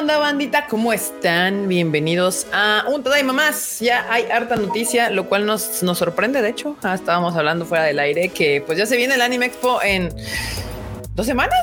onda, 0.00 0.16
bandita? 0.16 0.66
¿Cómo 0.66 0.94
están? 0.94 1.68
Bienvenidos 1.68 2.46
a 2.54 2.84
un 2.88 3.02
Tadaima 3.02 3.34
más. 3.34 3.80
Ya 3.80 4.06
hay 4.10 4.24
harta 4.30 4.56
noticia, 4.56 5.10
lo 5.10 5.28
cual 5.28 5.44
nos, 5.44 5.82
nos 5.82 5.98
sorprende. 5.98 6.40
De 6.40 6.48
hecho, 6.48 6.74
ah, 6.82 6.94
estábamos 6.94 7.36
hablando 7.36 7.66
fuera 7.66 7.84
del 7.84 7.98
aire 7.98 8.30
que 8.30 8.62
pues 8.64 8.78
ya 8.78 8.86
se 8.86 8.96
viene 8.96 9.16
el 9.16 9.20
Anime 9.20 9.44
Expo 9.44 9.82
en 9.82 10.08
dos 11.14 11.26
semanas. 11.26 11.54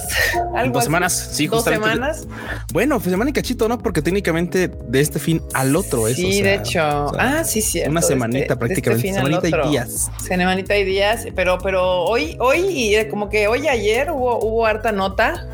¿Algo 0.55 0.75
dos 0.75 0.83
semanas, 0.83 1.29
sí, 1.31 1.47
dos 1.47 1.63
semanas. 1.63 2.27
Bueno, 2.71 2.99
pues 2.99 3.09
semana 3.09 3.31
y 3.31 3.33
cachito, 3.33 3.67
¿no? 3.67 3.79
Porque 3.79 4.03
técnicamente 4.03 4.67
de 4.67 5.01
este 5.01 5.17
fin 5.17 5.41
al 5.55 5.75
otro 5.75 6.07
es. 6.07 6.17
Sí, 6.17 6.43
de 6.43 6.55
hecho. 6.55 6.79
ah, 7.17 7.43
sí, 7.43 7.59
sí. 7.63 7.81
Una 7.87 8.01
este, 8.01 8.13
semanita 8.13 8.53
este 8.53 8.55
prácticamente. 8.55 9.13
semanita 9.13 9.47
y 9.47 9.69
días. 9.71 10.11
Semanita 10.21 10.77
y 10.77 10.83
días, 10.83 11.25
pero, 11.35 11.57
pero 11.57 12.03
hoy, 12.03 12.37
hoy, 12.39 12.95
como 13.09 13.29
que 13.29 13.47
hoy 13.47 13.67
ayer 13.67 14.11
hubo, 14.11 14.37
hubo 14.45 14.63
harta 14.67 14.91
nota 14.91 15.47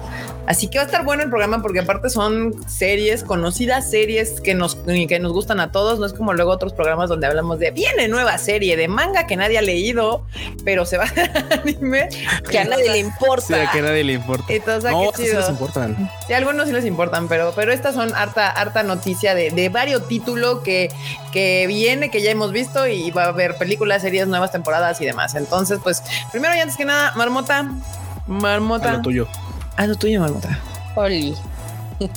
Así 0.45 0.67
que 0.67 0.77
va 0.77 0.83
a 0.83 0.85
estar 0.85 1.05
bueno 1.05 1.23
el 1.23 1.29
programa 1.29 1.61
porque 1.61 1.79
aparte 1.79 2.09
son 2.09 2.53
series, 2.67 3.23
conocidas 3.23 3.89
series 3.89 4.41
que 4.41 4.53
nos, 4.53 4.75
que 4.75 5.19
nos 5.19 5.31
gustan 5.31 5.59
a 5.59 5.71
todos. 5.71 5.99
No 5.99 6.05
es 6.05 6.13
como 6.13 6.33
luego 6.33 6.51
otros 6.51 6.73
programas 6.73 7.09
donde 7.09 7.27
hablamos 7.27 7.59
de 7.59 7.71
viene 7.71 8.07
nueva 8.07 8.37
serie 8.37 8.75
de 8.75 8.87
manga 8.87 9.25
que 9.25 9.37
nadie 9.37 9.57
ha 9.57 9.61
leído, 9.61 10.25
pero 10.65 10.85
se 10.85 10.97
va 10.97 11.05
a 11.51 11.53
anime 11.61 12.09
que 12.49 12.59
a 12.59 12.65
nadie 12.65 12.91
le 12.91 12.99
importa. 12.99 13.45
Sí, 13.47 13.69
que 13.71 13.79
a 13.79 13.81
nadie 13.83 14.03
le 14.03 14.13
importa. 14.13 14.45
Entonces, 14.49 14.91
no, 14.91 15.11
qué 15.11 15.23
chido. 15.23 15.31
Sí 15.31 15.37
les 15.37 15.49
importan. 15.49 16.11
Sí, 16.27 16.33
a 16.33 16.37
algunos 16.37 16.67
sí 16.67 16.73
les 16.73 16.85
importan, 16.85 17.27
pero, 17.27 17.53
pero 17.55 17.71
estas 17.71 17.95
son 17.95 18.13
harta, 18.13 18.49
harta 18.49 18.83
noticia 18.83 19.35
de, 19.35 19.51
de 19.51 19.69
varios 19.69 20.07
títulos 20.07 20.59
que, 20.59 20.89
que 21.31 21.65
viene, 21.67 22.11
que 22.11 22.21
ya 22.21 22.31
hemos 22.31 22.51
visto 22.51 22.85
y 22.87 23.11
va 23.11 23.25
a 23.25 23.27
haber 23.27 23.55
películas, 23.57 24.01
series, 24.01 24.27
nuevas 24.27 24.51
temporadas 24.51 24.99
y 24.99 25.05
demás. 25.05 25.35
Entonces, 25.35 25.79
pues, 25.81 26.03
primero 26.31 26.53
y 26.55 26.59
antes 26.59 26.75
que 26.75 26.85
nada, 26.85 27.13
Marmota, 27.15 27.71
Marmota. 28.27 28.89
A 28.89 28.93
lo 28.93 29.01
tuyo. 29.01 29.27
Ah, 29.77 29.87
lo 29.87 29.95
tuyo, 29.95 30.19
Marmota. 30.19 30.59
Oli. 30.95 31.35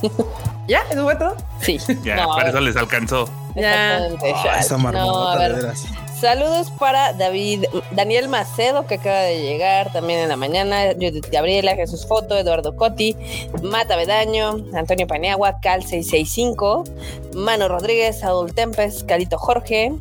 ¿Ya? 0.68 0.80
¿Eso 0.90 1.04
fue 1.04 1.16
todo? 1.16 1.36
Sí. 1.60 1.78
Ya, 2.02 2.26
para 2.26 2.50
eso 2.50 2.60
les 2.60 2.76
alcanzó. 2.76 3.28
Ya. 3.54 3.98
Ah, 4.44 4.58
esa 4.60 4.76
marmota, 4.76 5.48
de 5.48 5.52
veras. 5.54 5.84
Saludos 6.20 6.70
para 6.70 7.12
David, 7.12 7.66
Daniel 7.90 8.28
Macedo, 8.28 8.86
que 8.86 8.94
acaba 8.94 9.20
de 9.20 9.42
llegar 9.42 9.92
también 9.92 10.20
en 10.20 10.30
la 10.30 10.36
mañana, 10.36 10.94
Judith 10.94 11.26
Gabriela, 11.30 11.74
Jesús 11.74 12.06
Foto, 12.06 12.38
Eduardo 12.38 12.74
Coti, 12.74 13.14
Mata 13.62 13.96
Bedaño, 13.96 14.64
Antonio 14.72 15.06
Paniagua, 15.06 15.60
Cal665, 15.60 17.34
Mano 17.34 17.68
Rodríguez, 17.68 18.24
Adul 18.24 18.54
Tempes, 18.54 19.04
Calito 19.04 19.36
Jorge, 19.36 19.92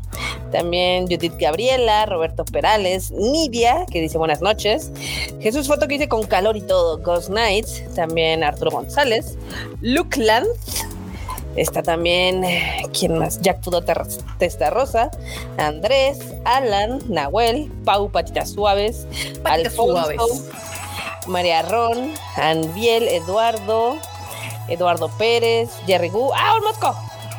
también 0.53 1.03
Judith 1.07 1.35
Gabriela, 1.37 2.05
Roberto 2.05 2.45
Perales, 2.45 3.11
Nidia, 3.11 3.85
que 3.91 3.99
dice 3.99 4.17
buenas 4.17 4.39
noches, 4.39 4.93
Jesús 5.41 5.67
Foto, 5.67 5.85
que 5.85 5.95
dice 5.95 6.07
con 6.07 6.25
calor 6.25 6.55
y 6.55 6.61
todo, 6.61 6.97
Ghost 6.99 7.29
Nights, 7.29 7.83
también 7.93 8.41
Arturo 8.41 8.71
González, 8.71 9.37
Luke 9.81 10.17
Lanz, 10.23 10.47
Está 11.55 11.81
también, 11.81 12.43
¿quién 12.97 13.17
más? 13.17 13.39
Jack 13.41 13.61
Pudo 13.61 13.81
Testa 14.37 14.69
Rosa, 14.69 15.09
Andrés, 15.57 16.19
Alan, 16.43 16.99
Nahuel, 17.07 17.71
Pau 17.85 18.09
Patitas 18.11 18.51
Suaves, 18.51 19.07
Alfonso, 19.43 20.43
María 21.27 21.61
Ron, 21.61 22.13
Anviel, 22.35 23.07
Eduardo, 23.07 23.97
Eduardo 24.67 25.09
Pérez, 25.17 25.69
Jerry 25.87 26.09
Gu, 26.09 26.31
¡ah, 26.35 26.55
un 26.57 26.63
mosco! 26.63 26.95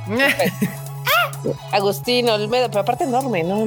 Agustín 1.73 2.29
Olmedo, 2.29 2.69
pero 2.69 2.81
aparte 2.81 3.05
enorme, 3.05 3.43
no 3.43 3.67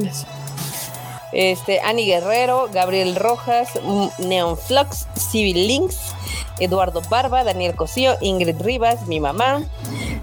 Este, 1.31 1.79
Ani 1.81 2.05
Guerrero, 2.05 2.69
Gabriel 2.71 3.15
Rojas, 3.15 3.69
Neon 4.17 4.57
Flux, 4.57 5.07
Civil 5.15 5.67
Links, 5.67 6.15
Eduardo 6.59 7.01
Barba, 7.09 7.43
Daniel 7.43 7.75
Cosío, 7.75 8.15
Ingrid 8.21 8.61
Rivas, 8.61 9.07
mi 9.07 9.19
mamá. 9.19 9.63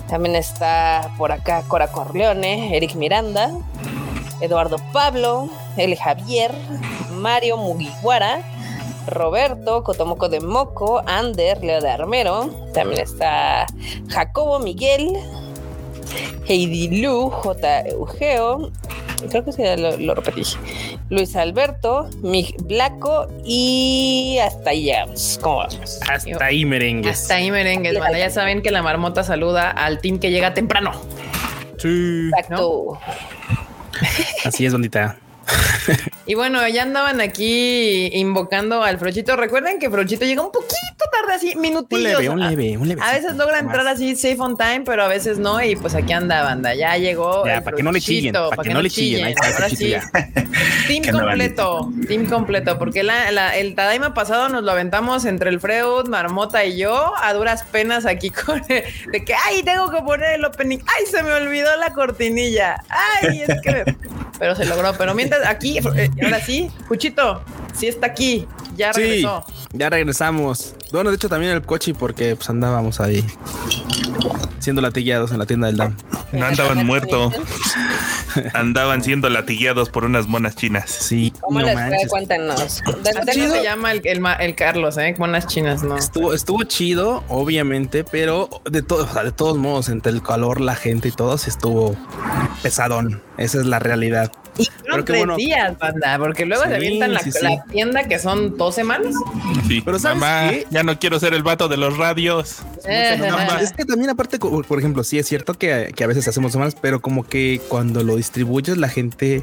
También 0.09 0.37
está 0.37 1.13
por 1.19 1.33
acá 1.33 1.63
Cora 1.67 1.89
Corleone, 1.89 2.77
Eric 2.77 2.95
Miranda, 2.95 3.51
Eduardo 4.41 4.77
Pablo, 4.93 5.49
El 5.77 5.97
Javier, 5.97 6.53
Mario 7.13 7.57
Mugiwara, 7.57 8.43
Roberto, 9.07 9.85
Cotomoco 9.85 10.29
de 10.29 10.41
Moco, 10.41 11.03
Ander, 11.07 11.63
Leo 11.63 11.81
de 11.81 11.91
Armero. 11.91 12.51
También 12.75 13.01
está 13.01 13.67
Jacobo 14.09 14.59
Miguel, 14.59 15.13
Heidi 16.49 17.01
Lu, 17.01 17.31
J. 17.31 17.81
Eugeo, 17.89 18.71
creo 19.31 19.45
que 19.45 19.53
sí, 19.53 19.63
lo, 19.77 20.15
repetí. 20.15 20.43
Luis 21.11 21.37
Alberto, 21.37 22.09
Mig 22.23 22.55
Blanco 22.63 23.29
y 23.45 24.39
hasta 24.43 24.71
ahí 24.71 24.85
llegamos. 24.85 25.39
¿Cómo 25.43 25.59
vamos? 25.59 26.01
Hasta 26.09 26.45
ahí 26.45 26.65
merengues. 26.65 27.23
Hasta 27.23 27.35
ahí 27.35 27.51
merengues. 27.51 27.99
Bueno, 27.99 28.19
ya 28.19 28.31
saben 28.31 28.63
que 28.63 28.71
la 28.71 28.83
marmota 28.83 29.25
saluda 29.25 29.71
al 29.71 30.01
team 30.01 30.19
que 30.19 30.31
llega 30.31 30.55
temprano. 30.55 30.93
Sí. 31.79 32.31
Exacto. 32.37 32.99
Así 34.45 34.67
es, 34.67 34.73
bonita. 34.73 35.19
y 36.27 36.35
bueno, 36.35 36.67
ya 36.69 36.83
andaban 36.83 37.21
aquí 37.21 38.11
invocando 38.13 38.83
al 38.83 38.99
Frochito. 38.99 39.37
Recuerden 39.37 39.79
que 39.79 39.91
Frochito 39.91 40.25
llega 40.25 40.43
un 40.43 40.53
poquito 40.53 40.77
tarde, 41.11 41.35
así 41.35 41.57
minutillos. 41.57 42.19
Un 42.21 42.25
leve, 42.25 42.29
un 42.29 42.41
leve, 42.41 42.77
un 42.79 42.89
leve. 42.89 43.03
A 43.03 43.13
veces 43.13 43.37
logra 43.37 43.59
entrar 43.59 43.87
así 43.87 44.17
safe 44.17 44.39
on 44.39 44.57
time, 44.57 44.83
pero 44.85 45.05
a 45.05 45.09
veces 45.09 45.39
no. 45.39 45.63
Y 45.63 45.77
pues 45.77 45.95
aquí 45.95 46.13
anda, 46.13 46.43
banda. 46.43 46.75
Ya 46.75 46.97
llegó. 46.97 47.43
para 47.43 47.77
que 47.77 47.83
no 47.83 47.93
le 47.93 48.01
chillen. 48.01 48.33
Para 48.33 48.63
que, 48.63 48.75
no 48.75 48.83
le 48.83 48.91
chillen. 48.91 49.35
Ahora 49.43 49.69
sí. 49.69 49.95
Team 50.89 51.05
completo. 51.13 51.93
Team 52.09 52.27
completo. 52.27 52.79
Porque 52.79 53.01
el 53.01 53.75
Tadaima 53.75 54.15
pasado 54.15 54.49
nos 54.49 54.63
lo 54.63 54.73
aventamos 54.73 55.25
entre 55.25 55.51
el 55.51 55.61
Freud, 55.61 56.09
Marmota 56.09 56.65
y 56.65 56.79
yo 56.79 57.13
a 57.17 57.33
duras 57.33 57.65
penas 57.65 58.07
aquí 58.07 58.31
con 58.31 58.63
de 58.63 59.25
que 59.25 59.35
ay, 59.35 59.63
tengo 59.63 59.91
que 59.91 60.01
poner 60.03 60.35
el 60.35 60.45
opening. 60.45 60.79
Ay, 60.79 61.07
se 61.07 61.23
me 61.23 61.33
olvidó 61.33 61.77
la 61.77 61.93
cortinilla. 61.93 62.83
Ay, 62.89 63.43
es 63.47 63.61
que 63.63 63.97
pero 64.39 64.55
se 64.55 64.65
logró. 64.65 64.95
Pero 64.97 65.15
mientras 65.15 65.36
aquí, 65.47 65.79
eh, 65.79 66.11
ahora 66.23 66.41
sí, 66.41 66.71
Cuchito, 66.89 67.43
sí 67.75 67.87
está 67.87 68.07
aquí, 68.09 68.47
ya 68.77 68.93
regresó. 68.93 69.45
ya 69.73 69.91
regresamos. 69.91 70.75
Bueno, 70.93 71.11
de 71.11 71.17
hecho 71.17 71.29
también 71.29 71.53
el 71.53 71.63
coche 71.63 71.95
porque 71.95 72.37
pues 72.37 72.49
andábamos 72.49 73.01
ahí 73.01 73.25
siendo 74.67 74.83
latigueados 74.83 75.31
en 75.31 75.39
la 75.39 75.47
tienda 75.47 75.69
del 75.69 75.77
DAM. 75.77 75.97
No 76.33 76.45
andaban 76.45 76.85
muertos. 76.87 77.35
Andaban 78.53 79.03
siendo 79.03 79.31
latigueados 79.31 79.91
por 79.91 80.05
unas 80.05 80.27
monas 80.27 80.57
chinas. 80.57 80.91
Sí. 80.91 81.33
¿Cómo 81.41 81.61
les 81.61 81.75
fue? 81.75 82.09
Cuéntanos. 82.09 82.83
¿De 83.03 83.33
se 83.33 83.63
llama 83.63 83.93
el, 83.93 84.03
el, 84.05 84.55
Carlos, 84.57 84.99
eh? 84.99 85.15
Monas 85.19 85.47
chinas, 85.47 85.85
¿no? 85.85 85.97
Estuvo, 85.97 86.35
estuvo 86.35 86.65
chido, 86.65 87.23
obviamente, 87.29 88.03
pero 88.03 88.49
de, 88.69 88.83
todo, 88.83 89.07
de 89.23 89.31
todos 89.31 89.57
modos, 89.57 89.89
entre 89.89 90.11
el 90.11 90.21
calor, 90.21 90.61
la 90.61 90.75
gente 90.75 91.09
y 91.09 91.13
todo, 91.13 91.39
se 91.39 91.49
estuvo 91.49 91.97
pesadón. 92.63 93.23
Esa 93.39 93.61
es 93.61 93.67
la 93.67 93.79
realidad. 93.79 94.33
Y 94.59 94.65
fueron 94.81 95.05
tres 95.05 95.19
bueno. 95.19 95.37
días, 95.37 95.79
banda, 95.79 96.19
porque 96.19 96.47
luego 96.47 96.65
se 96.65 96.75
avientan 96.75 97.13
la, 97.13 97.21
tienda 97.71 98.05
que 98.05 98.19
son 98.19 98.57
dos 98.57 98.75
semanas. 98.75 99.15
Sí, 99.67 99.83
pero 99.85 99.99
¿sabes 99.99 100.67
ya 100.71 100.83
no 100.83 100.99
quiero 100.99 101.19
ser 101.19 101.35
el 101.35 101.43
vato 101.43 101.69
de 101.69 101.77
los 101.77 101.97
radios. 101.97 102.59
Eh, 102.89 103.21
es 103.61 103.73
que 103.73 103.85
también 103.85 104.11
aparte, 104.11 104.39
por 104.39 104.79
ejemplo, 104.79 105.05
sí 105.05 105.19
es 105.19 105.27
cierto 105.27 105.55
que, 105.55 105.93
que, 105.95 106.05
a 106.05 106.07
veces 106.07 106.27
hacemos 106.29 106.53
semanas, 106.53 106.77
pero 106.81 107.01
como 107.01 107.27
que 107.27 107.61
cuando 107.69 108.03
lo 108.03 108.17
distribuyes 108.17 108.77
la 108.79 108.89
gente, 108.89 109.43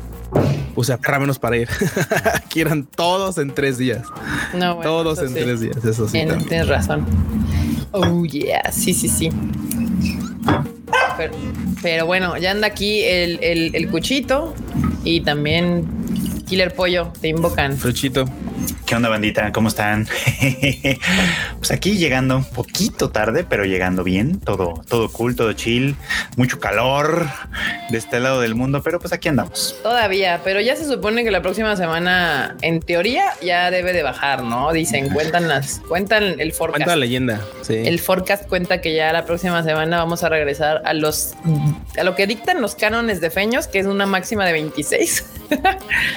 o 0.75 0.83
sea, 0.83 0.97
para 0.97 1.19
menos 1.19 1.39
para 1.39 1.57
ir. 1.57 1.69
Quieran 2.49 2.85
todos 2.85 3.37
en 3.37 3.53
tres 3.53 3.77
días. 3.77 4.07
No, 4.53 4.77
todos 4.77 5.19
en 5.19 5.33
tres 5.33 5.59
días, 5.59 5.77
eso 5.83 6.07
sí. 6.07 6.25
Tienes 6.47 6.67
razón. 6.67 7.05
Oh, 7.91 8.25
yeah, 8.25 8.71
sí, 8.71 8.93
sí, 8.93 9.07
sí. 9.07 9.29
Pero, 11.81 12.05
bueno, 12.05 12.37
ya 12.37 12.51
anda 12.51 12.67
aquí 12.67 13.03
el, 13.03 13.39
el, 13.43 13.75
el 13.75 13.89
cuchito 13.89 14.53
y 15.03 15.21
también 15.21 15.87
Killer 16.47 16.73
Pollo, 16.73 17.11
te 17.19 17.29
invocan. 17.29 17.77
Fruchito. 17.77 18.25
¿Qué 18.85 18.95
onda, 18.95 19.09
bandita? 19.09 19.51
¿Cómo 19.51 19.67
están? 19.67 20.07
pues 21.57 21.71
aquí 21.71 21.97
llegando 21.97 22.37
un 22.37 22.45
poquito 22.45 23.09
tarde, 23.09 23.45
pero 23.47 23.65
llegando 23.65 24.03
bien. 24.03 24.39
Todo, 24.39 24.83
todo 24.87 25.11
cool, 25.11 25.35
todo 25.35 25.53
chill. 25.53 25.95
Mucho 26.37 26.59
calor 26.59 27.27
de 27.89 27.97
este 27.97 28.19
lado 28.19 28.41
del 28.41 28.55
mundo, 28.55 28.81
pero 28.83 28.99
pues 28.99 29.13
aquí 29.13 29.29
andamos. 29.29 29.75
Todavía, 29.83 30.41
pero 30.43 30.61
ya 30.61 30.75
se 30.75 30.85
supone 30.85 31.23
que 31.23 31.31
la 31.31 31.41
próxima 31.41 31.75
semana, 31.75 32.55
en 32.61 32.79
teoría, 32.79 33.25
ya 33.41 33.71
debe 33.71 33.93
de 33.93 34.03
bajar, 34.03 34.43
¿no? 34.43 34.71
Dicen, 34.71 35.09
cuentan 35.09 35.47
las, 35.47 35.81
cuentan 35.87 36.39
el 36.39 36.53
forecast. 36.53 36.77
Cuenta 36.77 36.95
la 36.95 36.99
leyenda. 36.99 37.41
Sí. 37.61 37.75
El 37.75 37.99
forecast 37.99 38.47
cuenta 38.47 38.81
que 38.81 38.95
ya 38.95 39.11
la 39.11 39.25
próxima 39.25 39.63
semana 39.63 39.97
vamos 39.97 40.23
a 40.23 40.29
regresar 40.29 40.81
a 40.85 40.93
los, 40.93 41.33
a 41.97 42.03
lo 42.03 42.15
que 42.15 42.27
dictan 42.27 42.61
los 42.61 42.75
cánones 42.75 43.21
de 43.21 43.29
feños, 43.29 43.67
que 43.67 43.79
es 43.79 43.85
una 43.85 44.05
máxima 44.05 44.45
de 44.45 44.53
26. 44.53 45.25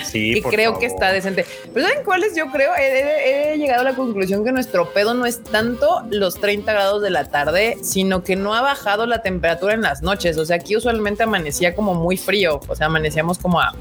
sí. 0.04 0.32
y 0.36 0.42
creo 0.42 0.78
que 0.78 0.86
está 0.86 1.12
decente. 1.12 1.44
Pero 1.72 1.86
¿saben 1.86 2.04
cuáles 2.04 2.35
yo 2.36 2.50
creo? 2.50 2.70
he, 2.78 3.56
llegado 3.58 3.80
a 3.80 3.84
la 3.84 3.94
conclusión 3.94 4.44
que 4.44 4.52
nuestro 4.52 4.92
pedo 4.92 5.14
no 5.14 5.26
es 5.26 5.42
tanto 5.42 6.02
los 6.10 6.34
30 6.34 6.72
grados 6.72 7.02
de 7.02 7.10
la 7.10 7.24
tarde, 7.24 7.78
sino 7.82 8.22
que 8.22 8.36
no 8.36 8.54
ha 8.54 8.60
bajado 8.60 9.06
la 9.06 9.22
temperatura 9.22 9.74
en 9.74 9.82
las 9.82 10.02
noches. 10.02 10.36
O 10.38 10.44
sea, 10.44 10.56
aquí 10.56 10.76
usualmente 10.76 11.22
amanecía 11.22 11.74
como 11.74 11.94
muy 11.94 12.16
frío. 12.16 12.60
O 12.68 12.76
sea, 12.76 12.86
amanecíamos 12.86 13.38
como 13.38 13.60
a 13.60 13.74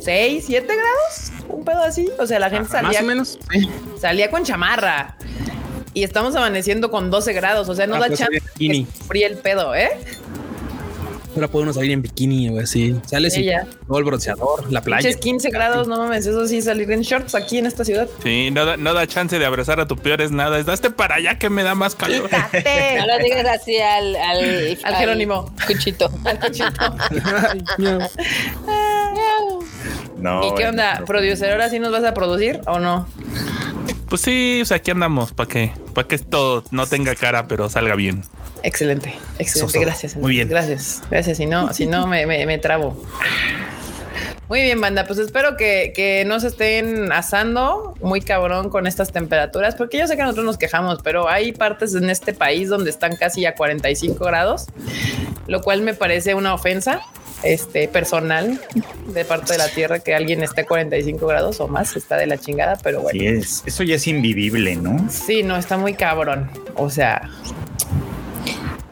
6, 0.00 0.44
7 0.46 0.66
grados, 0.66 1.32
un 1.48 1.64
pedo 1.64 1.82
así. 1.82 2.08
O 2.18 2.26
sea, 2.26 2.38
la 2.38 2.50
gente 2.50 2.68
salía. 2.68 2.90
Más 2.90 3.02
o 3.02 3.06
menos. 3.06 3.38
Salía 3.98 4.30
con 4.30 4.44
chamarra 4.44 5.16
y 5.94 6.02
estamos 6.02 6.34
amaneciendo 6.36 6.90
con 6.90 7.10
12 7.10 7.32
grados. 7.32 7.68
O 7.68 7.74
sea, 7.74 7.86
no 7.86 7.96
ah, 7.96 8.00
da 8.00 8.06
pues 8.08 8.18
chance. 8.18 8.40
Fría 9.06 9.26
el 9.26 9.38
pedo, 9.38 9.74
¿eh? 9.74 9.90
Ahora 11.38 11.48
puede 11.52 11.62
uno 11.64 11.72
salir 11.72 11.92
en 11.92 12.02
bikini 12.02 12.48
o 12.50 12.58
así. 12.60 12.96
Sales 13.06 13.36
y 13.36 13.42
Ella. 13.42 13.66
todo 13.86 13.98
el 13.98 14.04
bronceador, 14.04 14.70
la 14.72 14.82
playa. 14.82 15.02
Pinches 15.02 15.20
15 15.20 15.50
grados, 15.50 15.86
no 15.86 15.96
mames, 15.98 16.26
eso 16.26 16.46
sí, 16.48 16.60
salir 16.62 16.90
en 16.90 17.02
shorts 17.02 17.34
aquí 17.36 17.58
en 17.58 17.66
esta 17.66 17.84
ciudad. 17.84 18.08
Sí, 18.22 18.50
no 18.50 18.64
da, 18.64 18.76
no 18.76 18.92
da 18.92 19.06
chance 19.06 19.38
de 19.38 19.46
abrazar 19.46 19.78
a 19.78 19.86
tu 19.86 19.96
peor 19.96 20.20
es 20.20 20.32
nada. 20.32 20.58
Es 20.58 20.66
daste 20.66 20.90
para 20.90 21.14
allá 21.16 21.38
que 21.38 21.48
me 21.48 21.62
da 21.62 21.76
más 21.76 21.94
calor. 21.94 22.24
¡Quítate! 22.24 22.96
No 22.98 23.06
lo 23.06 23.18
digas 23.22 23.46
así 23.60 23.76
al, 23.78 24.16
al, 24.16 24.78
Al 24.82 24.94
Jerónimo. 24.96 25.54
Cuchito. 25.66 26.10
Ay, 26.24 27.62
miau. 27.78 28.00
No, 30.18 30.44
¿Y 30.48 30.54
qué 30.56 30.66
onda? 30.66 30.98
no. 31.00 31.06
¿Producer 31.06 31.52
ahora 31.52 31.70
sí 31.70 31.78
nos 31.78 31.92
vas 31.92 32.04
a 32.04 32.12
producir 32.14 32.60
o 32.66 32.78
no? 32.78 33.06
Pues 34.08 34.22
sí, 34.22 34.60
o 34.62 34.64
sea, 34.64 34.78
aquí 34.78 34.90
andamos 34.90 35.32
para 35.32 35.48
que, 35.48 35.72
para 35.94 36.08
que 36.08 36.14
esto 36.14 36.64
no 36.70 36.86
tenga 36.86 37.14
cara, 37.14 37.46
pero 37.46 37.68
salga 37.68 37.94
bien. 37.94 38.22
Excelente, 38.62 39.14
excelente. 39.38 39.72
Soso. 39.72 39.80
Gracias. 39.80 40.16
Muy 40.16 40.32
bien. 40.32 40.48
Gracias. 40.48 41.02
Gracias. 41.10 41.38
Si 41.38 41.46
no, 41.46 41.72
si 41.72 41.86
no 41.86 42.06
me, 42.06 42.26
me, 42.26 42.46
me 42.46 42.58
trabo. 42.58 42.96
Muy 44.48 44.62
bien, 44.62 44.80
banda. 44.80 45.06
Pues 45.06 45.18
espero 45.18 45.58
que, 45.58 45.92
que 45.94 46.24
no 46.24 46.40
se 46.40 46.48
estén 46.48 47.12
asando 47.12 47.94
muy 48.00 48.22
cabrón 48.22 48.70
con 48.70 48.86
estas 48.86 49.12
temperaturas, 49.12 49.74
porque 49.74 49.98
yo 49.98 50.06
sé 50.06 50.16
que 50.16 50.22
nosotros 50.22 50.46
nos 50.46 50.56
quejamos, 50.56 51.00
pero 51.02 51.28
hay 51.28 51.52
partes 51.52 51.94
en 51.94 52.08
este 52.08 52.32
país 52.32 52.70
donde 52.70 52.88
están 52.88 53.16
casi 53.16 53.44
a 53.44 53.54
45 53.54 54.24
grados, 54.24 54.66
lo 55.46 55.60
cual 55.60 55.82
me 55.82 55.92
parece 55.92 56.34
una 56.34 56.54
ofensa 56.54 57.02
este 57.42 57.88
personal 57.88 58.60
de 59.06 59.24
parte 59.24 59.52
de 59.52 59.58
la 59.58 59.68
tierra 59.68 60.00
que 60.00 60.14
alguien 60.14 60.42
esté 60.42 60.62
a 60.62 60.66
45 60.66 61.26
grados 61.26 61.60
o 61.60 61.68
más 61.68 61.96
está 61.96 62.16
de 62.16 62.26
la 62.26 62.38
chingada, 62.38 62.78
pero 62.82 63.02
bueno. 63.02 63.18
Sí, 63.18 63.26
es, 63.26 63.62
eso 63.66 63.82
ya 63.82 63.96
es 63.96 64.06
invivible, 64.06 64.76
¿no? 64.76 65.08
Sí, 65.10 65.42
no, 65.42 65.56
está 65.56 65.76
muy 65.76 65.94
cabrón. 65.94 66.50
O 66.74 66.90
sea, 66.90 67.30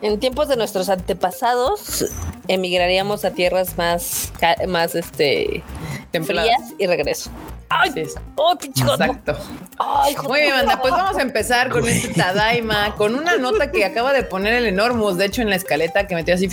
En 0.07 0.21
tiempos 0.21 0.47
de 0.47 0.57
nuestros 0.57 0.89
antepasados, 0.89 2.07
emigraríamos 2.47 3.25
a 3.25 3.33
tierras 3.33 3.77
más, 3.77 4.33
más 4.69 4.95
este, 4.95 5.65
Templadas. 6.13 6.49
frías 6.55 6.75
y 6.79 6.87
regreso. 6.87 7.31
así 7.69 8.03
es. 8.03 8.15
¡Oh! 8.37 8.53
Exacto. 8.53 9.37
¡Ay! 9.81 10.15
Muy 10.23 10.43
bien, 10.43 10.53
banda, 10.53 10.81
pues 10.81 10.93
vamos 10.93 11.17
a 11.17 11.23
empezar 11.23 11.71
con 11.71 11.89
este 11.89 12.15
Tadaima, 12.15 12.95
con 12.95 13.17
una 13.17 13.37
nota 13.37 13.73
que 13.73 13.85
acaba 13.85 14.13
de 14.13 14.23
poner 14.23 14.55
el 14.55 14.67
Enormous, 14.67 15.19
de 15.19 15.25
hecho 15.25 15.43
en 15.43 15.51
la 15.51 15.57
escaleta 15.57 16.07
que 16.07 16.15
metió 16.15 16.37
así, 16.37 16.49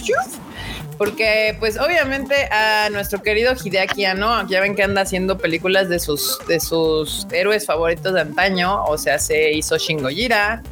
porque 0.97 1.55
pues 1.59 1.77
obviamente 1.77 2.45
a 2.51 2.89
nuestro 2.89 3.21
querido 3.21 3.53
Hideaki 3.53 4.05
Anno, 4.05 4.47
ya 4.47 4.61
ven 4.61 4.75
que 4.75 4.81
anda 4.81 5.01
haciendo 5.01 5.38
películas 5.38 5.89
de 5.89 6.00
sus, 6.00 6.39
de 6.47 6.59
sus 6.59 7.27
héroes 7.31 7.67
favoritos 7.67 8.15
de 8.15 8.21
antaño, 8.21 8.83
o 8.85 8.97
sea, 8.97 9.19
se 9.19 9.51
hizo 9.51 9.77
Shin 9.77 10.01
Gojira, 10.01 10.63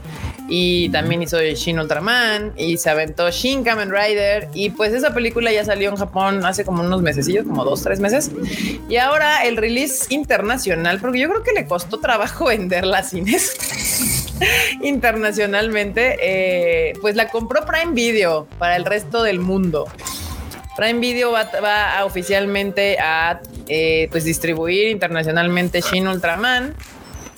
y 0.54 0.90
también 0.90 1.24
hizo 1.24 1.40
Shin 1.42 1.80
Ultraman 1.80 2.52
y 2.58 2.76
se 2.76 2.90
aventó 2.90 3.32
Shin 3.32 3.64
Kamen 3.64 3.90
Rider 3.90 4.50
y 4.54 4.72
pues 4.72 4.92
esa 4.92 5.14
película 5.14 5.50
ya 5.50 5.64
salió 5.64 5.90
en 5.90 5.96
Japón 5.96 6.46
hace 6.46 6.66
como 6.66 6.84
unos 6.84 7.02
mesecillos, 7.02 7.46
como 7.46 7.64
dos, 7.64 7.82
tres 7.84 8.02
meses 8.02 8.30
y 8.90 8.98
ahora 8.98 9.46
el 9.46 9.56
release 9.56 10.14
internacional, 10.14 11.00
porque 11.00 11.20
yo 11.20 11.30
creo 11.30 11.42
que 11.42 11.54
le 11.54 11.66
costó 11.66 12.02
trabajo 12.02 12.46
venderla 12.48 12.98
a 12.98 13.04
cines 13.04 13.56
internacionalmente, 14.84 16.18
eh, 16.20 16.94
pues 17.00 17.16
la 17.16 17.30
compró 17.30 17.66
Prime 17.66 17.94
Video 17.94 18.46
para 18.60 18.76
el 18.76 18.84
resto 18.84 19.24
del 19.24 19.40
mundo. 19.40 19.88
Prime 20.76 21.00
Video 21.00 21.32
va, 21.32 21.50
va 21.64 21.98
a 21.98 22.04
oficialmente 22.04 23.00
a 23.00 23.40
eh, 23.68 24.10
pues 24.12 24.26
distribuir 24.26 24.90
internacionalmente 24.90 25.80
Shin 25.80 26.10
Ultraman. 26.10 26.76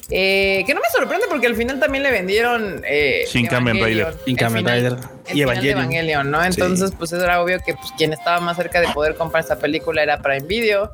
Eh, 0.10 0.64
que 0.68 0.74
no 0.74 0.82
me 0.82 0.88
sorprende 0.96 1.26
porque 1.30 1.48
al 1.48 1.56
final 1.56 1.80
también 1.80 2.04
le 2.04 2.12
vendieron 2.12 2.84
eh, 2.86 3.24
Shin 3.32 3.48
Kamen 3.48 3.78
Evangelion. 3.78 4.08
Rider. 4.08 4.20
Shin 4.26 4.34
El 4.34 4.38
Kamen 4.38 4.66
Rider 4.66 4.98
y 5.34 5.42
Evangelion. 5.42 5.80
Evangelion, 5.80 6.32
¿no? 6.32 6.44
Entonces, 6.44 6.92
pues 6.98 7.14
era 7.14 7.42
obvio 7.42 7.60
que 7.66 7.74
pues, 7.74 7.92
quien 7.98 8.12
estaba 8.12 8.40
más 8.42 8.58
cerca 8.58 8.82
de 8.82 8.90
poder 8.90 9.16
comprar 9.16 9.42
esta 9.44 9.58
película 9.58 10.04
era 10.04 10.22
Prime 10.22 10.46
Video. 10.46 10.92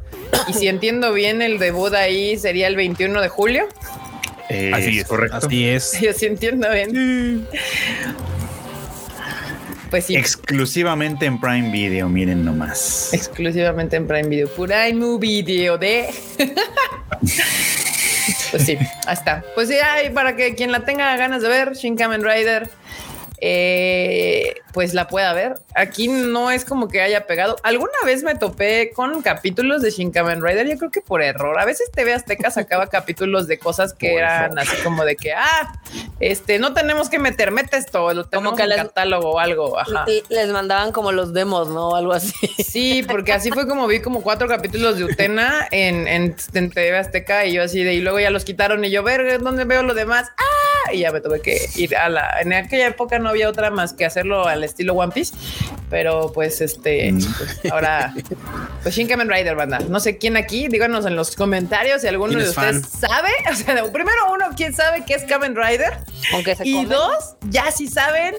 Y 0.48 0.54
si 0.54 0.68
entiendo 0.68 1.12
bien, 1.12 1.42
el 1.42 1.58
debut 1.58 1.94
ahí 1.94 2.38
sería 2.38 2.68
el 2.68 2.76
21 2.76 3.20
de 3.22 3.30
julio. 3.30 3.68
Eh, 4.50 4.72
Así 4.74 5.00
es. 5.00 5.08
correcto. 5.08 5.38
Así 5.38 5.68
es. 5.68 6.00
Yo 6.02 6.14
sí 6.14 6.28
entiendo 6.28 6.70
bien. 6.72 7.48
Pues 9.90 10.06
sí, 10.06 10.16
Exclusivamente 10.16 11.26
en 11.26 11.40
Prime 11.40 11.72
Video, 11.72 12.08
miren 12.08 12.46
nomás. 12.46 13.12
exclusivamente 13.12 13.96
en 13.96 14.08
Prime 14.08 14.30
Video. 14.30 14.48
Prime 14.48 15.18
Video 15.18 15.80
de. 15.80 16.10
pues 18.52 18.66
sí, 18.66 18.78
ahí 19.06 19.14
está. 19.14 19.44
Pues 19.56 19.68
sí, 19.68 19.76
hay 19.76 20.10
para 20.10 20.36
que 20.36 20.56
quien 20.56 20.72
la 20.72 20.82
tenga 20.82 21.16
ganas 21.18 21.42
de 21.42 21.50
ver, 21.50 21.74
Shin 21.74 21.96
Kamen 21.96 22.24
Rider, 22.24 22.70
eh, 23.42 24.56
pues 24.74 24.94
la 24.94 25.08
pueda 25.08 25.34
ver. 25.34 25.56
Aquí 25.76 26.08
no 26.08 26.52
es 26.52 26.66
como 26.66 26.88
que 26.88 27.02
haya 27.02 27.26
pegado. 27.26 27.56
Alguna 27.64 27.94
vez 28.06 28.24
me 28.24 28.36
topé 28.36 28.92
con 28.94 29.22
capítulos 29.22 29.82
de 29.82 29.92
Shin 29.92 30.12
Kamen 30.12 30.44
Rider, 30.44 30.68
yo 30.68 30.78
creo 30.78 30.92
que 30.92 31.02
por 31.02 31.22
error. 31.22 31.60
A 31.60 31.66
veces 31.66 31.90
TV 31.92 32.14
Azteca 32.14 32.52
sacaba 32.52 32.88
capítulos 32.92 33.48
de 33.48 33.58
cosas 33.60 33.94
que 33.94 34.10
Por 34.12 34.20
eran 34.20 34.52
error. 34.52 34.60
así 34.60 34.82
como 34.84 35.06
de 35.06 35.16
que, 35.16 35.34
ah, 35.34 35.74
este, 36.20 36.60
no 36.60 36.74
tenemos 36.74 37.10
que 37.10 37.20
meter, 37.20 37.52
mete 37.52 37.78
esto, 37.78 38.14
lo 38.14 38.26
tenemos 38.26 38.56
que 38.56 38.64
en 38.64 38.70
les- 38.70 38.78
catálogo 38.78 39.32
o 39.32 39.40
algo. 39.40 39.80
Ajá. 39.80 40.06
Y 40.08 40.24
Les 40.34 40.50
mandaban 40.50 40.92
como 40.92 41.12
los 41.12 41.34
demos, 41.34 41.68
¿no? 41.70 41.90
O 41.90 41.96
algo 41.96 42.14
así. 42.14 42.34
Sí, 42.64 43.04
porque 43.08 43.34
así 43.34 43.50
fue 43.52 43.68
como 43.68 43.88
vi 43.88 44.00
como 44.02 44.22
cuatro 44.22 44.48
capítulos 44.48 44.98
de 44.98 45.06
Utena 45.06 45.68
en, 45.72 46.08
en, 46.08 46.36
en 46.54 46.70
TV 46.72 46.98
Azteca 46.98 47.46
y 47.46 47.54
yo 47.54 47.64
así 47.64 47.84
de, 47.84 47.94
y 47.94 48.02
luego 48.02 48.20
ya 48.20 48.30
los 48.30 48.46
quitaron 48.46 48.84
y 48.86 48.92
yo, 48.92 49.02
ver, 49.04 49.40
¿dónde 49.42 49.64
veo 49.66 49.82
lo 49.84 49.94
demás? 49.94 50.28
¡Ah! 50.38 50.44
Y 50.94 51.00
ya 51.00 51.12
me 51.12 51.22
tuve 51.22 51.42
que 51.42 51.58
ir 51.76 51.96
a 51.96 52.10
la, 52.10 52.42
en 52.42 52.54
aquella 52.54 52.88
época 52.88 53.20
no 53.20 53.30
había 53.30 53.50
otra 53.50 53.70
más 53.72 53.94
que 53.94 54.06
hacerlo 54.06 54.48
al 54.48 54.64
estilo 54.64 54.94
One 54.94 55.12
Piece, 55.14 55.36
pero 55.90 56.32
pues 56.34 56.62
este, 56.62 57.14
pues, 57.38 57.72
ahora, 57.72 58.14
pues 58.84 58.96
Shin 58.96 59.08
Kamen 59.08 59.30
Rider, 59.30 59.56
banda. 59.56 59.80
No 59.88 60.00
sé 60.00 60.18
quién 60.18 60.38
aquí, 60.38 60.68
díganos 60.68 61.06
en 61.06 61.16
los 61.16 61.36
comentarios 61.36 62.02
si 62.02 62.08
alguno 62.08 62.30
¿Quién 62.34 62.40
de 62.44 62.50
es 62.50 62.58
ustedes 62.58 62.88
fan? 62.88 63.10
sabe, 63.10 63.30
o 63.52 63.56
sea, 63.56 63.84
primero 63.92 64.32
uno, 64.34 64.46
¿quién 64.56 64.74
sabe 64.74 65.04
qué 65.06 65.16
es 65.16 65.24
Kamen 65.24 65.56
Rider? 65.56 65.98
Aunque 66.34 66.56
se 66.56 66.68
Y 66.68 66.74
comen. 66.74 66.90
dos, 66.90 67.36
ya 67.50 67.72
si 67.72 67.88
saben 67.88 68.36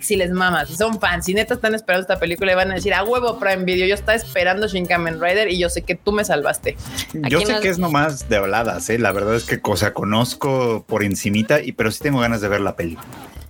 si 0.00 0.16
les 0.16 0.30
mama, 0.30 0.64
si 0.66 0.76
son 0.76 0.98
fans, 1.00 1.24
si 1.24 1.34
neta 1.34 1.54
están 1.54 1.74
esperando 1.74 2.02
esta 2.02 2.18
película 2.18 2.52
y 2.52 2.54
van 2.54 2.70
a 2.70 2.74
decir 2.74 2.94
a 2.94 3.02
huevo 3.04 3.38
Prime 3.38 3.64
Video, 3.64 3.86
yo 3.86 3.94
estaba 3.94 4.14
esperando 4.14 4.66
Shin 4.68 4.86
Kamen 4.86 5.20
Rider 5.20 5.50
y 5.50 5.58
yo 5.58 5.68
sé 5.68 5.82
que 5.82 5.94
tú 5.94 6.12
me 6.12 6.24
salvaste. 6.24 6.76
Yo 7.12 7.40
sé 7.40 7.52
nos- 7.52 7.60
que 7.60 7.68
es 7.68 7.78
nomás 7.78 8.28
de 8.28 8.36
habladas, 8.36 8.88
¿eh? 8.90 8.98
La 8.98 9.12
verdad 9.12 9.34
es 9.34 9.44
que 9.44 9.60
cosa 9.60 9.92
conozco 9.94 10.84
por 10.86 11.02
encimita, 11.02 11.60
y 11.60 11.72
pero 11.72 11.90
sí 11.90 12.00
tengo 12.00 12.20
ganas 12.20 12.40
de 12.40 12.48
ver 12.48 12.60
la 12.60 12.76
peli. 12.76 12.96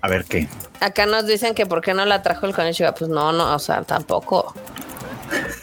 A 0.00 0.08
ver 0.08 0.24
qué. 0.24 0.48
Acá 0.80 1.06
nos 1.06 1.26
dicen 1.26 1.54
que 1.54 1.64
por 1.64 1.80
qué 1.80 1.94
no 1.94 2.04
la 2.04 2.22
trajo 2.22 2.46
el 2.46 2.54
Konishiba. 2.54 2.92
Pues 2.92 3.08
no, 3.08 3.32
no, 3.32 3.54
o 3.54 3.58
sea, 3.60 3.82
tampoco. 3.82 4.52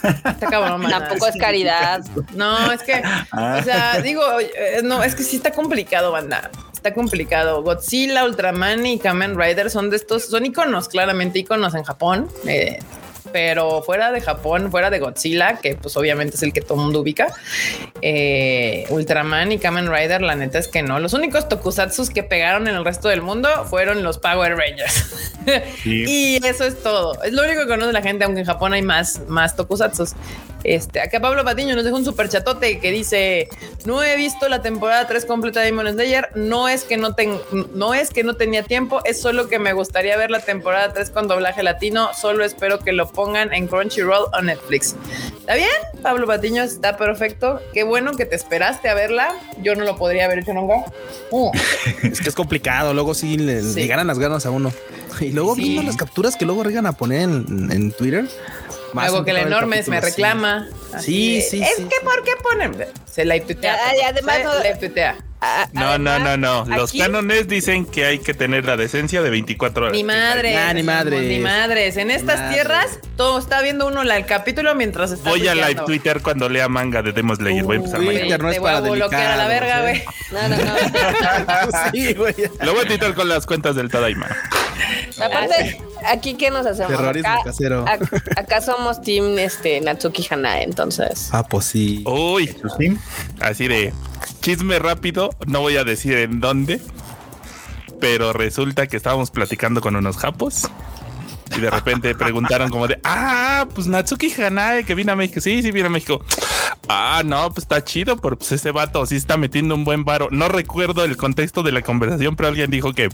Está 0.03 0.47
cabrón. 0.49 0.89
Tampoco 0.89 1.27
es 1.27 1.35
caridad. 1.37 2.01
No, 2.35 2.71
es 2.71 2.81
que, 2.83 3.01
o 3.33 3.63
sea, 3.63 4.01
digo, 4.01 4.21
eh, 4.39 4.81
no, 4.83 5.03
es 5.03 5.15
que 5.15 5.23
sí 5.23 5.37
está 5.37 5.51
complicado, 5.51 6.11
banda. 6.11 6.49
Está 6.73 6.93
complicado. 6.93 7.61
Godzilla, 7.61 8.23
Ultraman 8.23 8.85
y 8.85 8.99
Kamen 8.99 9.37
Rider 9.37 9.69
son 9.69 9.89
de 9.89 9.97
estos, 9.97 10.25
son 10.25 10.45
iconos, 10.45 10.87
claramente 10.87 11.39
iconos 11.39 11.75
en 11.75 11.83
Japón. 11.83 12.29
eh, 12.47 12.79
pero 13.31 13.81
fuera 13.81 14.11
de 14.11 14.21
Japón, 14.21 14.71
fuera 14.71 14.89
de 14.89 14.99
Godzilla, 14.99 15.57
que 15.61 15.75
pues 15.75 15.95
obviamente 15.97 16.35
es 16.35 16.43
el 16.43 16.53
que 16.53 16.61
todo 16.61 16.77
mundo 16.77 16.99
ubica, 17.01 17.27
eh, 18.01 18.85
Ultraman 18.89 19.51
y 19.51 19.59
Kamen 19.59 19.91
Rider, 19.91 20.21
la 20.21 20.35
neta 20.35 20.59
es 20.59 20.67
que 20.67 20.81
no. 20.83 20.99
Los 20.99 21.13
únicos 21.13 21.47
tokusatsus 21.49 22.09
que 22.09 22.23
pegaron 22.23 22.67
en 22.67 22.75
el 22.75 22.85
resto 22.85 23.07
del 23.09 23.21
mundo 23.21 23.49
fueron 23.65 24.03
los 24.03 24.17
Power 24.19 24.55
Rangers. 24.55 25.25
Sí. 25.83 26.03
y 26.07 26.45
eso 26.45 26.63
es 26.63 26.83
todo. 26.83 27.23
Es 27.23 27.33
lo 27.33 27.41
único 27.43 27.61
que 27.61 27.67
conoce 27.67 27.91
la 27.91 28.03
gente, 28.03 28.23
aunque 28.23 28.41
en 28.41 28.45
Japón 28.45 28.73
hay 28.73 28.83
más, 28.83 29.21
más 29.27 29.55
tokusatsus. 29.55 30.11
Este, 30.63 30.99
acá 31.01 31.19
Pablo 31.21 31.43
Patiño 31.43 31.73
nos 31.75 31.85
dejó 31.85 31.95
un 31.95 32.05
super 32.05 32.29
chatote 32.29 32.79
que 32.79 32.91
dice: 32.91 33.47
No 33.85 34.03
he 34.03 34.15
visto 34.15 34.47
la 34.47 34.61
temporada 34.61 35.07
3 35.07 35.25
completa 35.25 35.61
de 35.61 35.67
Demon 35.67 35.87
Slayer. 35.91 36.29
No 36.35 36.67
es 36.67 36.83
que 36.83 36.97
no 36.97 37.15
ten- 37.15 37.39
no 37.73 37.95
es 37.95 38.11
que 38.11 38.23
no 38.23 38.35
tenía 38.35 38.61
tiempo, 38.61 39.01
es 39.05 39.19
solo 39.21 39.47
que 39.47 39.57
me 39.57 39.73
gustaría 39.73 40.17
ver 40.17 40.29
la 40.29 40.41
temporada 40.41 40.93
3 40.93 41.09
con 41.09 41.27
doblaje 41.27 41.63
latino. 41.63 42.09
Solo 42.13 42.43
espero 42.43 42.79
que 42.79 42.91
lo 42.91 43.07
pongan 43.19 43.51
en 43.53 43.67
Crunchyroll 43.67 44.27
o 44.31 44.41
Netflix. 44.41 44.95
¿Está 45.41 45.55
bien? 45.55 45.67
Pablo 46.01 46.25
Patiño 46.25 46.63
está 46.63 46.95
perfecto. 46.95 47.59
Qué 47.73 47.83
bueno 47.83 48.13
que 48.13 48.23
te 48.25 48.37
esperaste 48.37 48.87
a 48.87 48.93
verla. 48.93 49.33
Yo 49.61 49.75
no 49.75 49.83
lo 49.83 49.97
podría 49.97 50.23
haber 50.23 50.39
hecho 50.39 50.53
nunca. 50.53 50.85
Uh. 51.29 51.51
Es 52.03 52.21
que 52.21 52.29
es 52.29 52.35
complicado. 52.35 52.93
Luego 52.93 53.13
sí 53.13 53.37
le, 53.37 53.61
Sí. 53.61 53.87
ganan 53.89 54.07
las 54.07 54.19
ganas 54.19 54.45
a 54.45 54.51
uno. 54.51 54.71
Y 55.19 55.33
luego 55.33 55.55
Sí. 55.55 55.63
viendo 55.63 55.83
las 55.83 55.97
capturas 55.97 56.37
que 56.37 56.45
luego 56.45 56.63
llegan 56.63 56.85
a 56.85 56.93
poner 56.93 57.23
en, 57.23 57.69
en 57.73 57.91
Twitter. 57.91 58.25
Más 58.93 59.05
Algo 59.07 59.23
que 59.25 59.31
el 59.31 59.37
enorme 59.37 59.83
me 59.87 59.97
así. 59.97 60.05
reclama. 60.07 60.67
Sí, 60.99 61.41
sí, 61.41 61.61
Es 61.61 61.75
sí, 61.77 61.83
que, 61.83 61.95
sí. 61.95 62.03
¿por 62.03 62.23
qué 62.23 62.31
ponen? 62.41 62.85
Se 63.05 63.23
live 63.25 63.41
tuitea. 63.41 63.75
Ya, 63.75 63.97
y 63.97 64.01
además 64.01 64.37
Se 64.37 64.43
no- 64.43 64.59
live 64.63 64.75
tuitea. 64.79 65.15
No, 65.71 65.97
no, 65.97 66.19
no, 66.19 66.35
no. 66.35 66.65
Los 66.65 66.89
aquí- 66.89 66.99
cánones 66.99 67.47
dicen 67.47 67.85
que 67.85 68.05
hay 68.05 68.19
que 68.19 68.33
tener 68.33 68.65
la 68.65 68.75
decencia 68.75 69.21
de 69.21 69.29
24 69.29 69.83
horas. 69.85 69.93
Ni 69.95 70.03
madres. 70.03 70.57
Ah, 70.57 70.73
ni 70.73 70.83
madres. 70.83 71.21
Ni 71.21 71.39
madres. 71.39 71.95
En 71.95 72.11
estas 72.11 72.39
Madres. 72.39 72.53
tierras, 72.55 72.99
todo 73.15 73.39
está 73.39 73.61
viendo 73.61 73.87
uno 73.87 74.03
la- 74.03 74.17
el 74.17 74.25
capítulo 74.25 74.75
mientras 74.75 75.11
está 75.11 75.29
Voy 75.29 75.47
a 75.47 75.55
live. 75.55 75.81
Twitter 75.85 76.21
cuando 76.21 76.49
lea 76.49 76.67
manga 76.67 77.01
de 77.01 77.13
Demon 77.13 77.37
Slayer. 77.37 77.63
Voy 77.63 77.75
a 77.75 77.79
empezar. 77.79 78.01
Twitter 78.01 78.41
no 78.41 78.49
Te 78.49 78.55
es 78.55 78.59
voy 78.61 78.69
a 78.69 78.73
para 78.81 78.89
bloquear 78.91 79.31
a 79.31 79.37
la 79.37 79.47
verga, 79.47 79.81
delicados, 79.81 80.09
güey. 80.29 80.49
No, 80.49 80.49
no, 80.49 81.71
no. 81.71 81.91
sí, 81.93 82.13
güey. 82.15 82.35
Lo 82.61 82.73
voy 82.73 82.83
a 82.83 82.87
tuitar 82.87 83.13
con 83.13 83.29
las 83.29 83.45
cuentas 83.45 83.75
del 83.77 83.89
Tadaima. 83.89 84.27
Aparte, 85.21 85.81
aquí 86.07 86.35
qué 86.35 86.49
nos 86.51 86.65
hacemos? 86.65 86.91
Terrorismo 86.91 87.29
acá, 87.29 87.43
casero. 87.45 87.85
ac- 87.85 88.21
acá 88.37 88.61
somos 88.61 89.01
team 89.01 89.37
este 89.39 89.81
Natsuki 89.81 90.25
Hanae, 90.29 90.63
entonces. 90.63 91.29
Ah, 91.31 91.43
pues 91.43 91.65
sí. 91.65 92.03
Uy, 92.05 92.55
así 93.41 93.67
de 93.67 93.93
chisme 94.41 94.79
rápido, 94.79 95.29
no 95.47 95.61
voy 95.61 95.77
a 95.77 95.83
decir 95.83 96.17
en 96.17 96.39
dónde, 96.39 96.79
pero 97.99 98.33
resulta 98.33 98.87
que 98.87 98.97
estábamos 98.97 99.31
platicando 99.31 99.81
con 99.81 99.95
unos 99.95 100.17
japos 100.17 100.69
y 101.55 101.61
de 101.61 101.69
repente 101.69 102.13
preguntaron 102.15 102.69
como 102.69 102.87
de, 102.87 102.99
ah, 103.03 103.67
pues 103.73 103.87
Natsuki 103.87 104.31
Hanae 104.41 104.83
que 104.85 104.95
vino 104.95 105.11
a 105.11 105.15
México. 105.15 105.41
Sí, 105.41 105.61
sí, 105.61 105.71
vino 105.71 105.87
a 105.87 105.89
México. 105.89 106.23
Ah, 106.87 107.21
no, 107.25 107.49
pues 107.51 107.63
está 107.63 107.83
chido, 107.83 108.17
pero 108.17 108.37
pues 108.37 108.51
ese 108.51 108.71
vato 108.71 109.05
sí 109.05 109.15
está 109.15 109.37
metiendo 109.37 109.75
un 109.75 109.83
buen 109.83 110.05
varo. 110.05 110.27
No 110.31 110.47
recuerdo 110.47 111.03
el 111.03 111.17
contexto 111.17 111.63
de 111.63 111.71
la 111.71 111.81
conversación, 111.81 112.35
pero 112.35 112.49
alguien 112.49 112.71
dijo 112.71 112.93
que 112.93 113.09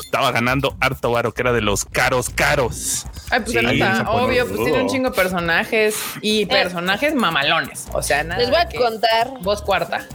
estaba 0.00 0.32
ganando 0.32 0.76
harto 0.80 1.10
varo, 1.12 1.32
que 1.32 1.42
era 1.42 1.52
de 1.52 1.60
los 1.60 1.84
caros 1.84 2.30
caros. 2.30 3.06
Ay, 3.30 3.40
pues 3.40 3.52
Sí, 3.52 3.62
nota, 3.62 4.10
obvio, 4.10 4.44
pues 4.46 4.56
rudo. 4.56 4.64
tiene 4.64 4.82
un 4.82 4.88
chingo 4.88 5.10
de 5.10 5.16
personajes 5.16 5.96
y 6.20 6.46
personajes 6.46 7.14
mamalones. 7.14 7.86
O 7.92 8.02
sea, 8.02 8.22
nada. 8.24 8.40
Les 8.40 8.50
voy 8.50 8.58
a 8.60 8.68
contar, 8.68 9.30
Voz 9.42 9.62
cuarta. 9.62 10.06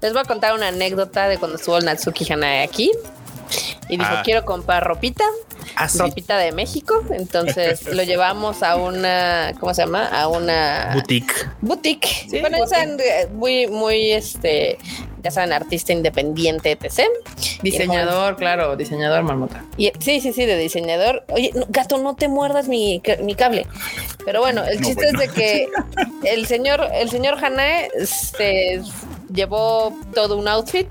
les 0.00 0.12
voy 0.12 0.22
a 0.22 0.24
contar 0.24 0.54
una 0.54 0.68
anécdota 0.68 1.28
de 1.28 1.38
cuando 1.38 1.56
estuvo 1.56 1.78
el 1.78 1.84
Natsuki 1.84 2.32
Hanae 2.32 2.62
aquí. 2.62 2.90
Y 3.88 3.96
dijo, 3.96 4.10
Ah. 4.12 4.22
quiero 4.24 4.44
comprar 4.44 4.84
ropita, 4.84 5.24
Ah, 5.76 5.88
sí. 5.88 5.98
ropita 5.98 6.36
de 6.38 6.52
México. 6.52 7.02
Entonces 7.10 7.86
lo 7.94 8.02
llevamos 8.02 8.62
a 8.62 8.76
una, 8.76 9.52
¿cómo 9.60 9.72
se 9.74 9.82
llama? 9.82 10.06
A 10.06 10.28
una 10.28 10.90
Boutique. 10.94 11.32
boutique. 11.60 12.06
Sí, 12.28 12.40
bueno, 12.40 12.58
boutique. 12.58 13.00
eh, 13.00 13.28
muy, 13.32 13.66
muy, 13.66 14.12
este, 14.12 14.78
ya 15.22 15.30
saben, 15.30 15.52
artista 15.52 15.92
independiente, 15.92 16.70
etc. 16.72 17.08
Diseñador, 17.62 18.36
claro, 18.36 18.76
diseñador 18.76 19.22
marmota. 19.24 19.64
Y, 19.76 19.90
sí, 20.00 20.20
sí, 20.20 20.32
sí, 20.32 20.44
de 20.46 20.56
diseñador. 20.58 21.24
Oye, 21.30 21.50
no, 21.54 21.64
gato, 21.68 21.98
no 21.98 22.14
te 22.14 22.28
muerdas 22.28 22.68
mi, 22.68 23.02
mi 23.22 23.34
cable. 23.34 23.66
Pero 24.24 24.40
bueno, 24.40 24.64
el 24.64 24.80
No, 24.80 24.86
chiste 24.86 25.04
bueno. 25.06 25.20
es 25.22 25.28
de 25.28 25.34
que 25.34 25.68
el 26.24 26.46
señor, 26.46 26.86
el 26.92 27.08
señor 27.10 27.42
Hanae 27.42 27.88
este, 27.94 28.82
llevó 29.32 29.92
todo 30.14 30.36
un 30.36 30.46
outfit 30.48 30.86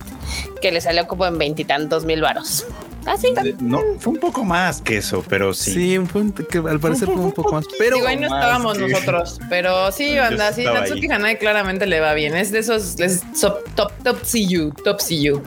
que 0.62 0.72
le 0.72 0.82
salió 0.82 1.08
como 1.08 1.26
en 1.26 1.38
veintitantos 1.38 2.04
mil 2.06 2.22
varos. 2.22 2.66
Ah, 3.08 3.16
sí. 3.18 3.34
De- 3.42 3.56
No, 3.62 3.80
fue 4.00 4.14
un 4.14 4.20
poco 4.20 4.44
más 4.44 4.82
que 4.82 4.98
eso, 4.98 5.24
pero 5.28 5.54
sí. 5.54 5.72
Sí, 5.74 5.98
un 5.98 6.08
punto 6.08 6.46
que 6.46 6.58
al 6.58 6.80
parecer 6.80 7.08
fue 7.08 7.16
un 7.16 7.32
poco 7.32 7.54
más. 7.54 7.66
Pero 7.80 7.96
Digo, 7.96 8.08
ahí 8.08 8.18
no 8.18 8.28
estábamos 8.28 8.78
que- 8.78 8.88
nosotros, 8.88 9.40
pero 9.50 9.92
sí, 9.92 10.18
banda, 10.18 10.52
sí, 10.54 10.64
Natsuki 10.64 11.06
ahí. 11.06 11.12
Hanae 11.12 11.38
claramente 11.38 11.86
le 11.88 12.00
va 12.02 12.14
bien. 12.14 12.36
Es 12.36 12.52
de 12.52 12.60
esos, 12.60 13.00
es 13.00 13.22
top, 13.40 13.64
top, 13.76 13.92
top 14.04 14.18
CU, 14.24 14.72
top 14.84 14.98
CU. 15.00 15.42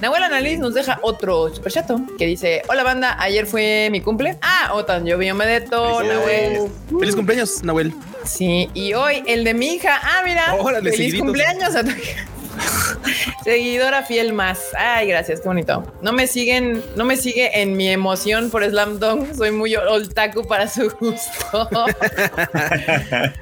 Nahuel 0.00 0.22
Annalise 0.24 0.58
nos 0.58 0.74
deja 0.74 0.98
otro 1.02 1.54
superchato 1.54 2.00
que 2.18 2.26
dice: 2.26 2.62
Hola 2.68 2.82
banda, 2.82 3.16
ayer 3.20 3.46
fue 3.46 3.88
mi 3.92 4.00
cumple. 4.00 4.36
Ah, 4.42 4.72
Otan, 4.74 5.06
yo 5.06 5.16
vi 5.18 5.32
Medeto, 5.32 5.98
Felicidades. 5.98 6.58
Nahuel. 6.58 6.70
feliz 6.98 7.14
cumpleaños, 7.14 7.62
Nahuel. 7.62 7.94
Sí, 8.24 8.68
y 8.74 8.94
hoy 8.94 9.22
el 9.26 9.44
de 9.44 9.54
mi 9.54 9.66
hija. 9.74 10.00
Ah, 10.02 10.22
mira, 10.24 10.54
Órale, 10.58 10.90
feliz 10.90 10.96
seguiditos. 10.96 11.24
cumpleaños 11.26 11.74
a 11.76 11.84
tu 11.84 11.90
hija. 11.90 12.24
Seguidora 13.44 14.02
fiel 14.02 14.32
más. 14.32 14.60
Ay, 14.76 15.08
gracias, 15.08 15.40
qué 15.40 15.48
bonito. 15.48 15.84
No 16.02 16.12
me 16.12 16.26
siguen, 16.26 16.82
no 16.96 17.04
me 17.04 17.16
sigue 17.16 17.60
en 17.62 17.76
mi 17.76 17.88
emoción 17.88 18.50
por 18.50 18.64
Slam 18.64 18.98
Dunk. 18.98 19.34
Soy 19.34 19.50
muy 19.50 19.74
oltaku 19.76 20.46
para 20.46 20.68
su 20.68 20.90
gusto. 21.00 21.68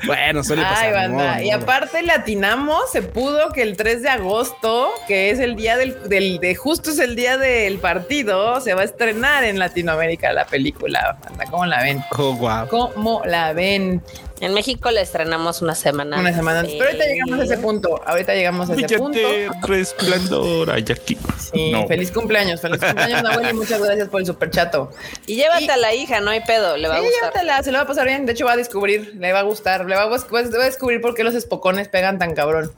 Bueno, 0.06 0.42
suele 0.42 0.62
pasar. 0.62 0.84
Ay, 0.86 0.92
banda. 0.92 1.32
modo, 1.34 1.42
y 1.42 1.50
modo. 1.50 1.62
aparte 1.62 2.02
le 2.02 2.12
atinamos, 2.12 2.90
se 2.92 3.02
pudo 3.02 3.50
que 3.50 3.62
el 3.62 3.76
3 3.76 4.02
de 4.02 4.08
agosto, 4.08 4.90
que 5.06 5.30
es 5.30 5.38
el 5.38 5.56
día 5.56 5.76
del, 5.76 6.08
del- 6.08 6.38
de 6.40 6.54
justo 6.54 6.90
es 6.90 6.98
el 6.98 7.16
día 7.16 7.36
del 7.38 7.78
partido, 7.78 8.60
se 8.60 8.74
va 8.74 8.82
a 8.82 8.84
estrenar 8.84 9.44
en 9.44 9.58
Latinoamérica 9.58 10.32
la 10.32 10.46
película. 10.46 11.18
Banda, 11.24 11.44
¿cómo 11.50 11.66
la 11.66 11.82
ven? 11.82 12.02
Oh, 12.18 12.34
guau. 12.34 12.68
¿Cómo 12.68 13.22
la 13.24 13.52
ven? 13.52 14.02
En 14.40 14.54
México 14.54 14.90
le 14.90 15.02
estrenamos 15.02 15.60
una 15.60 15.74
semana. 15.74 16.18
Una 16.18 16.34
semana 16.34 16.60
antes. 16.60 16.74
Pero 16.78 16.86
ahorita 16.86 17.04
llegamos 17.04 17.40
a 17.40 17.44
ese 17.44 17.58
punto. 17.58 18.00
Ahorita 18.06 18.34
llegamos 18.34 18.70
a 18.70 18.74
ese 18.74 18.96
punto. 18.98 19.18
Brillante 19.18 19.66
resplandor 19.66 20.70
hay 20.70 20.84
aquí. 20.90 21.18
Sí, 21.52 21.70
No. 21.72 21.86
feliz 21.86 22.10
cumpleaños, 22.10 22.60
feliz 22.60 22.80
cumpleaños, 22.80 23.22
Nahuel, 23.22 23.50
y 23.50 23.52
muchas 23.52 23.82
gracias 23.82 24.08
por 24.08 24.20
el 24.20 24.26
superchato. 24.26 24.90
Y 25.26 25.36
llévate 25.36 25.64
Y- 25.64 25.68
a 25.70 25.76
la 25.76 25.94
hija, 25.94 26.20
no 26.20 26.30
hay 26.30 26.40
pedo, 26.40 26.76
le 26.78 26.88
va 26.88 26.94
a 26.94 26.98
Sí, 27.00 27.04
gustar. 27.04 27.22
llévatela, 27.32 27.62
se 27.62 27.70
le 27.70 27.76
va 27.78 27.84
a 27.84 27.86
pasar 27.86 28.06
bien. 28.06 28.24
De 28.24 28.32
hecho, 28.32 28.46
va 28.46 28.52
a 28.52 28.56
descubrir, 28.56 29.14
le 29.18 29.32
va 29.32 29.40
a 29.40 29.42
gustar, 29.42 29.84
le 29.84 29.94
va 29.94 30.02
a, 30.02 30.06
va 30.06 30.16
a 30.16 30.64
descubrir 30.64 31.00
por 31.02 31.14
qué 31.14 31.22
los 31.22 31.34
espocones 31.34 31.88
pegan 31.88 32.18
tan 32.18 32.34
cabrón. 32.34 32.72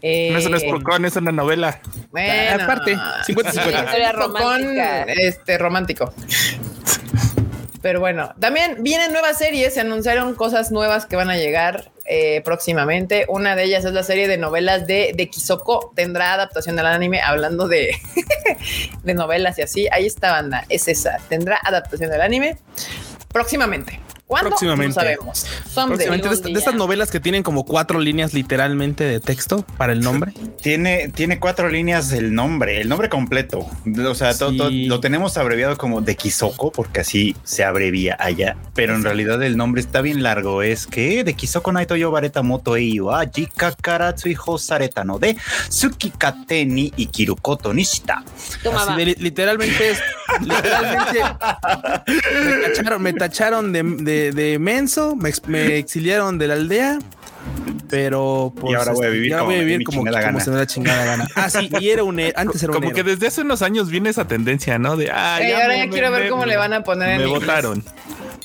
Eh, 0.00 0.28
No 0.30 0.38
es 0.38 0.46
un 0.46 0.54
espocón, 0.54 1.04
es 1.06 1.16
una 1.16 1.32
novela. 1.32 1.80
Bueno, 2.12 2.62
Aparte, 2.62 2.94
50-50. 2.94 3.24
sí, 3.26 3.32
es 3.32 3.38
Historia 3.56 4.12
un 4.14 4.20
espocón, 4.22 4.62
romántica. 4.62 5.02
este, 5.08 5.58
romántico. 5.58 6.14
Pero 7.82 8.00
bueno, 8.00 8.34
también 8.40 8.82
vienen 8.82 9.12
nuevas 9.12 9.38
series, 9.38 9.74
se 9.74 9.80
anunciaron 9.80 10.34
cosas 10.34 10.70
nuevas 10.72 11.06
que 11.06 11.16
van 11.16 11.30
a 11.30 11.36
llegar 11.36 11.90
eh, 12.04 12.40
próximamente. 12.44 13.26
Una 13.28 13.54
de 13.54 13.64
ellas 13.64 13.84
es 13.84 13.92
la 13.92 14.02
serie 14.02 14.26
de 14.26 14.38
novelas 14.38 14.86
de, 14.86 15.12
de 15.14 15.28
Kisoko. 15.28 15.92
Tendrá 15.94 16.32
adaptación 16.32 16.76
del 16.76 16.86
anime, 16.86 17.20
hablando 17.20 17.68
de, 17.68 17.94
de 19.02 19.14
novelas 19.14 19.58
y 19.58 19.62
así. 19.62 19.88
Ahí 19.92 20.06
está, 20.06 20.32
banda, 20.32 20.64
es 20.68 20.88
esa. 20.88 21.18
Tendrá 21.28 21.58
adaptación 21.62 22.10
del 22.10 22.20
anime 22.20 22.58
próximamente. 23.32 24.00
¿Cuándo? 24.28 24.50
Próximamente. 24.50 24.94
No 24.94 25.00
sabemos. 25.02 25.46
Someday. 25.72 26.06
Próximamente, 26.06 26.52
de, 26.52 26.58
estas 26.58 26.74
novelas 26.74 27.10
que 27.10 27.18
tienen 27.18 27.42
como 27.42 27.64
cuatro 27.64 27.98
líneas 27.98 28.34
literalmente 28.34 29.02
de 29.04 29.20
texto 29.20 29.64
para 29.78 29.92
el 29.94 30.00
nombre. 30.00 30.32
Tiene, 30.62 31.08
tiene 31.08 31.38
cuatro 31.38 31.68
líneas 31.70 32.12
el 32.12 32.34
nombre, 32.34 32.80
el 32.80 32.88
nombre 32.88 33.08
completo. 33.08 33.66
O 34.06 34.14
sea, 34.14 34.36
to- 34.36 34.54
to- 34.54 34.68
Sí. 34.68 34.84
lo 34.86 35.00
tenemos 35.00 35.38
abreviado 35.38 35.78
como 35.78 36.00
de 36.02 36.14
Kisoko, 36.16 36.70
porque 36.72 37.00
así 37.00 37.34
se 37.44 37.64
abrevia 37.64 38.16
allá. 38.20 38.56
Pero 38.74 38.94
en 38.94 39.02
realidad 39.04 39.42
el 39.42 39.56
nombre 39.56 39.80
está 39.80 40.00
bien 40.02 40.22
largo. 40.22 40.62
Es 40.62 40.86
que 40.86 41.24
de 41.24 41.34
Kisoko 41.34 41.72
Naito 41.72 41.96
yo 41.96 42.10
bareta 42.10 42.42
moto 42.42 42.76
eiyu 42.76 43.06
wa 43.06 43.24
jika 43.24 43.72
karatsu 43.72 44.28
hijo 44.28 44.58
sareta 44.58 45.04
no 45.04 45.18
de 45.18 45.36
tsukikate 45.68 46.66
ni 46.66 46.92
ikirukoto 46.96 47.72
ni 47.72 47.84
shita. 47.84 48.22
Tu 48.62 48.68
Así 48.68 48.76
mamá. 48.78 48.96
de 48.96 49.04
li- 49.06 49.16
literalmente 49.18 49.90
es. 49.92 49.98
Literalmente. 50.40 51.20
me 52.44 52.68
tacharon, 52.68 53.02
me 53.02 53.12
tacharon 53.12 53.72
de, 53.72 53.82
de- 53.82 54.17
de 54.32 54.58
menso, 54.58 55.16
me, 55.16 55.28
ex- 55.30 55.46
me 55.46 55.76
exiliaron 55.78 56.38
de 56.38 56.48
la 56.48 56.54
aldea. 56.54 56.98
Pero 57.88 58.52
pues, 58.60 58.72
Y 58.72 58.74
ahora 58.76 58.92
voy 58.92 59.04
a 59.04 59.08
este, 59.08 59.16
vivir 59.18 59.32
como 59.32 59.44
voy 59.46 59.54
a 59.54 59.58
vivir 59.60 59.84
se 60.42 60.50
me 60.50 60.56
da 60.56 60.66
chingada 60.66 61.04
gana. 61.06 61.26
Ah, 61.36 61.48
sí, 61.48 61.70
y 61.80 61.88
era 61.88 62.04
un 62.04 62.18
he- 62.20 62.32
antes 62.36 62.62
era 62.62 62.72
un 62.72 62.80
Como 62.80 62.92
que 62.92 63.02
desde 63.02 63.26
hace 63.28 63.40
unos 63.40 63.62
años 63.62 63.88
viene 63.88 64.10
esa 64.10 64.26
tendencia, 64.26 64.78
¿no? 64.78 64.96
De 64.96 65.10
ah, 65.10 65.38
Ey, 65.40 65.52
ahora 65.52 65.76
ya 65.76 65.88
quiero 65.88 66.10
ver 66.10 66.24
me- 66.24 66.28
cómo 66.30 66.44
le 66.44 66.56
van 66.58 66.74
a 66.74 66.82
poner 66.82 67.08
en 67.10 67.18
Me 67.18 67.24
inglés. 67.28 67.40
votaron. 67.40 67.82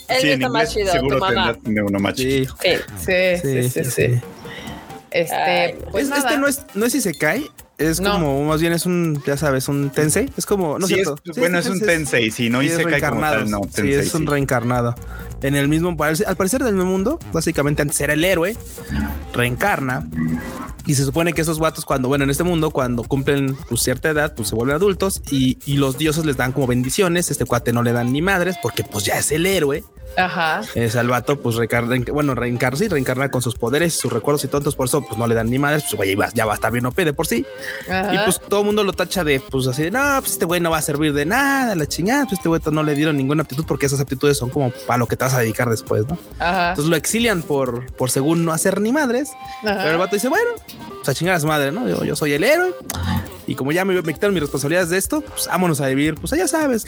Él 0.07 0.21
Sí, 0.21 0.29
está 0.31 0.49
más 0.49 0.71
chido, 0.73 0.85
tu 0.87 0.91
seguro 0.93 1.19
mamá. 1.19 1.53
tendrá 1.61 1.83
uno 1.83 1.99
más 1.99 2.13
chido. 2.13 2.55
Sí, 2.61 2.69
Sí. 3.05 3.13
Sí, 3.41 3.69
sí, 3.69 3.83
sí, 3.83 3.91
sí. 3.91 4.21
Este, 5.11 5.35
Ay, 5.35 5.75
pues 5.91 6.09
Es- 6.09 6.17
este 6.17 6.37
no 6.37 6.47
es, 6.47 6.61
no 6.73 6.85
es 6.85 6.91
si 6.93 7.01
se 7.01 7.13
cae, 7.13 7.43
es 7.77 7.99
No. 7.99 8.13
como, 8.13 8.43
más 8.45 8.61
bien 8.61 8.73
es 8.73 8.85
un, 8.85 9.21
ya 9.27 9.35
sabes, 9.37 9.67
un 9.67 9.89
tensei. 9.89 10.29
Es 10.37 10.45
como, 10.45 10.79
no 10.79 10.87
Sí, 10.87 10.95
cierto. 10.95 11.15
es- 11.23 11.35
Sí, 11.35 11.39
bueno, 11.39 11.59
es 11.59 11.67
un 11.67 11.79
tensei, 11.81 12.31
si 12.31 12.49
no 12.49 12.61
sí, 12.61 12.67
hice 12.67 12.81
es 12.81 12.87
cae 12.87 12.99
como 13.01 13.21
reencarnado. 13.21 13.35
tal, 13.35 13.51
no. 13.51 13.61
sí, 13.63 13.69
tensei, 13.75 13.93
es 14.07 14.15
un 14.15 14.21
sí. 14.21 14.27
reencarnado. 14.27 14.95
En 15.43 15.55
el 15.55 15.67
mismo, 15.67 15.95
al 15.99 16.35
parecer 16.35 16.63
del 16.63 16.73
mismo 16.73 16.89
mundo, 16.89 17.19
básicamente 17.31 17.81
antes 17.81 17.99
era 18.01 18.13
el 18.13 18.23
héroe, 18.23 18.57
reencarna. 19.33 20.07
Y 20.85 20.95
se 20.95 21.05
supone 21.05 21.33
que 21.33 21.41
esos 21.41 21.59
vatos, 21.59 21.85
cuando, 21.85 22.07
bueno, 22.09 22.25
en 22.25 22.29
este 22.29 22.43
mundo, 22.43 22.71
cuando 22.71 23.03
cumplen 23.03 23.55
pues, 23.69 23.81
cierta 23.81 24.09
edad, 24.09 24.33
pues 24.35 24.49
se 24.49 24.55
vuelven 24.55 24.75
adultos 24.75 25.21
y, 25.29 25.57
y 25.65 25.77
los 25.77 25.97
dioses 25.97 26.25
les 26.25 26.35
dan 26.35 26.51
como 26.51 26.67
bendiciones. 26.67 27.31
Este 27.31 27.45
cuate 27.45 27.71
no 27.71 27.83
le 27.83 27.93
dan 27.93 28.11
ni 28.11 28.21
madres 28.21 28.57
porque 28.61 28.83
pues 28.83 29.05
ya 29.05 29.17
es 29.17 29.31
el 29.31 29.45
héroe. 29.45 29.83
Ajá. 30.17 30.61
Es 30.75 30.95
al 30.95 31.07
vato, 31.07 31.39
pues 31.39 31.55
reencarna, 31.55 31.95
bueno, 32.11 32.35
reencarna, 32.35 32.77
sí, 32.77 32.87
reencarna 32.87 33.31
con 33.31 33.41
sus 33.41 33.55
poderes, 33.55 33.95
sus 33.95 34.11
recuerdos 34.11 34.43
y 34.43 34.47
tontos, 34.47 34.75
por 34.75 34.87
eso 34.87 35.01
pues 35.01 35.17
no 35.17 35.25
le 35.25 35.33
dan 35.33 35.49
ni 35.49 35.57
madres, 35.57 35.85
pues 35.89 36.15
güey, 36.15 36.29
ya 36.33 36.45
va 36.45 36.51
a 36.51 36.55
estar 36.55 36.71
bien 36.71 36.85
OP 36.85 36.95
de 36.97 37.13
por 37.13 37.25
sí. 37.25 37.45
ajá. 37.89 38.13
Y 38.13 38.17
pues 38.19 38.39
todo 38.39 38.59
el 38.59 38.65
mundo 38.67 38.83
lo 38.83 38.93
tacha 38.93 39.23
de, 39.23 39.39
pues 39.39 39.65
así 39.67 39.83
de, 39.83 39.91
no, 39.91 40.19
pues 40.19 40.33
este 40.33 40.45
güey 40.45 40.61
no 40.61 40.69
va 40.69 40.77
a 40.77 40.81
servir 40.81 41.13
de 41.13 41.25
nada, 41.25 41.75
la 41.75 41.87
chingada, 41.87 42.25
pues 42.25 42.33
este 42.33 42.49
güey 42.49 42.61
no 42.71 42.83
le 42.83 42.93
dieron 42.93 43.17
ninguna 43.17 43.43
aptitud 43.43 43.65
porque 43.67 43.87
esas 43.87 43.99
aptitudes 43.99 44.37
son 44.37 44.49
como 44.49 44.71
para 44.85 44.97
lo 44.97 45.07
que 45.07 45.17
te 45.17 45.23
vas 45.23 45.32
a 45.33 45.39
dedicar 45.39 45.69
después, 45.69 46.05
¿no? 46.07 46.17
Ajá. 46.39 46.69
Entonces 46.69 46.89
lo 46.89 46.95
exilian 46.95 47.41
por, 47.41 47.91
por 47.93 48.11
según 48.11 48.45
no 48.45 48.51
hacer 48.53 48.79
ni 48.81 48.91
madres, 48.91 49.29
Ajá. 49.63 49.77
pero 49.77 49.91
el 49.91 49.97
vato 49.97 50.15
dice, 50.15 50.29
bueno, 50.29 50.51
pues 50.97 51.09
a 51.09 51.13
chingar 51.13 51.35
a 51.35 51.39
su 51.39 51.47
madre, 51.47 51.71
¿no? 51.71 51.87
Yo, 51.87 52.03
yo 52.03 52.15
soy 52.15 52.33
el 52.33 52.43
héroe. 52.43 52.73
Y 53.45 53.55
como 53.55 53.73
ya 53.73 53.83
me, 53.83 54.01
me 54.01 54.13
quitaron 54.13 54.33
mis 54.33 54.41
responsabilidades 54.41 54.89
de 54.89 54.97
esto, 54.97 55.19
pues 55.19 55.47
vámonos 55.47 55.81
a 55.81 55.87
vivir, 55.87 56.15
pues 56.15 56.31
ya 56.31 56.47
sabes, 56.47 56.85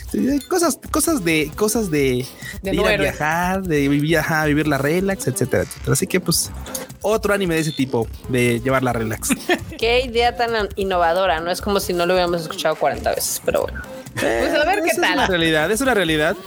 cosas, 0.47 0.79
cosas 0.89 1.21
de, 1.25 1.51
cosas 1.53 1.91
de, 1.91 2.25
De 2.61 2.71
de 2.71 2.75
ir 2.77 2.85
a 2.87 2.95
viajar, 2.95 3.61
de 3.63 3.89
vivir, 3.89 4.17
ajá, 4.17 4.45
vivir 4.45 4.65
la 4.65 4.77
relax, 4.77 5.27
etcétera, 5.27 5.63
etcétera. 5.63 5.91
Así 5.91 6.07
que 6.07 6.21
pues 6.21 6.51
otro 7.01 7.33
anime 7.33 7.55
de 7.55 7.61
ese 7.61 7.73
tipo, 7.73 8.07
de 8.29 8.61
llevar 8.61 8.83
la 8.83 8.93
relax. 8.93 9.29
Qué 9.77 10.05
idea 10.05 10.37
tan 10.37 10.69
innovadora, 10.77 11.41
no 11.41 11.51
es 11.51 11.59
como 11.59 11.81
si 11.81 11.91
no 11.91 12.05
lo 12.05 12.13
hubiéramos 12.13 12.41
escuchado 12.43 12.75
40 12.75 13.09
veces, 13.09 13.41
pero 13.43 13.63
bueno. 13.63 13.81
Pues 14.17 14.53
a 14.53 14.63
ver 14.65 14.81
qué 14.81 14.91
Esa 14.91 14.91
Es 14.91 14.97
una 14.97 15.15
tal. 15.15 15.27
realidad, 15.27 15.69
es 15.71 15.81
una 15.81 15.93
realidad. 15.93 16.37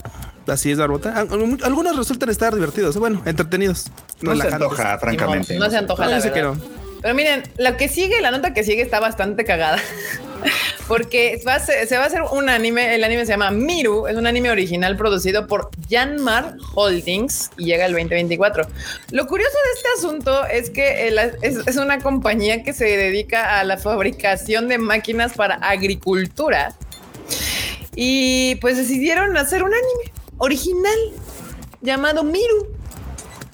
Así 0.49 0.71
es, 0.71 0.79
Barbota. 0.79 1.15
Al- 1.17 1.29
Algunos 1.63 1.97
resultan 1.97 2.29
estar 2.31 2.55
divertidos, 2.55 2.97
bueno, 2.97 3.23
entretenidos. 3.27 3.87
No 4.21 4.35
se 4.37 4.49
antoja, 4.49 4.99
francamente. 4.99 5.59
No 5.59 5.71
se 5.71 5.77
antoja, 5.77 6.05
No, 6.05 6.11
la 6.11 6.19
verdad. 6.21 6.43
no. 6.55 6.79
Pero 7.01 7.15
miren, 7.15 7.45
lo 7.59 7.77
que 7.77 7.89
sigue, 7.89 8.21
la 8.21 8.33
nota 8.33 8.53
que 8.53 8.65
sigue 8.65 8.83
está 8.83 8.99
bastante 8.99 9.45
cagada. 9.45 9.79
porque 10.89 11.41
va 11.47 11.55
a 11.57 11.61
ser- 11.61 11.87
se 11.87 11.97
va 11.97 12.05
a 12.05 12.07
hacer 12.07 12.23
un 12.33 12.49
anime, 12.49 12.95
el 12.95 13.05
anime 13.05 13.25
se 13.27 13.33
llama 13.33 13.51
Miru, 13.51 14.07
es 14.09 14.17
un 14.17 14.27
anime 14.27 14.51
original 14.51 14.97
producido 14.97 15.47
por 15.47 15.71
Janmar 15.91 16.57
Holdings 16.75 17.51
y 17.59 17.67
llega 17.67 17.87
el 17.87 17.93
2024. 17.93 18.67
Lo 19.13 19.27
curioso 19.27 19.53
de 19.65 19.73
este 19.77 19.89
asunto 19.99 20.47
es 20.47 20.71
que 20.71 21.09
el- 21.09 21.19
es, 21.19 21.59
es 21.67 21.77
una 21.77 21.99
compañía 22.01 22.63
que 22.63 22.73
se 22.73 22.85
dedica 22.87 23.61
a 23.61 23.65
la 23.65 23.77
fabricación 23.79 24.67
de 24.69 24.79
máquinas 24.79 25.35
para 25.35 25.57
agricultura 25.57 26.75
y 27.95 28.55
pues 28.57 28.77
decidieron 28.77 29.37
hacer 29.37 29.63
un 29.63 29.73
anime 29.75 30.13
original 30.39 30.99
llamado 31.81 32.25
Miru. 32.25 32.67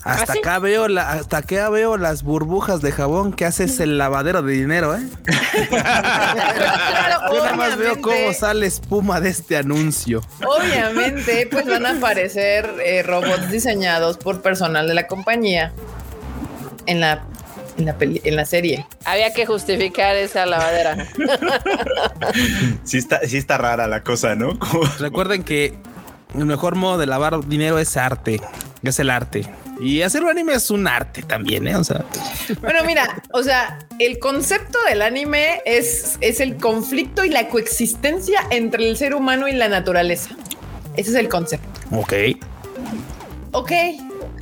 Hasta 0.02 0.34
¿Ah, 0.34 0.36
acá 0.38 0.58
veo 0.58 0.86
la, 0.86 1.12
hasta 1.12 1.38
acá 1.38 1.70
veo 1.70 1.96
las 1.96 2.22
burbujas 2.24 2.82
de 2.82 2.92
jabón 2.92 3.32
que 3.32 3.46
haces 3.46 3.80
el 3.80 3.96
lavadero 3.96 4.42
de 4.42 4.52
dinero, 4.52 4.94
¿eh? 4.94 5.00
Claro, 5.70 7.32
Yo 7.34 7.42
nada 7.44 7.56
más 7.56 7.76
veo 7.78 8.00
cómo 8.02 8.32
sale 8.34 8.66
espuma 8.66 9.20
de 9.20 9.30
este 9.30 9.56
anuncio. 9.56 10.20
Obviamente, 10.46 11.48
pues 11.50 11.66
van 11.66 11.86
a 11.86 11.92
aparecer 11.96 12.70
eh, 12.84 13.02
robots 13.02 13.50
diseñados 13.50 14.18
por 14.18 14.42
personal 14.42 14.86
de 14.86 14.92
la 14.94 15.06
compañía 15.06 15.72
en 16.84 17.00
la, 17.00 17.24
en 17.78 17.86
la, 17.86 17.96
peli- 17.96 18.20
en 18.24 18.36
la 18.36 18.44
serie. 18.44 18.86
Había 19.06 19.32
que 19.32 19.46
justificar 19.46 20.16
esa 20.16 20.44
lavadera. 20.46 21.06
Sí 22.84 22.98
está, 22.98 23.20
sí 23.26 23.36
está 23.38 23.56
rara 23.58 23.86
la 23.86 24.02
cosa, 24.02 24.34
¿no? 24.34 24.58
Recuerden 24.98 25.44
que 25.44 25.74
el 26.34 26.46
mejor 26.46 26.74
modo 26.74 26.98
de 26.98 27.06
lavar 27.06 27.46
dinero 27.46 27.78
es 27.78 27.96
arte, 27.96 28.40
es 28.82 28.98
el 28.98 29.10
arte. 29.10 29.48
Y 29.80 30.02
hacer 30.02 30.22
un 30.22 30.30
anime 30.30 30.54
es 30.54 30.70
un 30.70 30.86
arte 30.86 31.22
también, 31.22 31.66
¿eh? 31.66 31.74
O 31.76 31.82
sea, 31.82 32.04
Bueno, 32.60 32.84
mira, 32.84 33.22
o 33.32 33.42
sea, 33.42 33.78
el 33.98 34.18
concepto 34.20 34.78
del 34.88 35.02
anime 35.02 35.62
es, 35.64 36.16
es 36.20 36.38
el 36.40 36.56
conflicto 36.56 37.24
y 37.24 37.30
la 37.30 37.48
coexistencia 37.48 38.40
entre 38.50 38.88
el 38.88 38.96
ser 38.96 39.14
humano 39.14 39.48
y 39.48 39.52
la 39.52 39.68
naturaleza. 39.68 40.30
Ese 40.96 41.10
es 41.10 41.16
el 41.16 41.28
concepto. 41.28 41.68
ok. 41.90 42.12
Ok, 43.56 43.70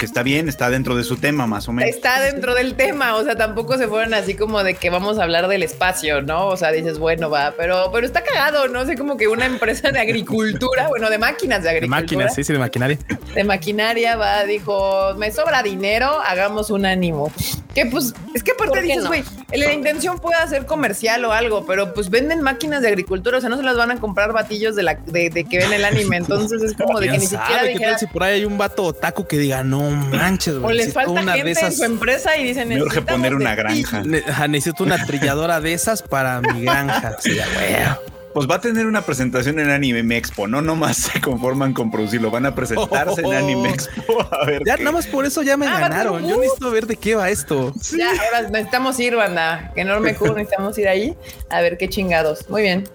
que 0.02 0.06
está 0.06 0.24
bien, 0.24 0.48
está 0.48 0.68
dentro 0.68 0.96
de 0.96 1.04
su 1.04 1.16
tema, 1.16 1.46
más 1.46 1.68
o 1.68 1.72
menos. 1.72 1.94
está 1.94 2.20
dentro 2.20 2.56
del 2.56 2.74
tema, 2.74 3.14
o 3.14 3.22
sea, 3.22 3.36
tampoco 3.36 3.78
se 3.78 3.86
fueron 3.86 4.14
así 4.14 4.34
como 4.34 4.64
de 4.64 4.74
que 4.74 4.90
vamos 4.90 5.20
a 5.20 5.22
hablar 5.22 5.46
del 5.46 5.62
espacio, 5.62 6.22
¿no? 6.22 6.48
O 6.48 6.56
sea, 6.56 6.72
dices, 6.72 6.98
bueno, 6.98 7.30
va, 7.30 7.54
pero, 7.56 7.88
pero 7.92 8.04
está 8.04 8.24
cagado, 8.24 8.66
no 8.66 8.84
sé, 8.84 8.96
como 8.96 9.16
que 9.16 9.28
una 9.28 9.46
empresa 9.46 9.92
de 9.92 10.00
agricultura, 10.00 10.88
bueno, 10.88 11.08
de 11.08 11.18
máquinas 11.18 11.62
de 11.62 11.68
De 11.68 11.76
agricultura. 11.76 12.00
máquinas, 12.00 12.34
sí, 12.34 12.42
sí, 12.42 12.52
de 12.52 12.58
maquinaria. 12.58 12.98
de 13.32 13.44
maquinaria 13.44 14.16
va, 14.16 14.42
dijo, 14.42 15.14
me 15.18 15.30
sobra 15.30 15.62
dinero, 15.62 16.20
hagamos 16.26 16.70
un 16.70 16.84
ánimo. 16.84 17.30
Que 17.72 17.86
pues, 17.86 18.12
es 18.34 18.42
que 18.42 18.50
aparte 18.50 18.72
¿Por 18.72 18.80
qué 18.80 18.86
dices, 18.86 19.04
no? 19.04 19.10
güey, 19.10 19.22
la 19.52 19.72
intención 19.72 20.18
puede 20.18 20.36
ser 20.48 20.66
comercial 20.66 21.24
o 21.24 21.32
algo, 21.32 21.64
pero 21.64 21.94
pues 21.94 22.10
venden 22.10 22.42
máquinas 22.42 22.82
de 22.82 22.88
agricultura, 22.88 23.38
o 23.38 23.40
sea, 23.40 23.48
no 23.48 23.56
se 23.56 23.62
las 23.62 23.76
van 23.76 23.92
a 23.92 24.00
comprar 24.00 24.32
batillos 24.32 24.74
de 24.74 24.82
la 24.82 24.94
de, 24.94 25.30
de 25.30 25.44
que 25.44 25.58
ven 25.58 25.72
el 25.72 25.84
anime, 25.84 26.16
entonces 26.18 26.60
es 26.60 26.74
como 26.74 26.98
de 26.98 27.06
que 27.06 27.10
¿Quién 27.12 27.20
ni 27.20 27.26
siquiera 27.28 27.62
qué 27.62 27.68
dijera, 27.68 27.90
tal 27.92 28.00
si 28.00 28.06
por 28.08 28.24
ahí 28.24 28.34
hay 28.34 28.44
un 28.44 28.58
vato 28.58 28.84
otaku 28.84 29.26
que 29.26 29.38
diga, 29.38 29.62
no 29.62 29.78
manches, 29.96 30.54
o 30.54 30.60
güey, 30.60 30.76
les 30.76 30.86
necesito 30.86 31.06
falta 31.06 31.20
una 31.22 31.32
gente 31.34 31.44
de 31.46 31.50
esas, 31.52 31.64
en 31.72 31.72
su 31.78 31.84
empresa 31.84 32.36
y 32.36 32.44
dicen, 32.44 32.68
Me 32.68 32.74
urge 32.76 32.84
"Necesitamos 33.00 33.18
poner 33.20 33.34
una 33.34 33.50
de 33.56 33.56
ti". 33.74 33.82
granja. 33.82 34.02
necesito 34.48 34.84
una 34.84 35.04
trilladora 35.06 35.60
de 35.60 35.72
esas 35.72 36.02
para 36.02 36.40
mi 36.40 36.62
granja. 36.62 37.16
Sí, 37.20 37.34
ya, 37.34 37.46
güey. 37.54 38.21
Pues 38.34 38.48
va 38.50 38.54
a 38.54 38.60
tener 38.60 38.86
una 38.86 39.02
presentación 39.02 39.58
en 39.58 39.68
Anime 39.68 40.16
Expo, 40.16 40.46
no 40.48 40.62
nomás 40.62 40.96
se 40.96 41.20
conforman 41.20 41.74
con 41.74 41.90
producirlo, 41.90 42.30
van 42.30 42.46
a 42.46 42.54
presentarse 42.54 43.20
en 43.20 43.34
Anime 43.34 43.68
Expo. 43.70 44.26
A 44.30 44.46
ver. 44.46 44.62
Ya 44.64 44.76
qué- 44.76 44.84
nada 44.84 44.96
más 44.96 45.06
por 45.06 45.26
eso 45.26 45.42
ya 45.42 45.56
me 45.58 45.66
Ah, 45.66 45.78
ganaron. 45.80 46.26
Yo 46.26 46.38
necesito 46.38 46.70
ver 46.70 46.86
de 46.86 46.96
qué 46.96 47.14
va 47.14 47.28
esto. 47.30 47.72
Ya, 47.96 48.08
ahora 48.10 48.48
necesitamos 48.48 48.98
ir, 49.00 49.16
banda. 49.16 49.70
Que 49.74 49.82
enorme 49.82 50.14
Q, 50.14 50.28
necesitamos 50.34 50.78
ir 50.78 50.88
ahí 50.88 51.14
a 51.50 51.60
ver 51.60 51.76
qué 51.76 51.88
chingados. 51.90 52.48
Muy 52.48 52.62
bien. 52.62 52.88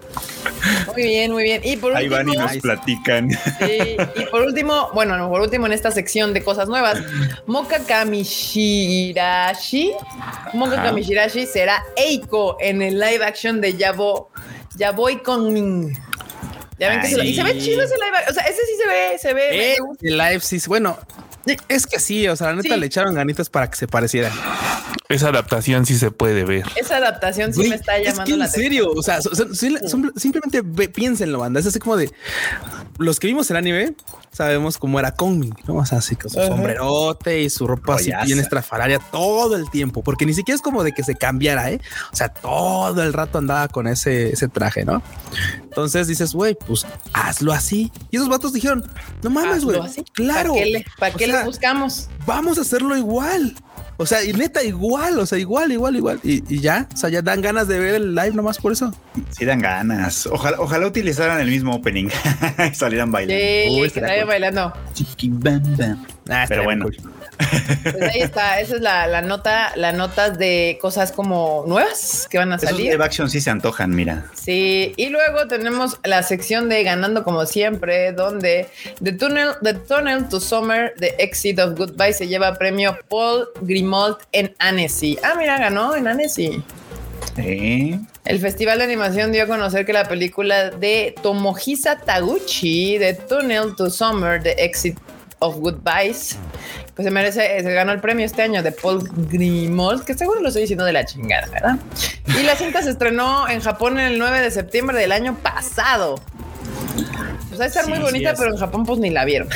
Muy 0.92 1.02
bien, 1.04 1.30
muy 1.32 1.44
bien. 1.44 1.60
Y 1.64 1.76
por 1.76 1.94
Ahí 1.96 2.08
van 2.08 2.26
y 2.26 2.30
último, 2.30 2.44
nos 2.48 2.56
platican. 2.58 3.30
Sí, 3.30 3.96
y 4.16 4.24
por 4.30 4.42
último, 4.42 4.88
bueno, 4.92 5.16
no, 5.16 5.28
por 5.28 5.40
último 5.40 5.66
en 5.66 5.72
esta 5.72 5.90
sección 5.92 6.34
de 6.34 6.42
cosas 6.42 6.68
nuevas, 6.68 7.00
Moka 7.46 7.78
Kamishirashi, 7.86 9.92
Moka. 10.54 10.82
Kamishirashi 10.82 11.46
será 11.46 11.80
Eiko 11.96 12.56
en 12.60 12.82
el 12.82 12.98
live 12.98 13.24
action 13.24 13.60
de 13.60 13.76
Yabo, 13.76 14.30
Yaboy 14.78 15.22
Konmin. 15.22 15.92
Ya 16.78 16.90
ven 16.90 17.00
que 17.00 17.08
se, 17.08 17.16
lo- 17.16 17.24
y 17.24 17.34
se 17.34 17.42
ve 17.42 17.58
chido 17.58 17.82
ese 17.82 17.94
live 17.96 18.16
o 18.30 18.32
sea, 18.32 18.44
ese 18.44 18.60
sí 18.64 18.72
se 18.80 18.86
ve, 18.86 19.18
se 19.18 19.34
ve. 19.34 19.72
Eh, 19.72 19.76
el 20.02 20.16
live 20.18 20.40
sí, 20.40 20.60
bueno, 20.68 20.96
es 21.68 21.86
que 21.86 21.98
sí, 22.00 22.28
o 22.28 22.36
sea, 22.36 22.48
la 22.48 22.56
neta 22.56 22.74
Sí. 22.74 22.80
le 22.80 22.86
echaron 22.86 23.14
ganitas 23.14 23.48
para 23.50 23.70
que 23.70 23.76
se 23.76 23.86
pareciera. 23.88 24.30
Esa 25.08 25.28
adaptación 25.28 25.86
sí 25.86 25.96
se 25.98 26.10
puede 26.10 26.44
ver. 26.44 26.64
Esa 26.76 26.98
adaptación 26.98 27.54
sí 27.54 27.66
me 27.68 27.76
está 27.76 27.96
es 27.96 28.04
llamando 28.08 28.24
que 28.26 28.32
en 28.34 28.38
la 28.40 28.44
atención. 28.44 28.62
serio, 28.64 28.92
o 28.94 29.02
sea, 29.02 29.22
son- 29.22 29.54
simplemente 30.16 30.60
ve- 30.62 30.90
piénsenlo, 30.90 31.38
banda. 31.38 31.60
Es 31.60 31.66
así 31.66 31.78
como 31.78 31.96
de 31.96 32.12
los 32.98 33.18
que 33.18 33.26
vimos 33.28 33.50
el 33.50 33.56
anime, 33.56 33.94
sabemos 34.32 34.76
cómo 34.76 34.98
era 34.98 35.12
Kongmin, 35.12 35.54
¿no? 35.66 35.76
O 35.76 35.86
sea, 35.86 35.98
así 35.98 36.14
con 36.14 36.30
su 36.30 36.38
Ajá. 36.38 36.48
sombrerote 36.48 37.40
y 37.40 37.48
su 37.48 37.66
ropa 37.66 37.94
así 37.94 38.12
bien 38.26 38.38
estrafalaria 38.38 38.98
todo 38.98 39.56
el 39.56 39.70
tiempo, 39.70 40.02
porque 40.02 40.26
ni 40.26 40.34
siquiera 40.34 40.56
es 40.56 40.62
como 40.62 40.84
de 40.84 40.92
que 40.92 41.02
se 41.02 41.14
cambiara, 41.14 41.70
¿eh? 41.70 41.80
O 42.12 42.16
sea, 42.16 42.28
todo 42.28 43.02
el 43.02 43.14
rato 43.14 43.38
andaba 43.38 43.68
con 43.68 43.86
ese, 43.86 44.30
ese 44.34 44.48
traje, 44.48 44.84
¿no? 44.84 45.02
Entonces 45.62 46.06
dices, 46.08 46.34
güey, 46.34 46.54
pues 46.66 46.84
hazlo 47.14 47.52
así. 47.52 47.90
Y 48.10 48.16
esos 48.16 48.28
vatos 48.28 48.52
dijeron, 48.52 48.84
no 49.22 49.30
mames, 49.30 49.64
güey. 49.64 49.80
Claro. 50.12 50.54
¿Para 50.98 51.14
qué 51.14 51.26
le, 51.28 51.32
sea, 51.32 51.37
buscamos? 51.44 52.08
vamos 52.26 52.58
a 52.58 52.62
hacerlo 52.62 52.96
igual. 52.96 53.54
O 54.00 54.06
sea, 54.06 54.22
y 54.22 54.32
neta, 54.32 54.62
igual, 54.62 55.18
o 55.18 55.26
sea, 55.26 55.38
igual, 55.38 55.72
igual, 55.72 55.96
igual. 55.96 56.20
Y, 56.22 56.44
y 56.54 56.60
ya, 56.60 56.86
o 56.94 56.96
sea, 56.96 57.10
ya 57.10 57.20
dan 57.20 57.40
ganas 57.40 57.66
de 57.66 57.80
ver 57.80 57.96
el 57.96 58.14
live 58.14 58.30
nomás 58.30 58.58
por 58.58 58.70
eso. 58.70 58.94
Sí 59.30 59.44
dan 59.44 59.58
ganas. 59.60 60.24
Ojalá, 60.28 60.60
ojalá 60.60 60.86
utilizaran 60.86 61.40
el 61.40 61.50
mismo 61.50 61.74
opening 61.74 62.08
y 62.70 62.74
salieran 62.76 63.10
bailando. 63.10 63.42
Sí, 63.42 63.80
Uy, 63.80 63.90
que 63.90 64.24
bailando. 64.24 64.72
Chiqui 64.94 65.30
bam 65.32 65.76
bam. 65.76 66.06
Ah, 66.28 66.44
Pero 66.48 66.62
bueno. 66.62 66.84
cool. 66.84 66.96
Pues 67.82 68.02
ahí 68.02 68.20
está, 68.20 68.60
esa 68.60 68.76
es 68.76 68.80
la, 68.80 69.06
la 69.06 69.22
nota, 69.22 69.72
la 69.76 69.92
nota 69.92 70.30
de 70.30 70.78
cosas 70.80 71.12
como 71.12 71.64
nuevas 71.66 72.26
que 72.28 72.38
van 72.38 72.52
a 72.52 72.56
Esos 72.56 72.70
salir. 72.70 72.90
live 72.92 73.04
action 73.04 73.30
sí 73.30 73.40
se 73.40 73.50
antojan, 73.50 73.94
mira. 73.94 74.26
Sí, 74.34 74.92
y 74.96 75.08
luego 75.08 75.46
tenemos 75.48 75.98
la 76.04 76.22
sección 76.22 76.68
de 76.68 76.82
Ganando 76.82 77.24
como 77.24 77.46
siempre, 77.46 78.12
donde 78.12 78.68
The 79.02 79.12
Tunnel, 79.12 79.50
The 79.62 79.74
Tunnel 79.74 80.28
to 80.28 80.40
Summer, 80.40 80.94
The 80.98 81.14
Exit 81.18 81.58
of 81.60 81.78
Goodbye 81.78 82.12
se 82.12 82.26
lleva 82.26 82.54
premio 82.54 82.98
Paul 83.08 83.48
Grimaud 83.62 84.16
en 84.32 84.54
Annecy. 84.58 85.18
Ah, 85.22 85.34
mira, 85.38 85.58
ganó 85.58 85.94
en 85.94 86.08
Annecy. 86.08 86.62
Sí. 87.36 88.00
El 88.24 88.40
Festival 88.40 88.78
de 88.78 88.84
Animación 88.84 89.32
dio 89.32 89.44
a 89.44 89.46
conocer 89.46 89.86
que 89.86 89.92
la 89.92 90.04
película 90.04 90.70
de 90.70 91.14
Tomohisa 91.22 91.96
Taguchi, 91.96 92.96
The 92.98 93.14
Tunnel 93.14 93.74
to 93.76 93.90
Summer, 93.90 94.42
The 94.42 94.52
Exit 94.64 94.98
of 95.40 95.56
Goodbyes, 95.56 96.36
pues 96.98 97.06
se 97.06 97.12
merece, 97.12 97.62
se 97.62 97.72
ganó 97.74 97.92
el 97.92 98.00
premio 98.00 98.26
este 98.26 98.42
año 98.42 98.60
de 98.60 98.72
Paul 98.72 99.08
Grimaud, 99.30 100.02
que 100.02 100.14
seguro 100.14 100.40
lo 100.40 100.48
estoy 100.48 100.62
diciendo 100.62 100.84
de 100.84 100.92
la 100.92 101.04
chingada, 101.04 101.46
¿verdad? 101.46 101.76
Y 102.26 102.42
la 102.42 102.56
cinta 102.56 102.82
se 102.82 102.90
estrenó 102.90 103.48
en 103.48 103.60
Japón 103.60 104.00
el 104.00 104.18
9 104.18 104.40
de 104.40 104.50
septiembre 104.50 104.98
del 104.98 105.12
año 105.12 105.36
pasado. 105.40 106.16
Pues 107.46 107.60
va 107.60 107.64
a 107.64 107.66
estar 107.68 107.84
Sí, 107.84 107.90
muy 107.90 107.98
sí 107.98 108.04
bonita, 108.04 108.32
es. 108.32 108.38
pero 108.40 108.50
en 108.52 108.58
Japón 108.58 108.84
pues 108.84 108.98
ni 108.98 109.10
la 109.10 109.24
vieron. 109.24 109.48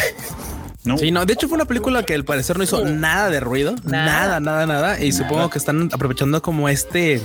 ¿No? 0.84 0.98
Sí, 0.98 1.12
no, 1.12 1.24
de 1.24 1.32
hecho 1.34 1.46
fue 1.48 1.54
una 1.54 1.64
película 1.64 2.02
que 2.02 2.12
al 2.14 2.24
parecer 2.24 2.58
no 2.58 2.64
hizo 2.64 2.84
nada 2.84 3.30
de 3.30 3.38
ruido, 3.38 3.74
Nada. 3.84 4.40
nada, 4.40 4.40
nada, 4.40 4.66
nada. 4.66 5.00
Y 5.00 5.12
supongo 5.12 5.48
que 5.48 5.58
están 5.58 5.88
aprovechando 5.92 6.42
como 6.42 6.68
este 6.68 7.22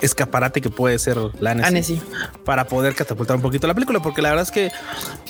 escaparate 0.00 0.60
que 0.60 0.70
puede 0.70 0.98
ser 1.00 1.16
la 1.40 1.50
Annecy 1.50 1.66
Annecy. 1.68 2.02
para 2.44 2.66
poder 2.68 2.94
catapultar 2.94 3.34
un 3.36 3.42
poquito 3.42 3.66
la 3.66 3.74
película, 3.74 4.00
porque 4.00 4.22
la 4.22 4.28
verdad 4.30 4.44
es 4.44 4.52
que, 4.52 4.70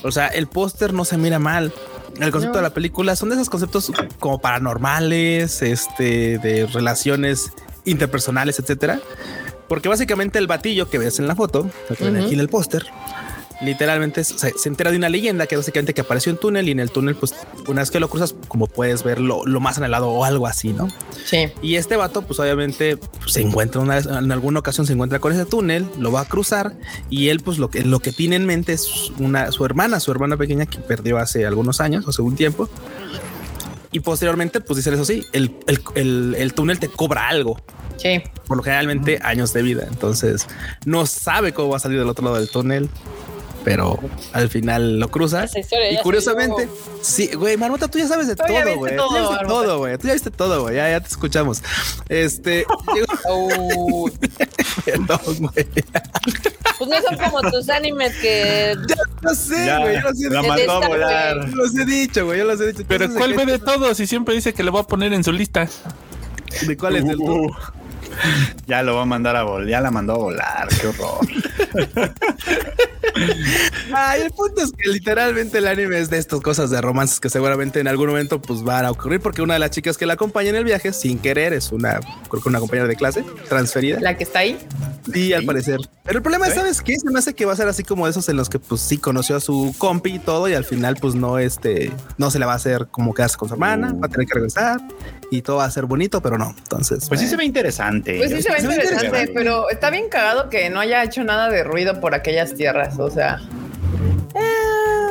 o 0.03 0.13
sea, 0.13 0.27
el 0.27 0.49
póster 0.49 0.93
no 0.93 1.05
se 1.07 1.17
mira 1.17 1.39
mal. 1.39 1.73
El 2.21 2.31
concepto 2.31 2.57
No. 2.59 2.63
de 2.63 2.69
la 2.69 2.75
película 2.75 3.17
son 3.17 3.31
de 3.31 3.37
esos 3.37 3.49
conceptos 3.49 3.91
como 4.21 4.39
paranormales, 4.39 5.63
este, 5.63 6.37
de 6.39 6.67
relaciones 6.67 7.53
interpersonales, 7.87 8.59
etcétera. 8.59 9.01
Porque 9.67 9.89
básicamente 9.89 10.39
el 10.39 10.47
batillo 10.47 10.91
que 10.91 10.99
ves 10.99 11.19
en 11.19 11.27
la 11.27 11.35
foto, 11.35 11.71
que 11.97 12.05
ven 12.05 12.17
aquí 12.23 12.35
en 12.35 12.41
el 12.41 12.51
póster, 12.51 12.85
literalmente 13.63 14.25
se, 14.25 14.53
se 14.59 14.69
entera 14.69 14.91
de 14.91 14.97
una 14.97 15.09
leyenda 15.09 15.47
que 15.47 15.57
básicamente 15.57 15.95
que 15.95 16.01
apareció 16.01 16.31
en 16.33 16.39
túnel 16.39 16.69
y 16.69 16.73
en 16.73 16.81
el 16.81 16.91
túnel, 16.91 17.15
pues 17.15 17.35
una 17.69 17.81
vez 17.83 17.91
que 17.91 18.01
lo 18.01 18.09
cruzas, 18.09 18.35
como 18.49 18.67
puedes 18.67 19.03
ver 19.05 19.21
lo, 19.21 19.45
lo 19.47 19.61
más 19.61 19.79
anhelado 19.79 20.09
o 20.09 20.25
algo 20.25 20.47
así, 20.47 20.73
¿no? 20.73 20.89
Sí. 21.25 21.49
Y 21.63 21.77
este 21.77 21.97
vato, 21.97 22.23
pues 22.23 22.39
obviamente 22.41 22.97
pues, 22.97 23.33
se 23.35 23.41
encuentra 23.43 23.81
una 23.81 23.95
vez, 23.97 24.07
en 24.07 24.33
alguna 24.33 24.59
ocasión 24.61 24.87
se 24.87 24.93
encuentra 24.93 25.19
con 25.21 25.33
ese 25.33 25.45
túnel, 25.47 25.87
lo 25.99 26.11
va 26.13 26.23
a 26.23 26.25
cruzar 26.25 26.75
y 27.09 27.29
él, 27.29 27.41
pues 27.41 27.59
lo 27.59 27.71
que, 27.71 27.83
lo 27.85 28.01
que 28.01 28.13
tiene 28.13 28.37
en 28.37 28.47
mente 28.47 28.73
es 28.73 29.11
una, 29.19 29.53
su 29.53 29.65
hermana, 29.65 30.01
su 30.01 30.11
hermana 30.11 30.37
pequeña 30.37 30.67
que 30.67 30.79
perdió 30.79 31.19
hace 31.19 31.47
algunos 31.47 31.81
años, 31.81 32.07
hace 32.09 32.23
un 32.23 32.35
tiempo. 32.37 32.69
Y 33.95 34.01
posteriormente, 34.01 34.61
pues 34.61 34.79
dicen 34.79 34.95
eso 34.95 35.05
sí, 35.05 35.23
el, 35.33 35.55
el, 35.67 35.81
el- 35.95 36.35
el 36.39 36.55
túnel 36.55 36.79
te 36.79 36.89
cobra 36.89 37.29
algo, 37.29 37.61
Sí. 37.99 38.23
por 38.47 38.57
lo 38.57 38.63
generalmente 38.63 39.21
años 39.23 39.53
de 39.53 39.63
vida. 39.63 39.85
Entonces 39.87 40.47
no 40.87 41.05
sabe 41.07 41.53
cómo 41.53 41.69
va 41.69 41.77
a 41.77 41.81
salir 41.81 41.99
del 41.99 42.09
otro 42.09 42.25
lado 42.25 42.39
del 42.39 42.49
túnel. 42.49 42.89
Pero 43.65 43.99
al 44.33 44.49
final 44.49 44.99
lo 44.99 45.09
cruza. 45.11 45.45
Historia 45.45 45.91
Y 45.93 45.95
ya 45.97 46.03
curiosamente, 46.03 46.69
sí, 47.01 47.31
güey, 47.35 47.57
Marmota, 47.57 47.89
tú 47.89 47.99
ya 47.99 48.09
sabes 48.09 48.27
de 48.29 48.35
ya 48.37 48.45
todo, 48.47 48.77
güey. 48.79 48.97
todo, 48.97 49.09
Tú 49.09 49.15
ya 49.15 49.21
viste 49.31 49.47
todo, 49.47 49.79
güey. 49.79 49.99
Tú 49.99 50.07
ya 50.07 50.13
viste 50.13 50.31
todo, 50.31 50.63
güey. 50.63 50.77
Ya, 50.77 50.91
ya 50.91 51.01
te 51.01 51.09
escuchamos. 51.09 51.63
Este, 52.09 52.67
Uh, 53.29 54.09
no, 55.09 55.21
güey. 55.39 55.67
pues 56.79 56.91
no 56.91 57.01
son 57.03 57.17
como 57.19 57.41
tus 57.51 57.69
animes 57.69 58.15
que 58.17 58.75
No 59.23 59.35
sé, 59.35 59.67
Ya, 59.67 59.79
güey. 59.79 59.95
Yo 59.95 60.01
los 60.09 60.21
he, 60.23 60.31
la 60.31 60.43
mandó 60.43 60.73
a 60.73 60.89
volar. 60.89 61.51
yo 61.51 61.57
los 61.57 61.75
he 61.77 61.85
dicho, 61.85 62.25
güey. 62.27 62.39
Yo 62.39 62.45
los 62.45 62.61
he 62.61 62.73
dicho. 62.73 62.85
Pero 62.89 63.09
¿cuál 63.15 63.37
¿de 63.37 63.45
ve 63.45 63.53
de 63.53 63.59
todos? 63.59 63.99
Y 64.01 64.07
siempre 64.07 64.35
dice 64.35 64.53
que 64.53 64.63
le 64.63 64.71
voy 64.71 64.81
a 64.81 64.85
poner 64.85 65.13
en 65.13 65.23
su 65.25 65.33
lista. 65.33 65.69
¿De 66.67 66.77
cuál 66.77 66.97
es 66.97 67.05
el 67.05 67.17
Uh, 67.19 67.51
ya 68.67 68.83
lo 68.83 68.97
va 68.97 69.03
a 69.03 69.07
mandar 69.07 69.37
a 69.37 69.43
volar. 69.43 69.69
Ya 69.69 69.81
la 69.81 69.91
mandó 69.91 70.15
a 70.15 70.19
volar. 70.19 70.69
Qué 70.81 70.87
horror. 70.89 71.21
Ay, 73.95 74.23
el 74.23 74.31
punto 74.31 74.63
es 74.63 74.73
que 74.73 74.89
literalmente 74.91 75.59
el 75.59 75.67
anime 75.67 75.99
es 75.99 76.09
de 76.11 76.19
estas 76.19 76.41
cosas 76.41 76.71
de 76.71 76.81
romances 76.81 77.21
que 77.21 77.29
seguramente 77.29 77.81
en 77.81 77.89
algún 77.89 78.09
momento 78.09 78.41
pues 78.41 78.63
van 78.63 78.85
a 78.85 78.91
ocurrir 78.91 79.21
porque 79.21 79.43
una 79.43 79.55
de 79.55 79.61
las 79.61 79.71
chicas 79.71 79.99
que 79.99 80.07
la 80.07 80.15
acompaña 80.15 80.51
en 80.51 80.57
el 80.57 80.65
viaje 80.65 80.93
sin 80.93 81.19
querer 81.19 81.53
es 81.53 81.73
una, 81.73 82.01
creo 82.29 82.43
que 82.43 82.49
una 82.49 82.61
compañera 82.61 82.89
de 82.89 82.97
clase 82.97 83.25
transferida. 83.49 84.01
La 84.01 84.17
que 84.17 84.25
está 84.25 84.41
ahí. 84.41 84.59
Sí, 85.13 85.33
al 85.33 85.45
parecer. 85.45 85.79
Pero 86.05 86.19
el 86.19 86.23
problema 86.23 86.47
es. 86.47 86.55
¿sabes 86.55 86.81
qué? 86.81 86.97
Se 86.99 87.11
me 87.11 87.19
hace 87.19 87.35
que 87.35 87.45
va 87.45 87.53
a 87.53 87.57
ser 87.57 87.69
así 87.69 87.83
como 87.83 88.07
esos 88.09 88.29
en 88.29 88.37
los 88.37 88.49
que 88.49 88.59
pues 88.59 88.81
sí 88.81 88.99
conoció 88.99 89.37
a 89.37 89.41
su 89.41 89.75
compi 89.79 90.15
y 90.15 90.19
todo 90.19 90.49
y 90.49 90.55
al 90.55 90.65
final 90.65 90.97
pues 91.01 91.15
no 91.15 91.39
este, 91.39 91.93
no 92.19 92.31
se 92.31 92.39
le 92.39 92.47
va 92.47 92.53
a 92.53 92.57
hacer 92.57 92.89
como 92.91 93.15
quedarse 93.15 93.37
con 93.37 93.49
su 93.49 93.55
hermana, 93.55 93.93
va 93.93 94.07
a 94.07 94.09
tener 94.09 94.27
que 94.27 94.35
regresar 94.35 94.81
y 95.31 95.43
todo 95.43 95.57
va 95.57 95.65
a 95.65 95.71
ser 95.71 95.87
bonito, 95.87 96.21
pero 96.21 96.39
no. 96.39 96.55
Entonces, 96.57 97.09
Pues 97.09 97.21
sí 97.21 97.27
se 97.27 97.37
ve 97.37 97.45
interesante. 97.45 98.02
Pues 98.05 98.31
sí 98.31 98.43
se 98.43 98.51
ve 98.53 98.59
interesante, 98.61 99.07
interesante. 99.07 99.33
pero 99.35 99.71
está 99.71 99.91
bien 99.91 100.09
cagado 100.09 100.49
que 100.51 100.69
no 100.71 100.81
haya 100.81 101.03
hecho 101.05 101.23
nada 101.25 101.49
de 101.49 101.63
ruido 101.65 102.01
por 102.01 102.15
aquellas 102.15 102.55
tierras. 102.55 102.99
O 102.99 103.11
sea, 103.11 103.41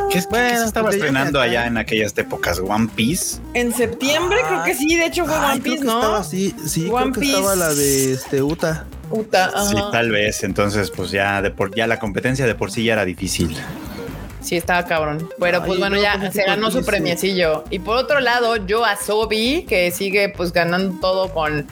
¿Qué, 0.09 0.17
es- 0.17 0.27
Bueno, 0.27 0.49
qué 0.49 0.57
se 0.57 0.65
estaba 0.65 0.85
pues 0.87 0.95
estrenando 0.97 1.39
allá 1.39 1.67
en 1.67 1.77
aquellas 1.77 2.17
épocas? 2.17 2.59
¿One 2.59 2.89
Piece? 2.93 3.39
en 3.53 3.73
septiembre 3.73 4.39
creo 4.45 4.63
que 4.63 4.73
sí, 4.75 4.95
de 4.97 5.05
hecho 5.05 5.25
fue 5.25 5.35
ay, 5.35 5.51
One 5.53 5.61
Piece, 5.61 5.75
Estaba, 5.77 6.17
¿no? 6.17 6.23
sí, 6.23 6.55
sí, 6.65 6.89
One 6.89 7.11
creo 7.11 7.21
que 7.21 7.27
estaba 7.29 7.53
Piece. 7.53 7.59
la 7.59 7.73
de 7.73 8.13
este 8.13 8.41
Uta. 8.41 8.85
Uta, 9.09 9.51
Sí, 9.69 9.75
ajá. 9.77 9.91
tal 9.91 10.11
vez. 10.11 10.43
Entonces, 10.43 10.91
pues 10.91 11.11
ya 11.11 11.41
de 11.41 11.51
por 11.51 11.73
ya 11.75 11.87
la 11.87 11.97
competencia 11.99 12.45
de 12.45 12.55
por 12.55 12.71
sí 12.71 12.83
ya 12.83 12.93
era 12.93 13.05
difícil. 13.05 13.55
Sí, 14.41 14.57
estaba 14.57 14.85
cabrón. 14.85 15.29
Pero 15.39 15.59
Ay, 15.61 15.63
pues 15.67 15.79
bueno, 15.79 15.95
no, 15.97 16.01
ya 16.01 16.13
¿cómo 16.13 16.31
se 16.31 16.43
ganó 16.43 16.71
su 16.71 16.83
premiecillo. 16.83 17.63
Y 17.69 17.79
por 17.79 17.95
otro 17.97 18.19
lado, 18.21 18.55
yo 18.57 18.83
a 18.83 18.95
Sobi, 18.97 19.65
que 19.67 19.91
sigue 19.91 20.29
pues 20.29 20.51
ganando 20.51 20.99
todo 20.99 21.31
con 21.33 21.67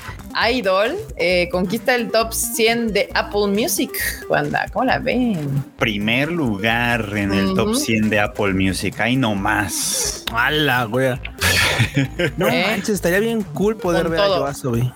Idol, 0.51 0.95
eh, 1.17 1.49
conquista 1.51 1.95
el 1.95 2.11
top 2.11 2.33
100 2.33 2.93
de 2.93 3.09
Apple 3.13 3.47
Music. 3.47 3.91
Banda, 4.29 4.65
¿cómo 4.71 4.85
la 4.85 4.99
ven? 4.99 5.63
Primer 5.77 6.31
lugar 6.31 7.09
en 7.17 7.33
el 7.33 7.53
top 7.55 7.69
Ujú. 7.69 7.75
100 7.75 8.09
de 8.09 8.19
Apple 8.19 8.53
Music. 8.53 8.99
Ahí 8.99 9.15
nomás. 9.15 10.23
¡Hala, 10.33 10.83
güey! 10.85 11.09
No 12.37 12.47
¿Eh? 12.49 12.65
manches, 12.67 12.89
estaría 12.95 13.19
bien 13.19 13.41
cool 13.53 13.77
poder 13.77 14.03
Con 14.03 14.11
ver 14.11 14.19
todo. 14.21 14.35
a 14.45 14.49
Yoasobi. 14.49 14.91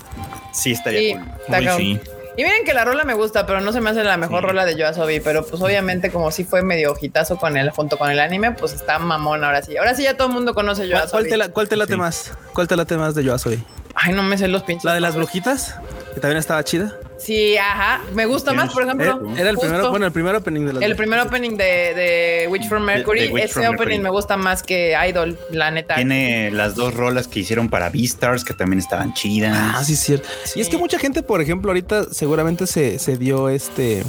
Sí, 0.51 0.71
estaría 0.73 0.99
Sí, 0.99 1.13
cool. 1.47 1.55
Uy, 1.59 1.67
sí. 1.77 1.99
Y 2.35 2.43
miren 2.43 2.65
que 2.65 2.73
la 2.73 2.83
rola 2.83 3.03
me 3.03 3.13
gusta, 3.13 3.45
pero 3.45 3.61
no 3.61 3.71
se 3.71 3.79
me 3.79 3.91
hace 3.91 4.03
la 4.03 4.17
mejor 4.17 4.41
Sí. 4.41 4.47
rola 4.47 4.65
de 4.65 4.75
Yoasobi. 4.75 5.19
Pero 5.19 5.45
pues 5.45 5.61
obviamente, 5.61 6.09
como 6.11 6.29
sí 6.31 6.43
fue 6.43 6.61
medio 6.63 6.91
ojitazo 6.91 7.37
con 7.37 7.57
el, 7.57 7.69
junto 7.69 7.97
con 7.97 8.09
el 8.11 8.19
anime, 8.19 8.51
pues 8.51 8.73
está 8.73 8.99
mamón 8.99 9.43
ahora 9.43 9.61
sí. 9.61 9.77
Ahora 9.77 9.95
sí 9.95 10.03
ya 10.03 10.17
todo 10.17 10.27
el 10.29 10.33
mundo 10.33 10.53
conoce 10.53 10.81
¿Cuál, 10.89 10.91
cuál 10.91 11.03
Yoasobi. 11.23 11.29
te, 11.29 11.37
la- 11.37 11.49
cuál 11.49 11.69
te 11.69 11.75
late 11.77 11.93
Sí. 11.93 11.99
más? 11.99 12.31
¿Cuál 12.53 12.67
te 12.67 12.75
late 12.75 12.97
más 12.97 13.15
de 13.15 13.23
Yoasobi? 13.23 13.63
Ay, 13.95 14.13
no 14.13 14.23
me 14.23 14.37
sé 14.37 14.47
los 14.47 14.63
pinches. 14.63 14.83
¿La 14.85 14.93
de 14.93 15.01
las 15.01 15.15
brujitas? 15.15 15.75
Que 16.13 16.19
también 16.19 16.37
estaba 16.37 16.63
chida. 16.63 16.93
Sí, 17.19 17.55
ajá. 17.57 18.01
Me 18.13 18.25
gusta 18.25 18.51
más, 18.53 18.73
por 18.73 18.83
ejemplo. 18.83 19.21
Eh, 19.29 19.39
Era 19.39 19.49
el 19.51 19.55
justo. 19.55 19.69
primero, 19.69 19.89
bueno, 19.91 20.05
el 20.05 20.11
primer 20.11 20.35
opening 20.35 20.65
de 20.65 20.73
las 20.73 20.83
El 20.83 20.95
primer 20.95 21.19
opening 21.21 21.51
de, 21.51 21.63
de 21.93 22.47
Witch 22.49 22.67
from 22.67 22.83
Mercury, 22.83 23.27
de 23.27 23.33
Witch 23.33 23.43
ese 23.45 23.53
from 23.53 23.65
opening 23.67 23.77
Mercury. 23.77 23.99
me 23.99 24.09
gusta 24.09 24.35
más 24.35 24.61
que 24.63 24.93
Idol, 25.07 25.39
la 25.51 25.71
neta. 25.71 25.95
Tiene 25.95 26.51
las 26.51 26.75
dos 26.75 26.93
rolas 26.95 27.27
que 27.29 27.39
hicieron 27.39 27.69
para 27.69 27.89
Beastars 27.89 28.43
que 28.43 28.53
también 28.53 28.79
estaban 28.79 29.13
chidas. 29.13 29.55
Ah, 29.57 29.83
sí, 29.85 29.93
es 29.93 29.99
cierto. 29.99 30.27
Y 30.55 30.61
es 30.61 30.67
que 30.69 30.77
mucha 30.77 30.99
gente, 30.99 31.23
por 31.23 31.39
ejemplo, 31.39 31.69
ahorita 31.71 32.05
seguramente 32.11 32.67
se, 32.67 32.99
se 32.99 33.17
dio 33.17 33.47
este 33.47 34.03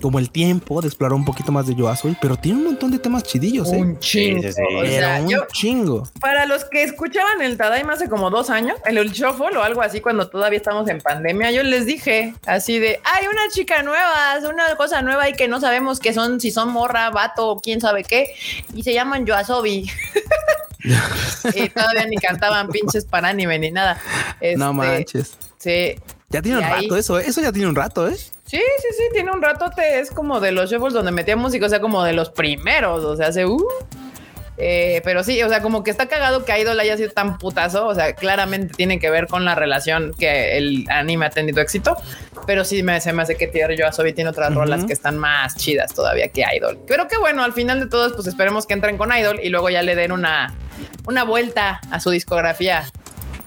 como 0.00 0.18
el 0.18 0.30
tiempo 0.30 0.80
de 0.80 0.88
explorar 0.88 1.14
un 1.14 1.24
poquito 1.24 1.52
más 1.52 1.66
de 1.66 1.74
Yoasobi, 1.74 2.16
pero 2.20 2.36
tiene 2.36 2.58
un 2.58 2.64
montón 2.64 2.90
de 2.90 2.98
temas 2.98 3.22
chidillos, 3.22 3.72
¿eh? 3.72 3.76
Un 3.76 3.98
chingo. 3.98 4.42
Sí, 4.42 4.48
sí, 4.48 4.54
sí. 4.54 4.62
O 4.76 4.80
Pero 4.80 4.92
sea, 5.06 5.20
un 5.22 5.28
yo, 5.28 5.46
chingo. 5.52 6.08
para 6.20 6.46
los 6.46 6.64
que 6.64 6.82
escuchaban 6.82 7.40
el 7.42 7.56
Tadaima 7.56 7.92
hace 7.92 8.08
como 8.08 8.30
dos 8.30 8.50
años, 8.50 8.76
el, 8.86 8.98
el 8.98 9.12
Shuffle 9.12 9.56
o 9.56 9.62
algo 9.62 9.82
así, 9.82 10.00
cuando 10.00 10.28
todavía 10.28 10.56
estamos 10.56 10.88
en 10.88 11.00
pandemia, 11.00 11.50
yo 11.52 11.62
les 11.62 11.86
dije 11.86 12.34
así 12.46 12.78
de, 12.78 13.00
hay 13.04 13.26
una 13.26 13.48
chica 13.52 13.82
nueva, 13.82 14.36
es 14.38 14.44
una 14.44 14.74
cosa 14.76 15.02
nueva 15.02 15.28
y 15.28 15.34
que 15.34 15.48
no 15.48 15.60
sabemos 15.60 16.00
qué 16.00 16.12
son, 16.12 16.40
si 16.40 16.50
son 16.50 16.70
morra, 16.70 17.10
vato 17.10 17.48
o 17.48 17.60
quién 17.60 17.80
sabe 17.80 18.04
qué, 18.04 18.34
y 18.74 18.82
se 18.82 18.92
llaman 18.94 19.26
Yoasobi. 19.26 19.90
y 21.54 21.68
todavía 21.68 22.06
ni 22.06 22.16
cantaban 22.16 22.68
pinches 22.68 23.04
para 23.04 23.28
anime 23.28 23.58
ni 23.58 23.70
nada. 23.70 24.00
no 24.40 24.40
Este, 24.40 24.56
manches. 24.56 25.36
Sí, 25.60 25.94
Ya 26.30 26.40
tiene 26.40 26.58
y 26.58 26.60
un 26.62 26.64
ahí- 26.64 26.82
rato 26.84 26.96
eso, 26.96 27.18
¿eh? 27.20 27.24
Eso 27.26 27.40
ya 27.42 27.52
tiene 27.52 27.68
un 27.68 27.76
rato, 27.76 28.08
¿eh? 28.08 28.16
Sí, 28.16 28.30
sí, 28.58 28.88
sí, 28.96 29.02
tiene 29.12 29.30
un 29.30 29.42
ratote. 29.42 30.00
Es 30.00 30.10
como 30.10 30.40
de 30.40 30.52
los 30.52 30.70
shuffles 30.70 30.94
donde 30.94 31.12
metía 31.12 31.36
música, 31.36 31.66
o 31.66 31.68
sea, 31.68 31.80
como 31.80 32.02
de 32.02 32.12
los 32.14 32.30
primeros, 32.30 33.04
o 33.04 33.16
sea, 33.16 33.26
hace. 33.28 33.44
Uh. 33.46 33.62
Eh, 34.62 35.00
pero 35.04 35.22
sí, 35.24 35.42
o 35.42 35.48
sea, 35.48 35.62
como 35.62 35.82
que 35.84 35.90
está 35.90 36.06
cagado 36.06 36.44
que 36.44 36.58
Idol 36.60 36.78
haya 36.80 36.96
sido 36.96 37.10
tan 37.12 37.38
putazo. 37.38 37.86
O 37.86 37.94
sea, 37.94 38.14
claramente 38.14 38.74
tiene 38.74 38.98
que 38.98 39.10
ver 39.10 39.26
con 39.26 39.44
la 39.44 39.54
relación 39.54 40.12
que 40.18 40.56
el 40.58 40.86
anime 40.90 41.26
ha 41.26 41.30
tenido 41.30 41.60
éxito. 41.62 41.96
Pero 42.46 42.64
sí 42.64 42.82
me, 42.82 43.00
se 43.00 43.12
me 43.12 43.22
hace 43.22 43.36
que 43.36 43.46
Tierra 43.46 43.74
Yoasobi 43.74 44.12
tiene 44.12 44.30
otras 44.30 44.50
Ujú. 44.50 44.60
rolas 44.60 44.84
que 44.84 44.92
están 44.92 45.16
más 45.18 45.56
chidas 45.56 45.94
todavía 45.94 46.28
que 46.28 46.44
Idol. 46.56 46.78
Pero 46.86 47.06
que 47.08 47.16
bueno, 47.18 47.42
al 47.42 47.52
final 47.52 47.80
de 47.80 47.86
todos, 47.86 48.12
pues 48.12 48.26
esperemos 48.26 48.66
que 48.66 48.74
entren 48.74 48.96
con 48.98 49.16
Idol 49.16 49.40
y 49.42 49.48
luego 49.50 49.70
ya 49.70 49.82
le 49.82 49.94
den 49.94 50.12
una, 50.12 50.54
una 51.06 51.24
vuelta 51.24 51.80
a 51.90 52.00
su 52.00 52.10
discografía. 52.10 52.84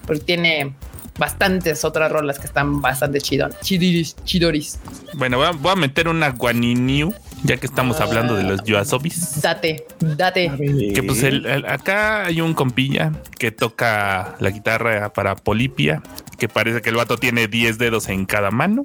Porque 0.07 0.23
tiene 0.23 0.73
bastantes 1.17 1.85
otras 1.85 2.11
rolas 2.11 2.39
que 2.39 2.47
están 2.47 2.81
bastante 2.81 3.21
chidon, 3.21 3.51
chidiris, 3.61 4.15
chidoris. 4.23 4.79
Bueno, 5.13 5.37
voy 5.37 5.47
a, 5.47 5.51
voy 5.51 5.71
a 5.71 5.75
meter 5.75 6.07
una 6.07 6.29
Guaniniu, 6.29 7.13
ya 7.43 7.57
que 7.57 7.65
estamos 7.67 7.99
hablando 7.99 8.35
de 8.35 8.43
los 8.43 8.63
Yoasobis. 8.63 9.41
Date, 9.41 9.85
date. 9.99 10.51
Que 10.93 11.03
pues 11.03 11.23
el- 11.23 11.45
el- 11.45 11.65
acá 11.65 12.25
hay 12.25 12.41
un 12.41 12.53
compilla 12.53 13.11
que 13.37 13.51
toca 13.51 14.35
la 14.39 14.49
guitarra 14.49 15.13
para 15.13 15.35
Polipia, 15.35 16.01
que 16.37 16.49
parece 16.49 16.81
que 16.81 16.89
el 16.89 16.95
vato 16.95 17.17
tiene 17.17 17.47
10 17.47 17.77
dedos 17.77 18.09
en 18.09 18.25
cada 18.25 18.49
mano. 18.51 18.83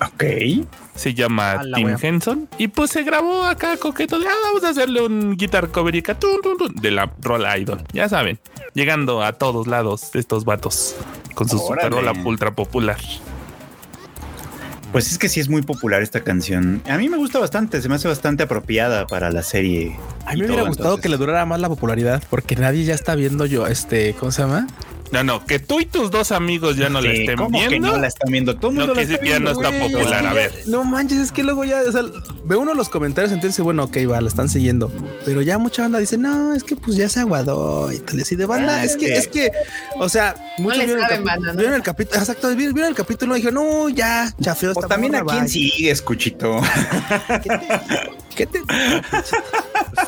Ok. 0.00 0.24
Se 0.94 1.14
llama 1.14 1.52
A 1.52 1.64
la 1.64 1.76
Tim 1.76 1.86
wea. 1.86 1.96
Henson. 2.00 2.48
Y 2.58 2.68
pues 2.68 2.90
se 2.90 3.02
grabó 3.02 3.44
acá 3.44 3.76
coqueto 3.76 4.18
de, 4.18 4.26
ah, 4.26 4.34
vamos 4.44 4.64
a 4.64 4.70
hacerle 4.70 5.02
un 5.04 5.36
guitar 5.36 5.68
cover 5.70 5.94
y 5.94 5.98
acá, 5.98 6.18
tun, 6.18 6.40
tun, 6.42 6.56
tun, 6.56 6.74
de 6.74 6.90
la 6.90 7.12
rola 7.20 7.56
idol. 7.58 7.82
Ya 7.92 8.08
saben, 8.08 8.38
llegando 8.74 9.22
a 9.22 9.32
todos 9.32 9.66
lados 9.66 10.14
estos 10.14 10.44
vatos 10.44 10.96
con 11.34 11.48
su 11.48 11.58
super 11.58 11.90
rola 11.92 12.12
ultra 12.24 12.54
popular. 12.54 12.98
Pues 14.92 15.12
es 15.12 15.18
que 15.18 15.28
sí 15.28 15.38
es 15.38 15.50
muy 15.50 15.62
popular 15.62 16.02
esta 16.02 16.24
canción. 16.24 16.82
A 16.88 16.96
mí 16.96 17.10
me 17.10 17.18
gusta 17.18 17.38
bastante, 17.38 17.82
se 17.82 17.88
me 17.90 17.96
hace 17.96 18.08
bastante 18.08 18.44
apropiada 18.44 19.06
para 19.06 19.30
la 19.30 19.42
serie. 19.42 19.96
A 20.24 20.32
mí 20.32 20.40
me 20.40 20.46
hubiera 20.46 20.62
todo, 20.62 20.68
gustado 20.68 20.88
entonces. 20.88 21.02
que 21.02 21.08
le 21.10 21.16
durara 21.18 21.44
más 21.44 21.60
la 21.60 21.68
popularidad, 21.68 22.22
porque 22.30 22.56
nadie 22.56 22.84
ya 22.84 22.94
está 22.94 23.14
viendo 23.14 23.44
yo, 23.44 23.66
este, 23.66 24.14
¿cómo 24.14 24.32
se 24.32 24.42
llama? 24.42 24.66
No, 25.10 25.24
no, 25.24 25.44
que 25.46 25.58
tú 25.58 25.80
y 25.80 25.86
tus 25.86 26.10
dos 26.10 26.32
amigos 26.32 26.76
ya 26.76 26.88
no 26.88 27.00
la 27.00 27.10
Sí, 27.10 27.20
estén 27.20 27.36
¿cómo 27.36 27.58
que 27.58 27.68
viendo. 27.68 27.88
no 27.92 27.96
la 27.98 28.06
están 28.08 28.30
viendo? 28.30 28.56
Todo 28.56 28.70
el 28.70 28.76
No 28.76 28.80
mundo 28.86 28.94
la 28.96 29.02
está 29.02 29.18
que 29.18 29.26
ya 29.26 29.32
viendo. 29.38 29.54
no 29.54 29.62
está 29.62 29.78
popular, 29.80 30.26
a 30.26 30.28
que 30.30 30.34
ver. 30.34 30.52
no 30.66 30.84
manches, 30.84 31.18
es 31.18 31.32
que 31.32 31.42
luego 31.42 31.64
ya, 31.64 31.80
o 31.86 31.92
sea, 31.92 32.02
ve 32.44 32.56
uno 32.56 32.74
los 32.74 32.88
comentarios, 32.88 33.32
entonces, 33.32 33.62
bueno, 33.64 33.84
ok, 33.84 33.96
va, 34.10 34.20
la 34.20 34.28
están 34.28 34.48
siguiendo. 34.48 34.92
Pero 35.24 35.40
ya 35.42 35.58
mucha 35.58 35.82
banda 35.82 35.98
dice, 35.98 36.18
no, 36.18 36.52
es 36.54 36.62
que 36.64 36.76
pues 36.76 36.96
ya 36.96 37.08
se 37.08 37.20
aguadó 37.20 37.90
y 37.92 37.98
tal. 38.00 38.20
Y 38.30 38.34
de 38.36 38.46
banda, 38.46 38.76
Ah, 38.76 38.84
es 38.84 38.96
que, 38.96 39.12
es 39.14 39.18
es 39.20 39.28
que, 39.28 39.50
o 39.98 40.08
sea, 40.08 40.34
muchos 40.58 40.78
le 40.78 40.84
vieron, 40.86 41.04
el 41.10 41.22
banda, 41.22 41.52
¿no? 41.52 41.58
vieron 41.58 41.74
el 41.74 41.82
capítulo, 41.82 42.18
exacto, 42.20 42.54
vieron, 42.54 42.74
vieron 42.74 42.90
el 42.90 42.96
capítulo 42.96 43.34
y 43.36 43.40
dijeron, 43.40 43.64
no, 43.64 43.88
ya, 43.88 44.32
chafeo 44.40 44.72
O 44.74 44.80
también 44.86 45.14
a 45.14 45.24
quién 45.24 45.40
bye". 45.44 45.48
sigues, 45.48 46.02
Cuchito. 46.02 46.60
¿Qué 48.36 48.46
te- 48.46 48.62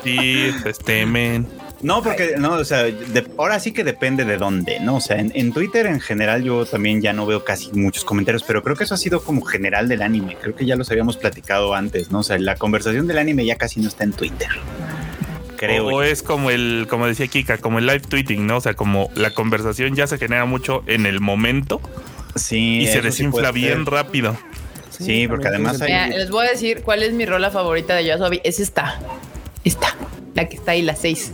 Sí, 0.04 0.50
este 0.64 1.04
men. 1.06 1.46
No, 1.82 2.02
porque 2.02 2.34
no, 2.36 2.52
o 2.54 2.64
sea, 2.64 2.82
de- 2.82 3.26
ahora 3.38 3.58
sí 3.58 3.72
que 3.72 3.84
depende 3.84 4.24
de 4.26 4.36
dónde, 4.36 4.80
¿no? 4.80 4.96
O 4.96 5.00
sea, 5.00 5.18
en, 5.18 5.32
en 5.34 5.52
Twitter 5.52 5.86
en 5.86 6.00
general 6.00 6.42
yo 6.42 6.66
también 6.66 7.00
ya 7.00 7.12
no 7.14 7.24
veo 7.26 7.42
casi 7.44 7.72
muchos 7.72 8.04
comentarios, 8.04 8.42
pero 8.42 8.62
creo 8.62 8.76
que 8.76 8.84
eso 8.84 8.94
ha 8.94 8.98
sido 8.98 9.22
como 9.22 9.42
general 9.42 9.88
del 9.88 10.02
anime. 10.02 10.36
Creo 10.40 10.54
que 10.54 10.66
ya 10.66 10.76
los 10.76 10.90
habíamos 10.90 11.16
platicado 11.16 11.74
antes, 11.74 12.10
¿no? 12.10 12.18
O 12.20 12.22
sea, 12.22 12.38
la 12.38 12.56
conversación 12.56 13.06
del 13.06 13.16
anime 13.18 13.46
ya 13.46 13.56
casi 13.56 13.80
no 13.80 13.88
está 13.88 14.04
en 14.04 14.12
Twitter. 14.12 14.48
Creo. 15.56 15.86
O, 15.88 16.02
es 16.02 16.22
como 16.22 16.50
el, 16.50 16.86
como 16.88 17.06
decía 17.06 17.26
Kika, 17.26 17.58
como 17.58 17.78
el 17.78 17.86
live 17.86 18.00
tweeting, 18.00 18.46
¿no? 18.46 18.56
O 18.58 18.60
sea, 18.60 18.74
como 18.74 19.10
la 19.14 19.30
conversación 19.30 19.94
ya 19.94 20.06
se 20.06 20.16
genera 20.18 20.44
mucho 20.46 20.82
en 20.86 21.04
el 21.06 21.20
momento 21.20 21.80
sí, 22.34 22.80
y 22.80 22.86
se 22.86 22.94
sí 22.94 23.00
desinfla 23.00 23.52
bien 23.52 23.84
ser. 23.84 23.92
rápido. 23.92 24.36
Sí, 24.90 25.26
porque 25.28 25.48
además 25.48 25.80
hay- 25.80 25.92
Mira, 25.92 26.08
les 26.08 26.30
voy 26.30 26.46
a 26.46 26.50
decir 26.50 26.82
cuál 26.82 27.02
es 27.02 27.12
mi 27.14 27.24
rola 27.26 27.50
favorita 27.50 27.94
de 27.94 28.04
Yoasobi. 28.06 28.40
Es 28.44 28.60
esta. 28.60 28.98
Esta. 29.64 29.94
La 30.34 30.48
que 30.48 30.56
está 30.56 30.72
ahí, 30.72 30.82
la 30.82 30.94
6. 30.96 31.32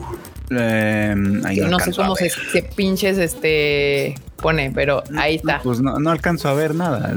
Eh, 0.50 1.14
ahí 1.44 1.56
no 1.60 1.78
sé 1.80 1.92
cómo 1.92 2.14
se, 2.16 2.30
se 2.30 2.62
pinches 2.62 3.18
este. 3.18 4.14
pone, 4.36 4.70
pero 4.74 5.02
ahí 5.16 5.36
está. 5.36 5.60
Pues 5.62 5.80
no, 5.80 5.98
no 5.98 6.10
alcanzo 6.10 6.48
a 6.48 6.54
ver 6.54 6.74
nada. 6.74 7.12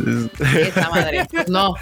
Esa 0.57 0.89
madre, 0.89 1.25
pues 1.29 1.47
no. 1.49 1.75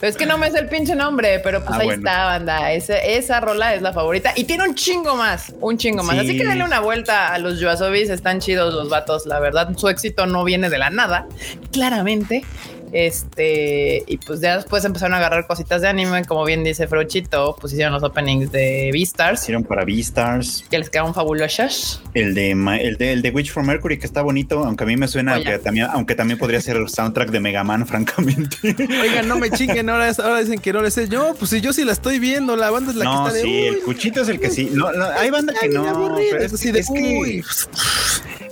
Pero 0.00 0.10
es 0.10 0.16
que 0.16 0.24
no 0.24 0.38
me 0.38 0.46
es 0.46 0.54
el 0.54 0.68
pinche 0.68 0.94
nombre, 0.94 1.40
pero 1.40 1.60
pues 1.64 1.72
Ah, 1.74 1.80
ahí 1.80 1.86
bueno. 1.88 2.00
está, 2.08 2.24
banda. 2.24 2.72
Esa, 2.72 2.96
esa 2.98 3.40
rola 3.40 3.74
es 3.74 3.82
la 3.82 3.92
favorita 3.92 4.32
y 4.36 4.44
tiene 4.44 4.66
un 4.68 4.74
chingo 4.74 5.14
más, 5.16 5.52
un 5.60 5.76
chingo 5.76 6.02
más. 6.04 6.16
Así 6.18 6.28
Sí. 6.28 6.38
que 6.38 6.44
denle 6.46 6.64
una 6.64 6.80
vuelta 6.80 7.34
a 7.34 7.38
los 7.38 7.58
Yoasobis, 7.60 8.08
están 8.08 8.40
chidos 8.40 8.72
los 8.72 8.88
vatos, 8.88 9.26
la 9.26 9.40
verdad. 9.40 9.76
Su 9.76 9.88
éxito 9.88 10.26
no 10.26 10.42
viene 10.44 10.70
de 10.70 10.78
la 10.78 10.90
nada, 10.90 11.26
claramente. 11.72 12.44
Este, 12.94 14.04
y 14.06 14.18
pues 14.18 14.40
ya 14.40 14.56
después 14.56 14.84
empezaron 14.84 15.14
a 15.14 15.16
agarrar 15.18 15.46
cositas 15.48 15.82
de 15.82 15.88
anime, 15.88 16.24
como 16.24 16.44
bien 16.44 16.62
dice 16.62 16.86
Frochito, 16.86 17.56
pues 17.60 17.72
hicieron 17.72 17.92
los 17.92 18.02
openings 18.04 18.52
de 18.52 18.90
Beastars, 18.92 19.42
Hicieron 19.42 19.64
para 19.64 19.84
Beastars, 19.84 20.64
que 20.70 20.78
les 20.78 20.90
quedaron 20.90 21.12
fabulosos. 21.12 22.00
el 22.14 22.34
de, 22.34 22.52
el 22.52 22.96
de 22.96 23.12
el 23.12 23.22
de 23.22 23.30
Witch 23.30 23.50
from 23.52 23.66
Mercury 23.66 23.98
que 23.98 24.06
está 24.06 24.22
bonito, 24.22 24.64
aunque 24.64 24.84
a 24.84 24.86
mí 24.86 24.96
me 24.96 25.08
suena 25.08 25.34
Oye. 25.34 25.44
que 25.44 25.58
también, 25.58 25.88
aunque 25.92 26.14
también 26.14 26.38
podría 26.38 26.60
ser 26.60 26.76
el 26.76 26.88
soundtrack 26.88 27.30
de 27.30 27.40
Mega 27.40 27.64
Man, 27.64 27.86
francamente. 27.94 28.56
Oigan, 29.02 29.26
no 29.28 29.38
me 29.38 29.50
chinguen, 29.50 29.88
ahora, 29.90 30.08
es- 30.08 30.20
ahora 30.20 30.40
dicen 30.40 30.60
que 30.60 30.72
no 30.72 30.80
les 30.80 30.94
sé. 30.94 31.08
Yo, 31.08 31.34
pues 31.38 31.50
si 31.50 31.60
yo 31.60 31.72
sí 31.72 31.84
la 31.84 31.92
estoy 31.92 32.18
viendo, 32.20 32.56
la 32.56 32.70
banda 32.70 32.90
es 32.92 32.96
la 32.96 33.04
no, 33.04 33.24
que 33.24 33.30
está 33.30 33.32
de. 33.34 33.42
sí, 33.42 33.48
"Uy, 33.48 33.66
el 33.66 33.80
cuchito 33.82 34.22
es 34.22 34.28
el 34.28 34.38
que 34.40 34.50
sí. 34.50 34.70
No, 34.72 34.92
no, 34.92 35.04
hay 35.06 35.30
banda 35.30 35.52
que 35.60 35.68
no. 35.68 35.82
bien 35.82 35.94
aburrido", 35.94 36.28
pero 36.32 36.44
es 36.44 36.52
así 36.54 36.70
de, 36.70 36.78
es, 36.80 36.88
que, 36.88 37.42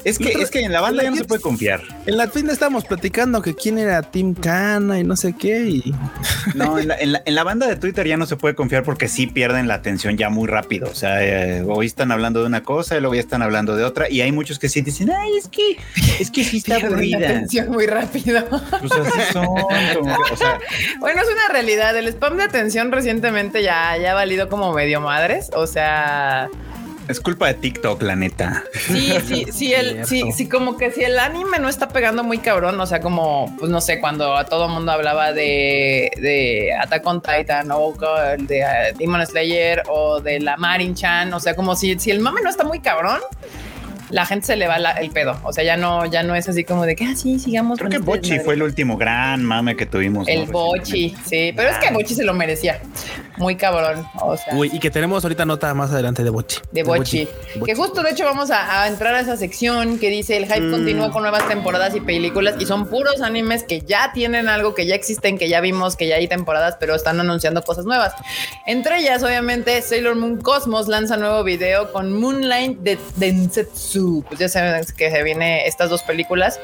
es 0.05 0.19
que 0.19 0.33
es 0.33 0.51
que 0.51 0.61
en 0.61 0.73
la 0.73 0.81
banda 0.81 1.03
ya 1.05 1.11
no 1.11 1.17
se 1.17 1.25
puede 1.25 1.41
confiar. 1.41 1.81
En 2.07 2.17
la 2.17 2.27
tienda 2.27 2.53
estábamos 2.53 2.85
platicando 2.85 3.41
que 3.41 3.55
quién 3.55 3.79
era 3.79 4.03
Cana 4.35 4.99
y 4.99 5.05
no 5.05 5.17
sé 5.17 5.35
qué. 5.39 5.61
Y 5.67 5.95
No, 6.55 6.79
en 6.79 6.89
la, 6.89 6.97
en 6.99 7.13
la- 7.13 7.23
en 7.25 7.35
la 7.35 7.45
banda 7.45 7.67
de 7.67 7.77
Twitter 7.77 8.07
ya 8.07 8.17
no 8.17 8.27
se 8.27 8.37
puede 8.37 8.55
confiar 8.55 8.83
porque 8.83 9.09
sí 9.09 9.27
pierden 9.27 9.69
la 9.69 9.75
atención 9.75 10.17
ya 10.17 10.29
muy 10.31 10.49
rápido. 10.49 10.89
O 10.91 10.95
sea, 10.95 11.23
eh, 11.25 11.63
hoy 11.67 11.87
están 11.87 12.13
hablando 12.13 12.41
de 12.41 12.47
una 12.47 12.63
cosa 12.63 12.97
y 12.97 13.01
luego 13.01 13.15
ya 13.15 13.21
están 13.21 13.43
hablando 13.43 13.77
de 13.77 13.85
otra. 13.85 14.11
Y 14.11 14.21
hay 14.21 14.33
muchos 14.33 14.59
que 14.59 14.69
sí 14.69 14.81
dicen, 14.83 15.11
ay, 15.11 15.37
es 15.39 15.49
que, 15.49 15.79
es 16.21 16.31
que 16.31 16.45
sí 16.45 16.59
está 16.59 16.77
Pierden 16.79 16.91
la 16.91 16.97
aburrida. 16.97 17.29
atención 17.29 17.71
muy 17.71 17.87
rápido. 17.87 18.45
Pues 18.49 18.93
así 18.93 19.33
son. 19.33 19.47
como 19.47 20.17
que, 20.25 20.33
o 20.33 20.37
sea, 20.37 20.59
Bueno, 21.01 21.23
es 21.23 21.29
una 21.29 21.49
realidad. 21.53 21.97
El 21.97 22.09
spam 22.09 22.37
de 22.37 22.45
atención 22.45 22.93
recientemente 22.93 23.63
ya, 23.63 23.97
ya 23.99 24.13
ha 24.13 24.15
valido 24.15 24.49
como 24.49 24.73
medio 24.73 25.01
madres. 25.01 25.51
O 25.55 25.67
sea, 25.67 26.49
es 27.13 27.21
culpa 27.21 27.47
de 27.47 27.55
TikTok, 27.55 28.03
la 28.03 28.17
neta. 28.17 28.65
sí, 28.75 29.15
sí, 29.27 29.47
sí, 29.53 29.73
el, 29.73 30.05
sí, 30.05 30.33
sí, 30.33 30.49
como 30.49 30.77
que 30.77 30.91
si 30.91 31.05
el 31.05 31.19
anime 31.19 31.59
no 31.59 31.69
está 31.69 31.89
pegando 31.89 32.25
muy 32.25 32.39
cabrón, 32.39 32.81
o 32.81 32.87
sea, 32.87 33.01
como, 33.01 33.55
pues 33.59 33.71
no 33.71 33.81
sé, 33.81 34.01
cuando 34.01 34.37
a 34.37 34.45
todo 34.47 34.69
mundo 34.69 34.93
hablaba 34.93 35.33
de, 35.33 36.11
de 36.17 36.73
Attack 36.81 37.07
on 37.07 37.23
Titan 37.23 37.71
o 37.71 37.95
de 38.39 38.61
eh, 38.61 38.95
Demon 38.99 39.25
Slayer 39.27 39.83
o 39.89 40.21
de 40.21 40.41
la 40.41 40.57
Marin 40.57 40.95
Chan, 40.95 41.33
o 41.33 41.41
sea, 41.41 41.55
como 41.55 41.77
si, 41.77 41.99
si 41.99 42.11
el 42.11 42.21
mame 42.21 42.41
no 42.43 42.51
está 42.51 42.65
muy 42.65 42.81
cabrón. 42.81 43.21
La 44.13 44.25
gente 44.27 44.47
se 44.47 44.57
le 44.57 44.69
va 44.69 44.79
la- 44.79 44.93
el 44.93 45.11
pedo. 45.11 45.37
O 45.43 45.53
sea, 45.53 45.65
ya 45.65 45.77
no, 45.77 46.07
ya 46.07 46.23
no 46.23 46.35
es 46.37 46.49
así 46.49 46.63
como 46.65 46.85
de 46.87 46.95
que 46.95 47.05
ah, 47.07 47.15
sí, 47.17 47.39
sigamos. 47.39 47.79
Creo 47.79 47.87
con 47.87 47.91
que 47.91 47.97
este 47.97 48.07
Bochi 48.07 48.21
desmadre". 48.31 48.45
fue 48.45 48.55
el 48.55 48.63
último 48.63 48.97
gran 48.97 49.45
mame 49.45 49.75
que 49.75 49.87
tuvimos. 49.87 50.29
El 50.29 50.47
¿no? 50.47 50.53
Bochi, 50.53 51.15
sí, 51.27 51.53
pero 51.57 51.71
es 51.71 51.79
que 51.79 51.93
Bochi 51.93 52.15
se 52.15 52.23
lo 52.25 52.35
merecía. 52.35 52.81
Muy 53.39 53.57
cabrón. 53.57 54.07
O 54.21 54.37
sea, 54.37 54.55
Uy, 54.55 54.71
y 54.73 54.79
que 54.79 54.91
tenemos 54.91 55.25
ahorita 55.25 55.45
nota 55.47 55.73
más 55.75 55.91
adelante 55.91 56.23
de 56.23 56.31
Bochi. 56.31 56.59
de 56.71 56.83
Bochi. 56.83 57.27
Que 57.65 57.75
justo 57.75 58.03
de 58.03 58.11
hecho 58.11 58.25
vamos 58.25 58.51
a, 58.51 58.83
a 58.83 58.89
entrar 58.89 59.15
a 59.15 59.21
esa 59.21 59.37
sección 59.37 59.99
que 59.99 60.11
dice 60.11 60.37
el 60.37 60.45
hype 60.45 60.71
continúa 60.71 61.11
con 61.11 61.23
nuevas 61.23 61.49
temporadas 61.49 61.97
y 61.97 62.01
películas 62.01 62.57
y 62.61 62.67
son 62.67 62.87
puros 62.89 63.23
animes 63.23 63.65
que 63.65 63.81
ya 63.81 64.13
tienen 64.13 64.49
algo, 64.49 64.75
que 64.75 64.85
ya 64.87 64.95
existen, 64.95 65.39
que 65.39 65.49
ya 65.49 65.61
vimos, 65.63 65.97
que 65.97 66.07
ya 66.07 66.17
hay 66.17 66.29
temporadas, 66.29 66.77
pero 66.79 66.95
están 66.95 67.19
anunciando 67.19 67.63
cosas 67.63 67.87
nuevas. 67.87 68.13
Entre 68.67 68.99
ellas, 68.99 69.23
obviamente, 69.23 69.81
Sailor 69.81 70.15
Moon 70.17 70.37
Cosmos 70.41 70.87
lanza 70.89 71.17
nuevo 71.17 71.43
video 71.43 71.91
con 71.91 72.13
Moonlight 72.13 72.79
de 72.81 72.99
Densetsu. 73.17 74.02
Pues 74.29 74.41
ya 74.41 74.49
saben 74.49 74.85
que 74.97 75.11
se 75.11 75.23
viene 75.23 75.67
estas 75.67 75.91
dos 75.91 76.03
películas 76.03 76.59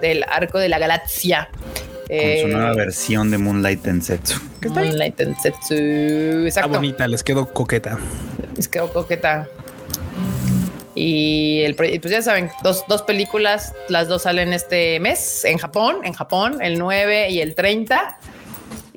del 0.00 0.24
arco 0.28 0.58
de 0.58 0.68
la 0.68 0.78
galaxia. 0.78 1.48
Con 2.06 2.40
su 2.42 2.48
nueva 2.48 2.72
Eh, 2.72 2.76
versión 2.76 3.30
de 3.30 3.38
Moonlight 3.38 3.82
Densetsu. 3.82 4.38
Moonlight 4.68 5.16
Densetsu. 5.16 5.74
Está 5.74 6.60
Exacto. 6.60 6.68
bonita, 6.70 7.08
les 7.08 7.22
quedó 7.22 7.52
coqueta. 7.52 7.98
Es 8.58 8.68
que 8.68 8.78
coqueta. 8.80 9.48
Y 10.94 11.62
el, 11.62 11.74
pues 11.74 12.00
ya 12.04 12.22
saben, 12.22 12.50
dos, 12.62 12.84
dos 12.88 13.02
películas, 13.02 13.72
las 13.88 14.06
dos 14.06 14.22
salen 14.22 14.52
este 14.52 15.00
mes 15.00 15.44
en 15.44 15.58
Japón, 15.58 15.96
en 16.04 16.12
Japón, 16.12 16.58
el 16.62 16.78
9 16.78 17.30
y 17.30 17.40
el 17.40 17.54
30. 17.56 18.18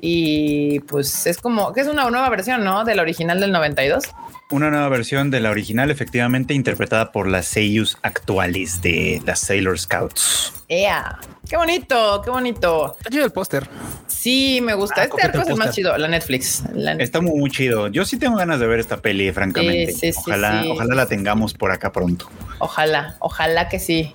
Y 0.00 0.78
pues 0.80 1.26
es 1.26 1.38
como 1.38 1.72
que 1.72 1.80
es 1.80 1.88
una 1.88 2.08
nueva 2.08 2.28
versión, 2.28 2.62
¿no? 2.62 2.84
De 2.84 2.94
la 2.94 3.02
original 3.02 3.40
del 3.40 3.50
92. 3.50 4.04
Una 4.50 4.70
nueva 4.70 4.88
versión 4.88 5.30
de 5.30 5.40
la 5.40 5.50
original, 5.50 5.90
efectivamente 5.90 6.54
interpretada 6.54 7.12
por 7.12 7.28
las 7.28 7.44
seiyus 7.44 7.98
actuales 8.00 8.80
de 8.80 9.20
las 9.26 9.40
Sailor 9.40 9.78
Scouts. 9.78 10.54
¡Ea! 10.68 11.18
¡Qué 11.46 11.56
bonito! 11.58 12.22
¡Qué 12.24 12.30
bonito! 12.30 12.96
Está 12.96 13.10
chido 13.10 13.26
el 13.26 13.30
póster. 13.30 13.68
Sí, 14.06 14.60
me 14.62 14.74
gusta. 14.74 15.02
Ah, 15.02 15.04
este 15.04 15.22
arco 15.22 15.42
es 15.42 15.48
el 15.48 15.56
más 15.56 15.74
chido, 15.74 15.96
la 15.96 16.08
Netflix. 16.08 16.62
La 16.74 16.92
Está 16.92 17.20
muy, 17.20 17.38
muy 17.38 17.50
chido. 17.50 17.88
Yo 17.88 18.04
sí 18.04 18.18
tengo 18.18 18.36
ganas 18.36 18.58
de 18.58 18.66
ver 18.66 18.80
esta 18.80 18.96
peli, 18.98 19.30
francamente. 19.32 19.92
Sí, 19.92 19.98
sí, 19.98 20.12
sí, 20.12 20.18
ojalá, 20.18 20.62
sí. 20.62 20.68
ojalá 20.70 20.94
la 20.94 21.06
tengamos 21.06 21.54
por 21.54 21.70
acá 21.70 21.92
pronto. 21.92 22.28
Ojalá, 22.58 23.16
ojalá 23.20 23.68
que 23.68 23.78
sí. 23.78 24.14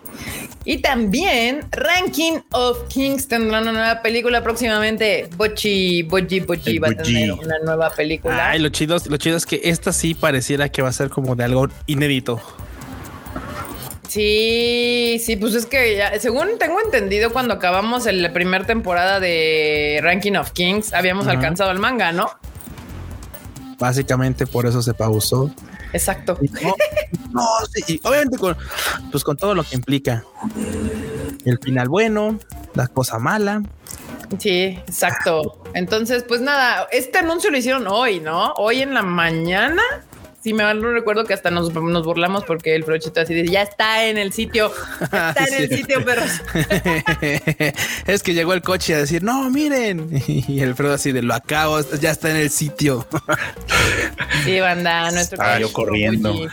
Y 0.65 0.77
también 0.77 1.61
Ranking 1.71 2.39
of 2.51 2.87
Kings 2.87 3.27
tendrá 3.27 3.61
una 3.61 3.71
nueva 3.71 4.01
película 4.01 4.43
próximamente. 4.43 5.29
Bochi, 5.35 6.03
Bochi, 6.03 6.39
Bochi 6.41 6.77
va 6.79 6.89
a 6.89 6.95
tener 6.95 7.33
una 7.33 7.59
nueva 7.59 7.89
película. 7.89 8.49
Ay, 8.49 8.59
lo 8.59 8.69
chido, 8.69 8.97
lo 9.07 9.17
chido 9.17 9.37
es 9.37 9.45
que 9.45 9.61
esta 9.63 9.91
sí 9.91 10.13
pareciera 10.23 10.69
que 10.69 10.81
va 10.81 10.87
a 10.87 10.93
ser 10.93 11.09
como 11.09 11.35
de 11.35 11.43
algo 11.43 11.67
inédito. 11.85 12.39
Sí, 14.07 15.21
sí, 15.21 15.35
pues 15.35 15.53
es 15.53 15.65
que 15.65 15.97
ya, 15.97 16.17
según 16.17 16.57
tengo 16.57 16.79
entendido, 16.79 17.33
cuando 17.33 17.55
acabamos 17.55 18.05
la 18.05 18.31
primera 18.31 18.65
temporada 18.65 19.19
de 19.19 19.99
Ranking 20.01 20.35
of 20.35 20.51
Kings, 20.51 20.93
habíamos 20.93 21.27
alcanzado 21.27 21.71
el 21.71 21.79
manga, 21.79 22.13
¿no? 22.13 22.29
Básicamente 23.77 24.47
por 24.47 24.65
eso 24.65 24.81
se 24.81 24.93
pausó. 24.93 25.51
Exacto. 25.91 26.37
Y 26.41 26.47
no, 26.47 26.73
no, 27.33 27.45
sí, 27.73 27.95
y 27.95 28.07
obviamente 28.07 28.37
con, 28.37 28.55
pues 29.11 29.25
con 29.25 29.35
todo 29.35 29.53
lo 29.53 29.65
que 29.65 29.75
implica. 29.75 30.23
El 31.43 31.59
final 31.59 31.89
bueno, 31.89 32.39
la 32.75 32.87
cosa 32.87 33.19
mala. 33.19 33.61
Sí, 34.39 34.79
exacto. 34.87 35.61
Entonces, 35.73 36.23
pues 36.25 36.39
nada, 36.39 36.87
este 36.93 37.17
anuncio 37.17 37.51
lo 37.51 37.57
hicieron 37.57 37.87
hoy, 37.87 38.21
¿no? 38.21 38.53
Hoy 38.53 38.83
en 38.83 38.93
la 38.93 39.03
mañana. 39.03 39.81
Si 40.43 40.53
me 40.53 40.63
mal 40.63 40.81
no 40.81 40.91
recuerdo 40.91 41.23
que 41.23 41.33
hasta 41.33 41.51
nos, 41.51 41.73
nos 41.73 42.05
burlamos 42.05 42.43
porque 42.43 42.75
el 42.75 42.83
brochito 42.83 43.21
así 43.21 43.33
dice, 43.33 43.49
ya 43.49 43.61
está 43.61 44.05
en 44.05 44.17
el 44.17 44.33
sitio, 44.33 44.73
ya 45.09 45.29
está 45.37 45.45
en 45.45 45.53
el 45.53 45.69
sitio, 45.69 46.03
perros. 46.03 46.31
es 48.07 48.23
que 48.23 48.33
llegó 48.33 48.53
el 48.53 48.61
coche 48.61 48.93
a 48.93 48.97
decir, 48.97 49.23
no, 49.23 49.49
miren. 49.49 50.09
Y 50.27 50.59
el 50.59 50.75
Fredo 50.75 50.95
así 50.95 51.11
de 51.13 51.21
lo 51.21 51.33
acabo, 51.33 51.79
ya 51.99 52.11
está 52.11 52.29
en 52.29 52.37
el 52.37 52.49
sitio. 52.49 53.07
Sí, 54.43 54.59
banda, 54.59 55.11
nuestro 55.11 55.37
Estaba 55.37 55.59
yo 55.59 55.71
corriendo. 55.71 56.33
Boji, 56.33 56.49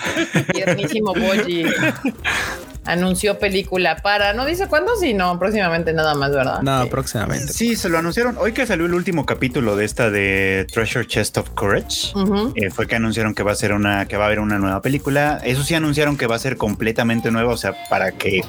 tiernísimo 0.52 1.12
Boji. 1.12 1.64
Anunció 2.86 3.38
película 3.38 3.96
para, 3.96 4.32
no 4.32 4.46
dice 4.46 4.66
cuándo, 4.66 4.96
sino 4.96 5.38
próximamente 5.38 5.92
nada 5.92 6.14
más, 6.14 6.30
¿verdad? 6.30 6.62
No, 6.62 6.82
Sí. 6.84 6.88
próximamente. 6.90 7.52
Sí, 7.52 7.76
se 7.76 7.88
lo 7.88 7.98
anunciaron. 7.98 8.36
Hoy 8.38 8.52
que 8.52 8.66
salió 8.66 8.86
el 8.86 8.94
último 8.94 9.26
capítulo 9.26 9.76
de 9.76 9.84
esta 9.84 10.10
de 10.10 10.66
Treasure 10.72 11.06
Chest 11.06 11.36
of 11.38 11.50
Courage, 11.50 12.12
eh, 12.56 12.70
fue 12.70 12.86
que 12.86 12.96
anunciaron 12.96 13.34
que 13.34 13.42
va 13.42 13.52
a 13.52 13.54
ser 13.54 13.72
una, 13.72 14.06
que 14.06 14.16
va 14.16 14.24
a 14.24 14.26
haber 14.26 14.40
una 14.40 14.58
nueva 14.58 14.80
película. 14.82 15.40
Eso 15.44 15.62
sí 15.62 15.74
anunciaron 15.74 16.16
que 16.16 16.26
va 16.26 16.36
a 16.36 16.38
ser 16.38 16.56
completamente 16.56 17.30
nueva, 17.30 17.52
o 17.52 17.56
sea, 17.56 17.74
para 17.88 18.12
que 18.12 18.40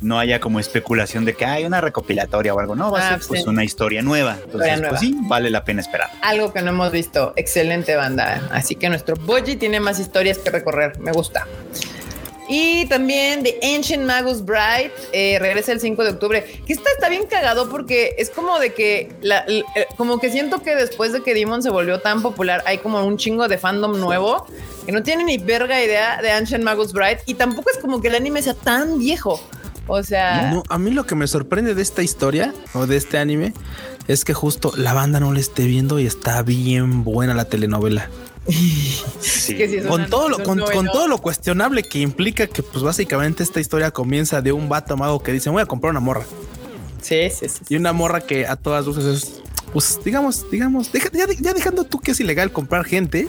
no 0.00 0.18
haya 0.18 0.40
como 0.40 0.60
especulación 0.60 1.24
de 1.24 1.34
que 1.34 1.46
hay 1.46 1.64
una 1.64 1.80
recopilatoria 1.80 2.54
o 2.54 2.60
algo. 2.60 2.76
No, 2.76 2.90
va 2.90 3.00
a 3.00 3.14
Ah, 3.14 3.18
ser 3.18 3.26
pues 3.28 3.46
una 3.46 3.64
historia 3.64 4.02
nueva. 4.02 4.36
Entonces, 4.44 4.70
Historia 4.72 4.88
pues 4.90 5.00
sí, 5.00 5.16
vale 5.22 5.50
la 5.50 5.64
pena 5.64 5.80
esperar. 5.80 6.10
Algo 6.22 6.52
que 6.52 6.60
no 6.62 6.70
hemos 6.70 6.92
visto. 6.92 7.32
Excelente 7.36 7.96
banda. 7.96 8.42
Así 8.52 8.76
que 8.76 8.88
nuestro 8.88 9.16
Boji 9.16 9.56
tiene 9.56 9.80
más 9.80 9.98
historias 9.98 10.38
que 10.38 10.50
recorrer. 10.50 10.98
Me 11.00 11.12
gusta. 11.12 11.46
Y 12.52 12.84
también 12.86 13.44
The 13.44 13.60
Ancient 13.76 14.02
Magus 14.04 14.44
Bride 14.44 14.90
eh, 15.12 15.38
regresa 15.38 15.70
el 15.70 15.78
5 15.80 16.02
de 16.02 16.10
octubre. 16.10 16.62
Que 16.66 16.72
esta 16.72 16.90
está 16.96 17.08
bien 17.08 17.26
cagado 17.30 17.70
porque 17.70 18.16
es 18.18 18.28
como 18.28 18.58
de 18.58 18.74
que, 18.74 19.12
la- 19.22 19.44
eh, 19.46 19.62
como 19.96 20.18
que 20.18 20.32
siento 20.32 20.60
que 20.60 20.74
después 20.74 21.12
de 21.12 21.22
que 21.22 21.32
Demon 21.32 21.62
se 21.62 21.70
volvió 21.70 22.00
tan 22.00 22.22
popular, 22.22 22.62
hay 22.66 22.78
como 22.78 23.06
un 23.06 23.16
chingo 23.18 23.46
de 23.46 23.56
fandom 23.56 24.00
nuevo 24.00 24.46
que 24.84 24.90
no 24.90 25.02
tiene 25.04 25.22
ni 25.22 25.38
verga 25.38 25.80
idea 25.82 26.20
de 26.20 26.32
Ancient 26.32 26.64
Magus 26.64 26.92
Bride 26.92 27.20
y 27.26 27.34
tampoco 27.34 27.70
es 27.72 27.78
como 27.78 28.00
que 28.00 28.08
el 28.08 28.16
anime 28.16 28.42
sea 28.42 28.54
tan 28.54 28.98
viejo. 28.98 29.40
O 29.86 30.02
sea, 30.02 30.50
No, 30.52 30.62
a 30.68 30.78
mí 30.78 30.90
lo 30.90 31.04
que 31.06 31.14
me 31.14 31.26
sorprende 31.28 31.74
de 31.74 31.82
esta 31.82 32.02
historia 32.02 32.52
o 32.74 32.86
de 32.86 32.96
este 32.96 33.18
anime 33.18 33.52
es 34.08 34.24
que 34.24 34.34
justo 34.34 34.72
la 34.76 34.92
banda 34.92 35.20
no 35.20 35.32
le 35.32 35.40
esté 35.40 35.66
viendo 35.66 35.98
y 36.00 36.06
está 36.06 36.42
bien 36.42 37.04
buena 37.04 37.34
la 37.34 37.44
telenovela. 37.44 38.08
Sí. 38.52 39.56
Con 39.86 39.92
una- 40.00 40.06
todo, 40.08 40.28
lo, 40.28 40.42
con, 40.42 40.60
con 40.60 40.86
todo 40.86 41.08
lo 41.08 41.18
cuestionable 41.18 41.82
que 41.82 41.98
implica 42.00 42.46
que 42.46 42.62
pues 42.62 42.82
básicamente 42.82 43.42
esta 43.42 43.60
historia 43.60 43.90
comienza 43.90 44.40
de 44.42 44.52
un 44.52 44.68
vato 44.68 44.96
mago 44.96 45.22
que 45.22 45.32
dice 45.32 45.50
voy 45.50 45.62
a 45.62 45.66
comprar 45.66 45.90
una 45.90 46.00
morra 46.00 46.24
Sí, 47.02 47.30
sí, 47.30 47.48
sí. 47.48 47.60
y 47.68 47.76
una 47.76 47.92
morra 47.92 48.20
que 48.20 48.46
a 48.46 48.56
todas 48.56 48.84
luces 48.86 49.04
es 49.04 49.42
pues 49.72 49.98
digamos, 50.04 50.50
digamos, 50.50 50.90
deja- 50.92 51.10
ya, 51.12 51.26
ya 51.38 51.52
dejando 51.54 51.84
tú 51.84 52.00
que 52.00 52.10
es 52.12 52.20
ilegal 52.20 52.50
comprar 52.52 52.84
gente, 52.84 53.28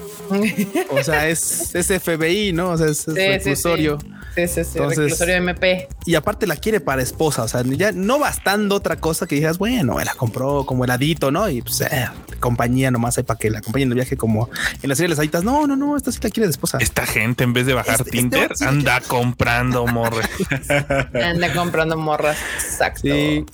o 0.89 1.03
sea, 1.03 1.27
es, 1.29 1.75
es 1.75 1.87
FBI, 1.87 2.53
¿no? 2.53 2.69
O 2.69 2.77
sea, 2.77 2.87
es, 2.87 2.99
es 3.07 3.13
Sí, 3.13 3.13
sí, 3.13 3.27
reclusorio. 3.27 3.97
Sí, 4.35 4.47
sí, 4.47 4.63
sí. 4.63 4.69
Entonces- 4.75 4.97
reclusorio 4.97 5.35
MP. 5.35 5.87
Y 6.05 6.15
aparte 6.15 6.47
la 6.47 6.55
quiere 6.55 6.79
para 6.79 7.01
esposa. 7.01 7.43
O 7.43 7.47
sea, 7.47 7.63
ya 7.63 7.91
no 7.91 8.17
bastando 8.17 8.75
otra 8.75 8.95
cosa 8.95 9.27
que 9.27 9.35
digas, 9.35 9.57
bueno, 9.57 9.99
la 9.99 10.13
compró 10.15 10.65
como 10.65 10.85
heladito, 10.85 11.31
¿no? 11.31 11.49
Y 11.49 11.61
pues, 11.61 11.81
eh, 11.81 12.07
compañía 12.39 12.89
nomás 12.91 13.17
hay 13.17 13.23
para 13.25 13.37
que 13.37 13.49
la 13.49 13.59
acompañen 13.59 13.87
en 13.87 13.91
el 13.91 13.95
viaje 13.95 14.15
como 14.17 14.49
en 14.81 14.89
la 14.89 14.95
serie 14.95 15.07
de 15.07 15.09
las 15.09 15.19
aditas. 15.19 15.43
No, 15.43 15.67
no, 15.67 15.75
no, 15.75 15.97
esta 15.97 16.11
sí 16.11 16.19
la 16.23 16.29
quiere 16.29 16.47
de 16.47 16.51
esposa. 16.51 16.77
Esta 16.79 17.05
gente 17.05 17.43
en 17.43 17.51
vez 17.53 17.65
de 17.65 17.73
bajar 17.73 17.95
Este- 17.95 18.03
este 18.03 18.11
Tinder 18.17 18.51
anda 18.61 19.01
comprando 19.01 19.85
morre. 19.85 20.25
Anda 21.13 21.53
comprando 21.53 21.97
morras. 21.97 22.37
Exacto. 22.63 23.01
Sí. 23.03 23.45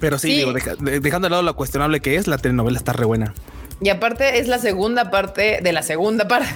Pero 0.00 0.18
sí, 0.18 0.28
Sí. 0.30 0.36
digo, 0.38 0.52
deja- 0.52 0.74
de- 0.76 1.00
dejando 1.00 1.26
de 1.26 1.30
lado 1.30 1.42
lo 1.42 1.56
cuestionable 1.56 2.00
que 2.00 2.16
es, 2.16 2.26
la 2.26 2.38
telenovela 2.38 2.78
está 2.78 2.92
re 2.92 3.04
buena. 3.04 3.34
Y 3.80 3.90
aparte 3.90 4.38
es 4.38 4.48
la 4.48 4.58
segunda 4.58 5.10
parte 5.10 5.60
de 5.62 5.72
la 5.72 5.82
segunda 5.82 6.26
parte. 6.28 6.48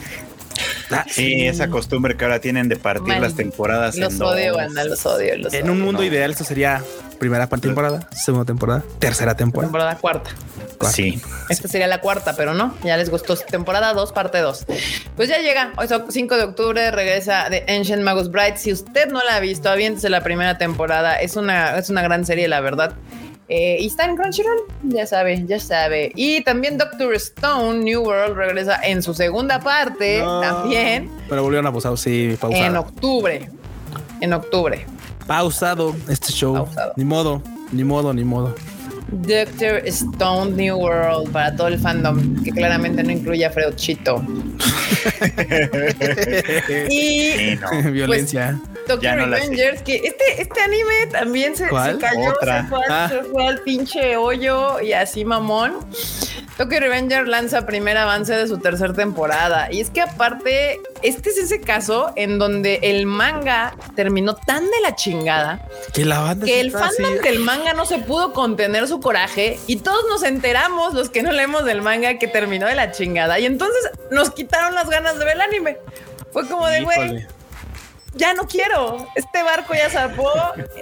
Ah, 0.92 1.04
Sí, 1.08 1.46
esa 1.46 1.68
costumbre 1.68 2.16
que 2.16 2.24
ahora 2.24 2.40
tienen 2.40 2.68
de 2.68 2.76
partir 2.76 3.08
Man, 3.08 3.22
las 3.22 3.34
temporadas 3.34 3.96
Los 3.96 4.14
en 4.14 4.22
odio, 4.22 4.48
dos. 4.52 4.56
banda, 4.56 4.84
los 4.84 5.06
odio. 5.06 5.36
Los 5.38 5.52
En 5.54 5.62
odio. 5.64 5.72
un 5.72 5.80
mundo 5.82 6.00
no. 6.02 6.06
ideal, 6.06 6.30
esto 6.30 6.44
sería 6.44 6.82
primera 7.18 7.48
parte 7.48 7.68
temporada, 7.68 8.08
segunda 8.12 8.44
temporada, 8.46 8.82
tercera 8.98 9.36
temporada. 9.36 9.68
Temporada 9.68 9.96
cuarta. 9.98 10.30
Sí. 10.90 11.20
Esta 11.50 11.68
sería 11.68 11.86
la 11.86 12.00
cuarta, 12.00 12.34
pero 12.36 12.54
no, 12.54 12.74
ya 12.82 12.96
les 12.96 13.10
gustó. 13.10 13.36
Temporada 13.36 13.92
2, 13.92 14.12
parte 14.12 14.38
2. 14.38 14.64
Pues 15.14 15.28
ya 15.28 15.38
llega, 15.38 15.72
hoy 15.76 15.84
es 15.86 15.92
5 16.08 16.36
de 16.38 16.42
octubre, 16.44 16.90
regresa 16.90 17.50
de 17.50 17.64
Ancient 17.68 18.02
Magus 18.02 18.30
Bright. 18.30 18.56
Si 18.56 18.72
usted 18.72 19.08
no 19.08 19.20
la 19.22 19.36
ha 19.36 19.40
visto, 19.40 19.68
aviéntese 19.68 20.08
la 20.08 20.22
primera 20.22 20.56
temporada. 20.56 21.20
Es 21.20 21.36
una, 21.36 21.76
es 21.78 21.90
una 21.90 22.00
gran 22.02 22.24
serie, 22.24 22.48
la 22.48 22.60
verdad. 22.60 22.94
Eh, 23.52 23.78
y 23.80 23.88
está 23.88 24.04
en 24.04 24.14
Crunchyroll, 24.16 24.60
ya 24.84 25.08
sabe, 25.08 25.44
ya 25.44 25.58
sabe. 25.58 26.12
Y 26.14 26.40
también 26.44 26.78
Doctor 26.78 27.12
Stone, 27.16 27.80
New 27.80 28.00
World, 28.04 28.36
regresa 28.36 28.78
en 28.84 29.02
su 29.02 29.12
segunda 29.12 29.58
parte, 29.58 30.20
No. 30.20 30.40
también 30.40 31.10
Pero 31.28 31.42
volvieron 31.42 31.66
a 31.66 31.72
pausar, 31.72 31.98
sí, 31.98 32.28
en 32.30 32.36
pausado. 32.36 32.78
octubre. 32.80 33.50
En 34.20 34.32
octubre. 34.34 34.86
Pausado 35.26 35.96
este 36.08 36.32
show. 36.32 36.54
Pausado. 36.54 36.92
Ni 36.94 37.04
modo, 37.04 37.42
ni 37.72 37.82
modo, 37.82 38.14
ni 38.14 38.22
modo. 38.22 38.54
Doctor 39.08 39.82
Stone 39.86 40.52
New 40.52 40.76
World 40.76 41.32
para 41.32 41.56
todo 41.56 41.66
el 41.66 41.80
fandom, 41.80 42.44
que 42.44 42.52
claramente 42.52 43.02
no 43.02 43.10
incluye 43.10 43.44
a 43.44 43.50
Freudchito. 43.50 44.24
y 46.88 47.32
Sí, 47.32 47.58
no. 47.60 47.90
Violencia. 47.90 48.60
Tokyo 48.94 49.02
Ya 49.02 49.16
no 49.16 49.26
Revengers, 49.26 49.82
que 49.82 49.96
este, 49.96 50.42
este 50.42 50.60
anime 50.60 51.06
también 51.10 51.56
se, 51.56 51.66
cayó, 51.68 52.30
Otra. 52.30 52.62
se 52.62 52.68
fue, 52.68 52.78
al- 52.84 52.90
Ah. 52.92 53.08
se 53.08 53.22
fue 53.24 53.46
al 53.46 53.60
pinche 53.62 54.16
hoyo 54.16 54.80
y 54.80 54.92
así 54.92 55.24
mamón. 55.24 55.78
Tokyo 56.56 56.78
Revenger 56.78 57.26
lanza 57.26 57.64
primer 57.64 57.96
avance 57.96 58.34
de 58.34 58.46
su 58.46 58.58
tercera 58.58 58.92
temporada. 58.92 59.72
Y 59.72 59.80
es 59.80 59.88
que 59.88 60.02
aparte, 60.02 60.78
este 61.00 61.30
es 61.30 61.38
ese 61.38 61.60
caso 61.62 62.12
en 62.16 62.38
donde 62.38 62.80
el 62.82 63.06
manga 63.06 63.74
terminó 63.96 64.34
tan 64.36 64.64
de 64.64 64.80
la 64.82 64.94
chingada 64.94 65.66
que 65.94 66.04
la 66.04 66.20
banda 66.20 66.44
que 66.44 66.60
el 66.60 66.74
así. 66.76 67.02
fandom 67.02 67.22
del 67.22 67.38
manga 67.38 67.72
no 67.72 67.86
se 67.86 67.98
pudo 67.98 68.34
contener 68.34 68.86
su 68.88 69.00
coraje 69.00 69.58
y 69.66 69.76
todos 69.76 70.04
nos 70.10 70.22
enteramos, 70.22 70.92
los 70.92 71.08
que 71.08 71.22
no 71.22 71.32
leemos 71.32 71.64
del 71.64 71.80
manga, 71.80 72.18
que 72.18 72.26
terminó 72.28 72.66
de 72.66 72.74
la 72.74 72.90
chingada. 72.92 73.38
Y 73.38 73.46
entonces 73.46 73.90
nos 74.10 74.30
quitaron 74.30 74.74
las 74.74 74.90
ganas 74.90 75.18
de 75.18 75.24
ver 75.24 75.36
el 75.36 75.40
anime. 75.42 75.78
Fue 76.30 76.46
como 76.46 76.66
de, 76.66 76.82
güey. 76.82 77.26
Ya 78.14 78.34
no 78.34 78.46
quiero. 78.46 79.06
Este 79.14 79.42
barco 79.42 79.74
ya 79.74 79.88
zarpó. 79.90 80.30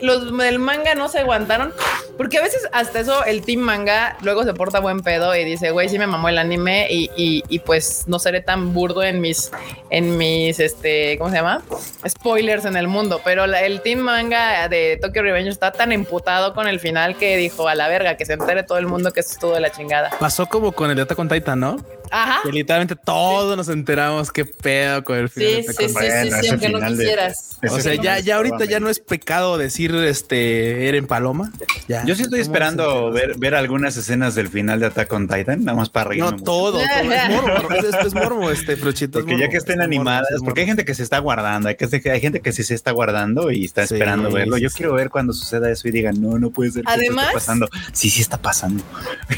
Los 0.03 0.37
del 0.39 0.59
manga 0.59 0.95
no 0.95 1.09
se 1.09 1.21
aguantaron. 1.21 1.73
Porque 2.17 2.39
a 2.39 2.43
veces 2.43 2.69
hasta 2.73 3.01
eso 3.01 3.25
el 3.25 3.43
team 3.45 3.61
manga 3.61 4.17
luego 4.23 4.43
se 4.43 4.53
porta 4.55 4.81
buen 4.81 5.01
pedo 5.03 5.37
y 5.37 5.45
dice, 5.45 5.71
güey, 5.71 5.89
sí 5.89 5.99
me 5.99 6.07
mamó 6.09 6.29
el 6.29 6.39
anime 6.39 6.89
y, 6.91 7.11
y- 7.17 7.59
pues 7.61 8.05
no 8.07 8.19
seré 8.19 8.41
tan 8.41 8.73
burdo 8.73 9.03
en 9.03 9.21
mis, 9.21 9.51
en 9.91 10.17
mis, 10.17 10.59
este, 10.59 11.17
¿cómo 11.19 11.31
se 11.31 11.37
llama? 11.37 11.63
Spoilers 12.09 12.65
en 12.65 12.77
el 12.77 12.89
mundo. 12.89 13.21
Pero 13.25 13.45
el 13.45 13.81
team 13.83 14.01
manga 14.01 14.69
de 14.69 14.99
Tokyo 15.01 15.23
Revenge 15.23 15.51
está 15.51 15.71
tan 15.73 15.93
emputado 15.93 16.55
con 16.55 16.67
el 16.67 16.81
final 16.81 17.17
que 17.17 17.37
dijo, 17.37 17.69
a 17.69 17.75
la 17.75 17.89
verga, 17.89 18.17
que 18.17 18.25
se 18.27 18.33
entere 18.33 18.63
todo 18.63 18.79
el 18.79 18.87
mundo 18.87 19.13
que 19.13 19.21
esto 19.21 19.33
estuvo 19.35 19.55
de 19.55 19.61
la 19.61 19.71
chingada. 19.71 20.11
Pasó 20.19 20.47
como 20.47 20.73
con 20.73 20.91
el 20.91 20.97
de 20.97 21.03
Attack 21.03 21.19
on 21.19 21.29
Titan, 21.29 21.61
¿no? 21.61 21.77
Ajá. 22.11 22.41
Que 22.43 22.53
literalmente 22.53 22.97
todos 22.97 23.57
nos 23.57 23.69
enteramos 23.69 24.31
qué 24.33 24.45
pedo 24.45 25.05
con 25.05 25.19
el 25.19 25.29
final 25.29 25.51
Sí, 25.51 25.57
de 25.57 25.63
sí, 25.63 25.89
sí, 25.89 25.89
sí, 25.89 26.31
sí, 26.43 26.49
aunque 26.49 26.69
no 26.69 26.79
final 26.79 26.97
de- 26.97 27.03
quisieras. 27.05 27.59
O 27.71 27.81
sea, 27.81 27.95
ya, 27.95 28.19
ya 28.21 28.37
ahorita 28.37 28.65
ya 28.65 28.81
no 28.81 28.89
es 28.89 29.01
pecado 29.01 29.59
decir 29.59 29.95
este 29.95 30.89
Eren 30.89 31.07
Paloma. 31.07 31.53
Ya. 31.89 32.05
Yo 32.05 32.15
sí 32.15 32.23
estoy 32.23 32.41
esperando 32.41 33.11
ver, 33.11 33.37
ver 33.39 33.55
algunas 33.55 33.97
escenas 33.97 34.35
del 34.35 34.49
final 34.49 34.81
de 34.81 34.87
Attack 34.87 35.13
on 35.13 35.29
Titan, 35.29 35.65
nada 35.65 35.77
más 35.77 35.91
para 35.91 36.11
reírme. 36.11 36.31
No 36.31 36.37
todo, 36.43 36.73
todo. 36.73 36.81
Es 36.83 37.31
morbo, 37.31 37.71
es, 37.75 37.85
es- 37.85 38.07
es 38.07 38.15
morbo, 38.15 38.51
este 38.51 38.77
Fruchito. 38.77 39.19
es 39.19 39.25
Porque 39.25 39.35
ya 39.37 39.47
morbo, 39.47 39.51
que 39.53 39.57
estén 39.59 39.73
es 39.81 39.87
morbo, 39.89 40.01
animadas, 40.01 40.31
es 40.31 40.41
porque 40.43 40.61
hay 40.61 40.67
morbo. 40.67 40.71
gente 40.77 40.85
que 40.85 40.95
se 40.95 41.03
está 41.03 41.19
guardando, 41.19 41.69
hay, 41.69 41.75
que, 41.77 42.11
hay 42.11 42.21
gente 42.21 42.41
que 42.41 42.53
sí 42.53 42.63
se 42.63 42.75
está 42.75 42.91
guardando 42.93 43.51
y 43.51 43.65
está 43.65 43.87
Sí, 43.87 43.95
esperando 43.95 44.31
verlo. 44.31 44.57
Yo 44.59 44.69
sí, 44.71 44.77
quiero 44.77 44.95
ver 44.95 45.11
cuando 45.11 45.33
suceda 45.33 45.71
eso 45.71 45.89
y 45.89 45.91
digan, 45.91 46.21
no, 46.21 46.39
no 46.39 46.51
puede 46.51 46.71
ser 46.73 46.85
que 46.85 46.91
esto 46.91 47.01
esté 47.03 47.07
Además- 47.09 47.33
pasando. 47.35 47.69
Sí, 47.93 48.11
sí 48.11 48.21
está 48.21 48.39
pasando. 48.39 48.83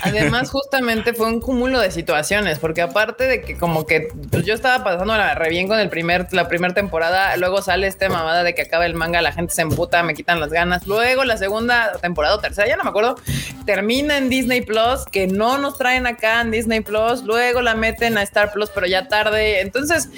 Además, 0.03 0.51
justamente 0.51 1.15
fue 1.15 1.27
un 1.27 1.41
cúmulo 1.41 1.81
de 1.81 1.91
situaciones, 1.91 2.59
porque 2.61 2.83
aparte 2.83 3.25
de 3.25 3.42
que 3.42 3.57
como 3.57 3.87
que 3.87 4.09
yo 4.44 4.55
estaba 4.55 4.85
pasando 4.85 5.14
re 5.35 5.51
bien 5.51 5.68
con 5.68 5.79
el 5.79 5.88
primer, 5.88 6.33
la 6.33 6.49
primera 6.49 6.75
temporada, 6.75 7.37
luego 7.37 7.62
sale 7.62 7.87
esta 7.87 8.09
mamada 8.09 8.42
de 8.42 8.55
que 8.55 8.62
acaba 8.62 8.87
el 8.87 8.94
manga, 8.94 9.23
la 9.23 9.33
gente 9.33 9.55
se 9.55 9.62
emputa, 9.62 10.03
me 10.03 10.14
quitan 10.14 10.40
las 10.40 10.51
ganas, 10.51 10.87
luego 10.87 11.25
la 11.25 11.37
segunda 11.37 11.92
temporada 12.01 12.37
o 12.37 12.38
tercera, 12.40 12.68
ya 12.68 12.77
no 12.77 12.85
me 12.85 12.90
acuerdo, 12.90 13.16
termina 13.66 14.18
en 14.18 14.29
Disney 14.29 14.61
Plus, 14.61 15.05
que 15.11 15.27
no 15.27 15.59
nos 15.59 15.79
traen 15.79 16.07
acá 16.07 16.40
en 16.40 16.51
Disney 16.51 16.81
Plus, 16.81 17.23
luego 17.23 17.62
la 17.62 17.75
meten 17.75 18.18
a 18.18 18.23
Star 18.23 18.53
Plus, 18.53 18.70
pero 18.70 18.87
ya 18.87 19.09
tarde, 19.09 19.61
entonces 19.61 20.09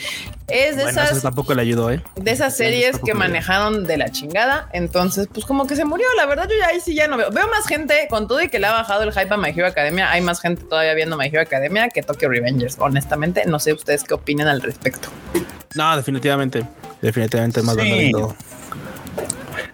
es 0.49 0.77
de 0.77 0.85
Bueno, 0.85 1.01
esas 1.01 1.13
eso 1.13 1.21
tampoco 1.23 1.55
le 1.55 1.63
ayudó, 1.63 1.91
¿eh? 1.91 2.03
de 2.17 2.31
esas 2.31 2.57
series 2.57 2.99
que 2.99 3.15
manejaron 3.15 3.87
de 3.87 3.97
la 3.97 4.11
chingada. 4.11 4.69
Entonces, 4.73 5.29
pues 5.33 5.47
como 5.47 5.67
que 5.67 5.77
se 5.77 5.85
murió. 5.85 6.07
La 6.17 6.27
verdad, 6.27 6.49
yo 6.49 6.57
ya 6.59 6.69
ahí 6.69 6.81
sí 6.81 6.95
ya 6.95 7.09
no 7.09 7.17
veo. 7.17 7.31
Veo 7.31 7.49
más 7.49 7.67
gente, 7.67 8.07
con 8.11 8.29
todo 8.29 8.43
y 8.43 8.49
que 8.49 8.59
le 8.59 8.67
ha 8.67 8.73
bajado 8.73 9.03
el 9.03 9.13
hype 9.13 9.33
a 9.33 9.37
My 9.37 9.51
Hero 9.51 9.67
Academia, 9.67 10.11
hay 10.11 10.21
más 10.21 10.41
gente 10.41 10.65
todavía 10.65 10.95
viendo 10.95 11.17
My 11.17 11.27
Hero 11.27 11.41
Academia 11.41 11.89
que 11.89 12.03
Tokyo 12.03 12.29
Revengers. 12.29 12.77
Honestamente, 12.79 13.45
no 13.47 13.59
sé 13.59 13.73
ustedes 13.73 14.05
qué 14.05 14.15
opinan 14.15 14.49
al 14.49 14.63
respecto. 14.63 15.09
No, 15.75 15.97
definitivamente. 15.97 16.67
Definitivamente 17.01 17.63
más 17.63 17.77
Sí. 17.77 18.13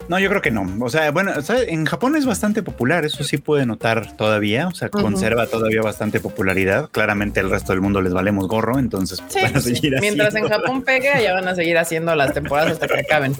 No, 0.08 0.18
yo 0.18 0.28
creo 0.30 0.40
que 0.42 0.50
no. 0.50 0.66
O 0.80 0.88
sea, 0.90 1.10
bueno, 1.10 1.32
en 1.66 1.84
Japón 1.84 2.16
es 2.16 2.24
bastante 2.24 2.62
popular, 2.62 3.04
eso 3.04 3.24
sí 3.24 3.36
puede 3.36 3.66
notar 3.66 4.16
todavía. 4.16 4.66
O 4.68 4.74
sea, 4.74 4.88
conserva 4.88 5.46
todavía 5.46 5.82
bastante 5.82 6.18
popularidad. 6.20 6.88
Claramente 6.90 7.40
el 7.40 7.50
resto 7.50 7.72
del 7.72 7.80
mundo 7.82 8.00
les 8.00 8.12
valemos 8.14 8.48
gorro, 8.48 8.78
entonces 8.78 9.22
Sí, 9.28 9.38
van 9.42 9.56
a 9.56 9.60
sí. 9.60 9.74
seguir 9.76 9.96
mientras 10.00 10.34
en 10.34 10.44
haciendo. 10.44 10.48
Japón 10.66 10.82
pegue, 10.82 11.10
ya 11.22 11.34
van 11.34 11.46
a 11.48 11.54
seguir 11.54 11.76
haciendo 11.78 12.14
las 12.14 12.32
temporadas 12.32 12.72
hasta 12.72 12.86
que 12.88 13.00
acaben. 13.06 13.34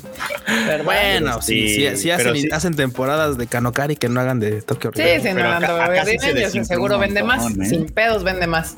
¿Verdad? 0.67 0.85
Bueno, 0.85 1.41
sí, 1.43 1.69
sí, 1.69 1.89
Sí, 1.91 1.97
sí 1.97 2.11
pero 2.17 2.31
hacen, 2.31 2.43
sí. 2.43 2.49
hacen 2.53 2.77
temporadas 2.77 3.39
de 3.39 3.47
Kanokari 3.47 3.97
que 3.97 4.09
no 4.09 4.21
hagan 4.21 4.41
de 4.41 4.61
Tokyo 4.63 4.91
Sí, 4.95 5.03
sí, 5.23 5.29
no, 5.33 5.43
Pero 5.61 6.65
seguro 6.65 6.99
vende 6.99 7.23
más. 7.23 7.45
¿eh? 7.51 7.65
Sin 7.65 7.87
pedos 7.87 8.25
vende 8.25 8.47
más. 8.47 8.75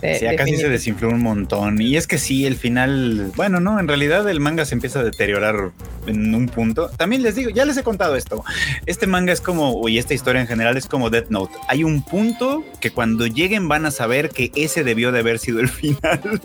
De- 0.00 0.18
Sí, 0.18 0.26
acá 0.26 0.44
sí 0.46 0.56
se 0.56 0.68
desinfló 0.68 1.08
un 1.10 1.20
montón. 1.22 1.80
Y 1.80 1.96
es 1.96 2.06
que 2.06 2.18
sí, 2.18 2.46
el 2.46 2.56
final, 2.56 3.30
bueno, 3.36 3.60
no, 3.60 3.78
en 3.78 3.86
realidad 3.86 4.28
el 4.28 4.40
manga 4.40 4.64
se 4.64 4.74
empieza 4.74 5.00
a 5.00 5.04
deteriorar 5.04 5.70
en 6.06 6.34
un 6.34 6.48
punto. 6.48 6.88
También 6.96 7.11
les 7.18 7.34
digo, 7.36 7.50
ya 7.50 7.64
les 7.64 7.76
he 7.76 7.82
contado 7.82 8.16
esto. 8.16 8.44
Este 8.86 9.06
manga 9.06 9.32
es 9.32 9.40
como, 9.40 9.88
y 9.88 9.98
esta 9.98 10.14
historia 10.14 10.40
en 10.40 10.46
general 10.46 10.76
es 10.76 10.86
como 10.86 11.10
Death 11.10 11.28
Note. 11.30 11.54
Hay 11.68 11.84
un 11.84 12.02
punto 12.02 12.64
que 12.80 12.90
cuando 12.90 13.26
lleguen 13.26 13.68
van 13.68 13.86
a 13.86 13.90
saber 13.90 14.30
que 14.30 14.50
ese 14.54 14.84
debió 14.84 15.12
de 15.12 15.20
haber 15.20 15.38
sido 15.38 15.60
el 15.60 15.68
final. 15.70 16.40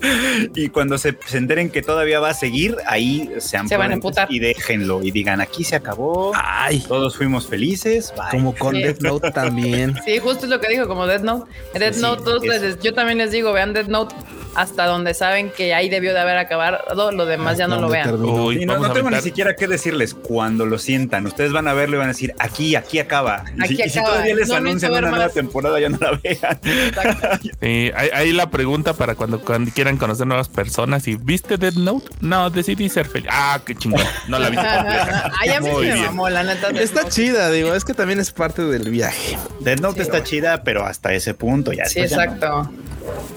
y 0.56 0.70
cuando 0.70 0.98
se, 0.98 1.18
se 1.26 1.38
enteren 1.38 1.70
que 1.70 1.82
todavía 1.82 2.20
va 2.20 2.30
a 2.30 2.34
seguir, 2.34 2.78
ahí 2.88 3.30
sean 3.40 3.68
Se 3.68 3.78
van 3.78 3.92
a 3.92 3.94
emputar. 3.96 4.28
y 4.32 4.40
déjenlo 4.40 5.02
y 5.04 5.12
digan, 5.12 5.42
aquí 5.42 5.64
se 5.64 5.76
acabó. 5.76 6.32
Ay, 6.36 6.80
Todos 6.88 7.16
fuimos 7.18 7.48
felices. 7.48 8.14
bye". 8.16 8.26
como 8.32 8.56
con 8.56 8.76
Sí. 8.76 8.84
Death 8.84 9.02
Note 9.02 9.32
también. 9.32 9.96
Sí, 10.06 10.20
justo 10.20 10.46
es 10.46 10.50
lo 10.50 10.60
que 10.60 10.68
dijo, 10.70 10.88
como 10.88 11.08
Death 11.08 11.22
Note. 11.24 11.52
Death 11.78 11.96
Sí, 11.96 12.02
Note, 12.02 12.24
todos 12.24 12.44
les- 12.44 12.80
yo 12.80 12.94
también 12.94 13.18
les 13.18 13.32
digo, 13.32 13.52
vean 13.54 13.74
Death 13.74 13.88
Note 13.88 14.16
hasta 14.56 14.86
donde 14.88 15.14
saben 15.14 15.52
que 15.56 15.74
ahí 15.76 15.88
debió 15.88 16.14
de 16.14 16.20
haber 16.20 16.38
acabado, 16.38 17.12
lo 17.12 17.26
demás 17.28 17.58
ya 17.60 17.68
no 17.68 17.76
lo 17.76 17.82
Donde 17.84 17.98
vean. 17.98 18.22
Uy, 18.24 18.64
Y 18.64 18.66
no, 18.66 18.78
no 18.80 18.92
tengo 18.92 19.10
ni 19.12 19.22
siquiera 19.22 19.56
qué 19.56 19.68
decirles 19.68 20.16
cuando 20.16 20.57
lo 20.66 20.78
sientan. 20.80 21.26
Ustedes 21.28 21.52
van 21.52 21.68
a 21.68 21.74
verlo 21.74 21.96
y 21.96 22.00
van 22.00 22.08
a 22.10 22.14
decir, 22.14 22.34
aquí, 22.40 22.76
aquí 22.76 23.00
acaba. 23.00 23.44
Y 23.58 23.64
Aquí 23.64 23.76
si- 23.78 23.84
y 23.84 23.90
si 23.90 24.00
todavía 24.04 24.36
les 24.36 24.48
No 24.50 24.56
anuncian 24.56 24.92
una 24.92 25.02
nueva 25.02 25.18
más. 25.26 25.34
temporada, 25.34 25.80
ya 25.80 25.90
no 25.90 25.98
la 26.00 26.12
vean. 26.24 26.60
Exacto. 26.64 27.48
Sí, 27.62 27.92
ahí, 27.96 28.10
ahí 28.14 28.32
la 28.34 28.50
pregunta 28.50 28.94
para 28.94 29.16
cuando, 29.16 29.40
cuando 29.42 29.72
quieran 29.72 29.98
conocer 29.98 30.28
nuevas 30.28 30.50
personas. 30.50 31.08
¿Y 31.08 31.16
viste 31.16 31.58
Dead 31.58 31.74
Note? 31.74 32.08
No, 32.22 32.50
decidí 32.50 32.90
ser 32.90 33.08
feliz. 33.08 33.30
Ah, 33.32 33.60
qué 33.66 33.76
chingón. 33.76 34.02
No 34.28 34.40
la 34.40 34.50
viste. 34.50 34.66
Ay, 35.42 35.50
a 35.50 35.60
mí 35.62 35.68
sí 35.68 35.74
Muy 35.74 35.86
me 35.88 35.94
bien. 35.94 36.06
mamó, 36.06 36.30
la 36.30 36.44
neta. 36.44 36.70
Está 36.70 37.02
Note. 37.02 37.14
chida, 37.14 37.52
digo, 37.52 37.74
es 37.74 37.84
que 37.86 37.94
también 37.94 38.20
es 38.20 38.32
parte 38.32 38.64
del 38.64 38.90
viaje. 38.90 39.38
Death 39.60 39.80
Note 39.80 39.96
Sí, 39.96 40.02
está 40.02 40.24
chida, 40.24 40.64
pero 40.64 40.86
hasta 40.86 41.14
ese 41.14 41.34
punto 41.34 41.72
ya. 41.74 41.86
Sí, 41.86 42.00
ya 42.00 42.06
exacto. 42.06 42.72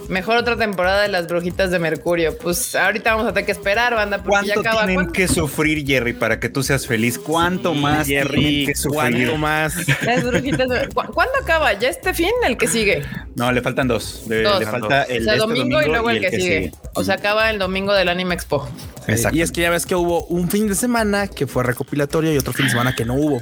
Mejor 0.09 0.37
otra 0.37 0.57
temporada 0.57 1.03
de 1.03 1.09
las 1.09 1.29
brujitas 1.29 1.71
de 1.71 1.79
Mercurio. 1.79 2.37
Pues 2.37 2.75
ahorita 2.75 3.13
vamos 3.15 3.29
a 3.31 3.33
tener 3.33 3.47
que 3.47 3.53
esperar, 3.53 3.95
banda, 3.95 4.19
porque 4.23 4.49
ya 4.49 4.55
¿Cuánto 4.55 4.61
acaba. 4.69 4.87
tienen 4.87 5.05
¿Cuán- 5.07 5.13
que 5.13 5.29
sufrir, 5.29 5.87
Jerry, 5.87 6.13
para 6.13 6.41
que 6.41 6.49
tú 6.49 6.63
seas 6.65 6.87
feliz? 6.89 7.10
¿Cuánto 7.19 7.75
más 7.75 8.07
Jerry, 8.07 8.67
que? 8.67 8.73
¿cuánto 8.89 9.37
más? 9.37 9.75
Las 10.03 10.25
brujitas 10.25 10.69
de- 10.69 10.89
¿Cu- 10.89 11.13
¿Cuándo 11.13 11.33
acaba? 11.43 11.73
¿Ya 11.79 11.89
este 11.89 12.15
fin? 12.15 12.31
¿El 12.47 12.57
que 12.57 12.67
sigue? 12.67 13.03
No, 13.35 13.51
le 13.53 13.63
faltan 13.63 13.89
dos. 13.89 14.25
Le, 14.29 14.43
Dos. 14.43 14.61
le 14.61 14.67
falta 14.67 15.03
el 15.05 15.23
o 15.23 15.25
sea, 15.25 15.35
este 15.35 15.47
domingo, 15.47 15.83
y 15.83 15.87
luego 15.87 16.11
el 16.11 16.21
que, 16.21 16.31
sigue. 16.31 16.73
O 16.95 17.05
sea, 17.05 17.15
acaba 17.17 17.51
el 17.51 17.59
domingo 17.59 17.93
del 17.93 18.09
Anime 18.09 18.35
Expo. 18.35 18.69
Exacto. 19.07 19.37
Y 19.37 19.43
es 19.43 19.51
que 19.53 19.63
ya 19.63 19.71
ves 19.71 19.87
que 19.87 19.95
hubo 19.95 20.25
un 20.27 20.49
fin 20.51 20.69
de 20.69 20.75
semana 20.75 21.29
que 21.29 21.47
fue 21.47 21.65
recopilatorio 21.65 22.33
y 22.33 22.39
otro 22.39 22.53
fin 22.53 22.67
de 22.67 22.71
semana 22.73 22.95
que 22.95 23.05
no 23.05 23.15
hubo. 23.15 23.41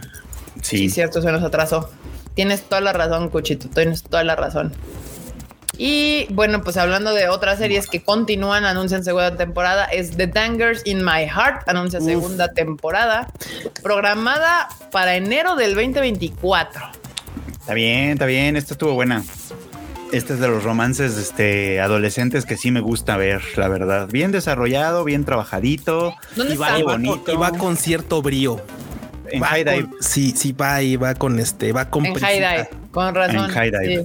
Sí, 0.63 0.79
sí 0.79 0.91
cierto, 0.91 1.21
se 1.23 1.31
nos 1.33 1.43
atrasó. 1.43 1.91
Tienes 2.35 2.63
toda 2.63 2.81
la 2.81 2.93
razón, 2.93 3.31
Cuchito, 3.31 3.69
tienes 3.69 4.03
toda 4.05 4.23
la 4.25 4.37
razón. 4.37 4.73
Y 5.81 6.27
bueno, 6.31 6.63
pues 6.63 6.77
hablando 6.77 7.15
de 7.15 7.29
otras 7.29 7.59
series 7.59 7.87
que 7.87 8.03
continúan, 8.03 8.65
anuncian 8.65 9.05
segunda 9.05 9.37
temporada, 9.37 9.85
es 9.85 10.17
The 10.17 10.27
Dangers 10.27 10.83
in 10.85 11.05
My 11.05 11.25
Heart, 11.25 11.69
anuncia 11.69 12.01
segunda 12.01 12.49
temporada, 12.49 13.29
programada 13.81 14.69
para 14.91 15.15
enero 15.15 15.55
del 15.55 15.77
2024. 15.77 16.83
Está 17.53 17.75
bien, 17.75 18.11
está 18.11 18.27
bien, 18.27 18.57
esta 18.57 18.75
estuvo 18.75 18.95
buena. 18.95 19.23
Este 20.11 20.33
es 20.33 20.41
de 20.41 20.49
los 20.49 20.65
romances 20.65 21.17
este, 21.17 21.81
adolescentes 21.81 22.45
que 22.45 22.57
sí 22.57 22.73
me 22.73 22.81
gusta 22.81 23.17
ver, 23.17 23.43
la 23.57 23.69
verdad. 23.69 24.09
Bien 24.11 24.33
desarrollado, 24.33 25.05
bien 25.05 25.25
trabajadito. 25.25 26.15
¿Dónde 26.35 26.55
y 26.55 26.57
va, 26.57 26.79
bonito. 26.83 27.33
Y 27.33 27.37
va 27.37 27.53
con 27.53 27.77
cierto 27.77 28.21
brío. 28.21 28.61
En 29.31 29.43
High 29.43 29.65
Dive. 29.65 29.89
sí, 30.01 30.33
sí, 30.35 30.53
va 30.53 30.83
y 30.83 30.97
va 30.97 31.15
con 31.15 31.39
este, 31.39 31.73
va 31.73 31.89
con. 31.91 32.07
En 32.07 32.15
High 32.15 32.39
Dive, 32.39 32.71
con 32.91 33.15
razón. 33.15 33.45
En 33.45 33.51
High 33.51 33.71
Dive. 33.71 34.05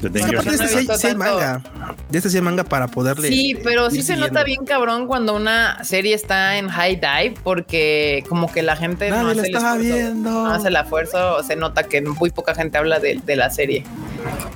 De 0.00 0.20
este 0.20 0.68
sí, 0.98 1.06
hay, 1.06 1.14
manga. 1.14 1.62
De 2.10 2.18
este 2.18 2.28
sí 2.28 2.36
hay 2.36 2.42
manga 2.42 2.64
para 2.64 2.88
poderle. 2.88 3.28
Sí, 3.28 3.56
pero 3.62 3.90
sí 3.90 4.02
se 4.02 4.16
nota 4.16 4.44
bien 4.44 4.64
cabrón 4.64 5.06
cuando 5.06 5.34
una 5.34 5.82
serie 5.84 6.14
está 6.14 6.58
en 6.58 6.68
high 6.68 6.96
dive, 6.96 7.34
porque 7.42 8.24
como 8.28 8.52
que 8.52 8.62
la 8.62 8.76
gente 8.76 9.08
no 9.08 9.28
hace, 9.28 9.40
el 9.40 9.54
esfuerzo, 9.54 9.78
viendo. 9.78 10.30
no 10.30 10.50
hace 10.50 10.68
el 10.68 10.76
esfuerzo, 10.76 11.42
se 11.42 11.56
nota 11.56 11.84
que 11.84 12.02
muy 12.02 12.30
poca 12.30 12.54
gente 12.54 12.76
habla 12.76 12.98
de, 12.98 13.20
de, 13.24 13.36
la 13.36 13.50
serie. 13.50 13.84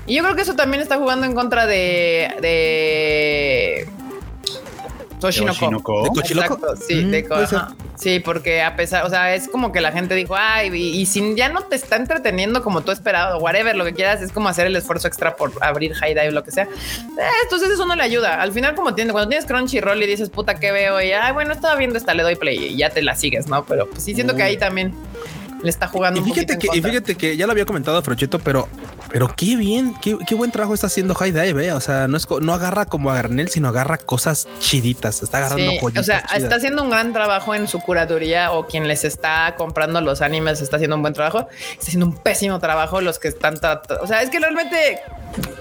Y 0.07 0.17
yo 0.17 0.23
creo 0.23 0.37
que 0.37 0.43
eso 0.43 0.55
también 0.55 0.83
está 0.83 0.97
jugando 0.99 1.25
en 1.25 1.35
contra 1.35 1.67
de. 1.67 2.31
de 2.43 3.89
Toshinoko. 5.21 6.05
¿De 6.05 6.77
Sí, 6.77 7.05
mm, 7.05 7.11
de 7.11 7.29
Sí, 7.97 8.21
porque 8.21 8.63
a 8.63 8.77
pesar, 8.77 9.05
o 9.05 9.11
sea, 9.11 9.35
es 9.35 9.49
como 9.49 9.73
que 9.73 9.81
la 9.81 9.93
gente 9.93 10.15
dijo, 10.15 10.37
ay, 10.37 10.71
y, 10.75 11.07
si 11.07 11.35
ya 11.35 11.49
no 11.49 11.63
te 11.63 11.77
está 11.77 11.97
entreteniendo 11.97 12.63
como 12.63 12.83
tú 12.83 12.93
esperado, 12.93 13.39
whatever, 13.39 13.75
lo 13.75 13.85
que 13.85 13.95
quieras, 13.95 14.23
es 14.23 14.31
como 14.31 14.49
hacer 14.49 14.67
el 14.67 14.77
esfuerzo 14.77 15.09
extra 15.09 15.37
por 15.37 15.53
abrir 15.61 15.95
high 15.95 16.15
dive, 16.15 16.31
lo 16.31 16.45
que 16.45 16.53
sea. 16.53 16.65
Eh, 16.65 17.31
entonces 17.43 17.71
eso 17.71 17.87
no 17.87 17.97
le 17.97 18.03
ayuda. 18.03 18.41
Al 18.41 18.53
final, 18.53 18.75
como 18.75 18.95
tienes, 18.95 19.13
cuando 19.13 19.29
tienes 19.29 19.47
Crunchyroll 19.47 20.03
y 20.03 20.07
dices, 20.07 20.31
puta, 20.31 20.55
¿qué 20.61 20.71
veo? 20.71 21.01
Y, 21.03 21.13
ay, 21.13 21.33
bueno, 21.33 21.53
estaba 21.53 21.75
viendo 21.77 21.99
esta, 21.99 22.15
le 22.15 22.23
doy 22.23 22.37
play 22.37 22.57
y 22.57 22.77
ya 22.77 22.91
te 22.91 23.03
la 23.03 23.15
sigues, 23.17 23.49
¿no? 23.49 23.65
Pero 23.65 23.89
pues 23.89 24.05
sí 24.05 24.15
siento 24.15 24.37
que 24.37 24.43
ahí 24.43 24.57
también 24.57 24.95
le 25.63 25.71
está 25.71 25.89
jugando. 25.89 26.21
Y 26.21 26.25
fíjate, 26.25 26.59
que, 26.59 26.69
y 26.73 26.83
fíjate 26.83 27.15
que 27.17 27.37
ya 27.37 27.47
lo 27.47 27.53
había 27.53 27.65
comentado 27.65 28.01
Frochito, 28.03 28.39
pero, 28.39 28.69
pero 29.11 29.35
qué 29.35 29.57
bien, 29.57 29.95
qué, 30.01 30.35
buen 30.35 30.51
trabajo 30.51 30.75
está 30.75 30.87
haciendo 30.87 31.15
High 31.15 31.33
Dive. 31.33 31.67
¿eh? 31.67 31.73
O 31.73 31.81
sea, 31.81 32.09
no 32.09 32.17
es 32.17 32.27
no 32.41 32.53
agarra 32.53 32.87
como 32.87 33.11
a 33.11 33.15
Garnel, 33.15 33.49
sino 33.49 33.69
agarra 33.69 33.99
cosas 33.99 34.49
chiditas. 34.61 35.23
Está 35.23 35.39
agarrando 35.39 35.73
O 35.83 36.03
sea, 36.03 36.25
está 36.35 36.57
haciendo 36.57 36.83
un 36.83 36.91
gran 36.91 37.13
trabajo 37.13 37.55
en 37.55 37.69
su 37.69 37.81
curaduría 37.81 38.53
o 38.53 38.67
quien 38.67 38.87
les 38.87 39.05
está 39.05 39.55
comprando 39.57 40.01
los 40.01 40.21
animes 40.21 40.61
está 40.61 40.77
haciendo 40.77 40.97
un 40.97 41.03
buen 41.03 41.15
trabajo. 41.15 41.49
Está 41.73 41.87
haciendo 41.87 42.07
un 42.07 42.17
pésimo 42.17 42.59
trabajo 42.59 43.01
los 43.01 43.19
que 43.19 43.29
están. 43.29 43.59
O 44.01 44.07
sea, 44.07 44.23
es 44.23 44.31
que 44.31 44.39
realmente, 44.39 45.01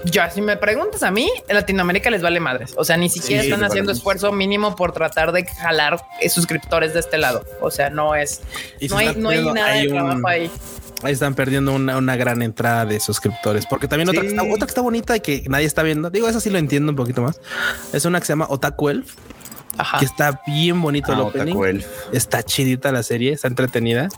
ya 0.04 0.30
si 0.30 0.40
me 0.40 0.56
preguntas 0.56 1.02
a 1.02 1.10
mí, 1.10 1.30
en 1.48 1.56
Latinoamérica 1.56 2.10
les 2.10 2.22
vale 2.22 2.40
madres. 2.40 2.74
O 2.76 2.84
sea, 2.84 2.96
ni 2.96 3.08
siquiera 3.08 3.42
están 3.42 3.64
haciendo 3.64 3.92
esfuerzo 3.92 4.32
mínimo 4.32 4.76
por 4.76 4.92
tratar 4.92 5.32
de 5.32 5.46
jalar 5.46 6.04
suscriptores 6.28 6.94
de 6.94 7.00
este 7.00 7.18
lado. 7.18 7.44
O 7.60 7.70
sea, 7.70 7.90
no 7.90 8.14
es, 8.14 8.42
no 8.88 8.98
hay, 8.98 9.14
no 9.16 9.30
hay 9.30 9.44
nada 9.44 10.20
ahí. 10.26 10.50
Están 11.04 11.34
perdiendo 11.34 11.72
una, 11.74 12.16
gran 12.16 12.42
entrada 12.42 12.86
de 12.86 13.00
suscriptores. 13.00 13.66
Porque 13.66 13.88
también 13.88 14.08
otra, 14.08 14.22
que 14.22 14.28
está, 14.28 14.42
otra 14.42 14.66
que 14.66 14.70
está 14.70 14.80
bonita 14.80 15.16
y 15.16 15.20
que 15.20 15.44
nadie 15.48 15.66
está 15.66 15.82
viendo. 15.82 16.10
Digo, 16.10 16.28
eso 16.28 16.40
sí 16.40 16.50
lo 16.50 16.58
entiendo 16.58 16.90
un 16.90 16.96
poquito 16.96 17.22
más. 17.22 17.40
Es 17.92 18.04
una 18.04 18.20
que 18.20 18.26
se 18.26 18.32
llama 18.32 18.46
Otaku 18.48 18.88
Elf. 18.88 19.14
Que 19.98 20.04
está 20.04 20.40
bien 20.46 20.80
bonito 20.80 21.12
el 21.12 21.20
ah, 21.20 21.24
opening. 21.24 21.80
Está 22.12 22.42
chidita 22.42 22.92
la 22.92 23.02
serie, 23.02 23.32
está 23.32 23.48
entretenida. 23.48 24.08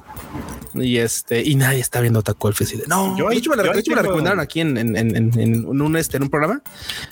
Y 0.75 0.99
este, 0.99 1.43
y 1.43 1.57
nadie 1.57 1.81
está 1.81 2.01
viendo 2.01 2.23
Taco 2.23 2.49
Elf. 2.49 2.61
no, 2.87 3.17
yo, 3.19 3.29
de 3.29 3.37
hecho, 3.37 3.51
me 3.51 3.57
la, 3.57 4.03
recomendaron 4.03 4.41
aquí 4.41 4.61
en, 4.61 4.77
en, 4.77 4.97
en, 4.97 5.17
en, 5.17 5.67
un, 5.67 5.97
este, 5.97 6.17
en 6.17 6.25
un 6.25 6.31
programa. 6.31 6.63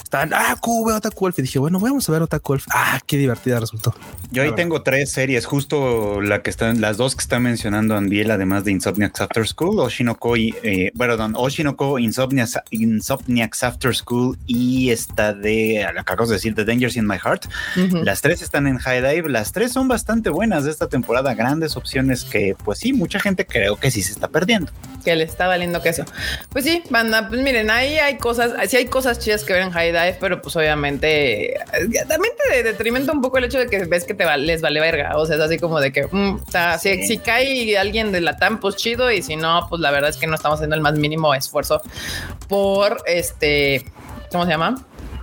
Estaban, 0.03 0.33
ah, 0.33 0.57
¿cómo 0.61 0.87
veo 0.87 0.97
Otaku 0.97 1.27
Elf? 1.27 1.39
Y 1.39 1.43
dije, 1.43 1.59
bueno, 1.59 1.81
vamos 1.81 2.09
a 2.09 2.13
ver 2.13 2.23
Otaku 2.23 2.55
Elf. 2.55 2.67
Ah, 2.71 3.01
qué 3.05 3.17
divertida 3.17 3.59
resultó. 3.59 3.95
Yo 4.31 4.43
ahí 4.43 4.55
tengo 4.55 4.83
tres 4.83 5.11
series, 5.11 5.47
justo 5.47 6.21
la 6.21 6.43
que 6.43 6.51
están, 6.51 6.81
las 6.81 6.97
dos 6.97 7.17
que 7.17 7.23
está 7.23 7.41
mencionando 7.41 7.97
Andiel, 7.97 8.31
además 8.31 8.65
de 8.65 8.73
Insomniacs 8.73 9.23
After 9.23 9.47
School, 9.47 9.81
Oshinoko 9.81 10.37
y, 10.37 10.55
eh, 10.63 10.93
perdón, 10.97 11.35
Oshinoko, 11.37 11.99
Insomniacs, 11.99 12.61
Insomniacs 12.71 13.63
After 13.63 13.95
School 13.95 14.39
y 14.47 14.91
esta 14.91 15.33
de, 15.33 15.85
la 15.95 16.05
que 16.05 16.13
acabo 16.13 16.27
de 16.27 16.35
decir, 16.35 16.55
The 16.55 16.65
Dangers 16.65 16.97
in 16.97 17.07
My 17.07 17.19
Heart. 17.19 17.47
Las 18.05 18.21
tres 18.21 18.38
están 18.45 18.67
en 18.67 18.79
High 18.79 19.03
Dive, 19.03 19.29
las 19.29 19.53
tres 19.53 19.73
son 19.73 19.89
bastante 19.89 20.31
buenas 20.31 20.65
de 20.65 20.71
esta 20.71 20.89
temporada, 20.89 21.35
grandes 21.35 21.77
opciones 21.77 22.25
que, 22.25 22.57
pues 22.65 22.79
sí, 22.79 22.93
mucha 22.93 23.21
gente 23.21 23.47
creo 23.47 23.77
que 23.77 23.91
sí 23.91 24.03
se 24.03 24.13
está 24.13 24.29
perdiendo. 24.29 24.73
Que 25.05 25.17
le 25.17 25.25
está 25.25 25.47
valiendo 25.47 25.81
queso. 25.81 26.05
Pues 26.51 26.65
sí, 26.65 26.83
banda, 26.91 27.29
pues 27.29 27.41
miren, 27.41 27.71
ahí 27.71 27.99
hay 27.99 28.19
cosas, 28.19 28.53
sí 28.69 28.77
hay 28.77 28.87
cosas 28.87 29.19
chidas 29.19 29.45
que 29.45 29.53
ver 29.53 29.63
en 29.63 29.71
High 29.71 29.93
Dive, 29.93 30.17
pero 30.21 30.43
pues 30.43 30.57
obviamente 30.57 31.55
eh, 31.55 31.61
también 32.09 32.35
te 32.49 32.63
detrimenta 32.63 33.13
un 33.13 33.21
poco 33.21 33.39
el 33.39 33.45
hecho 33.45 33.59
de 33.59 33.67
que 33.67 33.85
ves 33.85 34.05
que 34.05 34.15
te 34.15 34.25
les 34.39 34.61
vale 34.61 34.81
verga. 34.81 35.17
O 35.17 35.27
sea, 35.27 35.37
es 35.37 35.43
así 35.43 35.59
como 35.59 35.81
de 35.81 35.93
que 35.93 36.07
mm, 36.11 36.41
si, 36.79 37.19
cae 37.19 37.79
alguien 37.79 38.13
de 38.13 38.21
la 38.21 38.37
TAM, 38.37 38.61
pues 38.61 38.77
chido, 38.77 39.11
y 39.11 39.23
si 39.23 39.37
no, 39.37 39.67
pues 39.69 39.81
la 39.81 39.91
verdad 39.91 40.11
es 40.11 40.17
que 40.17 40.27
no 40.27 40.35
estamos 40.35 40.57
haciendo 40.57 40.77
el 40.77 40.83
más 40.83 40.95
mínimo 40.95 41.35
esfuerzo 41.35 41.81
por 42.49 43.03
este, 43.07 43.85
¿cómo 44.31 44.45
se 44.45 44.51
llama? 44.51 44.77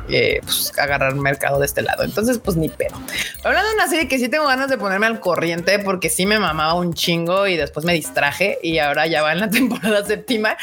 Eh, 0.08 0.40
pues, 0.44 0.72
agarrar 0.78 1.16
mercado 1.16 1.60
de 1.60 1.66
este 1.66 1.82
lado. 1.82 2.04
Entonces, 2.04 2.38
pues 2.38 2.56
ni 2.56 2.70
pedo. 2.70 2.96
Hablando 3.44 3.70
de 3.70 3.76
una 3.76 3.88
serie 3.88 4.08
que 4.08 4.20
sí 4.20 4.30
tengo 4.30 4.46
ganas 4.46 4.70
de 4.70 4.78
ponerme 4.78 5.08
al 5.08 5.20
corriente 5.20 5.80
porque 5.80 6.10
sí 6.10 6.26
me 6.26 6.38
mamaba 6.38 6.76
un 6.76 6.94
chingo 6.94 7.48
y 7.48 7.58
después 7.58 7.86
me 7.86 7.94
distraje 7.94 8.60
y 8.62 8.78
ahora 8.78 9.08
ya 9.08 9.24
va 9.24 9.32
en 9.32 9.40
la 9.40 9.50
temporada 9.52 10.06
séptima 10.06 10.58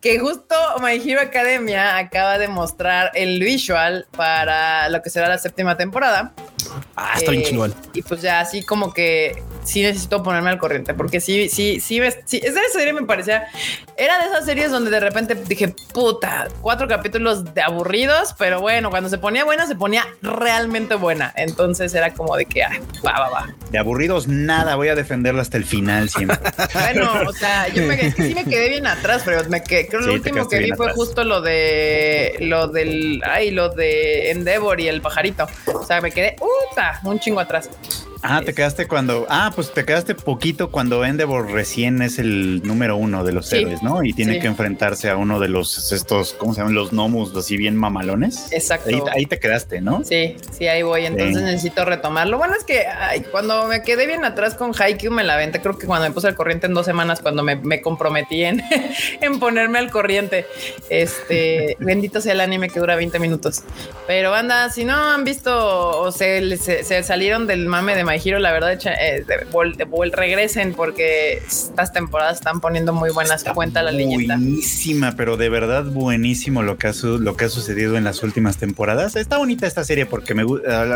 que 0.00 0.18
justo 0.18 0.54
My 0.82 0.96
Hero 0.96 1.20
Academia 1.20 1.96
acaba 1.96 2.38
de 2.38 2.48
mostrar 2.48 3.12
el 3.14 3.38
visual 3.38 4.06
para 4.16 4.88
lo 4.88 5.00
que 5.00 5.10
será 5.10 5.28
la 5.28 5.38
séptima 5.38 5.76
temporada. 5.76 6.32
Ah, 6.96 7.14
está 7.16 7.30
bien 7.30 7.44
eh, 7.44 7.70
Y 7.94 8.02
pues 8.02 8.20
ya 8.20 8.40
así 8.40 8.64
como 8.64 8.92
que 8.92 9.42
sí 9.68 9.82
necesito 9.82 10.22
ponerme 10.22 10.50
al 10.50 10.58
corriente 10.58 10.94
porque 10.94 11.20
sí, 11.20 11.48
sí, 11.48 11.78
sí, 11.80 12.00
ves, 12.00 12.18
sí, 12.24 12.40
esa 12.42 12.60
serie 12.72 12.92
me 12.92 13.02
parecía, 13.02 13.48
era 13.96 14.18
de 14.18 14.26
esas 14.26 14.46
series 14.46 14.70
donde 14.70 14.90
de 14.90 15.00
repente 15.00 15.34
dije, 15.34 15.74
puta, 15.92 16.48
cuatro 16.62 16.88
capítulos 16.88 17.52
de 17.54 17.60
aburridos, 17.60 18.34
pero 18.38 18.60
bueno, 18.60 18.88
cuando 18.90 19.10
se 19.10 19.18
ponía 19.18 19.44
buena, 19.44 19.66
se 19.66 19.76
ponía 19.76 20.06
realmente 20.22 20.94
buena. 20.94 21.32
Entonces 21.36 21.94
era 21.94 22.14
como 22.14 22.36
de 22.36 22.46
que, 22.46 22.62
ah, 22.62 22.80
va, 23.06 23.12
va, 23.20 23.30
va. 23.30 23.54
De 23.70 23.78
aburridos, 23.78 24.26
nada, 24.26 24.74
voy 24.76 24.88
a 24.88 24.94
defenderla 24.94 25.42
hasta 25.42 25.58
el 25.58 25.64
final 25.64 26.08
siempre. 26.08 26.38
bueno, 26.72 27.12
o 27.26 27.32
sea, 27.32 27.68
yo 27.68 27.82
me, 27.82 28.10
sí 28.12 28.34
me 28.34 28.44
quedé 28.44 28.70
bien 28.70 28.86
atrás, 28.86 29.22
pero 29.24 29.46
me 29.50 29.62
quedé, 29.62 29.86
creo 29.86 30.00
que 30.00 30.06
lo 30.06 30.14
último 30.14 30.48
que 30.48 30.58
vi 30.60 30.72
fue 30.72 30.92
justo 30.92 31.24
lo 31.24 31.42
de, 31.42 32.36
lo 32.40 32.68
del, 32.68 33.22
ay, 33.26 33.50
lo 33.50 33.68
de 33.68 34.30
Endeavor 34.30 34.80
y 34.80 34.88
el 34.88 35.02
pajarito. 35.02 35.46
O 35.66 35.84
sea, 35.84 36.00
me 36.00 36.10
quedé, 36.10 36.36
puta, 36.38 37.00
un 37.04 37.20
chingo 37.20 37.40
atrás. 37.40 37.68
Ah, 38.22 38.42
te 38.44 38.54
quedaste 38.54 38.88
cuando. 38.88 39.26
Ah, 39.28 39.52
pues 39.54 39.72
te 39.72 39.84
quedaste 39.84 40.14
poquito 40.14 40.70
cuando 40.70 41.04
Endeavor 41.04 41.50
recién 41.50 42.02
es 42.02 42.18
el 42.18 42.62
número 42.62 42.96
uno 42.96 43.24
de 43.24 43.32
los 43.32 43.52
héroes, 43.52 43.82
¿no? 43.82 44.02
Y 44.02 44.12
tiene 44.12 44.40
que 44.40 44.46
enfrentarse 44.46 45.08
a 45.08 45.16
uno 45.16 45.38
de 45.40 45.48
los 45.48 45.92
estos, 45.92 46.32
¿cómo 46.34 46.54
se 46.54 46.60
llaman? 46.60 46.74
Los 46.74 46.90
gnomos 46.90 47.34
así 47.36 47.56
bien 47.56 47.76
mamalones. 47.76 48.50
Exacto. 48.52 48.90
Ahí, 49.12 49.26
te 49.26 49.38
quedaste, 49.38 49.80
¿no? 49.80 50.04
Sí, 50.04 50.36
sí, 50.50 50.66
ahí 50.66 50.82
voy. 50.82 51.06
Entonces 51.06 51.42
necesito 51.42 51.84
retomarlo. 51.84 52.38
Bueno, 52.38 52.54
es 52.54 52.64
que 52.64 52.84
cuando 53.30 53.66
me 53.66 53.82
quedé 53.82 54.06
bien 54.06 54.24
atrás 54.24 54.54
con 54.54 54.72
Haikyuu 54.76 55.12
me 55.12 55.24
la 55.24 55.36
vente. 55.36 55.60
Creo 55.60 55.78
que 55.78 55.86
cuando 55.86 56.08
me 56.08 56.14
puse 56.14 56.28
al 56.28 56.34
corriente 56.34 56.66
en 56.66 56.74
dos 56.74 56.86
semanas, 56.86 57.20
cuando 57.20 57.42
me, 57.42 57.80
comprometí 57.80 58.44
en, 58.44 58.62
en 59.20 59.38
ponerme 59.38 59.78
al 59.78 59.90
corriente. 59.90 60.46
Este 60.90 61.76
bendito 61.80 62.20
sea 62.20 62.32
el 62.32 62.40
anime 62.40 62.68
que 62.68 62.80
dura 62.80 62.96
20 62.96 63.18
minutos. 63.18 63.62
Pero 64.06 64.30
banda, 64.30 64.70
si 64.70 64.84
no 64.84 64.94
han 64.94 65.24
visto 65.24 66.00
o 66.00 66.10
se, 66.10 66.56
se 66.56 67.02
salieron 67.02 67.46
del 67.46 67.66
mame 67.66 67.94
de 67.94 68.07
My 68.08 68.18
Hero, 68.24 68.38
la 68.38 68.52
verdad, 68.52 68.78
eh, 68.86 69.24
regresen 70.12 70.72
porque 70.72 71.42
estas 71.46 71.92
temporadas 71.92 72.38
están 72.38 72.60
poniendo 72.60 72.94
muy 72.94 73.10
buenas 73.10 73.44
cuentas 73.44 73.84
la 73.84 73.90
leyenda. 73.90 74.36
Buenísima, 74.36 75.14
pero 75.14 75.36
de 75.36 75.50
verdad 75.50 75.84
buenísimo 75.84 76.62
lo 76.62 76.78
que, 76.78 76.86
ha 76.86 76.92
lo 77.02 77.36
que 77.36 77.44
ha 77.44 77.48
sucedido 77.50 77.98
en 77.98 78.04
las 78.04 78.22
últimas 78.22 78.56
temporadas. 78.56 79.14
Está 79.14 79.36
bonita 79.36 79.66
esta 79.66 79.84
serie 79.84 80.06
porque 80.06 80.34
me 80.34 80.44
gusta. 80.44 80.86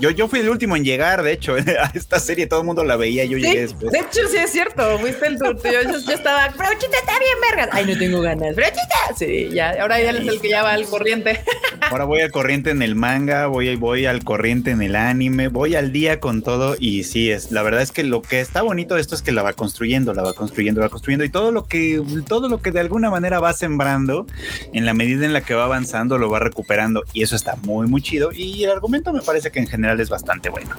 Yo, 0.00 0.10
yo 0.10 0.26
fui 0.26 0.40
el 0.40 0.48
último 0.48 0.74
en 0.74 0.84
llegar, 0.84 1.22
de 1.22 1.32
hecho, 1.32 1.54
a 1.80 1.92
esta 1.94 2.18
serie 2.18 2.48
todo 2.48 2.60
el 2.60 2.66
mundo 2.66 2.82
la 2.82 2.96
veía, 2.96 3.24
yo 3.24 3.38
llegué 3.38 3.60
después. 3.60 3.92
De 3.92 4.00
hecho, 4.00 4.20
sí 4.28 4.38
es 4.38 4.50
cierto, 4.50 4.98
fuiste 4.98 5.28
el. 5.28 5.38
Yo, 5.38 5.52
yo, 5.62 6.12
estaba, 6.12 6.52
pero 6.56 6.70
chita 6.72 6.98
está 6.98 7.12
bien, 7.20 7.56
verga. 7.56 7.68
Ay, 7.72 7.86
no 7.86 7.96
tengo 7.96 8.20
ganas, 8.20 8.54
pero 8.56 8.66
chita. 8.68 9.16
Sí, 9.16 9.50
ya, 9.52 9.76
ahora 9.80 10.00
ya 10.00 10.10
es 10.10 10.26
el 10.26 10.40
que 10.40 10.48
ya 10.48 10.64
va 10.64 10.72
al 10.72 10.86
corriente. 10.86 11.40
Ahora 11.90 12.04
voy 12.04 12.20
al 12.20 12.32
corriente 12.32 12.70
en 12.70 12.82
el 12.82 12.96
manga, 12.96 13.46
voy, 13.46 13.76
voy 13.76 14.06
al 14.06 14.24
corriente 14.24 14.72
en 14.72 14.82
el 14.82 14.96
anime, 14.96 15.48
voy 15.48 15.76
al 15.76 15.92
día 15.92 16.18
con 16.18 16.42
todo 16.48 16.76
y 16.78 17.04
sí 17.04 17.30
es 17.30 17.52
la 17.52 17.60
verdad 17.60 17.82
es 17.82 17.92
que 17.92 18.02
lo 18.02 18.22
que 18.22 18.40
está 18.40 18.62
bonito 18.62 18.94
de 18.94 19.02
esto 19.02 19.14
es 19.14 19.20
que 19.20 19.32
la 19.32 19.42
va 19.42 19.52
construyendo, 19.52 20.14
la 20.14 20.22
va 20.22 20.32
construyendo, 20.32 20.80
la 20.80 20.86
va 20.86 20.90
construyendo 20.90 21.22
y 21.26 21.28
todo 21.28 21.52
lo 21.52 21.66
que 21.66 22.02
todo 22.26 22.48
lo 22.48 22.62
que 22.62 22.70
de 22.70 22.80
alguna 22.80 23.10
manera 23.10 23.38
va 23.38 23.52
sembrando 23.52 24.26
en 24.72 24.86
la 24.86 24.94
medida 24.94 25.26
en 25.26 25.34
la 25.34 25.42
que 25.42 25.52
va 25.52 25.64
avanzando 25.64 26.16
lo 26.16 26.30
va 26.30 26.38
recuperando 26.38 27.02
y 27.12 27.22
eso 27.22 27.36
está 27.36 27.56
muy 27.56 27.86
muy 27.86 28.00
chido 28.00 28.30
y 28.32 28.64
el 28.64 28.70
argumento 28.70 29.12
me 29.12 29.20
parece 29.20 29.50
que 29.50 29.58
en 29.58 29.66
general 29.66 30.00
es 30.00 30.08
bastante 30.08 30.48
bueno. 30.48 30.70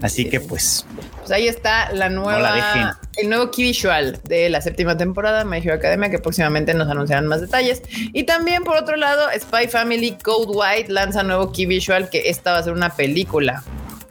Así 0.00 0.30
que 0.30 0.40
pues 0.40 0.86
pues 1.18 1.30
ahí 1.32 1.48
está 1.48 1.92
la 1.92 2.08
nueva 2.08 2.98
el 3.16 3.28
nuevo 3.28 3.50
key 3.50 3.64
visual 3.64 4.18
de 4.24 4.48
la 4.48 4.62
séptima 4.62 4.96
temporada 4.96 5.40
de 5.40 5.44
My 5.44 5.58
Hero 5.58 5.74
Academia 5.74 6.08
que 6.08 6.18
próximamente 6.18 6.72
nos 6.72 6.88
anunciarán 6.88 7.26
más 7.26 7.42
detalles. 7.42 7.82
Y 7.90 8.22
también 8.24 8.64
por 8.64 8.78
otro 8.78 8.96
lado 8.96 9.28
Spy 9.38 9.68
Family 9.68 10.16
Code 10.22 10.46
White 10.48 10.90
lanza 10.90 11.22
nuevo 11.22 11.52
key 11.52 11.66
visual 11.66 12.08
que 12.08 12.30
esta 12.30 12.52
va 12.52 12.58
a 12.58 12.62
ser 12.62 12.72
una 12.72 12.88
película 12.88 13.62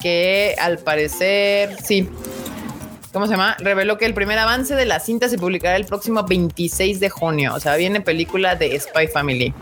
que 0.03 0.53
al 0.59 0.79
parecer, 0.79 1.77
sí, 1.81 2.09
¿cómo 3.13 3.25
se 3.25 3.31
llama? 3.31 3.55
Reveló 3.59 3.97
que 3.97 4.05
el 4.05 4.13
primer 4.13 4.37
avance 4.37 4.75
de 4.75 4.85
la 4.85 4.99
cinta 4.99 5.29
se 5.29 5.37
publicará 5.37 5.77
el 5.77 5.85
próximo 5.85 6.23
26 6.23 6.99
de 6.99 7.09
junio. 7.09 7.55
O 7.55 7.59
sea, 7.61 7.77
viene 7.77 8.01
película 8.01 8.55
de 8.55 8.77
Spy 8.77 9.07
Family. 9.07 9.53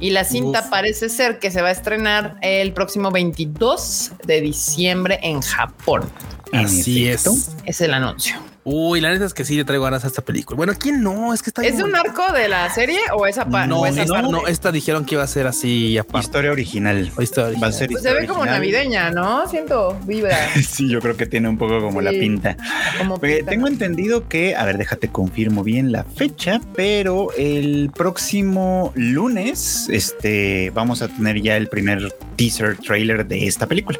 Y 0.00 0.10
la 0.10 0.24
cinta 0.24 0.68
parece 0.70 1.08
ser 1.08 1.38
que 1.38 1.50
se 1.50 1.62
va 1.62 1.68
a 1.68 1.72
estrenar 1.72 2.36
el 2.40 2.72
próximo 2.72 3.10
22 3.10 4.12
de 4.24 4.40
diciembre 4.40 5.20
en 5.22 5.40
Japón. 5.40 6.10
Así 6.52 7.06
es. 7.06 7.54
Es 7.64 7.80
el 7.80 7.94
anuncio. 7.94 8.49
Uy, 8.62 9.00
la 9.00 9.10
neta 9.10 9.24
es 9.24 9.32
que 9.32 9.44
sí 9.44 9.56
le 9.56 9.64
traigo 9.64 9.84
ganas 9.84 10.04
a 10.04 10.08
esta 10.08 10.22
película. 10.22 10.56
Bueno, 10.56 10.74
¿quién 10.78 11.02
no? 11.02 11.32
Es 11.32 11.42
que 11.42 11.50
está. 11.50 11.62
¿Es 11.62 11.78
de 11.78 11.84
un 11.84 11.96
arco 11.96 12.30
de 12.32 12.48
la 12.48 12.68
serie 12.70 13.00
o 13.14 13.26
esa, 13.26 13.46
parte? 13.46 13.68
no, 13.68 14.22
no, 14.22 14.46
esta 14.46 14.70
dijeron 14.70 15.06
que 15.06 15.14
iba 15.14 15.24
a 15.24 15.26
ser 15.26 15.46
así 15.46 15.96
aparte. 15.96 16.26
Historia 16.26 16.52
original. 16.52 17.10
historia 17.18 17.58
Va 17.58 17.68
a 17.68 17.72
ser 17.72 17.88
pues 17.90 18.02
se 18.02 18.12
ve 18.12 18.26
como 18.26 18.44
navideña, 18.44 19.10
¿no? 19.10 19.48
Siento 19.48 19.98
vibra. 20.04 20.36
sí, 20.68 20.90
yo 20.90 21.00
creo 21.00 21.16
que 21.16 21.26
tiene 21.26 21.48
un 21.48 21.56
poco 21.56 21.80
como 21.80 22.02
la 22.02 22.10
pinta. 22.10 22.56
Como 22.98 23.18
Tengo 23.18 23.66
entendido 23.66 24.28
que, 24.28 24.54
a 24.54 24.64
ver, 24.66 24.76
déjate 24.76 25.08
confirmo 25.08 25.64
bien 25.64 25.90
la 25.90 26.04
fecha, 26.04 26.60
pero 26.74 27.28
el 27.38 27.90
próximo 27.94 28.92
lunes, 28.94 29.86
este, 29.88 30.70
vamos 30.74 31.00
a 31.00 31.08
tener 31.08 31.40
ya 31.40 31.56
el 31.56 31.68
primer 31.68 32.12
teaser 32.36 32.76
trailer 32.76 33.26
de 33.26 33.46
esta 33.46 33.66
película. 33.66 33.98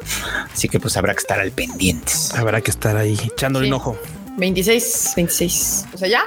Así 0.53 0.69
que 0.69 0.79
pues 0.79 0.97
habrá 0.97 1.13
que 1.13 1.19
estar 1.19 1.39
al 1.39 1.51
pendientes. 1.51 2.33
Habrá 2.35 2.61
que 2.61 2.69
estar 2.69 2.95
ahí 2.95 3.17
echándole 3.25 3.67
un 3.67 3.73
ojo. 3.73 3.97
26, 4.37 5.13
26. 5.15 5.85
O 5.93 5.97
sea, 5.97 6.07
ya. 6.07 6.23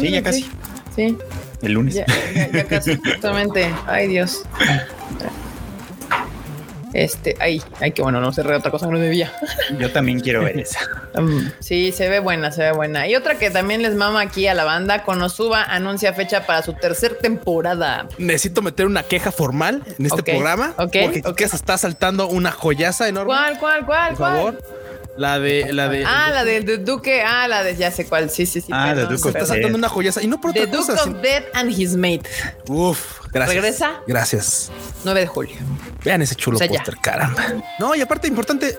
Sí, 0.00 0.10
ya 0.10 0.22
casi. 0.22 0.46
Sí. 0.94 1.16
El 1.62 1.72
lunes. 1.72 1.94
Ya, 1.94 2.06
ya, 2.52 2.64
casi, 2.64 2.96
justamente. 3.04 3.70
Ay, 3.86 4.08
Dios. 4.08 4.42
Este, 6.92 7.36
ay, 7.38 7.62
ay, 7.80 7.92
que 7.92 8.02
bueno, 8.02 8.20
no 8.20 8.32
cerré 8.32 8.56
otra 8.56 8.70
cosa 8.70 8.86
que 8.86 8.92
no 8.92 8.98
debía. 8.98 9.32
Yo 9.78 9.92
también 9.92 10.20
quiero 10.20 10.42
ver 10.42 10.58
esa. 10.58 10.80
Um, 11.14 11.48
sí, 11.60 11.92
se 11.92 12.08
ve 12.08 12.18
buena, 12.18 12.50
se 12.50 12.62
ve 12.62 12.72
buena. 12.72 13.06
Y 13.06 13.14
otra 13.14 13.36
que 13.38 13.50
también 13.50 13.82
les 13.82 13.94
mama 13.94 14.20
aquí 14.20 14.48
a 14.48 14.54
la 14.54 14.64
banda, 14.64 15.04
Konosuba 15.04 15.62
anuncia 15.62 16.12
fecha 16.14 16.46
para 16.46 16.62
su 16.62 16.72
tercer 16.72 17.16
temporada. 17.16 18.08
Necesito 18.18 18.60
meter 18.60 18.86
una 18.86 19.04
queja 19.04 19.30
formal 19.30 19.82
en 19.98 20.06
este 20.06 20.22
programa. 20.22 20.74
Ok. 20.78 20.96
Porque 21.22 21.46
se 21.48 21.56
está 21.56 21.78
saltando 21.78 22.26
una 22.26 22.50
joyaza 22.50 23.08
enorme. 23.08 23.32
¿Cuál, 23.32 23.58
cuál, 23.58 23.86
cuál? 23.86 24.08
Por 24.08 24.18
favor. 24.18 24.79
La 25.20 25.38
de, 25.38 25.70
la 25.74 25.90
de. 25.90 26.02
Ah, 26.06 26.30
la 26.32 26.44
de, 26.44 26.78
Duque. 26.78 27.20
Ah, 27.20 27.46
la 27.46 27.62
de 27.62 27.76
ya 27.76 27.90
sé 27.90 28.06
cuál. 28.06 28.30
Sí, 28.30 28.46
sí, 28.46 28.62
sí. 28.62 28.68
Ah, 28.72 28.94
de 28.94 29.02
Duke 29.02 29.18
Se 29.18 29.28
está 29.28 29.44
saltando 29.44 29.76
una 29.76 29.90
joyaza. 29.90 30.22
Y 30.22 30.26
no 30.26 30.40
por 30.40 30.52
otra 30.52 30.64
The 30.64 30.74
Duke 30.74 30.92
of 30.92 31.20
Death 31.20 31.44
and 31.52 31.78
His 31.78 31.94
Mate. 31.94 32.22
Uf, 32.68 33.20
gracias. 33.30 33.54
¿Regresa? 33.54 34.00
Gracias. 34.06 34.72
9 35.04 35.20
de 35.20 35.26
julio. 35.26 35.56
Vean 36.02 36.22
ese 36.22 36.34
chulo 36.36 36.58
póster, 36.58 36.96
caramba. 37.02 37.44
No, 37.78 37.94
y 37.94 38.00
aparte, 38.00 38.28
importante, 38.28 38.78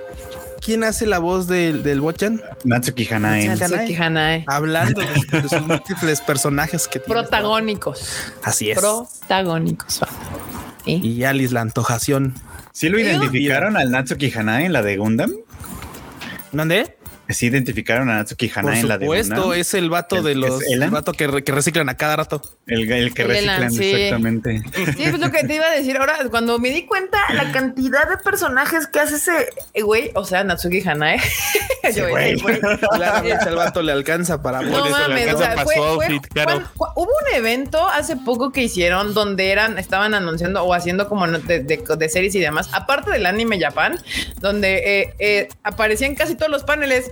¿quién 0.66 0.84
hace 0.84 1.06
la 1.06 1.20
voz 1.20 1.46
del, 1.46 1.84
del 1.84 2.02
Bochan? 2.02 2.42
Natsuki 2.64 3.08
Hanae. 3.14 3.48
Natsuki 3.48 3.94
Hanae. 3.94 4.44
Hablando 4.48 5.00
de, 5.02 5.42
sus 5.48 5.62
múltiples 5.62 6.22
personajes 6.22 6.88
que 6.88 6.98
tiene. 6.98 7.22
Protagónicos. 7.22 8.16
Así 8.42 8.72
es. 8.72 8.80
Protagónicos. 8.80 10.00
Y 10.88 11.24
Alice, 11.24 11.54
la 11.54 11.62
antojación. 11.62 12.34
¿Sí 12.72 12.90
lo 12.90 13.00
identificaron 13.00 13.78
al 13.78 13.92
Natsuki 13.92 14.32
Hanae 14.36 14.66
en 14.66 14.74
la 14.74 14.82
de 14.82 14.98
Gundam? 14.98 15.36
¿Dónde? 16.52 16.96
Sí 17.34 17.48
identificaron 17.48 18.10
a 18.10 18.16
Natsuki 18.16 18.52
Hanae 18.54 18.80
en 18.80 18.88
la 18.88 18.98
de 18.98 19.06
Por 19.06 19.18
supuesto, 19.18 19.54
es 19.54 19.74
el 19.74 19.90
vato 19.90 20.22
de 20.22 20.36
los 20.36 20.62
el 20.64 20.90
vato 20.90 21.14
que, 21.14 21.28
reciclan 21.28 21.90
a 21.90 21.96
cada 21.96 22.16
rato. 22.16 22.42
El, 22.68 23.14
que 23.14 23.24
reciclan, 23.24 23.74
exactamente. 23.74 24.62
Sí, 24.98 25.04
pues 25.10 25.20
lo 25.20 25.32
que 25.32 25.44
te 25.44 25.56
iba 25.56 25.66
a 25.66 25.72
decir 25.72 25.98
ahora, 25.98 26.18
cuando 26.30 26.60
me 26.60 26.70
di 26.70 26.86
cuenta 26.86 27.18
la 27.34 27.52
cantidad 27.52 28.10
de 28.10 28.18
personajes 28.18 28.88
que 28.88 29.00
hace 29.00 29.16
ese 29.16 29.82
güey, 29.82 30.12
o 30.16 30.26
sea, 30.26 30.44
Natsuki 30.44 30.82
Hanae. 30.88 31.20
Yo, 31.96 32.10
güey. 32.10 32.36
Claramente 32.38 33.50
el 33.50 33.56
vato 33.56 33.82
le 33.82 33.92
alcanza 33.92 34.42
para 34.42 34.62
no, 34.62 34.90
mames, 34.90 35.34
o 35.34 35.38
sea, 35.38 35.58
fue, 35.64 35.76
hubo 35.80 37.04
un 37.04 37.36
evento 37.36 37.88
hace 37.88 38.16
poco 38.18 38.52
que 38.52 38.64
hicieron 38.64 39.14
donde 39.14 39.52
eran, 39.52 39.78
estaban 39.78 40.14
anunciando 40.14 40.64
o 40.64 40.74
haciendo 40.74 41.08
como 41.08 41.28
de, 41.28 41.60
de, 41.60 42.10
series 42.10 42.36
y 42.36 42.40
demás, 42.40 42.70
aparte 42.74 43.12
del 43.12 43.26
anime 43.26 43.60
Japan, 43.60 43.98
donde 44.40 45.02
eh, 45.02 45.14
eh, 45.20 45.50
aparecían 45.64 46.16
casi 46.16 46.36
todos 46.36 46.52
los 46.52 46.64
paneles. 46.64 47.12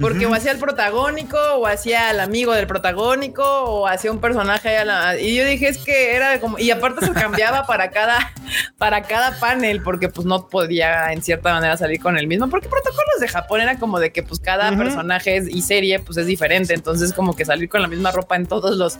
Porque 0.00 0.26
o 0.26 0.34
hacía 0.34 0.52
el 0.52 0.58
protagónico, 0.58 1.38
o 1.56 1.66
hacía 1.66 2.10
el 2.10 2.20
amigo 2.20 2.52
del 2.52 2.66
protagónico, 2.66 3.42
o 3.44 3.86
hacía 3.86 4.12
un 4.12 4.20
personaje. 4.20 4.76
y 5.20 5.34
yo 5.34 5.44
dije, 5.44 5.68
es 5.68 5.78
que 5.78 6.14
era 6.14 6.38
como. 6.40 6.58
Y 6.58 6.70
aparte 6.70 7.06
se 7.06 7.12
cambiaba 7.12 7.66
para 7.66 7.90
cada, 7.90 8.32
para 8.78 9.02
cada 9.02 9.38
panel, 9.38 9.82
porque 9.82 10.08
pues 10.08 10.26
no 10.26 10.48
podía 10.48 11.12
en 11.12 11.22
cierta 11.22 11.54
manera 11.54 11.76
salir 11.76 12.00
con 12.00 12.18
el 12.18 12.26
mismo. 12.26 12.48
Porque 12.48 12.68
protocolos 12.68 13.20
de 13.20 13.28
Japón 13.28 13.60
era 13.62 13.78
como 13.78 13.98
de 13.98 14.10
que 14.12 14.22
pues 14.22 14.38
cada 14.40 14.76
personaje 14.76 15.42
y 15.48 15.62
serie 15.62 15.98
pues 16.00 16.18
es 16.18 16.26
diferente. 16.26 16.74
Entonces, 16.74 17.12
como 17.12 17.34
que 17.34 17.44
salir 17.44 17.68
con 17.68 17.80
la 17.80 17.88
misma 17.88 18.10
ropa 18.10 18.36
en 18.36 18.46
todos 18.46 18.76
los, 18.76 18.98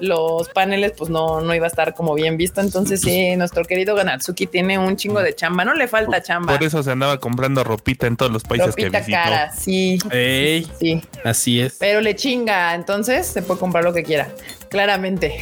los 0.00 0.48
paneles, 0.48 0.94
pues 0.96 1.10
no, 1.10 1.42
no 1.42 1.54
iba 1.54 1.66
a 1.66 1.68
estar 1.68 1.94
como 1.94 2.14
bien 2.14 2.36
visto. 2.36 2.60
Entonces, 2.60 3.00
sí, 3.00 3.36
nuestro 3.36 3.64
querido 3.64 3.94
Ganatsuki 3.94 4.46
tiene 4.46 4.78
un 4.78 4.96
chingo 4.96 5.20
de 5.20 5.34
chamba. 5.34 5.64
No 5.64 5.74
le 5.74 5.86
falta 5.86 6.20
chamba. 6.22 6.54
Por 6.54 6.64
eso 6.64 6.82
se 6.82 6.90
andaba 6.90 7.18
comprando 7.18 7.62
ropita 7.62 8.08
en 8.08 8.16
todos 8.16 8.32
los 8.32 8.42
países 8.42 8.74
que 8.74 8.88
visitó. 8.88 9.12
cara, 9.12 9.52
sí 9.52 9.98
sí. 10.78 11.02
Así 11.24 11.60
es. 11.60 11.76
Pero 11.78 12.00
le 12.00 12.14
chinga, 12.14 12.74
entonces 12.74 13.26
se 13.26 13.42
puede 13.42 13.60
comprar 13.60 13.84
lo 13.84 13.92
que 13.92 14.02
quiera, 14.02 14.28
claramente. 14.68 15.36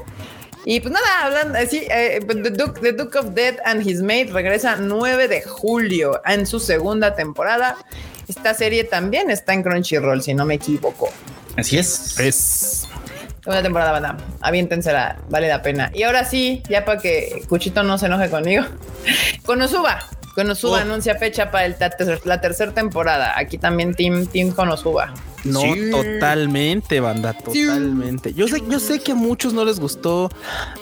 y 0.64 0.80
pues 0.80 0.92
nada, 0.92 1.24
hablando 1.24 1.58
así, 1.58 1.86
eh, 1.90 2.20
The, 2.26 2.92
Duke, 2.92 3.18
of 3.18 3.34
Death 3.34 3.58
and 3.64 3.86
His 3.86 4.02
Mate 4.02 4.28
regresa 4.32 4.76
9 4.76 5.28
de 5.28 5.42
julio 5.42 6.20
en 6.24 6.46
su 6.46 6.60
segunda 6.60 7.14
temporada. 7.14 7.76
Esta 8.28 8.54
serie 8.54 8.84
también 8.84 9.30
está 9.30 9.54
en 9.54 9.62
Crunchyroll, 9.62 10.22
si 10.22 10.34
no 10.34 10.44
me 10.44 10.54
equivoco. 10.54 11.10
Así 11.56 11.78
es. 11.78 12.18
Es. 12.18 12.88
Segunda 13.40 13.62
temporada, 13.62 13.92
banda. 13.92 14.16
Aviéntensela, 14.40 15.18
vale 15.28 15.46
la 15.46 15.62
pena. 15.62 15.92
Y 15.94 16.02
ahora 16.02 16.24
sí, 16.24 16.62
ya 16.68 16.84
para 16.84 17.00
que 17.00 17.44
Cuchito 17.48 17.84
no 17.84 17.96
se 17.96 18.06
enoje 18.06 18.28
conmigo. 18.28 18.64
Konosuba 19.44 20.00
Konosuba 20.36 20.72
oh. 20.72 20.82
anuncia 20.82 21.14
fecha 21.14 21.50
para 21.50 21.64
el 21.64 21.76
la 22.24 22.40
tercera 22.42 22.70
temporada. 22.72 23.32
Aquí 23.38 23.56
también 23.56 23.94
Team, 23.94 24.26
team 24.26 24.52
Konosuba. 24.52 25.14
No, 25.44 25.62
totalmente, 25.90 27.00
banda, 27.00 27.32
totalmente. 27.32 28.34
Yo 28.34 28.46
sé, 28.46 28.62
yo 28.68 28.78
sé 28.78 29.00
que 29.00 29.12
a 29.12 29.14
muchos 29.14 29.54
no 29.54 29.64
les 29.64 29.80
gustó 29.80 30.28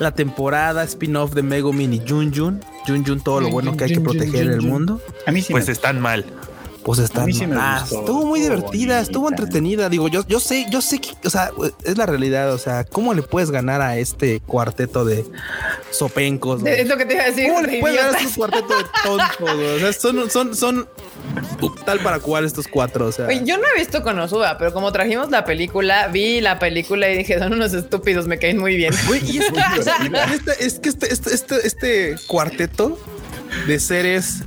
la 0.01 0.13
temporada 0.13 0.83
spin-off 0.83 1.35
de 1.35 1.45
Megumin 1.45 1.93
y 1.93 2.01
Junjun. 2.01 2.65
Junjun, 2.87 3.23
todo 3.23 3.41
lo 3.41 3.51
bueno 3.51 3.77
que 3.77 3.85
hay 3.85 3.93
que 3.93 4.01
proteger 4.01 4.47
en 4.47 4.53
el 4.55 4.63
mundo. 4.63 5.01
A 5.25 5.31
mí 5.31 5.41
sí. 5.41 5.53
Pues 5.53 5.69
están 5.69 6.01
mal 6.01 6.25
pues 6.85 6.99
está 6.99 7.25
ah, 7.57 7.83
estuvo 7.83 8.27
muy 8.27 8.41
divertida, 8.41 9.01
estuvo 9.01 9.31
entretenida. 9.31 9.89
Digo, 9.89 10.09
yo, 10.09 10.23
yo 10.29 10.39
sé, 10.39 10.67
yo 10.71 10.83
sé 10.83 11.01
que, 11.01 11.11
o 11.25 11.31
sea, 11.31 11.51
es 11.83 11.97
la 11.97 12.05
realidad. 12.05 12.53
O 12.53 12.59
sea, 12.59 12.85
¿cómo 12.85 13.15
le 13.15 13.23
puedes 13.23 13.51
ganar 13.51 13.81
a 13.81 13.97
este 13.97 14.41
cuarteto 14.41 15.07
de 15.07 15.25
sopencos? 15.91 16.63
Es 16.67 16.87
lo 16.87 16.99
que 16.99 17.07
te 17.07 17.15
iba 17.15 17.23
a 17.23 17.27
decir. 17.27 17.49
¿Cómo 17.49 17.63
le 17.63 17.81
puedes 17.81 17.97
ganar 17.97 18.15
a 18.15 18.21
este 18.21 18.39
cuarteto 18.39 18.77
de 18.77 18.85
tontos? 19.03 19.41
O 19.41 19.79
sea, 19.79 19.93
son, 19.95 20.31
son, 20.31 20.55
son 20.55 20.89
tal 21.87 22.01
para 22.01 22.19
cual 22.21 22.45
estos 22.45 22.69
cuatro. 22.69 23.07
O 23.07 23.13
sea, 23.13 23.33
yo 23.33 23.57
no 23.57 23.65
he 23.75 23.79
visto 23.79 24.03
Konosuba, 24.03 24.59
pero 24.59 24.75
como 24.75 24.93
trajimos 24.93 25.31
la 25.31 25.47
película, 25.47 26.09
vi 26.09 26.43
la 26.43 26.59
película 26.59 27.09
y 27.09 27.17
dije, 27.17 27.39
son 27.39 27.55
unos 27.55 27.73
estúpidos, 27.73 28.27
me 28.27 28.39
caen 28.39 28.59
muy 28.59 28.77
bien. 28.77 28.93
y 29.27 29.39
es, 29.39 29.47
este, 30.35 30.65
es 30.67 30.79
que 30.81 30.91
este, 30.91 31.11
este, 31.11 31.35
este, 31.35 31.67
este 31.67 32.17
cuarteto 32.27 32.99
de 33.67 33.81
seres 33.81 34.43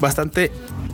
bastante 0.00 0.50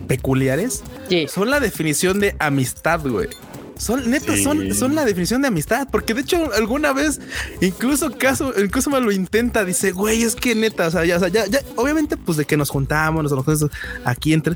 peculiares 0.07 0.83
son 1.29 1.51
la 1.51 1.61
definición 1.61 2.21
de 2.21 2.35
amistad, 2.39 3.01
güey. 3.01 3.29
Son 3.77 4.09
neta, 4.11 4.37
son, 4.37 4.73
son 4.75 4.95
la 4.95 5.05
definición 5.05 5.43
de 5.43 5.49
amistad, 5.49 5.89
porque 5.91 6.15
de 6.15 6.21
hecho 6.21 6.53
alguna 6.55 6.93
vez 6.93 7.21
incluso 7.61 8.17
caso, 8.17 8.53
incluso 8.57 8.91
me 8.91 9.01
lo 9.01 9.11
intenta, 9.11 9.65
dice, 9.65 9.91
güey, 9.91 10.23
es 10.23 10.37
que 10.37 10.55
neta, 10.55 10.87
o 10.87 10.91
sea, 10.93 11.05
ya, 11.05 11.19
ya, 11.29 11.47
ya, 11.47 11.61
obviamente, 11.75 12.17
pues 12.17 12.39
de 12.39 12.45
que 12.45 12.57
nos 12.57 12.71
juntamos, 12.71 13.25
nos 13.25 13.33
conocemos 13.33 13.73
aquí 14.05 14.35
entre. 14.35 14.55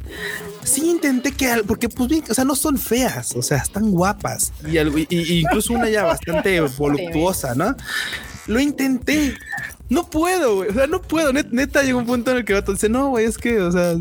Sí 0.63 0.89
intenté 0.89 1.33
que, 1.33 1.63
porque 1.67 1.89
pues 1.89 2.09
bien, 2.09 2.25
o 2.31 2.35
sea, 2.35 2.45
no 2.45 2.55
son 2.55 2.79
feas, 2.79 3.35
o 3.35 3.43
sea, 3.43 3.59
están 3.59 3.91
guapas 3.91 4.53
y, 4.65 4.79
y 4.79 5.41
incluso 5.41 5.73
una 5.73 5.89
ya 5.89 6.05
bastante 6.05 6.61
voluptuosa, 6.79 7.55
¿no? 7.57 7.75
Lo 8.47 8.61
intenté, 8.61 9.37
no 9.89 10.09
puedo, 10.11 10.57
güey. 10.57 10.71
O 10.71 10.75
sea, 10.75 10.87
no 10.87 11.01
puedo. 11.03 11.33
neta, 11.33 11.83
llegó 11.83 11.99
un 11.99 12.07
punto 12.07 12.31
en 12.33 12.39
el 12.39 12.45
que 12.45 12.55
va 12.55 12.61
dice, 12.61 12.89
no, 12.89 13.09
güey, 13.11 13.25
es 13.27 13.39
que, 13.39 13.61
o 13.61 13.71
sea, 13.73 13.95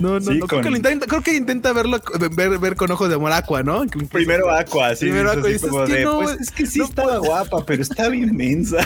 No, 0.00 0.18
no, 0.18 0.32
Sí, 0.32 0.38
no. 0.38 0.46
Creo, 0.46 0.58
con- 0.58 0.62
que 0.64 0.70
lo 0.70 0.76
intenta, 0.76 1.06
creo 1.06 1.22
que 1.22 1.34
intenta 1.36 1.72
verlo, 1.72 2.00
ver, 2.34 2.58
ver 2.58 2.74
con 2.76 2.90
ojos 2.90 3.08
de 3.08 3.14
amor 3.14 3.32
Aqua, 3.32 3.62
¿no? 3.62 3.84
Primero 4.10 4.50
Aqua, 4.50 4.94
sí. 4.96 5.06
Primero 5.06 5.30
Aqua, 5.30 5.48
dices 5.48 5.70
como 5.70 5.84
que 5.84 5.92
de, 5.94 6.04
no, 6.04 6.20
pues 6.20 6.40
es 6.40 6.50
que 6.50 6.66
sí 6.66 6.78
no 6.80 6.86
estaba 6.86 7.18
guapa, 7.18 7.64
pero 7.64 7.82
está 7.82 8.08
bien 8.08 8.36
mensa. 8.36 8.78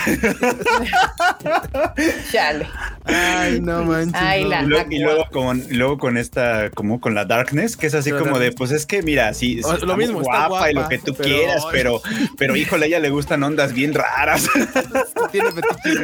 Chale. 2.32 2.66
Ay, 3.04 3.60
no 3.60 3.84
manches. 3.84 4.14
Ay, 4.20 4.44
no. 4.44 4.48
la- 4.50 4.62
Y 4.62 4.66
luego, 4.66 4.86
y 4.90 5.02
Aqua. 5.02 5.12
luego 5.14 5.30
con, 5.30 5.62
luego 5.70 5.98
con 5.98 6.16
esta, 6.16 6.70
como 6.70 7.00
con 7.00 7.14
la 7.14 7.24
Darkness, 7.24 7.76
que 7.76 7.86
es 7.86 7.94
así 7.94 8.10
como 8.12 8.38
de, 8.38 8.52
pues 8.52 8.70
es 8.72 8.86
que 8.86 9.02
mira, 9.02 9.32
sí, 9.34 9.60
O- 9.64 9.74
está 9.74 9.86
lo 9.86 9.96
mismo, 9.96 10.20
está 10.20 10.48
guapa, 10.48 10.70
y 10.70 10.74
lo 10.74 10.88
que 10.88 10.98
tú 10.98 11.14
pero- 11.14 11.28
quieras, 11.28 11.64
pero, 11.70 12.00
pero 12.36 12.56
híjole, 12.56 12.84
a 12.84 12.88
ella 12.88 13.00
le 13.00 13.10
gustan 13.10 13.42
ondas 13.42 13.72
bien 13.72 13.94
raras. 13.94 14.48
Tiene 15.32 15.50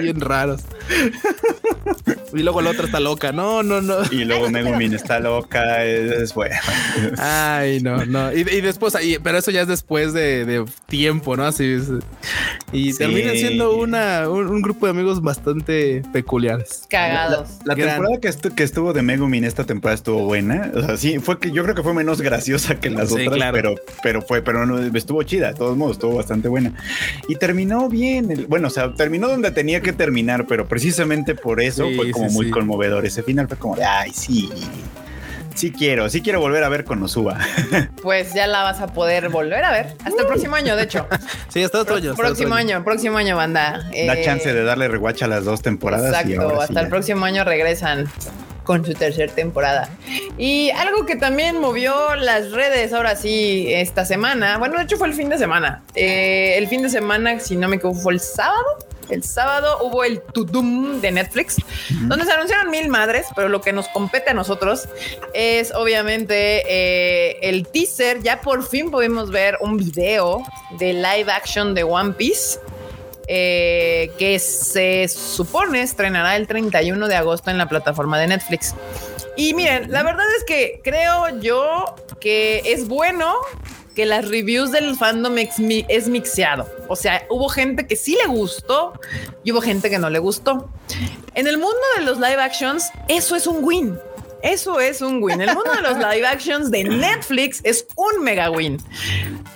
bien 0.00 0.20
raros. 0.32 0.62
Y 2.34 2.42
luego 2.42 2.62
la 2.62 2.70
otra 2.70 2.86
está 2.86 2.98
loca. 2.98 3.30
No, 3.32 3.62
no, 3.62 3.82
no. 3.82 3.96
y 4.10 4.24
luego 4.24 4.48
Megumin 4.48 4.94
está 4.94 5.20
loca, 5.20 5.84
es, 5.84 6.10
es 6.12 6.34
bueno. 6.34 6.56
Ay, 7.18 7.80
no, 7.82 8.06
no. 8.06 8.32
Y, 8.32 8.40
y 8.40 8.60
después, 8.62 8.94
ahí, 8.94 9.18
pero 9.22 9.36
eso 9.36 9.50
ya 9.50 9.60
es 9.62 9.68
después 9.68 10.14
de, 10.14 10.46
de 10.46 10.64
tiempo, 10.88 11.36
¿no? 11.36 11.44
Así 11.44 11.64
es. 11.74 11.84
Y 12.72 12.92
Sí. 12.92 12.98
termina 13.00 13.32
siendo 13.32 13.76
una, 13.76 14.30
un, 14.30 14.46
un 14.46 14.62
grupo 14.62 14.86
de 14.86 14.92
amigos 14.92 15.20
bastante 15.20 16.02
peculiares. 16.14 16.84
Cagados. 16.88 17.50
La 17.66 17.74
Gran. 17.74 17.90
temporada 17.96 18.18
que, 18.20 18.28
estu- 18.30 18.54
que 18.54 18.62
estuvo 18.62 18.94
de 18.94 19.02
Megumin 19.02 19.44
esta 19.44 19.64
temporada 19.64 19.94
estuvo 19.96 20.24
buena. 20.24 20.70
O 20.74 20.80
sea, 20.82 20.96
sí, 20.96 21.18
fue 21.18 21.38
que 21.38 21.50
yo 21.52 21.62
creo 21.64 21.74
que 21.74 21.82
fue 21.82 21.92
menos 21.92 22.22
graciosa 22.22 22.80
que 22.80 22.88
las 22.88 23.08
Sí, 23.10 23.14
otras, 23.26 23.34
claro. 23.36 23.52
pero, 23.54 23.74
pero 24.02 24.22
fue, 24.22 24.40
pero 24.40 24.64
no, 24.64 24.78
estuvo 24.96 25.22
chida, 25.22 25.48
de 25.48 25.54
todos 25.54 25.76
modos, 25.76 25.96
estuvo 25.96 26.16
bastante 26.16 26.48
buena. 26.48 26.72
Y 27.28 27.34
terminó 27.36 27.90
bien. 27.90 28.30
el- 28.30 28.46
bueno, 28.46 28.68
o 28.68 28.70
sea, 28.70 28.94
terminó 28.94 29.28
donde 29.28 29.50
tenía 29.50 29.82
que 29.82 29.92
terminar, 29.92 30.21
pero 30.46 30.66
precisamente 30.68 31.34
por 31.34 31.60
eso 31.60 31.86
Sí, 31.88 31.94
fue 31.96 32.10
como 32.10 32.28
sí, 32.28 32.34
muy 32.34 32.46
sí. 32.46 32.50
conmovedor. 32.52 33.04
Ese 33.06 33.22
final 33.22 33.48
fue 33.48 33.56
como 33.58 33.76
de 33.76 33.84
ay, 33.84 34.12
sí. 34.14 34.50
Sí 35.54 35.70
quiero, 35.70 36.08
sí 36.08 36.22
quiero 36.22 36.40
volver 36.40 36.64
a 36.64 36.70
ver 36.70 36.84
con 36.84 36.98
Konosuba. 36.98 37.38
Pues 38.02 38.32
ya 38.32 38.46
la 38.46 38.62
vas 38.62 38.80
a 38.80 38.86
poder 38.86 39.28
volver 39.28 39.62
a 39.64 39.70
ver 39.72 39.94
hasta 40.04 40.22
el 40.22 40.26
próximo 40.26 40.56
año, 40.56 40.74
de 40.76 40.84
hecho. 40.84 41.06
Sí, 41.48 41.62
hasta 41.62 41.80
otro 41.80 41.96
año. 41.96 42.14
próximo 42.14 42.54
año, 42.54 42.82
próximo 42.82 43.18
año, 43.18 43.36
banda. 43.36 43.80
da 44.06 44.14
Eh, 44.14 44.22
chance 44.24 44.50
de 44.52 44.64
darle 44.64 44.88
rewatch 44.88 45.22
a 45.22 45.26
las 45.26 45.44
dos 45.44 45.60
temporadas. 45.60 46.10
y 46.26 46.32
Exacto, 46.32 46.60
hasta 46.60 46.74
ya. 46.74 46.80
el 46.80 46.88
próximo 46.88 47.26
año 47.26 47.44
regresan 47.44 48.08
con 48.64 48.82
su 48.86 48.94
tercera 48.94 49.30
temporada. 49.30 49.90
Y 50.38 50.70
algo 50.70 51.04
que 51.04 51.16
también 51.16 51.60
movió 51.60 52.14
las 52.14 52.52
redes 52.52 52.92
ahora 52.94 53.14
sí 53.16 53.66
esta 53.68 54.06
semana, 54.06 54.56
bueno, 54.56 54.78
de 54.78 54.84
hecho 54.84 54.96
fue 54.96 55.08
el 55.08 55.14
fin 55.14 55.28
de 55.28 55.36
semana. 55.36 55.82
Eh, 55.94 56.54
el 56.56 56.66
fin 56.68 56.80
de 56.80 56.88
semana, 56.88 57.38
si 57.40 57.56
no 57.56 57.68
me 57.68 57.76
equivoco, 57.76 57.98
fue 57.98 58.14
el 58.14 58.20
sábado. 58.20 58.62
El 59.12 59.24
sábado 59.24 59.78
hubo 59.82 60.04
el 60.04 60.22
Tudum 60.22 61.02
de 61.02 61.10
Netflix, 61.12 61.56
donde 61.90 62.24
se 62.24 62.32
anunciaron 62.32 62.70
mil 62.70 62.88
madres, 62.88 63.26
pero 63.36 63.50
lo 63.50 63.60
que 63.60 63.72
nos 63.72 63.86
compete 63.88 64.30
a 64.30 64.34
nosotros 64.34 64.88
es 65.34 65.70
obviamente 65.74 66.62
eh, 66.66 67.38
el 67.42 67.68
teaser. 67.68 68.22
Ya 68.22 68.40
por 68.40 68.66
fin 68.66 68.90
pudimos 68.90 69.30
ver 69.30 69.58
un 69.60 69.76
video 69.76 70.42
de 70.78 70.94
live 70.94 71.30
action 71.30 71.74
de 71.74 71.84
One 71.84 72.12
Piece 72.14 72.58
eh, 73.28 74.10
que 74.18 74.38
se 74.38 75.06
supone 75.08 75.82
estrenará 75.82 76.36
el 76.36 76.46
31 76.46 77.06
de 77.06 77.14
agosto 77.14 77.50
en 77.50 77.58
la 77.58 77.68
plataforma 77.68 78.18
de 78.18 78.28
Netflix. 78.28 78.74
Y 79.36 79.52
miren, 79.52 79.92
la 79.92 80.02
verdad 80.02 80.26
es 80.38 80.44
que 80.44 80.80
creo 80.82 81.38
yo 81.40 81.96
que 82.18 82.62
es 82.64 82.88
bueno 82.88 83.34
que 83.94 84.06
las 84.06 84.28
reviews 84.28 84.70
del 84.72 84.96
fandom 84.96 85.38
ex- 85.38 85.58
mi- 85.58 85.84
es 85.88 86.08
mixeado. 86.08 86.68
O 86.88 86.96
sea, 86.96 87.24
hubo 87.30 87.48
gente 87.48 87.86
que 87.86 87.96
sí 87.96 88.16
le 88.20 88.26
gustó 88.32 88.92
y 89.44 89.52
hubo 89.52 89.60
gente 89.60 89.90
que 89.90 89.98
no 89.98 90.10
le 90.10 90.18
gustó. 90.18 90.70
En 91.34 91.46
el 91.46 91.58
mundo 91.58 91.76
de 91.98 92.04
los 92.04 92.16
live 92.18 92.40
actions, 92.40 92.90
eso 93.08 93.36
es 93.36 93.46
un 93.46 93.62
win. 93.64 93.98
Eso 94.42 94.80
es 94.80 95.00
un 95.00 95.22
win. 95.22 95.40
El 95.40 95.54
mundo 95.54 95.70
de 95.72 95.82
los 95.82 95.96
live 96.14 96.26
actions 96.26 96.70
de 96.70 96.82
Netflix 96.84 97.60
es 97.62 97.86
un 97.96 98.22
mega 98.24 98.50
win. 98.50 98.78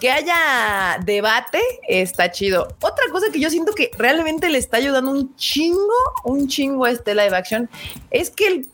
Que 0.00 0.10
haya 0.10 0.98
debate 1.04 1.60
está 1.88 2.30
chido. 2.30 2.68
Otra 2.80 3.04
cosa 3.10 3.26
que 3.32 3.40
yo 3.40 3.50
siento 3.50 3.72
que 3.72 3.90
realmente 3.98 4.48
le 4.48 4.58
está 4.58 4.76
ayudando 4.76 5.10
un 5.10 5.34
chingo, 5.36 5.92
un 6.24 6.46
chingo 6.46 6.84
a 6.84 6.90
este 6.92 7.14
live 7.14 7.36
action 7.36 7.68
es 8.10 8.30
que 8.30 8.46
el 8.46 8.68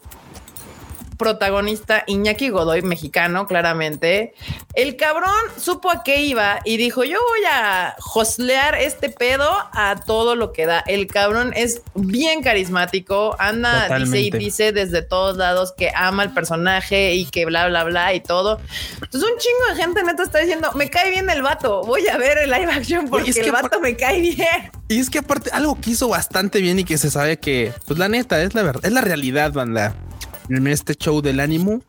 protagonista 1.23 2.05
Iñaki 2.07 2.49
Godoy, 2.51 2.83
mexicano, 2.83 3.47
claramente. 3.47 4.35
El 4.75 4.97
cabrón 4.97 5.31
supo 5.57 5.91
a 5.91 6.03
qué 6.03 6.23
iba 6.23 6.61
y 6.65 6.77
dijo: 6.77 7.05
Yo 7.05 7.19
voy 7.19 7.45
a 7.51 7.95
joslear 7.99 8.75
este 8.75 9.09
pedo 9.09 9.49
a 9.73 9.97
todo 10.07 10.35
lo 10.35 10.53
que 10.53 10.67
da. 10.67 10.83
El 10.87 11.07
cabrón 11.07 11.53
es 11.57 11.83
bien 11.95 12.43
carismático, 12.43 13.37
anda, 13.39 13.83
Totalmente. 13.83 14.19
dice 14.19 14.37
y 14.37 14.39
dice 14.39 14.73
desde 14.73 15.03
todos 15.03 15.37
lados 15.37 15.73
que 15.77 15.91
ama 15.95 16.23
el 16.23 16.31
personaje 16.31 17.15
y 17.15 17.27
que 17.27 17.47
bla, 17.47 17.69
bla, 17.69 17.85
bla 17.85 18.15
y 18.15 18.21
todo. 18.21 18.61
Entonces, 18.95 19.31
un 19.31 19.39
chingo 19.39 19.75
de 19.75 19.83
gente 19.83 20.03
neta 20.03 20.23
está 20.23 20.39
diciendo: 20.39 20.71
Me 20.75 20.91
cae 20.91 21.11
bien 21.11 21.29
el 21.31 21.43
vato, 21.43 21.83
voy 21.83 22.07
a 22.09 22.17
ver 22.17 22.39
el 22.39 22.51
live 22.51 22.73
action 22.73 23.09
porque 23.09 23.31
es 23.31 23.37
que 23.37 23.43
el 23.43 23.53
vato 23.53 23.81
me 23.81 23.97
cae 23.97 24.21
bien. 24.21 24.71
Y 24.89 24.99
es 25.01 25.09
que 25.09 25.21
aparte, 25.21 25.51
algo 25.53 25.81
que 25.81 25.91
hizo 25.91 26.09
bastante 26.09 26.61
bien 26.61 26.79
y 26.79 26.85
que 26.85 26.99
se 26.99 27.11
sabe 27.11 27.39
que, 27.39 27.73
pues 27.87 27.99
la 27.99 28.09
neta, 28.09 28.43
es 28.43 28.55
la 28.55 28.63
verdad, 28.63 28.85
es 28.85 28.93
la 28.93 29.01
realidad, 29.01 29.53
banda. 29.53 29.95
En 30.49 30.67
este 30.67 30.95
show 30.95 31.21
del 31.23 31.41
ánimo, 31.41 31.83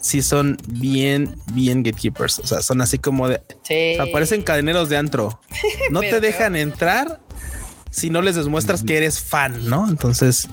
sí 0.00 0.22
son 0.22 0.56
bien, 0.68 1.36
bien 1.52 1.82
gatekeepers. 1.82 2.38
O 2.40 2.46
sea, 2.46 2.62
son 2.62 2.80
así 2.80 2.98
como 2.98 3.28
de. 3.28 3.40
Sí. 3.62 3.94
o 3.98 4.04
sea, 4.04 4.12
parecen 4.12 4.42
cadeneros 4.42 4.88
de 4.88 4.96
antro. 4.96 5.40
No 5.90 6.00
te 6.00 6.20
dejan 6.20 6.56
entrar 6.56 7.20
si 7.90 8.10
no 8.10 8.20
les 8.22 8.34
demuestras 8.36 8.82
que 8.82 8.96
eres 8.96 9.20
fan, 9.20 9.68
¿no? 9.68 9.88
Entonces, 9.88 10.48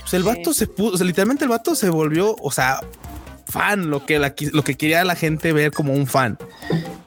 pues 0.00 0.14
el 0.14 0.22
Sí. 0.22 0.28
vato 0.28 0.52
se 0.54 0.66
puso, 0.66 0.94
o 0.94 0.96
sea, 0.96 1.06
literalmente 1.06 1.44
el 1.44 1.50
vato 1.50 1.74
se 1.74 1.90
volvió, 1.90 2.34
o 2.40 2.50
sea, 2.50 2.80
fan, 3.46 3.88
lo 3.90 4.04
que, 4.06 4.18
la, 4.18 4.34
lo 4.52 4.64
que 4.64 4.76
quería 4.76 5.04
la 5.04 5.14
gente 5.14 5.52
ver 5.52 5.72
como 5.72 5.92
un 5.92 6.06
fan. 6.06 6.38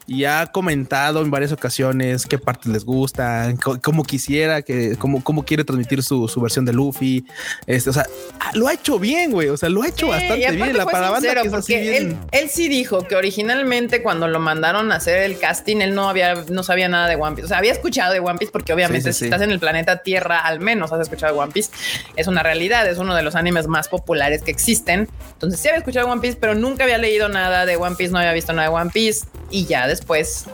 Y 0.06 0.24
ha 0.24 0.46
comentado 0.46 1.22
en 1.22 1.30
varias 1.30 1.52
ocasiones 1.52 2.26
qué 2.26 2.38
partes 2.38 2.72
les 2.72 2.84
gustan, 2.84 3.56
cómo 3.56 4.02
quisiera, 4.02 4.62
que, 4.62 4.96
cómo, 4.98 5.22
cómo 5.22 5.44
quiere 5.44 5.64
transmitir 5.64 6.02
su, 6.02 6.26
su 6.28 6.40
versión 6.40 6.64
de 6.64 6.72
Luffy. 6.72 7.24
Este, 7.66 7.90
o 7.90 7.92
sea, 7.92 8.06
ah, 8.40 8.50
lo 8.54 8.68
ha 8.68 8.74
hecho 8.74 8.98
bien, 8.98 9.30
güey. 9.30 9.48
O 9.48 9.56
sea, 9.56 9.68
lo 9.68 9.82
ha 9.82 9.88
hecho 9.88 10.06
Sí, 10.06 10.12
bastante 10.12 10.50
bien. 10.50 10.76
La 10.76 10.84
para 10.86 11.10
banda 11.10 11.34
que 11.42 11.48
es 11.48 11.54
así 11.54 11.76
bien- 11.76 11.94
él, 11.94 12.16
él 12.32 12.50
sí 12.50 12.68
dijo 12.68 13.06
que 13.06 13.14
originalmente 13.16 14.02
cuando 14.02 14.26
lo 14.28 14.40
mandaron 14.40 14.90
a 14.92 14.96
hacer 14.96 15.18
el 15.22 15.38
casting, 15.38 15.76
él 15.78 15.94
no 15.94 16.08
había, 16.08 16.34
no 16.50 16.62
sabía 16.62 16.88
nada 16.88 17.06
de 17.08 17.16
One 17.16 17.36
Piece. 17.36 17.44
O 17.46 17.48
sea, 17.48 17.58
había 17.58 17.72
escuchado 17.72 18.12
de 18.12 18.20
One 18.20 18.38
Piece 18.38 18.52
porque 18.52 18.72
obviamente 18.72 19.12
Sí, 19.12 19.12
sí, 19.12 19.18
si 19.20 19.24
estás 19.26 19.42
en 19.42 19.50
el 19.50 19.60
planeta 19.60 20.02
Tierra, 20.02 20.40
al 20.40 20.60
menos 20.60 20.92
has 20.92 21.00
escuchado 21.00 21.32
de 21.34 21.38
One 21.40 21.52
Piece. 21.52 21.70
Es 22.16 22.26
una 22.26 22.42
realidad, 22.42 22.88
es 22.88 22.98
uno 22.98 23.14
de 23.14 23.22
los 23.22 23.34
animes 23.34 23.66
más 23.68 23.88
populares 23.88 24.42
que 24.42 24.50
existen. 24.50 25.08
Entonces 25.34 25.60
sí 25.60 25.68
había 25.68 25.78
escuchado 25.78 26.06
de 26.06 26.12
One 26.12 26.20
Piece, 26.20 26.38
pero 26.40 26.54
nunca 26.54 26.84
había 26.84 26.98
leído 26.98 27.28
nada 27.28 27.66
de 27.66 27.76
One 27.76 27.96
Piece, 27.96 28.12
no 28.12 28.18
había 28.18 28.32
visto 28.32 28.52
nada 28.52 28.68
de 28.68 28.74
One 28.74 28.90
Piece 28.92 29.26
y 29.50 29.66
ya 29.66 29.86
después 29.92 30.46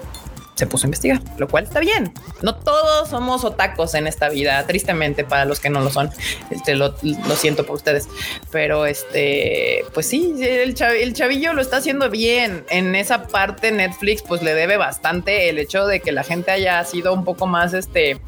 se 0.59 0.67
puso 0.67 0.87
a 0.87 0.89
investigar, 0.89 1.23
lo 1.39 1.47
cual 1.47 1.65
está 1.65 1.79
bien. 1.79 2.13
No 2.43 2.57
todos 2.57 3.09
somos 3.09 3.45
otacos 3.45 3.95
en 3.95 4.09
esta 4.09 4.29
vida, 4.29 4.67
tristemente 4.67 5.23
para 5.23 5.45
los 5.45 5.61
que 5.61 5.71
no 5.71 5.81
lo 5.81 5.89
son. 5.89 6.11
Este, 6.51 6.75
lo, 6.75 6.97
siento 7.37 7.65
por 7.65 7.77
ustedes, 7.77 8.09
pero 8.51 8.85
este, 8.85 9.85
pues 9.95 10.09
sí, 10.09 10.35
el, 10.41 10.75
el 10.81 11.15
chavillo 11.15 11.53
lo 11.53 11.63
está 11.63 11.77
haciendo 11.77 12.11
bien. 12.11 12.65
En 12.71 12.97
esa 12.97 13.29
parte 13.29 13.71
Netflix, 13.71 14.23
pues 14.23 14.43
le 14.43 14.53
debe 14.55 14.77
bastante 14.77 15.49
el 15.49 15.61
hecho 15.61 15.87
de 15.87 16.01
que 16.01 16.11
la 16.11 16.25
gente 16.25 16.51
haya 16.51 16.83
sido 16.85 17.15
un 17.15 17.25
poco 17.25 17.47
más, 17.47 17.73
este, 17.73 18.19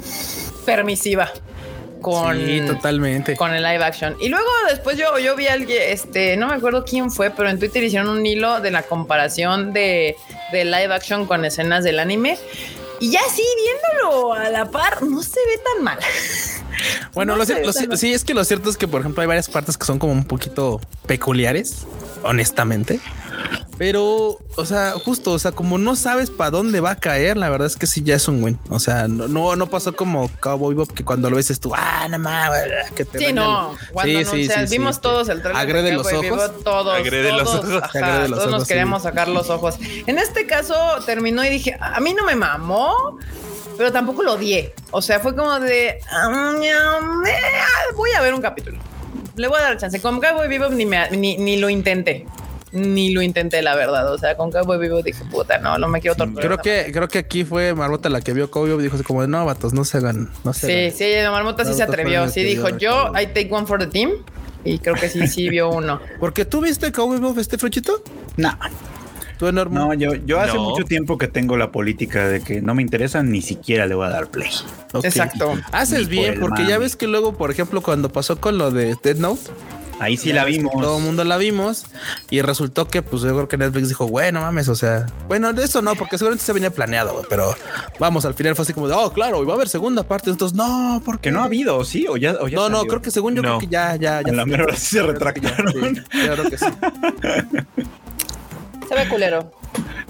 permisiva 0.64 1.32
con 2.00 2.36
Sí, 2.36 2.60
totalmente. 2.66 3.36
con 3.36 3.52
el 3.54 3.62
live 3.62 3.82
action. 3.84 4.16
Y 4.20 4.28
luego 4.28 4.48
después 4.68 4.96
yo, 4.96 5.18
yo 5.18 5.36
vi 5.36 5.46
a 5.48 5.54
alguien, 5.54 5.82
este, 5.86 6.36
no 6.36 6.48
me 6.48 6.54
acuerdo 6.54 6.84
quién 6.84 7.10
fue, 7.10 7.30
pero 7.30 7.48
en 7.50 7.58
Twitter 7.58 7.82
hicieron 7.82 8.08
un 8.08 8.24
hilo 8.24 8.60
de 8.60 8.70
la 8.70 8.82
comparación 8.82 9.72
de, 9.72 10.16
de 10.52 10.64
live 10.64 10.92
action 10.92 11.26
con 11.26 11.44
escenas 11.44 11.84
del 11.84 11.98
anime. 12.00 12.38
Y 12.98 13.10
ya 13.10 13.20
sí, 13.34 13.44
viéndolo 13.56 14.34
a 14.34 14.50
la 14.50 14.70
par, 14.70 15.02
no 15.02 15.22
se 15.22 15.40
ve 15.46 15.60
tan 15.74 15.84
mal. 15.84 15.98
Bueno, 17.14 17.32
No 17.32 17.38
lo 17.38 17.44
sé, 17.44 17.64
lo 17.64 17.96
sí, 17.96 18.12
es 18.12 18.24
que 18.24 18.34
lo 18.34 18.44
cierto 18.44 18.70
es 18.70 18.76
que, 18.76 18.88
por 18.88 19.00
ejemplo, 19.00 19.20
hay 19.22 19.26
varias 19.28 19.48
partes 19.48 19.76
que 19.76 19.84
son 19.86 19.98
como 19.98 20.12
un 20.12 20.24
poquito 20.24 20.80
peculiares, 21.06 21.86
honestamente. 22.22 23.00
Pero, 23.78 24.38
o 24.56 24.66
sea, 24.66 24.92
justo, 25.02 25.32
o 25.32 25.38
sea, 25.38 25.52
como 25.52 25.78
no 25.78 25.96
sabes 25.96 26.28
para 26.28 26.50
dónde 26.50 26.80
va 26.80 26.90
a 26.90 26.96
caer, 26.96 27.38
la 27.38 27.48
verdad 27.48 27.66
es 27.66 27.76
que 27.76 27.86
sí 27.86 28.02
ya 28.02 28.14
es 28.16 28.28
un 28.28 28.44
win. 28.44 28.58
O 28.68 28.78
sea, 28.78 29.08
no, 29.08 29.26
no, 29.26 29.56
no 29.56 29.70
pasó 29.70 29.96
como 29.96 30.28
Cowboy 30.40 30.74
Bob 30.74 30.92
que 30.92 31.02
cuando 31.02 31.30
lo 31.30 31.36
ves 31.36 31.58
tú, 31.58 31.72
ah, 31.74 32.06
no 32.10 32.18
mames, 32.18 32.62
que 32.94 33.06
te 33.06 33.18
Sí, 33.18 33.32
no. 33.32 33.72
el-". 33.72 33.92
Cuando 33.92 34.18
Sí, 34.18 34.24
no, 34.24 34.30
sí, 34.32 34.44
o 34.48 34.52
sea, 34.52 34.66
sí, 34.66 34.76
vimos 34.76 34.96
sí. 34.96 35.00
todos 35.00 35.30
el 35.30 35.40
trailer. 35.40 35.56
de 35.66 35.72
Agrede 35.72 35.92
los 35.92 36.12
ojos. 36.12 36.62
Todos, 36.62 36.94
Agrede 36.98 37.32
los 37.32 37.48
ojos. 37.48 37.82
ajá, 37.82 37.98
Agrede 37.98 38.28
los 38.28 38.38
todos 38.38 38.50
nos 38.50 38.58
ojos, 38.58 38.68
queríamos 38.68 39.02
sacar 39.02 39.28
los 39.28 39.48
ojos. 39.48 39.76
En 40.06 40.18
este 40.18 40.46
caso 40.46 40.74
terminó 41.06 41.42
y 41.42 41.48
dije, 41.48 41.78
a 41.80 41.98
mí 42.00 42.12
no 42.12 42.26
me 42.26 42.34
mamó, 42.36 43.18
pero 43.80 43.90
tampoco 43.92 44.22
lo 44.22 44.34
odié. 44.34 44.74
O 44.90 45.00
sea, 45.00 45.20
fue 45.20 45.34
como 45.34 45.58
de, 45.58 46.00
"Ah, 46.12 46.52
ñam, 46.60 47.24
eh, 47.24 47.94
voy 47.96 48.10
a 48.10 48.20
ver 48.20 48.34
un 48.34 48.42
capítulo. 48.42 48.76
Le 49.36 49.48
voy 49.48 49.58
a 49.58 49.62
dar 49.62 49.78
chance. 49.78 49.98
Con 50.02 50.20
Cowboy 50.20 50.48
Bebop 50.48 50.70
ni, 50.72 50.84
me- 50.84 51.08
ni, 51.12 51.38
ni 51.38 51.56
lo 51.56 51.70
intenté. 51.70 52.26
Ni 52.72 53.10
lo 53.14 53.22
intenté, 53.22 53.62
la 53.62 53.74
verdad. 53.74 54.12
O 54.12 54.18
sea, 54.18 54.36
con 54.36 54.52
Cowboy 54.52 54.76
Bebop 54.76 55.02
dije, 55.02 55.24
puta, 55.30 55.56
no, 55.56 55.78
no 55.78 55.88
me 55.88 56.02
quiero 56.02 56.14
torturar. 56.14 56.44
Creo 56.44 56.58
que, 56.58 56.92
creo 56.92 57.08
que 57.08 57.20
aquí 57.20 57.42
fue 57.44 57.72
Marmota 57.74 58.10
la 58.10 58.20
que 58.20 58.34
vio 58.34 58.50
Cowboy 58.50 58.82
dijo 58.82 59.02
como, 59.02 59.26
no, 59.26 59.46
vatos, 59.46 59.72
no 59.72 59.86
se 59.86 59.96
hagan, 59.96 60.30
no 60.44 60.52
se 60.52 60.66
Sí, 60.66 60.72
hagan". 60.72 60.92
sí, 60.98 61.22
la 61.22 61.30
marmota 61.30 61.64
sí 61.64 61.72
se 61.72 61.82
atrevió. 61.82 62.28
Sí 62.28 62.42
dijo, 62.44 62.68
yo. 62.76 63.12
I 63.18 63.28
take 63.28 63.48
one 63.50 63.66
for 63.66 63.78
the 63.80 63.86
team. 63.86 64.10
Y 64.62 64.78
creo 64.78 64.94
que 64.94 65.08
sí, 65.08 65.26
sí 65.26 65.48
vio 65.48 65.70
uno. 65.70 66.02
Porque 66.20 66.44
tú 66.44 66.60
viste 66.60 66.92
Cowboy 66.92 67.18
Bebop 67.18 67.38
este 67.38 67.56
fruchito? 67.56 68.02
No, 68.36 68.58
Tú 69.40 69.46
enorme. 69.48 69.74
no, 69.76 69.94
yo, 69.94 70.14
yo 70.14 70.38
hace 70.38 70.54
No. 70.54 70.64
mucho 70.64 70.84
tiempo 70.84 71.16
que 71.18 71.26
tengo 71.26 71.56
la 71.56 71.72
política 71.72 72.28
de 72.28 72.40
que 72.42 72.60
no 72.62 72.74
me 72.74 72.82
interesan, 72.82 73.30
ni 73.32 73.40
siquiera 73.42 73.86
le 73.86 73.94
voy 73.96 74.06
a 74.06 74.10
dar 74.10 74.28
play. 74.30 74.50
Exacto. 75.02 75.54
Haces 75.72 76.00
por 76.02 76.08
bien, 76.10 76.38
porque 76.40 76.66
ya 76.66 76.76
ves 76.78 76.94
que 76.94 77.06
luego, 77.08 77.34
por 77.36 77.50
ejemplo, 77.50 77.80
cuando 77.80 78.10
pasó 78.12 78.38
con 78.38 78.58
lo 78.58 78.70
de 78.70 78.96
Dead 79.02 79.16
Note, 79.16 79.40
Ahí 80.02 80.16
sí 80.16 80.32
la 80.32 80.46
vimos. 80.46 80.72
Todo 80.80 80.96
el 80.96 81.04
mundo 81.04 81.24
la 81.24 81.36
vimos 81.36 81.84
y 82.30 82.40
resultó 82.40 82.88
que, 82.88 83.02
pues 83.02 83.20
yo 83.20 83.34
creo 83.34 83.48
que 83.48 83.58
Netflix 83.58 83.88
dijo, 83.88 84.08
bueno, 84.08 84.40
mames, 84.40 84.66
o 84.70 84.74
sea, 84.74 85.04
bueno, 85.28 85.52
de 85.52 85.62
eso 85.64 85.82
no, 85.82 85.94
porque 85.94 86.16
seguramente 86.16 86.42
se 86.42 86.54
venía 86.54 86.70
planeado, 86.70 87.22
pero 87.28 87.54
vamos, 87.98 88.24
al 88.24 88.32
final 88.32 88.56
fue 88.56 88.62
así 88.62 88.72
como 88.72 88.88
de, 88.88 88.94
oh, 88.94 89.12
claro, 89.12 89.42
y 89.42 89.44
va 89.44 89.52
a 89.52 89.56
haber 89.56 89.68
segunda 89.68 90.02
parte. 90.02 90.30
Entonces, 90.30 90.56
no, 90.56 91.02
porque 91.04 91.28
Que 91.28 91.32
no 91.32 91.42
ha 91.42 91.44
habido, 91.44 91.84
¿sí? 91.84 92.06
O 92.08 92.16
ya, 92.16 92.32
o 92.40 92.48
ya 92.48 92.56
No, 92.56 92.70
no, 92.70 92.76
salió? 92.78 92.88
creo 92.88 93.02
que 93.02 93.10
según 93.10 93.34
yo, 93.34 93.42
No. 93.42 93.58
creo 93.58 93.60
que 93.60 93.66
ya, 93.66 93.94
ya, 93.96 94.22
ya. 94.22 94.32
A 94.32 94.34
la 94.36 94.46
mera 94.46 94.64
hora 94.64 94.74
sí 94.74 94.86
se 94.96 95.00
Creo 95.02 95.14
que 95.34 95.40
ya, 95.42 95.50
retractaron. 95.50 95.94
sí, 95.96 96.02
creo 96.10 96.44
que 96.48 96.56
sí. 96.56 96.64
Se 98.90 98.94
ve 98.96 99.08
culero. 99.08 99.52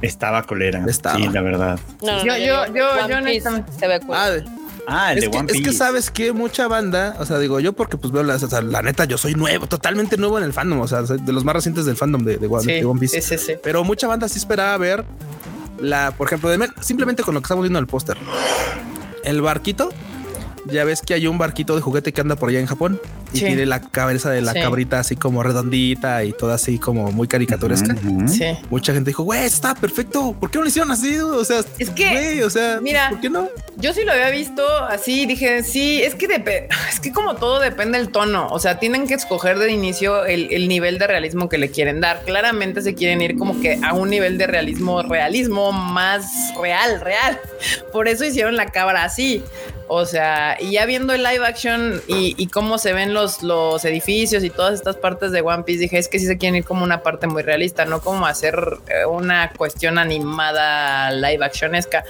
Estaba 0.01 0.43
colera. 0.45 0.83
Estaba. 0.89 1.17
Sí, 1.17 1.29
la 1.29 1.43
verdad. 1.43 1.79
No, 2.03 2.13
no, 2.13 2.25
Yo- 2.25 2.33
no, 2.33 2.39
yo- 2.39 2.75
yo- 2.75 2.91
One 2.93 3.01
yo 3.01 3.07
Piece 3.07 3.15
honestamente- 3.49 3.73
Se 3.79 3.87
ve 3.87 4.01
culero. 4.01 4.15
Ah, 4.47 4.55
Ah, 4.87 5.13
el 5.13 5.19
es, 5.19 5.25
de 5.25 5.31
que, 5.31 5.39
One 5.39 5.47
es 5.53 5.59
Piece. 5.59 5.71
que 5.71 5.77
sabes 5.77 6.11
que 6.11 6.33
mucha 6.33 6.67
banda, 6.67 7.15
o 7.21 7.27
sea, 7.27 7.39
digo 7.39 7.61
yo 7.61 7.75
porque 7.75 7.99
pues 7.99 8.11
veo 8.13 8.23
las, 8.23 8.43
o 8.43 8.49
sea, 8.49 8.63
la 8.63 8.81
neta, 8.81 9.05
yo 9.05 9.19
soy 9.19 9.35
nuevo, 9.35 9.67
totalmente 9.67 10.17
nuevo 10.17 10.39
en 10.39 10.45
el 10.45 10.55
fandom, 10.55 10.81
o 10.81 10.89
sea, 10.89 11.03
de 11.03 11.33
los 11.33 11.45
más 11.45 11.55
recientes 11.55 11.85
del 11.85 11.97
fandom 11.97 12.25
de, 12.25 12.39
de 12.39 12.47
One, 12.47 12.63
Sí, 12.65 12.73
de 12.73 12.85
One 12.87 12.99
Piece. 12.99 13.21
sí, 13.21 13.37
sí, 13.39 13.45
sí. 13.47 13.53
Pero 13.63 13.85
mucha 13.85 14.09
banda 14.09 14.27
sí 14.29 14.39
esperaba 14.39 14.77
ver 14.79 15.05
la, 15.79 16.13
por 16.13 16.27
ejemplo, 16.27 16.49
de, 16.49 16.69
simplemente 16.81 17.23
con 17.23 17.35
lo 17.35 17.41
que 17.43 17.45
estamos 17.45 17.63
viendo 17.63 17.79
en 17.79 17.83
el 17.85 17.87
póster. 17.89 18.17
El 19.23 19.43
barquito, 19.43 19.91
ya 20.67 20.85
ves 20.85 21.03
que 21.03 21.13
hay 21.15 21.27
un 21.27 21.37
barquito 21.39 21.77
de 21.77 21.83
juguete 21.83 22.13
que 22.15 22.23
anda 22.23 22.35
por 22.37 22.49
allá 22.49 22.59
en 22.61 22.67
Japón 22.67 22.99
y 23.33 23.39
Sí. 23.39 23.45
tiene 23.47 23.67
la 23.67 23.81
cabeza 23.81 24.31
de 24.31 24.41
la 24.43 24.53
Sí. 24.53 24.61
cabrita 24.61 24.99
así 25.01 25.17
como 25.17 25.43
redondita 25.43 26.25
y 26.25 26.33
toda 26.33 26.55
así 26.55 26.79
como 26.79 27.11
muy 27.13 27.29
caricaturesca. 27.29 27.95
Ujú. 27.95 28.29
Sí. 28.29 28.45
Mucha 28.71 28.93
gente 28.93 29.11
dijo, 29.11 29.23
güey, 29.23 29.45
está 29.45 29.75
perfecto. 29.75 30.35
¿Por 30.39 30.51
qué 30.51 30.59
no 30.59 30.63
lo 30.65 30.69
hicieron 30.69 30.91
así? 30.91 31.17
O 31.19 31.45
sea, 31.45 31.61
Es 31.79 31.91
que, 31.91 32.11
güey, 32.11 32.43
o 32.43 32.51
sea, 32.51 32.79
mira, 32.81 33.09
¿por 33.11 33.21
qué 33.21 33.31
no? 33.31 33.49
Yo 33.77 33.93
sí 33.95 34.03
lo 34.05 34.13
había 34.13 34.31
visto 34.31 34.63
así, 34.85 35.27
dije, 35.27 35.63
sí, 35.63 36.03
es 36.03 36.15
que 36.15 36.27
es 36.91 37.01
que 37.01 37.13
como 37.13 37.35
todo 37.37 37.61
depende 37.61 37.99
del 37.99 38.09
tono, 38.11 38.49
o 38.51 38.59
sea, 38.59 38.79
tienen 38.79 39.07
que 39.07 39.15
escoger 39.15 39.59
de 39.59 39.71
inicio 39.73 40.25
el, 40.27 40.53
el 40.53 40.69
nivel 40.69 40.99
de 40.99 41.07
realismo 41.07 41.49
que 41.49 41.59
le 41.59 41.71
quieren 41.71 42.01
dar. 42.01 42.23
Claramente 42.25 42.83
se 42.83 42.95
quieren 42.95 43.21
ir 43.23 43.37
como 43.37 43.61
que 43.61 43.79
a 43.83 43.95
un 43.95 44.11
nivel 44.11 44.39
de 44.39 44.47
realismo, 44.47 45.03
realismo 45.03 45.73
más 45.73 46.27
real, 46.61 47.01
real. 47.01 47.39
Por 47.93 48.09
eso 48.09 48.25
hicieron 48.25 48.57
la 48.57 48.67
cabra 48.67 49.05
así. 49.05 49.43
O 49.93 50.07
sea, 50.07 50.57
y 50.61 50.71
ya 50.73 50.87
viendo 50.87 51.13
el 51.15 51.25
live 51.25 51.45
action 51.45 52.01
y, 52.07 52.37
y 52.39 52.47
cómo 52.47 52.79
se 52.79 52.93
ven 52.93 53.13
los, 53.13 53.20
los 53.43 53.85
edificios 53.85 54.45
y 54.45 54.51
todas 54.51 54.75
estas 54.75 54.97
partes 54.97 55.33
de 55.33 55.41
One 55.41 55.65
Piece, 55.65 55.81
dije, 55.81 55.99
es 55.99 56.09
que 56.09 56.19
sí 56.19 56.27
se 56.27 56.39
quieren 56.39 56.57
ir 56.57 56.65
como 56.65 56.85
una 56.85 57.03
parte 57.03 57.27
muy 57.27 57.43
realista, 57.43 57.85
no 57.85 58.01
como 58.01 58.27
hacer 58.27 58.57
eh, 58.89 59.05
una 59.05 59.53
cuestión 59.57 59.99
animada 59.99 61.11
live 61.13 61.45
actionesca. 61.45 62.05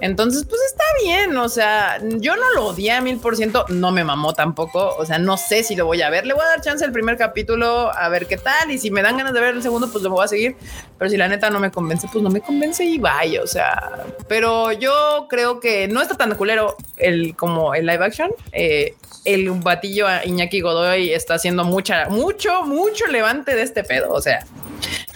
Entonces, 0.00 0.44
pues 0.48 0.60
está 0.66 0.84
bien. 1.04 1.36
O 1.36 1.48
sea, 1.48 1.98
yo 2.00 2.36
no 2.36 2.52
lo 2.54 2.66
odié 2.66 2.92
a 2.92 3.00
mil 3.00 3.18
por 3.18 3.36
ciento, 3.36 3.64
no 3.68 3.90
me 3.90 4.04
mamó 4.04 4.34
tampoco. 4.34 4.94
O 4.96 5.04
sea, 5.06 5.18
no 5.18 5.36
sé 5.36 5.62
si 5.62 5.76
lo 5.76 5.86
voy 5.86 6.02
a 6.02 6.10
ver. 6.10 6.26
Le 6.26 6.34
voy 6.34 6.42
a 6.42 6.48
dar 6.48 6.60
chance 6.60 6.84
el 6.84 6.92
primer 6.92 7.16
capítulo 7.16 7.90
a 7.92 8.08
ver 8.08 8.26
qué 8.26 8.36
tal. 8.36 8.70
Y 8.70 8.78
si 8.78 8.90
me 8.90 9.02
dan 9.02 9.16
ganas 9.16 9.32
de 9.32 9.40
ver 9.40 9.54
el 9.54 9.62
segundo, 9.62 9.90
pues 9.90 10.02
lo 10.04 10.10
voy 10.10 10.24
a 10.24 10.28
seguir. 10.28 10.56
Pero 10.98 11.10
si 11.10 11.16
la 11.16 11.28
neta 11.28 11.50
no 11.50 11.60
me 11.60 11.70
convence, 11.70 12.08
pues 12.12 12.22
no 12.22 12.30
me 12.30 12.40
convence 12.40 12.84
y 12.84 12.98
vaya. 12.98 13.42
O 13.42 13.46
sea, 13.46 14.04
pero 14.28 14.72
yo 14.72 15.26
creo 15.28 15.60
que 15.60 15.88
no 15.88 16.02
está 16.02 16.16
tan 16.16 16.34
culero 16.34 16.76
el 16.96 17.36
como 17.36 17.74
el 17.74 17.86
live 17.86 18.04
action. 18.04 18.30
Eh, 18.52 18.94
el 19.24 19.50
batillo 19.50 20.08
a 20.08 20.24
Iñaki 20.24 20.51
Godoy 20.60 21.12
está 21.12 21.34
haciendo 21.34 21.64
mucha, 21.64 22.08
mucho, 22.08 22.62
mucho 22.64 23.06
levante 23.06 23.54
de 23.54 23.62
este 23.62 23.82
pedo. 23.84 24.12
O 24.12 24.20
sea, 24.20 24.44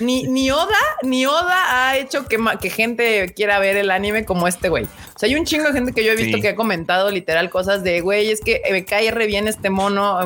ni, 0.00 0.24
ni 0.24 0.50
Oda, 0.50 0.68
ni 1.02 1.26
Oda 1.26 1.88
ha 1.88 1.96
hecho 1.96 2.26
que, 2.26 2.38
que 2.60 2.70
gente 2.70 3.32
quiera 3.34 3.58
ver 3.58 3.76
el 3.76 3.90
anime 3.90 4.24
como 4.24 4.48
este 4.48 4.68
güey. 4.68 4.84
O 4.84 5.18
sea, 5.18 5.28
hay 5.28 5.34
un 5.36 5.44
chingo 5.44 5.66
de 5.66 5.72
gente 5.72 5.92
que 5.92 6.04
yo 6.04 6.12
he 6.12 6.16
visto 6.16 6.36
Sí. 6.36 6.42
que 6.42 6.48
ha 6.50 6.54
comentado 6.56 7.10
literal 7.10 7.48
cosas 7.50 7.82
de 7.82 8.00
güey, 8.00 8.30
es 8.30 8.40
que 8.40 8.60
me 8.70 8.84
cae 8.84 9.10
re 9.10 9.26
bien 9.26 9.48
este 9.48 9.70
mono. 9.70 10.18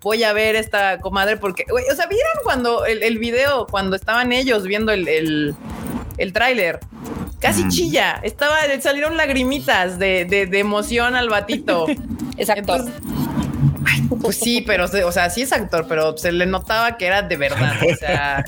Voy 0.00 0.22
a 0.22 0.32
ver 0.32 0.56
esta 0.56 0.98
comadre 1.00 1.36
porque, 1.36 1.64
güey, 1.68 1.84
o 1.90 1.94
sea, 1.96 2.06
vieron 2.06 2.32
cuando 2.44 2.86
el, 2.86 3.02
el 3.02 3.18
video, 3.18 3.66
cuando 3.68 3.96
estaban 3.96 4.32
ellos 4.32 4.62
viendo 4.64 4.92
el, 4.92 5.08
el, 5.08 5.54
el 6.18 6.32
tráiler. 6.32 6.80
Casi 7.40 7.64
Mm. 7.64 7.68
chilla, 7.70 8.20
estaba, 8.24 8.56
salieron 8.80 9.16
lagrimitas 9.16 9.98
de, 10.00 10.24
de, 10.24 10.46
de 10.46 10.58
emoción 10.58 11.14
al 11.14 11.28
batito. 11.28 11.86
Entonces, 12.36 12.94
ay, 13.86 14.02
pues 14.20 14.36
sí, 14.36 14.62
pero, 14.66 14.84
o 14.84 15.12
sea, 15.12 15.30
sí 15.30 15.42
es 15.42 15.52
actor, 15.52 15.86
pero 15.88 16.16
se 16.16 16.32
le 16.32 16.46
notaba 16.46 16.96
que 16.96 17.06
era 17.06 17.22
de 17.22 17.36
verdad. 17.36 17.74
O 17.90 17.96
sea, 17.96 18.44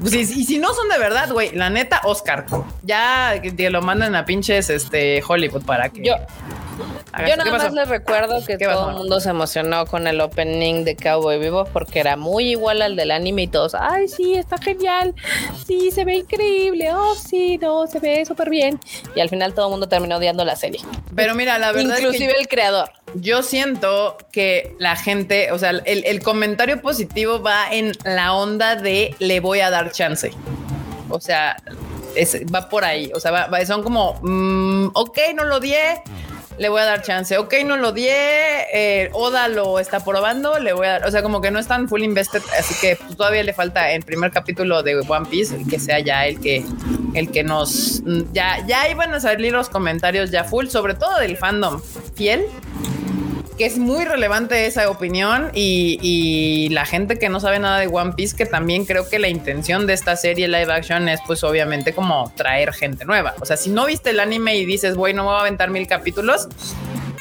pues, 0.00 0.14
y, 0.14 0.44
si 0.44 0.58
no 0.58 0.72
son 0.74 0.88
de 0.88 0.98
verdad, 0.98 1.30
güey, 1.32 1.54
la 1.54 1.70
neta, 1.70 2.00
Oscar, 2.04 2.46
ya 2.82 3.40
que 3.40 3.70
lo 3.70 3.82
mandan 3.82 4.14
a 4.14 4.24
pinches 4.24 4.70
este 4.70 5.22
Hollywood 5.26 5.64
para 5.64 5.88
que. 5.88 6.02
Yo 6.76 7.24
¿Qué 7.24 7.36
nada 7.36 7.50
más 7.58 7.72
les 7.72 7.88
recuerdo 7.88 8.44
que 8.44 8.56
¿Qué 8.58 8.66
todo 8.66 8.90
el 8.90 8.96
mundo 8.96 9.20
se 9.20 9.30
emocionó 9.30 9.86
con 9.86 10.06
el 10.06 10.20
opening 10.20 10.84
de 10.84 10.96
Cowboy 10.96 11.38
Vivo 11.38 11.64
porque 11.72 12.00
era 12.00 12.16
muy 12.16 12.50
igual 12.50 12.82
al 12.82 12.96
del 12.96 13.10
anime 13.10 13.42
y 13.42 13.46
todos, 13.48 13.74
ay, 13.74 14.08
sí, 14.08 14.34
está 14.34 14.58
genial, 14.58 15.14
sí, 15.66 15.90
se 15.90 16.04
ve 16.04 16.16
increíble, 16.16 16.92
oh, 16.92 17.14
sí, 17.14 17.58
no, 17.58 17.86
se 17.86 17.98
ve 18.00 18.24
súper 18.26 18.50
bien. 18.50 18.78
Y 19.14 19.20
al 19.20 19.28
final 19.28 19.54
todo 19.54 19.66
el 19.66 19.70
mundo 19.72 19.88
terminó 19.88 20.16
odiando 20.16 20.44
la 20.44 20.56
serie. 20.56 20.80
Pero 21.14 21.34
mira, 21.34 21.58
la 21.58 21.72
verdad 21.72 21.98
Inclusive 21.98 22.32
es 22.32 22.40
el 22.40 22.48
creador. 22.48 22.90
que 23.12 23.20
yo 23.20 23.42
siento 23.42 24.16
que 24.32 24.74
la 24.78 24.96
gente, 24.96 25.52
o 25.52 25.58
sea, 25.58 25.70
el, 25.70 26.04
el 26.04 26.22
comentario 26.22 26.80
positivo 26.82 27.40
va 27.40 27.66
en 27.70 27.92
la 28.04 28.34
onda 28.34 28.76
de 28.76 29.14
le 29.18 29.40
voy 29.40 29.60
a 29.60 29.70
dar 29.70 29.90
chance. 29.92 30.32
O 31.08 31.20
sea, 31.20 31.56
es- 32.16 32.42
va 32.52 32.68
por 32.68 32.84
ahí. 32.84 33.10
O 33.14 33.20
sea, 33.20 33.30
va- 33.30 33.46
va- 33.46 33.64
son 33.64 33.82
como, 33.82 34.18
mm, 34.22 34.90
ok, 34.94 35.18
no 35.34 35.44
lo 35.44 35.56
odié, 35.56 36.02
le 36.58 36.68
voy 36.68 36.80
a 36.80 36.84
dar 36.84 37.02
chance. 37.02 37.36
Ok, 37.38 37.54
no 37.64 37.76
lo 37.76 37.90
odié, 37.90 38.66
eh, 38.72 39.10
Oda 39.12 39.48
lo 39.48 39.78
está 39.78 40.04
probando, 40.04 40.58
le 40.58 40.72
voy 40.72 40.86
a 40.86 40.92
dar. 40.92 41.06
O 41.06 41.10
sea, 41.10 41.22
como 41.22 41.40
que 41.40 41.50
no 41.50 41.58
están 41.58 41.88
full 41.88 42.02
invested, 42.02 42.42
así 42.58 42.74
que 42.80 42.96
todavía 43.16 43.42
le 43.42 43.52
falta 43.52 43.90
el 43.90 44.02
primer 44.02 44.30
capítulo 44.30 44.82
de 44.82 44.96
One 44.96 45.26
Piece, 45.28 45.64
que 45.68 45.78
sea 45.78 46.00
ya 46.00 46.26
el 46.26 46.40
que, 46.40 46.64
el 47.14 47.30
que 47.30 47.44
nos. 47.44 48.02
Ya, 48.32 48.64
ya 48.66 48.88
iban 48.88 49.12
a 49.12 49.20
salir 49.20 49.52
los 49.52 49.68
comentarios 49.68 50.30
ya 50.30 50.44
full, 50.44 50.66
sobre 50.66 50.94
todo 50.94 51.18
del 51.18 51.36
fandom 51.36 51.80
fiel 52.14 52.46
que 53.56 53.66
es 53.66 53.78
muy 53.78 54.04
relevante 54.04 54.66
esa 54.66 54.90
opinión 54.90 55.50
y, 55.54 55.98
y 56.02 56.68
la 56.70 56.84
gente 56.84 57.18
que 57.18 57.28
no 57.28 57.40
sabe 57.40 57.58
nada 57.58 57.78
de 57.80 57.86
One 57.86 58.12
Piece, 58.14 58.36
que 58.36 58.44
también 58.46 58.84
creo 58.84 59.08
que 59.08 59.18
la 59.18 59.28
intención 59.28 59.86
de 59.86 59.94
esta 59.94 60.14
serie 60.16 60.46
live 60.48 60.72
action 60.72 61.08
es 61.08 61.20
pues 61.26 61.42
obviamente 61.42 61.94
como 61.94 62.32
traer 62.36 62.72
gente 62.74 63.04
nueva. 63.04 63.34
O 63.40 63.46
sea, 63.46 63.56
si 63.56 63.70
no 63.70 63.86
viste 63.86 64.10
el 64.10 64.20
anime 64.20 64.56
y 64.56 64.64
dices, 64.66 64.94
güey, 64.94 65.14
no 65.14 65.22
me 65.24 65.30
voy 65.30 65.38
a 65.38 65.40
aventar 65.40 65.70
mil 65.70 65.86
capítulos, 65.86 66.48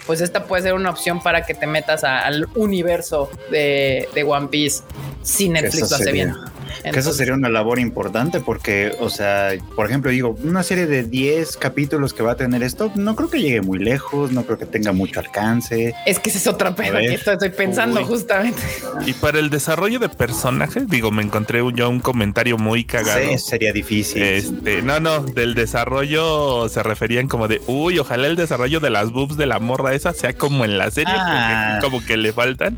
pues 0.06 0.22
esta 0.22 0.44
puede 0.44 0.64
ser 0.64 0.74
una 0.74 0.90
opción 0.90 1.22
para 1.24 1.46
que 1.46 1.54
te 1.54 1.68
metas 1.68 2.04
a- 2.04 2.20
al 2.26 2.48
universo 2.56 3.30
de, 3.50 4.08
de 4.14 4.24
One 4.24 4.48
Piece 4.50 4.84
si 5.24 5.50
Netflix 5.50 5.90
lo 5.90 5.96
hace 5.96 6.04
sería- 6.06 6.36
bien. 6.86 6.94
Que 6.94 7.00
eso 7.00 7.10
Entonces, 7.10 7.18
sería 7.18 7.34
una 7.34 7.50
labor 7.50 7.80
importante 7.80 8.40
porque, 8.40 8.94
o 9.00 9.10
sea, 9.10 9.50
por 9.76 9.86
ejemplo, 9.88 10.12
digo, 10.12 10.38
una 10.44 10.64
serie 10.64 10.86
de 10.88 11.04
10 11.04 11.58
capítulos 11.58 12.14
que 12.14 12.24
va 12.24 12.34
a 12.34 12.36
tener 12.36 12.64
esto, 12.64 12.92
no 12.96 13.16
creo 13.16 13.30
que 13.30 13.40
llegue 13.42 13.62
muy 13.62 13.80
lejos, 13.80 14.32
no 14.32 14.44
creo 14.44 14.58
que 14.58 14.66
tenga 14.66 14.92
mucho 14.92 15.20
alcance. 15.20 15.94
es 16.06 16.20
que 16.20 16.30
ese 16.30 16.40
es 16.40 16.48
otro 16.48 16.76
pedo 16.76 16.98
que 16.98 17.14
esto 17.14 17.32
estoy 17.32 17.50
pensando 17.50 18.00
Uy. 18.00 18.06
justamente. 18.06 18.62
Y 19.06 19.14
para 19.14 19.40
el 19.40 19.50
desarrollo 19.50 20.00
de 20.00 20.10
personajes, 20.10 20.88
digo, 20.88 21.12
me 21.12 21.24
encontré 21.24 21.62
un- 21.62 21.76
yo 21.76 21.90
un 21.90 22.00
comentario 22.00 22.58
muy 22.58 22.84
cagado. 22.86 23.20
Sí, 23.32 23.38
sería 23.38 23.72
difícil. 23.74 24.22
Este, 24.22 24.82
no, 24.82 25.00
no, 25.00 25.22
del 25.22 25.54
desarrollo 25.56 26.70
se 26.70 26.84
referían 26.84 27.28
como 27.28 27.48
de, 27.48 27.62
uy, 27.68 28.00
ojalá 28.00 28.28
el 28.28 28.36
desarrollo 28.36 28.80
de 28.80 28.90
las 28.90 29.12
boobs 29.12 29.38
de 29.38 29.46
la 29.46 29.60
morra 29.60 29.94
esa 29.94 30.14
sea 30.14 30.34
como 30.34 30.66
en 30.66 30.78
la 30.78 30.92
serie, 30.92 31.14
Ah. 31.16 31.78
porque 31.82 31.92
como 31.92 32.06
que 32.06 32.18
le 32.18 32.34
faltan. 32.34 32.78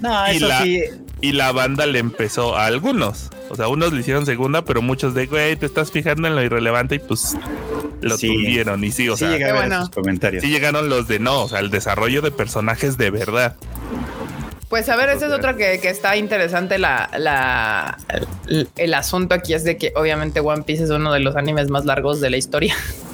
no, 0.00 0.32
y 0.32 0.36
eso 0.36 0.48
la- 0.48 0.62
sí. 0.62 0.82
Y 1.20 1.32
la 1.32 1.50
banda 1.52 1.86
le 1.86 1.98
empezó 1.98 2.56
a 2.56 2.66
algunos. 2.66 3.30
O 3.50 3.56
sea, 3.56 3.68
unos 3.68 3.92
le 3.92 4.00
hicieron 4.00 4.24
segunda, 4.26 4.62
pero 4.64 4.82
muchos 4.82 5.14
de, 5.14 5.26
güey, 5.26 5.56
te 5.56 5.66
estás 5.66 5.90
fijando 5.90 6.28
en 6.28 6.36
lo 6.36 6.42
irrelevante 6.42 6.96
y 6.96 6.98
pues 7.00 7.36
lo 8.00 8.16
Sí. 8.16 8.28
tuvieron. 8.28 8.84
Y 8.84 8.92
sí, 8.92 9.08
o 9.08 9.16
sí 9.16 9.24
sea, 9.26 9.54
bueno. 9.54 9.76
esos 9.76 9.90
comentarios. 9.90 10.42
sí 10.44 10.50
llegaron 10.50 10.88
los 10.88 11.08
de 11.08 11.18
no, 11.18 11.42
o 11.44 11.48
sea, 11.48 11.58
el 11.60 11.70
desarrollo 11.70 12.22
de 12.22 12.30
personajes 12.30 12.96
de 12.98 13.10
verdad. 13.10 13.56
Pues 14.68 14.88
a 14.90 14.96
ver, 14.96 15.08
esa 15.08 15.26
es 15.28 15.32
otra 15.32 15.56
que, 15.56 15.80
que 15.80 15.88
está 15.88 16.16
interesante. 16.16 16.78
La, 16.78 17.08
la, 17.18 17.96
el, 18.46 18.68
el 18.76 18.94
asunto 18.94 19.34
aquí 19.34 19.54
es 19.54 19.64
de 19.64 19.78
que 19.78 19.92
obviamente 19.96 20.40
One 20.40 20.62
Piece 20.64 20.84
es 20.84 20.90
uno 20.90 21.10
de 21.12 21.20
los 21.20 21.36
animes 21.36 21.70
más 21.70 21.84
largos 21.86 22.20
de 22.20 22.30
la 22.30 22.36
historia. 22.36 22.74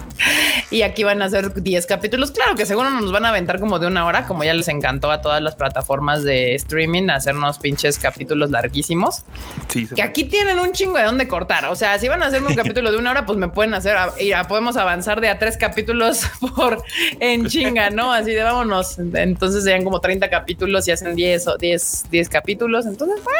y 0.71 0.83
aquí 0.83 1.05
van 1.05 1.23
a 1.23 1.29
ser 1.29 1.63
10 1.63 1.87
capítulos. 1.87 2.31
Claro 2.31 2.55
que 2.55 2.67
seguro 2.67 2.91
nos 2.91 3.13
van 3.13 3.25
a 3.25 3.31
aventar 3.31 3.61
como 3.61 3.79
de 3.79 3.87
una 3.87 4.07
hora, 4.07 4.27
como 4.27 4.45
ya 4.45 4.55
les 4.55 4.69
encantó 4.69 5.11
a 5.11 5.21
todas 5.21 5.43
las 5.43 5.55
plataformas 5.55 6.25
de 6.25 6.55
streaming 6.55 7.09
hacernos 7.11 7.59
pinches 7.59 7.99
capítulos 7.99 8.51
larguísimos. 8.51 9.23
Sí, 9.69 9.87
Que 9.87 10.03
aquí 10.03 10.25
tienen 10.25 10.59
un 10.59 10.73
chingo 10.73 10.99
de 10.99 11.05
dónde 11.05 11.29
cortar. 11.29 11.67
O 11.67 11.77
sea, 11.77 11.99
si 11.99 12.09
van 12.09 12.23
a 12.23 12.27
hacerme 12.27 12.49
un 12.49 12.55
capítulo 12.57 12.91
de 12.91 12.99
una 12.99 13.11
hora, 13.11 13.27
pues 13.27 13.39
me 13.39 13.49
pueden 13.49 13.75
hacer, 13.75 13.97
y 14.19 14.29
ya 14.29 14.45
podemos 14.45 14.77
avanzar 14.77 15.21
de 15.21 15.29
a 15.29 15.39
tres 15.39 15.57
capítulos 15.57 16.23
por 16.57 16.83
en 17.21 17.47
chinga, 17.47 17.91
¿no? 17.91 18.13
Así 18.13 18.33
de 18.33 18.43
vámonos. 18.43 18.99
Entonces 18.99 19.65
serían 19.65 19.85
como 19.85 20.01
30 20.01 20.29
capítulos 20.31 20.87
y 20.89 20.93
hacen 20.93 21.15
10 21.15 21.49
o 21.49 21.57
10, 21.57 22.07
10 22.11 22.29
capítulos. 22.29 22.87
Entonces, 22.87 23.23
bueno, 23.23 23.39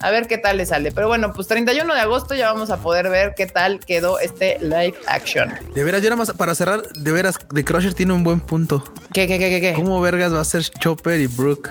a 0.00 0.10
ver 0.10 0.26
qué 0.26 0.38
tal 0.38 0.58
le 0.58 0.66
sale. 0.66 0.92
Pero 0.92 1.08
bueno, 1.08 1.32
pues 1.32 1.48
31 1.48 1.92
de 1.94 2.00
agosto 2.00 2.34
ya 2.34 2.52
vamos 2.52 2.70
a 2.70 2.78
poder 2.78 3.08
ver 3.08 3.34
qué 3.36 3.46
tal 3.46 3.80
quedó 3.80 4.18
este 4.18 4.58
live 4.60 4.94
action. 5.06 5.52
De 5.76 5.84
veras, 5.84 6.00
yo 6.00 6.08
nada 6.08 6.16
más 6.16 6.32
para 6.32 6.54
cerrar, 6.54 6.88
de 6.88 7.12
veras, 7.12 7.38
The 7.52 7.62
Crusher 7.62 7.92
tiene 7.92 8.14
un 8.14 8.24
buen 8.24 8.40
punto. 8.40 8.82
¿Qué, 9.12 9.26
qué, 9.28 9.38
qué, 9.38 9.50
qué? 9.50 9.60
qué? 9.60 9.72
¿Cómo 9.74 10.00
vergas 10.00 10.32
va 10.32 10.40
a 10.40 10.44
ser 10.44 10.62
Chopper 10.62 11.20
y 11.20 11.26
Brooke? 11.26 11.68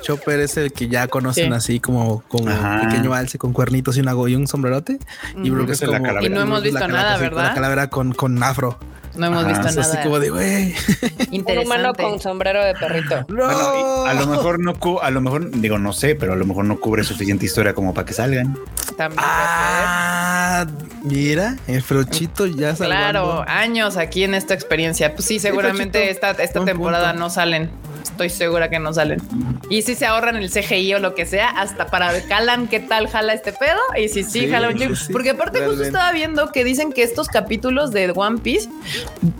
Chopper 0.00 0.40
es 0.40 0.56
el 0.56 0.72
que 0.72 0.88
ya 0.88 1.06
conocen 1.06 1.48
Sí. 1.50 1.52
así 1.52 1.78
como, 1.78 2.22
como 2.28 2.48
Ajá. 2.48 2.80
pequeño 2.88 3.12
alce 3.12 3.36
con 3.36 3.52
cuernitos 3.52 3.98
y, 3.98 4.00
una, 4.00 4.14
y 4.26 4.36
un 4.36 4.46
sombrerote. 4.46 4.98
Y 5.44 5.50
Brooke 5.50 5.72
es 5.72 5.82
es 5.82 5.88
la 5.90 5.98
como... 5.98 6.08
calavera. 6.08 6.32
Y 6.32 6.34
no 6.34 6.40
hemos 6.40 6.62
visto 6.62 6.88
nada, 6.88 7.18
¿verdad? 7.18 7.44
La 7.48 7.54
calavera 7.54 7.90
con, 7.90 8.14
con 8.14 8.42
afro. 8.42 8.78
No 9.14 9.26
hemos 9.26 9.44
Ajá, 9.44 9.48
visto 9.48 9.68
Es 9.68 9.76
así 9.78 9.90
nada. 9.92 10.02
como 10.04 10.18
de, 10.20 10.30
güey. 10.30 10.74
Un 11.32 11.58
humano 11.58 11.92
con 11.94 12.18
sombrero 12.20 12.64
de 12.64 12.74
perrito. 12.74 13.24
No. 13.28 13.46
Bueno, 13.52 14.06
y 14.06 14.08
a 14.10 14.14
lo 14.14 14.26
mejor 14.26 14.58
no, 14.60 14.74
cu- 14.74 15.00
a 15.00 15.10
lo 15.10 15.20
mejor, 15.20 15.50
digo, 15.50 15.78
no 15.78 15.92
sé, 15.92 16.14
pero 16.14 16.32
a 16.32 16.36
lo 16.36 16.44
mejor 16.46 16.64
no 16.64 16.78
cubre 16.80 17.04
suficiente 17.04 17.44
historia 17.46 17.74
como 17.74 17.92
para 17.94 18.06
que 18.06 18.14
salgan. 18.14 18.56
También 18.96 19.22
Ah, 19.24 20.66
mira, 21.02 21.56
el 21.66 21.82
frochito 21.82 22.46
ya 22.46 22.74
ser. 22.76 22.86
Claro, 22.86 23.44
años 23.46 23.96
aquí 23.96 24.24
en 24.24 24.34
esta 24.34 24.54
experiencia. 24.54 25.14
Pues 25.14 25.26
sí, 25.26 25.38
seguramente 25.38 26.10
esta, 26.10 26.30
esta 26.32 26.60
Buen 26.60 26.66
temporada 26.72 27.10
punto. 27.10 27.24
no 27.24 27.30
salen. 27.30 27.70
Estoy 28.02 28.28
segura 28.30 28.68
que 28.68 28.78
no 28.78 28.92
salen. 28.92 29.20
Y 29.70 29.82
si 29.82 29.94
se 29.94 30.06
ahorran 30.06 30.36
el 30.36 30.50
CGI 30.50 30.94
o 30.94 30.98
lo 30.98 31.14
que 31.14 31.24
sea, 31.26 31.48
hasta 31.48 31.86
para 31.86 32.20
calan 32.26 32.68
qué 32.68 32.80
tal 32.80 33.08
jala 33.08 33.32
este 33.32 33.52
pedo. 33.52 33.78
Y 33.96 34.08
si 34.08 34.22
sí, 34.22 34.40
Sí, 34.42 34.48
jala 34.50 34.68
un 34.68 34.78
sí, 34.78 34.88
sí, 35.06 35.12
Porque 35.12 35.30
aparte 35.30 35.64
justo 35.64 35.82
estaba 35.82 36.12
viendo 36.12 36.50
que 36.52 36.64
dicen 36.64 36.92
que 36.92 37.02
estos 37.02 37.28
capítulos 37.28 37.90
de 37.92 38.12
One 38.14 38.40
Piece 38.40 38.68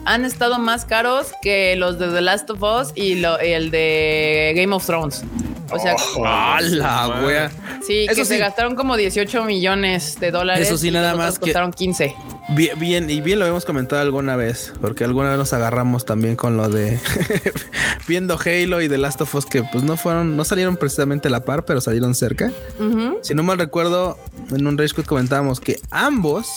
han 0.05 0.25
estado 0.25 0.59
más 0.59 0.85
caros 0.85 1.33
que 1.43 1.77
los 1.77 1.99
de 1.99 2.09
The 2.09 2.21
Last 2.21 2.49
of 2.51 2.63
Us 2.63 2.93
y 2.95 3.17
lo- 3.17 3.39
el 3.39 3.71
de 3.71 4.53
Game 4.57 4.75
of 4.75 4.87
Thrones. 4.87 5.23
O 5.71 5.79
sea, 5.79 5.95
¡A 6.27 6.61
la 6.61 7.23
wea! 7.25 7.51
sí, 7.87 8.05
Eso 8.05 8.15
que 8.17 8.25
se 8.27 8.39
gastaron 8.39 8.75
como 8.77 8.97
18 8.97 9.45
millones 9.45 10.19
de 10.21 10.31
dólares. 10.31 10.67
Eso 10.67 10.77
sí, 10.77 10.91
nada 10.91 11.15
más 11.15 11.35
que- 11.39 11.47
costaron 11.47 11.73
15. 11.73 12.15
Bien, 12.51 12.79
bien, 12.79 13.09
y 13.09 13.21
bien 13.21 13.39
lo 13.39 13.47
hemos 13.47 13.65
comentado 13.65 14.03
alguna 14.03 14.37
vez, 14.37 14.73
porque 14.81 15.05
alguna 15.05 15.31
vez 15.31 15.39
nos 15.39 15.53
agarramos 15.53 16.05
también 16.05 16.37
con 16.37 16.57
lo 16.57 16.69
de 16.69 16.99
viendo 18.09 18.39
Halo 18.39 18.83
y 18.83 18.89
The 18.89 18.99
Last 18.99 19.21
of 19.23 19.35
Us 19.35 19.47
que 19.47 19.63
pues 19.63 19.85
no 19.85 19.97
fueron, 19.97 20.37
no 20.37 20.45
salieron 20.45 20.77
precisamente 20.77 21.29
a 21.29 21.31
la 21.31 21.45
par, 21.45 21.65
pero 21.65 21.81
salieron 21.81 22.15
cerca. 22.15 22.51
Si 23.23 23.35
no 23.35 23.43
mal 23.43 23.59
recuerdo, 23.59 24.19
en 24.51 24.67
un 24.67 24.77
Rage 24.77 24.95
Quit 24.95 25.07
comentábamos 25.07 25.61
que 25.61 25.79
ambos 25.91 26.49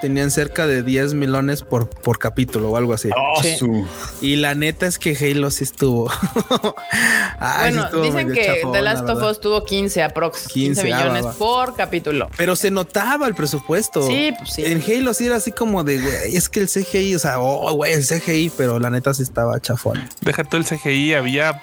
tenían 0.00 0.30
cerca 0.30 0.66
de 0.66 0.82
10 0.82 1.14
millones 1.14 1.62
por, 1.62 1.88
por 1.90 2.18
capítulo 2.18 2.70
o 2.70 2.76
algo 2.76 2.94
así. 2.94 3.10
Oh, 3.14 3.42
Sí. 3.42 3.56
su- 3.56 3.86
Y 4.22 4.36
la 4.36 4.54
neta 4.54 4.86
es 4.86 4.98
que 4.98 5.16
Halo 5.16 5.50
sí 5.50 5.64
estuvo. 5.64 6.10
Ay, 7.38 7.72
sí 7.74 7.78
estuvo 7.80 8.02
dicen 8.02 8.32
que 8.40 8.46
chafón, 8.46 8.72
The 8.72 8.82
la 8.82 8.94
Last 8.94 9.08
of. 9.08 9.22
Us 9.22 9.40
tuvo 9.40 9.64
15 9.64 10.02
aprox, 10.02 10.48
15, 10.48 10.82
15, 10.82 10.92
ah, 10.92 10.96
millones 10.98 11.24
va, 11.26 11.30
va. 11.30 11.34
por 11.36 11.74
capítulo. 11.76 12.28
Pero 12.36 12.56
se 12.56 12.70
notaba 12.70 13.26
el 13.26 13.34
presupuesto. 13.34 14.06
Sí, 14.06 14.32
pues 14.38 14.52
sí. 14.52 14.64
En 14.64 14.82
Halo 14.82 15.14
sí 15.14 15.26
era 15.26 15.36
así 15.36 15.52
como 15.52 15.84
de, 15.84 15.98
güey, 16.00 16.36
es 16.36 16.48
que 16.48 16.60
el 16.60 16.68
CGI, 16.68 17.14
o 17.14 17.18
sea, 17.18 17.40
oh, 17.40 17.72
güey, 17.74 17.92
el 17.92 18.04
CGI, 18.06 18.50
pero 18.56 18.78
la 18.78 18.90
neta 18.90 19.12
sí 19.14 19.22
estaba 19.22 19.60
chafón. 19.60 20.08
Deja 20.20 20.44
todo 20.44 20.60
el 20.60 20.66
CGI, 20.66 21.14
había 21.14 21.60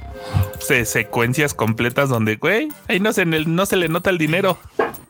se- 0.59 0.86
secuencias 0.86 1.53
completas 1.53 2.09
donde, 2.09 2.36
güey, 2.38 2.69
ahí 2.88 2.99
no 2.99 3.13
se, 3.13 3.26
no 3.26 3.65
se 3.65 3.76
le 3.76 3.88
nota 3.89 4.09
el 4.09 4.17
dinero. 4.17 4.57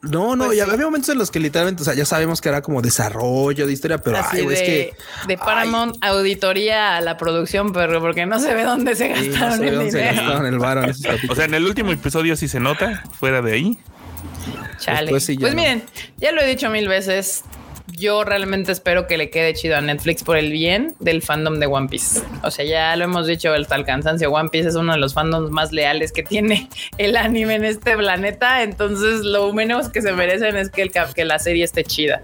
No, 0.03 0.35
no, 0.35 0.45
Pues 0.45 0.57
sí. 0.65 0.71
había 0.71 0.85
momentos 0.85 1.09
en 1.09 1.17
los 1.17 1.31
que 1.31 1.39
literalmente, 1.39 1.81
o 1.81 1.85
sea, 1.85 1.93
ya 1.93 2.05
sabemos 2.05 2.41
que 2.41 2.49
era 2.49 2.61
como 2.61 2.81
desarrollo 2.81 3.65
de 3.65 3.71
historia, 3.73 3.97
pero 3.99 4.17
Así 4.17 4.37
ay, 4.37 4.45
de, 4.45 4.53
es 4.53 4.61
que 4.61 4.93
de 5.27 5.37
Paramount 5.37 5.95
auditoría 6.01 6.97
a 6.97 7.01
la 7.01 7.17
producción, 7.17 7.71
pero 7.73 8.01
porque 8.01 8.25
no 8.25 8.39
se 8.39 8.53
ve 8.53 8.63
dónde 8.63 8.95
se 8.95 9.15
sí, 9.15 9.29
no 9.29 9.31
gastaron 9.39 9.63
el 9.63 9.75
dónde 9.75 9.91
se 9.91 9.97
dinero. 9.99 10.15
gastaron 10.17 10.45
el 10.45 10.59
varo 10.59 10.83
en 10.83 10.89
esos 10.89 11.05
O 11.29 11.35
sea, 11.35 11.45
en 11.45 11.53
el 11.53 11.65
último 11.65 11.91
episodio 11.93 12.35
sí 12.35 12.47
se 12.47 12.59
nota, 12.59 13.03
fuera 13.17 13.41
de 13.41 13.53
ahí. 13.53 13.77
Chale. 14.79 15.17
Sí 15.21 15.37
pues 15.37 15.53
no. 15.53 15.61
miren, 15.61 15.83
ya 16.17 16.31
lo 16.33 16.41
he 16.41 16.47
dicho 16.47 16.69
mil 16.69 16.87
veces. 16.89 17.43
Yo 17.87 18.23
realmente 18.23 18.71
espero 18.71 19.07
que 19.07 19.17
le 19.17 19.29
quede 19.29 19.53
chido 19.53 19.75
a 19.75 19.81
Netflix 19.81 20.23
por 20.23 20.37
el 20.37 20.51
bien 20.51 20.93
del 20.99 21.21
fandom 21.21 21.59
de 21.59 21.65
One 21.65 21.89
Piece. 21.89 22.21
O 22.41 22.49
sea, 22.49 22.63
ya 22.63 22.95
lo 22.95 23.03
hemos 23.03 23.27
dicho 23.27 23.51
hasta 23.51 23.75
el 23.75 23.83
cansancio. 23.83 24.31
One 24.31 24.49
Piece 24.49 24.69
es 24.69 24.75
uno 24.75 24.93
de 24.93 24.99
los 24.99 25.13
fandoms 25.13 25.51
más 25.51 25.73
leales 25.73 26.13
que 26.13 26.23
tiene 26.23 26.69
el 26.97 27.17
anime 27.17 27.55
en 27.55 27.65
este 27.65 27.97
planeta. 27.97 28.63
Entonces, 28.63 29.25
lo 29.25 29.51
menos 29.53 29.89
que 29.89 30.01
se 30.01 30.13
merecen 30.13 30.55
es 30.55 30.69
que, 30.69 30.81
el, 30.81 30.91
que 30.91 31.25
la 31.25 31.39
serie 31.39 31.65
esté 31.65 31.83
chida. 31.83 32.21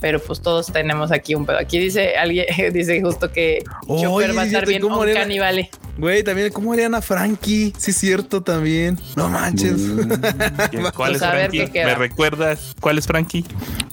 Pero 0.00 0.20
pues 0.20 0.40
todos 0.40 0.72
tenemos 0.72 1.10
aquí 1.10 1.34
un 1.34 1.44
pedo. 1.44 1.58
Aquí 1.58 1.78
dice 1.78 2.16
alguien, 2.16 2.46
dice 2.72 3.02
justo 3.02 3.32
que 3.32 3.64
Chopper 3.86 4.36
va 4.36 4.42
a 4.42 4.46
estar 4.46 4.66
bien 4.66 4.80
¿cómo 4.80 5.00
un 5.00 5.08
era? 5.08 5.22
canibale. 5.22 5.70
Güey, 5.98 6.22
también, 6.22 6.52
¿cómo 6.52 6.72
harían 6.72 6.94
a 6.94 7.02
Frankie? 7.02 7.74
Sí, 7.76 7.90
es 7.90 7.96
cierto 7.96 8.42
también. 8.42 8.98
No 9.16 9.28
manches. 9.28 9.72
¿Cuál 10.94 11.16
es 11.16 11.18
Pues 11.18 11.32
ver 11.32 11.50
Frankie? 11.50 11.70
¿Me 11.74 11.94
recuerdas 11.94 12.74
cuál 12.80 12.96
es 12.96 13.06
Frankie? 13.06 13.44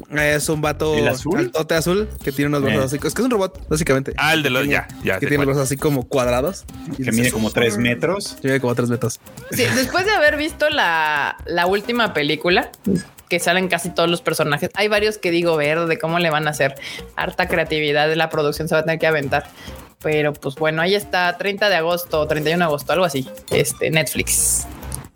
es 0.10 0.50
un 0.50 0.62
vato 0.62 0.96
¿El 1.08 1.14
azul? 1.16 1.38
altote 1.40 1.76
azul 1.76 2.10
que 2.24 2.32
tiene 2.32 2.50
unos 2.50 2.62
brazos 2.64 2.82
Eh. 2.82 2.86
así. 2.98 3.08
Es 3.08 3.14
que 3.14 3.22
es 3.22 3.26
un 3.26 3.32
robot, 3.32 3.68
básicamente. 3.70 4.14
Ah, 4.18 4.34
el 4.34 4.44
de 4.44 4.50
los. 4.50 4.62
Tiene- 4.64 4.74
Ya, 4.76 4.88
ya. 5.04 5.20
Que 5.20 5.28
tiene 5.28 5.38
los 5.46 5.56
brazos 5.56 5.64
así 5.64 5.78
como 5.78 6.08
cuadrados. 6.08 6.66
Y 6.98 7.04
que 7.04 7.12
mide 7.12 7.32
como 7.32 7.52
tres 7.52 7.78
metros. 7.78 8.38
Tiene 8.42 8.60
como 8.60 8.74
tres 8.76 8.90
metros. 8.90 9.20
Sí, 9.52 9.64
después 9.76 10.06
de 10.06 10.12
haber 10.12 10.38
visto 10.38 10.70
la, 10.70 11.38
la 11.46 11.66
última 11.66 12.14
película, 12.14 12.70
que 13.30 13.40
salen 13.40 13.68
casi 13.68 13.90
todos 13.90 14.10
los 14.10 14.22
personajes, 14.22 14.70
hay 14.76 14.88
varios 14.88 15.18
que 15.18 15.32
digo 15.32 15.58
ver 15.58 15.80
de 15.86 16.00
cómo 16.00 16.20
le 16.20 16.30
van 16.30 16.48
a 16.48 16.52
hacer. 16.52 16.76
Harta 17.16 17.48
creatividad 17.48 18.08
de 18.08 18.16
la 18.16 18.30
producción 18.30 18.68
se 18.70 18.76
va 18.76 18.80
a 18.82 18.84
tener 18.84 19.00
que 19.00 19.08
aventar. 19.08 19.48
Pero 20.02 20.32
pues 20.32 20.56
bueno, 20.56 20.82
ahí 20.82 20.94
está, 20.96 21.36
30 21.38 21.70
de 21.70 21.76
agosto, 21.76 22.26
31 22.28 22.60
de 22.60 22.64
agosto, 22.66 22.94
algo 22.94 23.04
así. 23.06 23.28
Este 23.50 23.90
Netflix. 23.90 24.66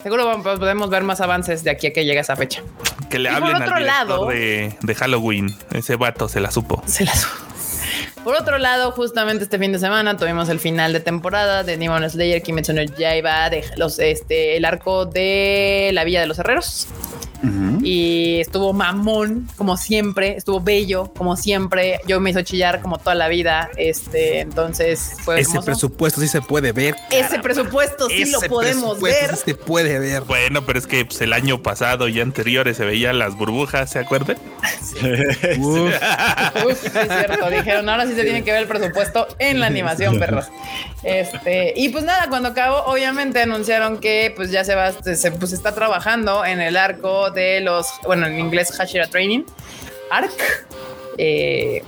Seguro 0.03 0.25
vamos- 0.25 0.59
podemos 0.59 0.89
ver 0.89 1.03
más 1.03 1.21
avances 1.21 1.63
de 1.63 1.69
aquí 1.71 1.87
a 1.87 1.93
que 1.93 2.03
llegue 2.05 2.19
esa 2.19 2.35
fecha. 2.35 2.61
Que 3.09 3.19
le 3.19 3.29
Y 3.29 3.33
por 3.33 3.43
hablen 3.43 3.61
otro 3.61 3.75
al 3.75 3.81
director 3.83 4.07
lado- 4.09 4.25
de, 4.27 4.75
de 4.81 4.95
Halloween. 4.95 5.55
Ese 5.71 5.95
vato 5.95 6.27
se 6.27 6.39
la 6.39 6.49
supo. 6.51 6.81
Se 6.85 7.05
las. 7.05 7.27
Por 8.23 8.35
otro 8.35 8.57
lado, 8.59 8.91
justamente 8.91 9.43
este 9.43 9.57
fin 9.57 9.71
de 9.71 9.79
semana 9.79 10.15
tuvimos 10.15 10.47
el 10.49 10.59
final 10.59 10.93
de 10.93 10.99
temporada 10.99 11.63
de 11.63 11.77
Demon 11.77 12.07
Slayer, 12.07 12.41
Kimetsu 12.43 12.73
no 12.73 12.83
Yaiba, 12.83 13.49
de 13.49 13.63
los, 13.77 13.97
este, 13.99 14.57
el 14.57 14.65
arco 14.65 15.05
de 15.05 15.89
la 15.93 16.03
Villa 16.03 16.21
de 16.21 16.27
los 16.27 16.37
Herreros. 16.39 16.87
Y 17.83 18.39
estuvo 18.39 18.71
mamón 18.71 19.47
como 19.57 19.75
siempre, 19.75 20.37
estuvo 20.37 20.61
bello 20.61 21.11
como 21.17 21.35
siempre. 21.35 21.99
Yo 22.05 22.19
me 22.19 22.29
hizo 22.29 22.43
chillar 22.43 22.81
como 22.83 22.99
toda 22.99 23.15
la 23.15 23.27
vida. 23.29 23.71
Este, 23.77 24.41
entonces 24.41 25.13
fue 25.23 25.39
Ese 25.39 25.49
hermoso. 25.49 25.65
presupuesto 25.65 26.21
sí 26.21 26.27
se 26.27 26.41
puede 26.43 26.71
ver. 26.71 26.95
Ese 27.09 27.39
presupuesto 27.39 28.07
sí 28.09 28.21
Ese 28.21 28.33
lo 28.33 28.41
podemos 28.41 29.01
ver. 29.01 29.35
sí 29.35 29.41
se 29.43 29.55
puede 29.55 29.97
ver. 29.97 30.21
Bueno, 30.25 30.63
pero 30.67 30.77
es 30.77 30.85
que 30.85 31.03
pues, 31.05 31.19
el 31.21 31.33
año 31.33 31.63
pasado 31.63 32.07
y 32.07 32.21
anteriores 32.21 32.77
se 32.77 32.85
veían 32.85 33.17
las 33.17 33.35
burbujas, 33.35 33.89
¿se 33.89 33.97
acuerdan? 33.97 34.37
Uf. 35.57 35.91
Uf, 36.63 36.79
sí 36.79 36.87
es 36.93 37.07
cierto. 37.07 37.49
Dijeron, 37.49 37.89
ahora 37.89 38.05
sí 38.05 38.10
se 38.15 38.23
tiene 38.23 38.43
que 38.43 38.51
ver 38.51 38.61
el 38.61 38.67
presupuesto 38.67 39.27
en 39.39 39.59
la 39.59 39.67
animación, 39.67 40.19
perros. 40.19 40.47
Este, 41.03 41.73
y 41.75 41.89
pues 41.89 42.03
nada, 42.03 42.27
cuando 42.29 42.49
acabó, 42.49 42.85
obviamente 42.85 43.41
anunciaron 43.41 43.99
que 43.99 44.33
pues 44.35 44.51
ya 44.51 44.63
se 44.63 44.75
va, 44.75 44.91
se 44.91 45.31
pues 45.31 45.53
está 45.53 45.73
trabajando 45.73 46.45
en 46.45 46.61
el 46.61 46.77
arco 46.77 47.31
de 47.31 47.61
los, 47.61 47.87
bueno, 48.03 48.27
en 48.27 48.39
inglés 48.39 48.71
Hashira 48.71 49.07
Training, 49.07 49.43
ARC. 50.09 50.67
Eh, 51.17 51.83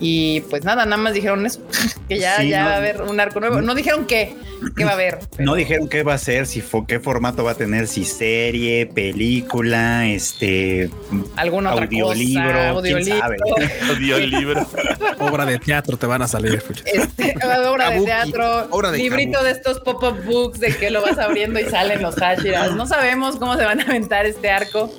y 0.00 0.40
pues 0.42 0.64
nada, 0.64 0.84
nada 0.84 0.96
más 0.96 1.14
dijeron 1.14 1.46
eso, 1.46 1.60
que 2.08 2.18
ya, 2.18 2.36
Sí, 2.38 2.48
ya 2.48 2.62
no- 2.64 2.68
va 2.68 2.74
a 2.74 2.76
haber 2.78 3.02
un 3.02 3.18
arco 3.20 3.40
nuevo. 3.40 3.60
No 3.62 3.74
dijeron 3.74 4.06
qué, 4.06 4.34
qué 4.76 4.84
va 4.84 4.90
a 4.90 4.94
haber. 4.94 5.18
No 5.38 5.54
dijeron 5.54 5.88
qué 5.88 6.02
va 6.02 6.14
a 6.14 6.18
ser, 6.18 6.46
si 6.46 6.60
fue, 6.60 6.86
qué 6.86 6.98
formato 7.00 7.44
va 7.44 7.52
a 7.52 7.54
tener, 7.54 7.86
si 7.88 8.04
serie, 8.04 8.86
película, 8.86 10.06
este, 10.06 10.90
Alguna 11.36 11.72
otra 11.72 11.84
audiolibro, 11.84 12.44
cosa, 12.44 12.82
quién 12.82 12.96
audiolibro. 12.96 13.18
sabe. 13.20 13.98
Dio 13.98 14.16
el 14.16 14.30
libro. 14.30 14.66
Obra 15.18 15.46
de 15.46 15.58
teatro 15.58 15.96
te 15.96 16.06
van 16.06 16.22
a 16.22 16.28
salir. 16.28 16.62
Este, 16.84 17.34
obra 17.68 17.90
de 17.90 18.00
teatro, 18.02 18.66
obra 18.70 18.90
de 18.90 18.98
librito 18.98 19.32
Kabuki. 19.32 19.46
de 19.46 19.50
estos 19.56 19.80
pop-up 19.80 20.24
books 20.24 20.60
de 20.60 20.76
que 20.76 20.90
lo 20.90 21.00
vas 21.02 21.18
abriendo 21.18 21.58
y 21.58 21.64
salen 21.64 22.02
los 22.02 22.16
hashiras. 22.16 22.74
No 22.74 22.86
sabemos 22.86 23.36
cómo 23.36 23.56
se 23.56 23.64
van 23.64 23.80
a 23.80 23.84
aventar 23.84 24.26
este 24.26 24.50
arco. 24.50 24.92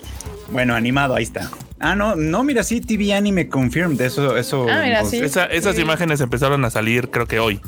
Bueno, 0.50 0.74
animado, 0.76 1.16
ahí 1.16 1.24
está. 1.24 1.50
Ah, 1.80 1.96
no, 1.96 2.16
no, 2.16 2.44
mira, 2.44 2.64
sí, 2.64 2.82
TV 2.82 3.14
Anime 3.14 3.50
Confirmed, 3.50 4.02
eso, 4.02 4.36
eso. 4.36 4.66
Ah, 4.70 4.82
mira, 4.84 5.02
nos- 5.02 5.12
sí. 5.12 5.20
Esa- 5.20 5.46
esas 5.46 5.78
imágenes 5.78 6.20
empezaron 6.22 6.66
a 6.66 6.70
salir, 6.72 7.10
creo 7.12 7.28
que 7.28 7.40
hoy. 7.40 7.60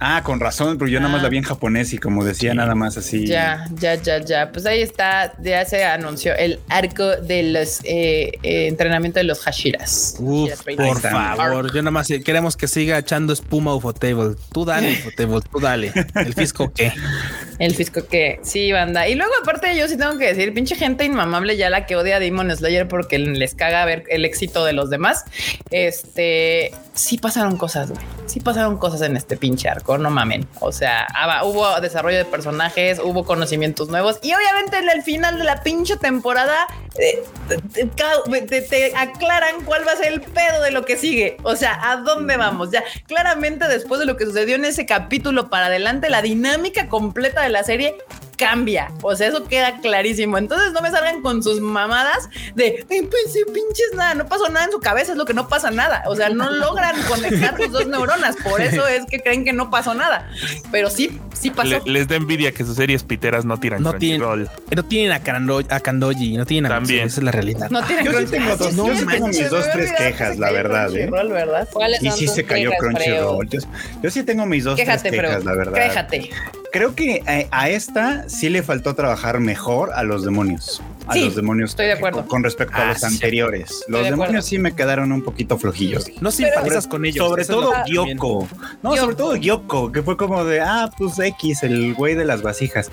Ah, 0.00 0.22
con 0.22 0.38
razón, 0.40 0.76
pero 0.76 0.90
yo 0.90 0.98
nada 1.00 1.10
más 1.10 1.20
Ah. 1.20 1.24
la 1.24 1.28
vi 1.30 1.38
en 1.38 1.44
japonés 1.44 1.92
y 1.94 1.98
como 1.98 2.24
decía, 2.24 2.52
nada 2.52 2.74
más 2.74 2.98
así. 2.98 3.26
Ya, 3.26 3.66
ya, 3.78 3.94
ya, 3.94 4.18
ya. 4.18 4.52
Pues 4.52 4.66
ahí 4.66 4.82
está, 4.82 5.32
ya 5.40 5.64
se 5.64 5.82
anunció 5.84 6.34
el 6.34 6.58
arco 6.68 7.04
de 7.16 7.42
los 7.44 7.80
eh, 7.84 8.32
eh, 8.42 8.66
entrenamiento 8.66 9.20
de 9.20 9.24
los 9.24 9.40
Hashiras. 9.46 10.16
Uf, 10.18 10.50
Hashiras 10.50 10.76
por 10.76 11.00
favor, 11.00 11.72
yo 11.72 11.80
nada 11.80 11.90
más 11.92 12.08
queremos 12.24 12.56
que 12.56 12.68
siga 12.68 12.98
echando 12.98 13.32
espuma 13.32 13.74
Ufotable. 13.74 14.34
Tú 14.52 14.64
dale, 14.66 14.92
Ufotable, 14.92 15.40
tú 15.50 15.60
dale. 15.60 15.92
¿El 16.16 16.34
fisco 16.34 16.70
qué? 16.74 16.92
El 17.58 17.74
fisco 17.74 18.06
que 18.06 18.40
sí, 18.42 18.72
banda. 18.72 19.08
Y 19.08 19.14
luego, 19.14 19.32
aparte, 19.42 19.74
yo 19.78 19.88
sí 19.88 19.96
tengo 19.96 20.18
que 20.18 20.26
decir, 20.34 20.52
pinche 20.52 20.74
gente 20.74 21.04
inmamable 21.04 21.56
ya 21.56 21.70
la 21.70 21.86
que 21.86 21.96
odia 21.96 22.16
a 22.16 22.20
Demon 22.20 22.54
Slayer 22.54 22.88
porque 22.88 23.18
les 23.18 23.53
caga 23.56 23.84
ver 23.84 24.04
el 24.08 24.24
éxito 24.24 24.64
de 24.64 24.72
los 24.72 24.90
demás. 24.90 25.24
Este 25.70 26.72
sí 26.94 27.18
pasaron 27.18 27.56
cosas, 27.56 27.90
güey. 27.90 28.04
Sí 28.26 28.40
pasaron 28.40 28.78
cosas 28.78 29.02
en 29.02 29.16
este 29.16 29.36
pinche 29.36 29.68
arco, 29.68 29.98
no 29.98 30.10
mamen. 30.10 30.46
O 30.60 30.72
sea, 30.72 31.06
ah, 31.14 31.44
hubo 31.44 31.80
desarrollo 31.80 32.18
de 32.18 32.24
personajes, 32.24 32.98
hubo 32.98 33.24
conocimientos 33.24 33.88
nuevos 33.88 34.18
y 34.22 34.32
obviamente 34.32 34.78
en 34.78 34.88
el 34.88 35.02
final 35.02 35.38
de 35.38 35.44
la 35.44 35.62
pinche 35.62 35.96
temporada 35.96 36.66
eh, 36.98 37.22
te 37.94 38.96
aclaran 38.96 39.62
cuál 39.64 39.86
va 39.86 39.92
a 39.92 39.96
ser 39.96 40.12
el 40.12 40.20
pedo 40.20 40.62
de 40.62 40.70
lo 40.70 40.84
que 40.84 40.96
sigue. 40.96 41.36
O 41.42 41.56
sea, 41.56 41.78
a 41.90 41.96
dónde 41.98 42.36
vamos. 42.36 42.70
Ya 42.70 42.84
claramente 43.06 43.68
después 43.68 44.00
de 44.00 44.06
lo 44.06 44.16
que 44.16 44.24
sucedió 44.24 44.56
en 44.56 44.64
ese 44.64 44.86
capítulo 44.86 45.50
para 45.50 45.66
adelante, 45.66 46.10
la 46.10 46.22
dinámica 46.22 46.88
completa 46.88 47.42
de 47.42 47.48
la 47.48 47.64
serie 47.64 47.96
cambia. 48.36 48.90
O 49.02 49.14
sea, 49.16 49.28
eso 49.28 49.44
queda 49.44 49.80
clarísimo. 49.80 50.38
Entonces 50.38 50.72
no 50.72 50.80
me 50.80 50.90
salgan 50.90 51.22
con 51.22 51.42
sus 51.42 51.60
mamadas 51.60 52.28
de 52.54 52.84
"Ay, 52.90 53.02
pues 53.02 53.32
sí, 53.32 53.40
pinches 53.46 53.92
nada, 53.94 54.14
no 54.14 54.26
pasó 54.26 54.48
nada 54.48 54.66
en 54.66 54.72
su 54.72 54.80
cabeza, 54.80 55.12
es 55.12 55.18
lo 55.18 55.24
que 55.24 55.34
no 55.34 55.48
pasa 55.48 55.70
nada. 55.70 56.02
O 56.06 56.16
sea, 56.16 56.28
no 56.30 56.50
logran 56.50 56.94
conectar 57.08 57.56
sus 57.56 57.70
dos 57.72 57.86
neuronas. 57.86 58.36
Por 58.36 58.60
eso 58.60 58.86
es 58.88 59.04
que 59.06 59.20
creen 59.20 59.44
que 59.44 59.52
no 59.52 59.70
pasó 59.70 59.94
nada. 59.94 60.28
Pero 60.70 60.90
sí, 60.90 61.18
sí 61.38 61.50
pasó. 61.50 61.68
Le- 61.68 61.92
les 61.92 62.08
da 62.08 62.16
envidia 62.16 62.52
que 62.52 62.64
sus 62.64 62.76
series 62.76 63.02
piteras 63.02 63.44
no 63.44 63.58
tiran 63.58 63.82
No 63.82 63.94
tienen, 63.94 64.20
Crunchyroll. 64.20 64.50
no 64.74 64.84
tienen 64.84 65.12
a, 65.12 65.22
Kando- 65.22 65.66
a 65.70 65.80
Kandoji, 65.80 66.36
no 66.36 66.46
tienen 66.46 66.70
a 66.70 66.74
También. 66.76 67.06
Esa 67.06 67.20
es 67.20 67.24
la 67.24 67.30
realidad. 67.32 67.70
no 67.70 67.82
tienen 67.84 68.04
Yo 68.06 68.10
sí 68.12 68.16
Crunchyroll. 68.26 68.30
tengo 68.44 68.56
dos- 68.56 68.70
Sí, 68.70 68.76
yo 68.76 68.94
sí, 68.96 69.06
tengo 69.06 69.26
mis 69.28 69.50
dos, 69.50 69.70
tres 69.72 69.92
quejas, 69.92 70.38
la 70.38 70.50
verdad, 70.50 70.86
¿eh? 70.88 71.06
Crunchyroll, 71.06 71.32
¿verdad? 71.32 71.68
¿Cuáles 71.72 72.02
Y 72.02 72.08
son 72.08 72.18
sí 72.18 72.28
se 72.28 72.44
cayó 72.44 72.70
quejas, 72.70 72.80
Crunchyroll. 72.80 73.48
Yo, 73.48 73.58
yo 74.02 74.10
sí 74.10 74.22
tengo 74.22 74.46
mis 74.46 74.64
dos, 74.64 74.76
Quéjate, 74.76 75.10
tres 75.10 75.20
quejas, 75.20 75.36
pero 75.42 75.44
la 75.44 75.56
verdad. 75.56 75.74
quéjate. 75.74 76.30
Creo 76.74 76.96
que 76.96 77.22
eh, 77.28 77.46
a 77.52 77.68
esta 77.70 78.28
sí 78.28 78.48
le 78.50 78.64
faltó 78.64 78.96
trabajar 78.96 79.38
mejor 79.38 79.92
a 79.94 80.02
los 80.02 80.24
demonios. 80.24 80.82
A 81.06 81.12
Sí, 81.12 81.24
los 81.26 81.36
demonios. 81.36 81.70
estoy 81.70 81.86
de 81.86 81.92
acuerdo. 81.92 82.20
Con, 82.22 82.28
con 82.28 82.42
respecto 82.44 82.76
a 82.76 82.82
Ah, 82.82 82.86
los 82.88 82.98
sí. 82.98 83.06
anteriores. 83.06 83.84
Los 83.86 84.00
de 84.00 84.10
demonios 84.10 84.30
acuerdo. 84.30 84.42
sí 84.48 84.58
me 84.58 84.74
quedaron 84.74 85.12
un 85.12 85.22
poquito 85.22 85.56
flojillos. 85.56 86.06
No 86.20 86.32
simpatizas 86.32 86.88
con 86.88 87.04
ellos. 87.04 87.24
Sobre 87.28 87.44
todo 87.44 87.60
lo 87.60 87.70
que 87.70 87.76
también. 87.94 88.06
Gyoko. 88.18 88.48
No, 88.82 88.90
Gyoko. 88.90 88.96
sobre 89.04 89.14
todo 89.14 89.36
Gyoko, 89.36 89.92
que 89.92 90.02
fue 90.02 90.16
como 90.16 90.44
de, 90.44 90.60
ah, 90.62 90.90
pues 90.98 91.16
X, 91.18 91.62
el 91.62 91.94
güey 91.94 92.16
de 92.16 92.24
las 92.24 92.42
vasijas. 92.42 92.90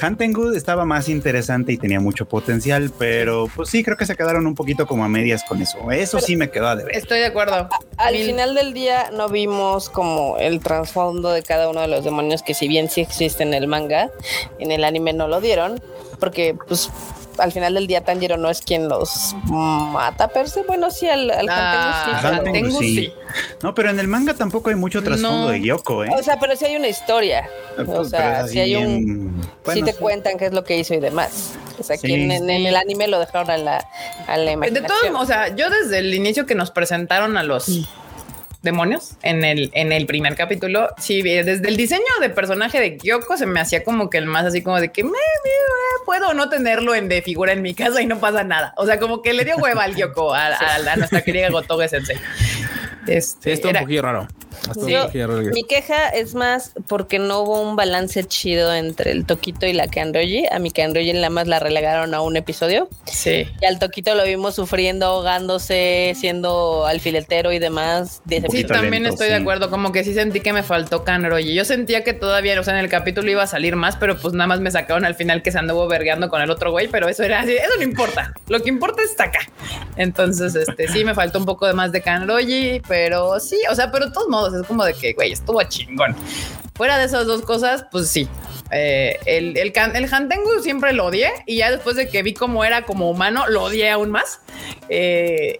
Hantengood 0.00 0.54
estaba 0.56 0.84
más 0.86 1.08
interesante 1.10 1.72
y 1.72 1.76
tenía 1.76 2.00
mucho 2.00 2.26
potencial, 2.26 2.90
pero 2.98 3.46
pues 3.54 3.68
sí, 3.68 3.82
creo 3.84 3.96
que 3.98 4.06
se 4.06 4.16
quedaron 4.16 4.46
un 4.46 4.54
poquito 4.54 4.86
como 4.86 5.04
a 5.04 5.08
medias 5.08 5.44
con 5.44 5.60
eso. 5.60 5.90
Eso 5.90 6.20
sí 6.20 6.36
me 6.36 6.48
quedó 6.50 6.68
a 6.68 6.76
deber. 6.76 6.96
Estoy 6.96 7.18
de 7.18 7.26
acuerdo. 7.26 7.68
Al 7.98 8.14
Mil- 8.14 8.26
final 8.26 8.54
del 8.54 8.72
día 8.72 9.10
no 9.12 9.28
vimos 9.28 9.90
como 9.90 10.38
el 10.38 10.60
trasfondo 10.60 11.30
de 11.32 11.42
cada 11.42 11.68
uno 11.68 11.80
de 11.82 11.88
los 11.88 12.04
demonios 12.04 12.42
que 12.42 12.54
si 12.54 12.68
bien 12.68 12.88
sí 12.88 13.04
existe 13.24 13.42
en 13.42 13.54
el 13.54 13.66
manga, 13.66 14.10
en 14.58 14.70
el 14.72 14.84
anime 14.84 15.12
no 15.12 15.28
lo 15.28 15.40
dieron, 15.40 15.80
porque 16.20 16.56
pues 16.66 16.90
al 17.38 17.52
final 17.52 17.74
del 17.74 17.86
día 17.86 18.02
Tanjiro 18.04 18.36
no 18.36 18.50
es 18.50 18.60
quien 18.62 18.88
los 18.88 19.34
mata 19.44 20.28
per 20.28 20.48
se. 20.48 20.62
Bueno, 20.64 20.90
sí, 20.90 21.08
al, 21.08 21.30
al 21.30 21.48
Ah, 21.48 22.02
Hantengu 22.04 22.20
sí, 22.20 22.22
pero- 22.22 22.36
Hantengu 22.36 22.78
sí. 22.80 22.94
sí. 22.96 23.12
No, 23.62 23.74
pero 23.74 23.90
en 23.90 24.00
el 24.00 24.08
manga 24.08 24.34
tampoco 24.34 24.70
hay 24.70 24.76
mucho 24.76 25.02
trasfondo 25.02 25.46
No. 25.46 25.48
de 25.48 25.60
Gyoko, 25.60 26.02
¿eh? 26.04 26.10
O 26.18 26.22
sea, 26.22 26.40
pero 26.40 26.56
sí 26.56 26.64
hay 26.64 26.74
una 26.76 26.88
historia. 26.88 27.48
O 27.78 27.84
Pues, 27.84 28.10
sea, 28.10 28.18
pero 28.34 28.44
es 28.46 28.50
sí 28.50 28.58
hay 28.60 28.74
un... 28.76 29.40
sí 29.42 29.48
bueno, 29.64 29.86
te 29.86 29.92
sí. 29.92 29.98
cuentan 30.00 30.36
qué 30.38 30.46
es 30.46 30.52
lo 30.52 30.64
que 30.64 30.76
hizo 30.78 30.94
y 30.94 31.00
demás. 31.00 31.52
O 31.78 31.82
sea, 31.84 31.96
Sí. 31.96 32.08
que 32.08 32.14
en, 32.24 32.30
en 32.32 32.66
el 32.66 32.74
anime 32.76 33.06
lo 33.06 33.20
dejaron 33.20 33.50
a 33.50 33.56
la, 33.58 33.88
a 34.26 34.36
la 34.36 34.44
De 34.44 34.52
imaginación. 34.52 34.86
todos 34.88 35.12
modos, 35.12 35.24
o 35.24 35.26
sea, 35.26 35.54
yo 35.54 35.70
desde 35.70 35.98
el 35.98 36.12
inicio 36.14 36.44
que 36.46 36.56
nos 36.56 36.72
presentaron 36.72 37.36
a 37.36 37.44
los 37.44 37.68
demonios 38.62 39.12
en 39.22 39.44
el, 39.44 39.70
en 39.74 39.92
el 39.92 40.06
primer 40.06 40.34
capítulo, 40.34 40.88
sí, 40.98 41.22
desde 41.22 41.68
el 41.68 41.76
diseño 41.76 42.02
de 42.20 42.28
personaje 42.30 42.80
de 42.80 42.96
Kyoko 42.96 43.36
se 43.36 43.46
me 43.46 43.60
hacía 43.60 43.84
como 43.84 44.10
que 44.10 44.18
el 44.18 44.26
más 44.26 44.44
así 44.46 44.62
como 44.62 44.80
de 44.80 44.90
que 44.90 45.04
me, 45.04 45.10
me, 45.10 45.16
puedo 46.04 46.34
no 46.34 46.48
tenerlo 46.48 46.94
en 46.94 47.08
de 47.08 47.22
figura 47.22 47.52
en 47.52 47.62
mi 47.62 47.74
casa 47.74 48.00
y 48.02 48.06
no 48.06 48.18
pasa 48.18 48.42
nada. 48.44 48.74
O 48.76 48.86
sea, 48.86 48.98
como 48.98 49.22
que 49.22 49.32
le 49.32 49.44
dio 49.44 49.56
hueva 49.58 49.84
al 49.84 49.94
Kyoko, 49.94 50.34
a, 50.34 50.46
a- 50.48 50.92
a 50.92 50.96
nuestra 50.96 51.22
querida 51.22 51.50
Gotoge 51.50 51.88
Sensei. 51.88 52.16
Sí, 52.16 52.22
Este, 53.06 53.52
está 53.52 53.68
un 53.68 53.70
era- 53.76 53.80
poquillo 53.82 54.02
raro. 54.02 54.28
Yo-. 54.86 55.08
Mi 55.52 55.64
queja 55.64 56.08
es 56.08 56.34
más 56.34 56.72
porque 56.86 57.18
no 57.18 57.40
hubo 57.40 57.60
un 57.60 57.76
balance 57.76 58.24
chido 58.24 58.74
entre 58.74 59.12
el 59.12 59.24
Toquito 59.24 59.66
y 59.66 59.72
la 59.72 59.88
Kanroji. 59.88 60.46
A 60.50 60.58
mi 60.58 60.70
Kanroji 60.70 61.12
nada 61.12 61.30
más 61.30 61.46
la 61.46 61.58
relegaron 61.58 62.14
a 62.14 62.20
un 62.20 62.36
episodio. 62.36 62.88
sí. 63.06 63.46
Y 63.60 63.64
al 63.66 63.78
Toquito 63.78 64.14
lo 64.14 64.24
vimos 64.24 64.54
sufriendo, 64.54 65.06
ahogándose, 65.06 66.14
siendo 66.18 66.86
alfiletero 66.86 67.52
y 67.52 67.58
demás. 67.58 68.22
Sí, 68.28 68.40
poquito 68.40 68.74
también 68.74 69.02
lento, 69.02 69.14
estoy 69.14 69.28
de 69.28 69.36
sí. 69.36 69.42
acuerdo. 69.42 69.70
Como 69.70 69.92
que 69.92 70.04
sí 70.04 70.14
sentí 70.14 70.40
que 70.40 70.52
me 70.52 70.62
faltó 70.62 71.04
Kanroji. 71.04 71.54
Yo 71.54 71.64
sentía 71.64 72.04
que 72.04 72.12
todavía, 72.12 72.58
o 72.60 72.64
sea, 72.64 72.74
en 72.74 72.80
el 72.80 72.90
capítulo 72.90 73.30
iba 73.30 73.42
a 73.42 73.46
salir 73.46 73.76
más, 73.76 73.96
pero 73.96 74.18
pues 74.18 74.34
nada 74.34 74.46
más 74.46 74.60
me 74.60 74.70
sacaron 74.70 75.04
al 75.04 75.14
final 75.14 75.42
que 75.42 75.52
se 75.52 75.58
anduvo 75.58 75.86
vergueando 75.88 76.28
con 76.28 76.40
el 76.40 76.50
otro 76.50 76.70
güey. 76.70 76.88
Pero 76.88 77.08
eso 77.08 77.22
era 77.22 77.40
así. 77.40 77.52
Eso 77.52 77.76
no 77.76 77.82
importa. 77.82 78.32
Lo 78.48 78.60
que 78.60 78.68
importa 78.68 79.02
es 79.02 79.18
acá. 79.18 79.40
Entonces, 79.96 80.54
este 80.54 80.88
sí 80.88 81.04
me 81.04 81.14
faltó 81.14 81.38
un 81.38 81.44
poco 81.44 81.66
de 81.66 81.74
más 81.74 81.92
de 81.92 82.00
Kanroji, 82.02 82.80
pero 82.88 83.40
sí, 83.40 83.58
o 83.70 83.74
sea, 83.74 83.90
pero 83.90 84.06
de 84.06 84.12
todos 84.12 84.28
modos 84.28 84.54
es 84.60 84.66
como 84.66 84.84
de 84.84 84.94
que, 84.94 85.12
güey, 85.12 85.32
estuvo 85.32 85.62
chingón. 85.62 86.14
Fuera 86.74 86.98
de 86.98 87.04
esas 87.06 87.26
dos 87.26 87.42
cosas, 87.42 87.84
pues 87.90 88.08
sí. 88.08 88.28
Eh, 88.70 89.18
el, 89.26 89.56
el, 89.56 89.72
el 89.94 90.08
Hantengu 90.12 90.62
siempre 90.62 90.92
lo 90.92 91.06
odié 91.06 91.30
y 91.46 91.56
ya 91.56 91.70
después 91.70 91.96
de 91.96 92.08
que 92.08 92.22
vi 92.22 92.34
cómo 92.34 92.64
era 92.64 92.82
como 92.82 93.10
humano, 93.10 93.48
lo 93.48 93.64
odié 93.64 93.90
aún 93.90 94.10
más. 94.10 94.40
Eh, 94.88 95.56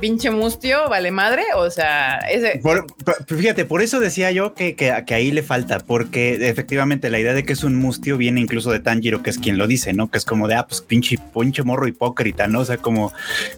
pinche 0.00 0.30
mustio, 0.30 0.88
vale 0.88 1.10
madre. 1.10 1.42
O 1.56 1.70
sea, 1.70 2.18
ese. 2.30 2.58
Por- 2.62 2.86
fíjate, 3.26 3.64
por 3.64 3.82
eso 3.82 4.00
decía 4.00 4.30
yo 4.32 4.54
que, 4.54 4.74
que- 4.74 4.92
que 5.06 5.14
ahí 5.14 5.30
le 5.30 5.42
falta, 5.42 5.78
porque 5.80 6.48
efectivamente 6.48 7.10
la 7.10 7.18
idea 7.20 7.34
de 7.34 7.44
que 7.44 7.52
es 7.52 7.62
un 7.64 7.76
mustio 7.76 8.16
viene 8.16 8.40
incluso 8.40 8.70
de 8.70 8.80
Tanjiro, 8.80 9.22
que 9.22 9.30
es 9.30 9.38
quien 9.38 9.58
lo 9.58 9.66
dice, 9.66 9.92
¿no? 9.92 10.10
Que 10.10 10.18
es 10.18 10.24
como 10.24 10.48
de, 10.48 10.54
ah, 10.54 10.66
pues 10.66 10.80
pinche, 10.80 11.18
pinche 11.38 11.62
morro 11.62 11.86
hipócrita, 11.86 12.46
¿no? 12.48 12.60
O 12.60 12.64
sea, 12.64 12.78
como, 12.78 13.12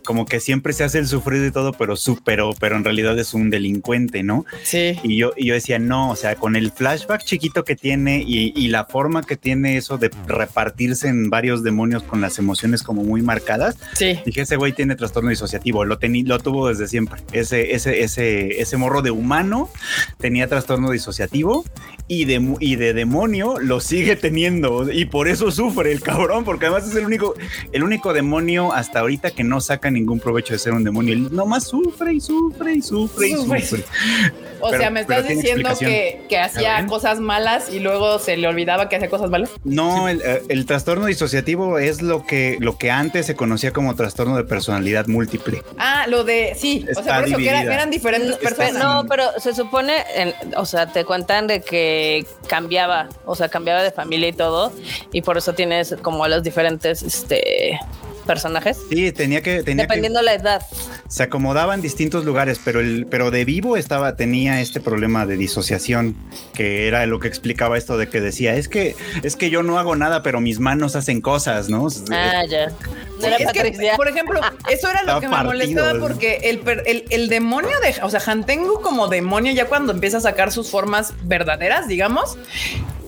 como 0.05 0.27
que 0.27 0.41
siempre 0.41 0.73
se 0.73 0.85
hace 0.85 0.99
el 0.99 1.07
sufrir 1.09 1.45
y 1.45 1.51
todo, 1.51 1.73
pero 1.73 1.97
su, 1.97 2.23
pero, 2.23 2.53
pero 2.59 2.77
en 2.77 2.85
realidad 2.85 3.19
es 3.19 3.35
un 3.35 3.51
delincuente, 3.51 4.23
¿no? 4.23 4.45
Sí. 4.63 4.99
Y 5.03 5.17
yo, 5.17 5.33
y 5.37 5.47
yo 5.47 5.55
decía, 5.55 5.79
no, 5.79 6.11
o 6.11 6.17
sea, 6.17 6.35
con 6.37 6.57
el 6.57 6.71
flashback 6.73 7.23
chiquito 7.25 7.65
que 7.65 7.77
tiene 7.77 8.23
y, 8.27 8.53
y 8.57 8.69
la 8.69 8.85
forma 8.85 9.23
que 9.23 9.37
tiene 9.37 9.77
eso 9.77 9.99
de 9.99 10.11
repartirse 10.27 11.09
en 11.09 11.31
varios 11.31 11.63
demonios 11.63 12.03
con 12.03 12.21
las 12.21 12.39
emociones 12.39 12.83
como 12.83 13.05
muy 13.05 13.23
marcadas, 13.23 13.77
Sí. 13.95 14.19
Dije, 14.25 14.43
ese 14.43 14.57
güey 14.57 14.73
tiene 14.73 14.97
trastorno 14.97 15.31
disociativo, 15.31 15.85
lo, 15.85 15.99
tení, 15.99 16.23
lo 16.33 16.39
tuvo 16.43 16.69
desde 16.69 16.89
siempre. 16.89 17.21
Ese, 17.33 17.75
ese, 17.75 18.03
ese, 18.03 18.61
ese 18.61 18.77
morro 18.77 19.03
de 19.03 19.11
humano 19.11 19.69
tenía 20.19 20.49
trastorno 20.49 20.91
disociativo 20.91 21.65
y 22.09 22.25
de, 22.25 22.55
y 22.61 22.77
de 22.77 22.93
demonio 22.95 23.59
lo 23.61 23.81
sigue 23.81 24.17
teniendo 24.17 24.91
y 24.91 25.05
por 25.07 25.29
eso 25.29 25.51
sufre 25.51 25.93
el 25.93 26.01
cabrón, 26.03 26.45
porque 26.45 26.67
además 26.67 26.89
es 26.89 26.97
el 26.97 27.05
único, 27.07 27.35
el 27.73 27.83
único 27.85 28.13
demonio 28.13 28.73
hasta 28.73 29.01
ahorita 29.01 29.31
que 29.31 29.45
no 29.45 29.61
saca 29.61 29.91
ningún 29.91 30.21
provecho 30.21 30.53
de 30.53 30.59
ser 30.59 30.73
un 30.73 30.85
demonio. 30.85 31.13
Él 31.15 31.29
nomás 31.35 31.65
sufre 31.69 32.15
y 32.15 32.21
sufre 32.21 32.75
y 32.75 32.83
sufre 32.83 33.29
y 33.29 33.33
Sufre. 33.35 33.61
sufre. 33.63 33.85
O 34.61 34.69
Pero- 34.71 34.79
sea, 34.83 34.91
me 34.91 35.01
estás 35.01 35.27
diciendo 35.29 35.71
que, 35.79 36.23
que 36.29 36.39
hacía 36.39 36.87
cosas 36.87 37.19
malas 37.21 37.69
y 37.73 37.81
luego 37.81 38.19
se 38.19 38.37
le 38.37 38.47
olvidaba 38.47 38.89
que 38.89 38.97
hacía 38.97 39.09
cosas 39.11 39.29
malas. 39.31 39.51
No, 39.65 40.09
el, 40.09 40.21
eh, 40.25 40.43
el 40.49 40.67
trastorno 40.67 41.07
disociativo 41.07 41.79
es 41.79 42.01
lo 42.03 42.25
que, 42.27 42.57
lo 42.61 42.79
que 42.79 42.91
antes 42.91 43.27
se 43.27 43.35
conocía 43.35 43.73
como 43.73 43.95
trastorno 43.97 44.37
de 44.37 44.45
personalidad 44.45 45.07
múltiple. 45.09 45.63
Ah, 45.79 46.07
lo 46.09 46.22
de 46.25 46.55
sí. 46.57 46.87
o 46.97 47.03
sea, 47.03 47.17
por 47.21 47.29
eso 47.29 47.37
que 47.37 47.49
era- 47.49 47.63
eran 47.63 47.91
diferentes 47.91 48.37
personas. 48.37 48.75
No, 48.75 49.05
pero 49.09 49.25
se 49.39 49.55
supone, 49.55 50.05
en- 50.15 50.35
o 50.57 50.65
sea, 50.67 50.87
te 50.87 51.05
cuentan 51.05 51.47
de 51.47 51.61
que 51.63 52.27
cambiaba, 52.49 53.09
o 53.25 53.35
sea, 53.35 53.49
cambiaba 53.49 53.83
de 53.83 53.91
familia 53.91 54.29
y 54.29 54.33
todo, 54.33 54.73
y 55.13 55.23
por 55.23 55.39
eso 55.39 55.53
tienes 55.55 55.95
como 56.03 56.27
los 56.29 56.43
diferentes 56.43 57.03
este, 57.03 57.79
personajes, 58.23 58.79
Sí, 58.91 59.13
tenía 59.13 59.43
que, 59.43 59.63
tenía 59.63 59.85
que 59.87 59.89
dependiendo 59.89 60.23
la 60.23 60.35
edad. 60.35 60.63
se 61.09 61.23
acomodaba 61.25 61.75
en 61.75 61.83
distintos 61.83 62.25
lugares, 62.25 62.61
pero 62.65 62.81
el, 62.81 63.07
pero 63.07 63.31
de 63.31 63.45
vivo 63.45 63.77
estaba, 63.77 64.17
tenía 64.17 64.61
este 64.61 64.81
problema 64.81 65.27
de 65.27 65.37
disociación, 65.37 66.17
que 66.55 66.87
era 66.89 67.05
lo 67.07 67.21
que 67.21 67.29
explicaba 67.29 67.77
esto 67.79 67.99
de 67.99 68.09
que 68.09 68.21
decía, 68.21 68.55
es 68.57 68.69
que, 68.69 68.97
es 69.23 69.37
que 69.37 69.51
yo 69.51 69.63
no 69.63 69.79
hago 69.79 69.97
nada, 69.97 70.23
pero 70.23 70.41
mis 70.41 70.59
manos 70.61 70.97
hacen 70.97 71.21
cosas, 71.21 71.69
¿no? 71.69 71.89
Ah, 72.11 72.45
ya. 72.49 72.69
No 73.21 73.27
era 73.27 73.37
Es 73.37 73.53
que, 73.53 73.61
Patricia. 73.61 73.97
por 73.97 74.09
ejemplo, 74.09 74.41
eso 74.71 74.89
era 74.89 75.03
lo 75.05 75.21
que 75.21 75.29
me 75.29 75.43
molestaba 75.45 75.99
porque 76.01 76.41
el, 76.45 76.59
per- 76.61 76.83
el, 76.87 77.05
el 77.11 77.29
demonio 77.29 77.79
de, 77.81 77.95
o 78.03 78.11
sea, 78.11 78.21
Hantengu 78.21 78.81
como 78.81 79.09
demonio, 79.09 79.53
ya 79.53 79.67
cuando 79.67 79.93
empieza 79.93 80.17
a 80.19 80.21
sacar 80.21 80.51
sus 80.53 80.71
formas 80.71 81.13
verdaderas, 81.25 81.87
digamos, 81.89 82.37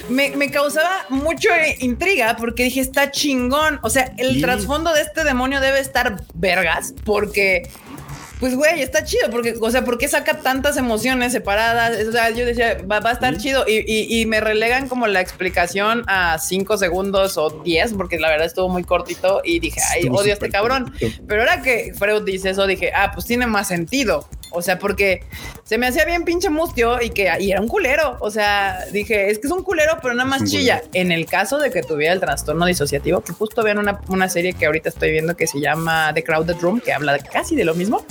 me, 0.08 0.30
me 0.36 0.50
causaba 0.50 1.06
mucho 1.08 1.48
intriga 1.80 2.36
porque 2.38 2.64
dije, 2.64 2.80
está 2.80 3.10
chingón. 3.10 3.78
O 3.82 3.90
sea, 3.90 4.12
el 4.18 4.34
Sí. 4.34 4.40
trasfondo 4.40 4.92
de 4.92 5.02
este 5.02 5.24
demonio 5.24 5.60
debe 5.60 5.80
estar 5.80 6.22
vergas 6.34 6.94
porque 7.04 7.68
pues 8.44 8.56
güey, 8.56 8.82
está 8.82 9.04
chido 9.04 9.30
porque, 9.30 9.54
o 9.58 9.70
sea, 9.70 9.86
¿por 9.86 9.96
qué 9.96 10.06
saca 10.06 10.40
tantas 10.40 10.76
emociones 10.76 11.32
separadas? 11.32 11.96
O 12.06 12.12
sea, 12.12 12.28
yo 12.28 12.44
decía, 12.44 12.76
va, 12.82 13.00
va 13.00 13.08
a 13.08 13.12
estar 13.14 13.38
chido 13.38 13.64
y, 13.66 13.90
y- 13.90 14.20
y 14.20 14.26
me 14.26 14.38
relegan 14.38 14.86
como 14.86 15.06
la 15.06 15.22
explicación 15.22 16.04
a 16.08 16.38
cinco 16.38 16.76
segundos 16.76 17.38
o 17.38 17.62
diez, 17.64 17.94
porque 17.94 18.18
la 18.18 18.28
verdad 18.28 18.46
estuvo 18.46 18.68
muy 18.68 18.84
cortito 18.84 19.40
y 19.44 19.60
dije, 19.60 19.80
ay, 19.92 20.00
Estuvo 20.00 20.18
odio 20.18 20.32
a 20.32 20.34
este 20.34 20.50
cabrón. 20.50 20.90
cortito. 20.90 21.22
Pero 21.26 21.40
ahora 21.40 21.62
que 21.62 21.94
Freud 21.98 22.22
dice 22.24 22.50
eso, 22.50 22.66
dije, 22.66 22.92
ah, 22.94 23.12
pues 23.14 23.24
tiene 23.24 23.46
más 23.46 23.66
sentido. 23.68 24.28
O 24.56 24.62
sea, 24.62 24.78
porque 24.78 25.24
se 25.64 25.78
me 25.78 25.88
hacía 25.88 26.04
bien 26.04 26.22
pinche 26.24 26.48
mustio 26.48 27.02
y 27.02 27.10
que 27.10 27.28
y 27.40 27.50
era 27.50 27.60
un 27.60 27.66
culero. 27.66 28.18
O 28.20 28.30
sea, 28.30 28.84
dije, 28.92 29.28
es 29.28 29.40
que 29.40 29.48
es 29.48 29.52
un 29.52 29.64
culero, 29.64 29.98
pero 30.00 30.14
nada 30.14 30.28
más 30.30 30.44
chilla. 30.48 30.76
culero. 30.78 30.90
En 30.94 31.10
el 31.10 31.26
caso 31.26 31.58
de 31.58 31.72
que 31.72 31.82
tuviera 31.82 32.12
el 32.12 32.20
trastorno 32.20 32.64
disociativo, 32.64 33.20
que 33.22 33.32
justo 33.32 33.64
vean 33.64 33.78
una, 33.78 34.00
una 34.06 34.28
serie 34.28 34.52
que 34.52 34.66
ahorita 34.66 34.90
estoy 34.90 35.10
viendo 35.10 35.36
que 35.36 35.48
se 35.48 35.58
llama 35.58 36.12
The 36.14 36.22
Crowded 36.22 36.54
Room, 36.60 36.80
que 36.80 36.92
habla 36.92 37.18
casi 37.18 37.56
de 37.56 37.64
lo 37.64 37.74
mismo. 37.74 38.04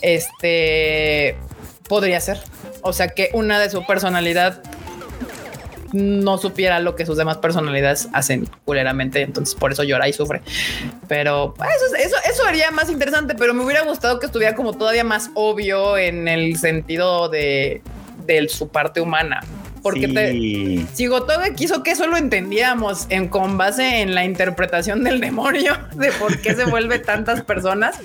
Este 0.00 1.36
podría 1.88 2.20
ser. 2.20 2.40
O 2.82 2.92
sea, 2.92 3.08
que 3.08 3.30
una 3.34 3.58
de 3.60 3.70
su 3.70 3.84
personalidad 3.86 4.62
no 5.92 6.38
supiera 6.38 6.80
lo 6.80 6.96
que 6.96 7.04
sus 7.04 7.16
demás 7.16 7.38
personalidades 7.38 8.08
hacen 8.12 8.48
culeramente, 8.64 9.20
entonces 9.22 9.54
por 9.54 9.72
eso 9.72 9.84
llora 9.84 10.08
y 10.08 10.12
sufre. 10.12 10.40
Pero 11.08 11.54
pues, 11.56 11.68
eso, 11.98 12.16
eso, 12.28 12.44
haría 12.46 12.70
más 12.70 12.90
interesante, 12.90 13.34
pero 13.34 13.52
me 13.54 13.64
hubiera 13.64 13.82
gustado 13.82 14.18
que 14.18 14.26
estuviera 14.26 14.54
como 14.54 14.72
todavía 14.72 15.04
más 15.04 15.30
obvio 15.34 15.98
en 15.98 16.28
el 16.28 16.56
sentido 16.56 17.28
de, 17.28 17.82
de 18.24 18.48
su 18.48 18.68
parte 18.68 19.00
humana. 19.00 19.40
Porque 19.82 20.06
te, 20.08 20.86
si 20.94 21.06
Gotoge 21.06 21.54
quiso 21.54 21.82
que 21.82 21.90
eso 21.90 22.06
lo 22.06 22.16
entendiéramos 22.16 23.06
en, 23.10 23.26
con 23.28 23.58
base 23.58 24.00
en 24.00 24.14
la 24.14 24.24
interpretación 24.24 25.02
del 25.02 25.20
demonio 25.20 25.76
de 25.96 26.12
por 26.12 26.38
qué 26.40 26.54
se 26.54 26.64
vuelve 26.66 27.00
tantas 27.00 27.42
personas 27.42 27.96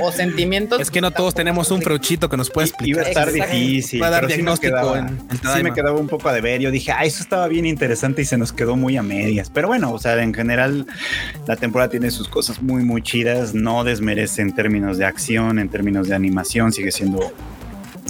o, 0.00 0.06
o 0.06 0.12
sentimientos. 0.12 0.80
Es 0.80 0.90
que 0.90 1.00
no 1.00 1.10
todos 1.10 1.34
tenemos 1.34 1.70
un 1.70 1.80
freuchito 1.80 2.28
que 2.28 2.36
nos 2.36 2.50
puede 2.50 2.68
Iba 2.84 3.00
a 3.02 3.04
explicar. 3.04 3.28
estar 3.28 3.50
difícil. 3.50 4.02
Va 4.02 4.08
a 4.08 4.10
dar 4.10 4.20
pero 4.26 4.30
sí 4.34 4.42
me 4.42 4.42
diagnóstico 4.42 4.72
quedaba- 4.76 4.98
en- 4.98 5.06
en 5.30 5.56
sí 5.56 5.62
me 5.62 5.72
quedaba 5.72 5.98
un 5.98 6.08
poco 6.08 6.28
a 6.28 6.32
deber. 6.34 6.60
Yo 6.60 6.70
dije, 6.70 6.92
ah, 6.92 7.04
eso 7.04 7.22
estaba 7.22 7.48
bien 7.48 7.64
interesante 7.64 8.20
y 8.22 8.24
se 8.26 8.36
nos 8.36 8.52
quedó 8.52 8.76
muy 8.76 8.96
a 8.98 9.02
medias. 9.02 9.50
Pero 9.50 9.68
bueno, 9.68 9.92
o 9.92 9.98
sea, 9.98 10.22
en 10.22 10.34
general, 10.34 10.86
la 11.46 11.56
temporada 11.56 11.90
tiene 11.90 12.10
sus 12.10 12.28
cosas 12.28 12.60
muy, 12.60 12.82
muy 12.84 13.00
chidas. 13.02 13.54
No 13.54 13.82
desmerece 13.84 14.42
en 14.42 14.54
términos 14.54 14.98
de 14.98 15.06
acción, 15.06 15.58
en 15.58 15.68
términos 15.70 16.08
de 16.08 16.14
animación. 16.14 16.72
Sigue 16.72 16.92
siendo, 16.92 17.32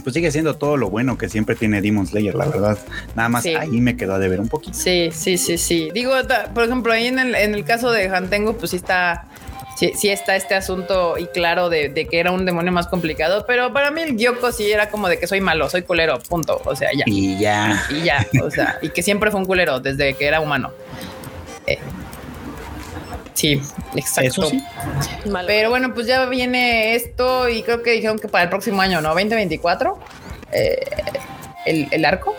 pues 0.03 0.15
sigue 0.15 0.31
siendo 0.31 0.57
todo 0.57 0.77
lo 0.77 0.91
bueno 0.91 1.19
que 1.19 1.29
siempre 1.29 1.55
tiene 1.55 1.81
Demon 1.81 2.07
Slayer, 2.07 2.35
la 2.35 2.47
verdad. 2.47 2.79
Nada 3.15 3.29
más 3.29 3.43
Sí. 3.43 3.55
ahí 3.55 3.81
me 3.81 3.97
quedó 3.97 4.15
a 4.15 4.19
deber 4.19 4.41
un 4.41 4.49
poquito. 4.49 4.77
Sí, 4.77 5.11
sí, 5.13 5.37
sí, 5.39 5.59
sí. 5.59 5.91
Digo, 5.95 6.13
por 6.55 6.65
ejemplo, 6.65 6.93
ahí 6.93 7.07
en 7.07 7.19
el, 7.19 7.35
en 7.35 7.55
el 7.55 7.65
caso 7.65 7.91
de 7.91 8.09
Hantengo, 8.09 8.57
pues 8.57 8.71
sí 8.71 8.77
está, 8.79 9.27
sí, 9.77 9.93
sí 9.95 10.09
está 10.09 10.35
este 10.35 10.55
asunto 10.55 11.17
y 11.19 11.27
claro 11.27 11.69
de, 11.69 11.89
de 11.89 12.07
que 12.07 12.19
era 12.19 12.33
un 12.33 12.45
demonio 12.47 12.73
más 12.73 12.87
complicado, 12.89 13.45
pero 13.47 13.73
para 13.73 13.91
mí 13.91 14.01
el 14.03 14.17
Gyoko 14.17 14.51
sí 14.51 14.71
era 14.73 14.89
como 14.91 15.09
de 15.09 15.19
que 15.19 15.27
soy 15.27 15.41
malo, 15.41 15.69
soy 15.69 15.83
culero, 15.83 16.19
punto. 16.21 16.61
O 16.65 16.75
sea, 16.75 16.89
ya. 16.97 17.05
Y 17.07 17.39
ya. 17.39 17.83
Y 17.91 18.03
ya, 18.03 18.27
o 18.43 18.51
sea, 18.51 18.79
y 18.83 18.89
que 18.89 19.03
siempre 19.03 19.31
fue 19.31 19.41
un 19.41 19.47
culero 19.47 19.79
desde 19.81 20.15
que 20.15 20.27
era 20.27 20.41
humano. 20.41 20.71
Eh, 21.67 21.79
sí, 23.35 23.61
exacto. 23.95 24.43
Eso 24.43 24.47
sí. 24.51 24.63
Pero 25.47 25.71
bueno, 25.71 25.95
pues 25.95 26.07
ya 26.07 26.27
viene 26.27 26.95
esto 26.95 27.49
y 27.49 27.63
creo 27.63 27.83
que 27.83 27.93
dijeron 27.93 28.19
que 28.19 28.29
para 28.29 28.45
el 28.45 28.51
próximo 28.51 28.81
año, 28.83 29.01
¿no? 29.01 29.09
2024. 29.11 29.99
eh, 30.53 30.79
el, 31.65 31.89
el 31.93 32.05
arco, 32.05 32.35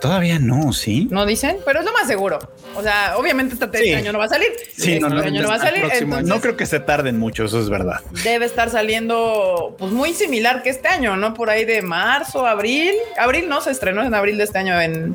Todavía 0.00 0.38
no, 0.38 0.72
sí. 0.74 1.08
no 1.10 1.24
dicen, 1.26 1.56
pero 1.64 1.80
es 1.80 1.86
lo 1.86 1.92
más 1.92 2.06
seguro. 2.06 2.38
O 2.76 2.82
sea, 2.82 3.14
obviamente 3.16 3.54
este 3.54 3.78
Sí. 3.78 3.92
año 3.94 4.12
no 4.12 4.18
va 4.18 4.26
a 4.26 4.28
salir. 4.28 4.48
Sí, 4.76 4.92
este 4.92 5.00
no, 5.00 5.08
no, 5.08 5.20
año 5.22 5.42
no 5.42 5.48
va 5.48 5.54
a 5.54 5.58
salir. 5.58 5.84
entonces 5.90 6.24
No 6.24 6.40
creo 6.42 6.54
que 6.56 6.66
se 6.66 6.78
tarden 6.80 7.18
mucho, 7.18 7.46
eso 7.46 7.58
es 7.60 7.70
verdad. 7.70 8.00
debe 8.22 8.44
estar 8.44 8.68
saliendo 8.70 9.74
pues 9.78 9.90
muy 9.92 10.12
similar 10.12 10.62
que 10.62 10.68
este 10.68 10.88
año, 10.88 11.16
¿no? 11.16 11.32
Por 11.34 11.48
ahí 11.50 11.64
de 11.64 11.80
marzo, 11.82 12.46
abril. 12.46 12.92
Abril 13.18 13.48
no 13.48 13.60
se 13.62 13.70
estrenó 13.70 14.02
en 14.04 14.14
abril 14.14 14.36
de 14.36 14.44
este 14.44 14.58
año 14.58 14.78
en 14.80 15.14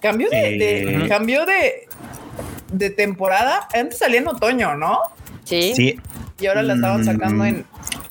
cambio 0.00 0.28
de, 0.30 0.36
de- 0.58 1.04
Eh. 1.04 1.08
cambio 1.08 1.44
de 1.44 1.85
de 2.78 2.90
temporada. 2.90 3.68
Antes 3.74 3.98
salía 3.98 4.20
en 4.20 4.28
otoño, 4.28 4.76
¿no? 4.76 4.98
sí. 5.44 5.72
Sí, 5.76 5.98
Y 6.40 6.46
ahora 6.46 6.62
la 6.62 6.74
estaban 6.74 7.04
sacando 7.04 7.44
Mm. 7.44 7.46
en 7.46 7.64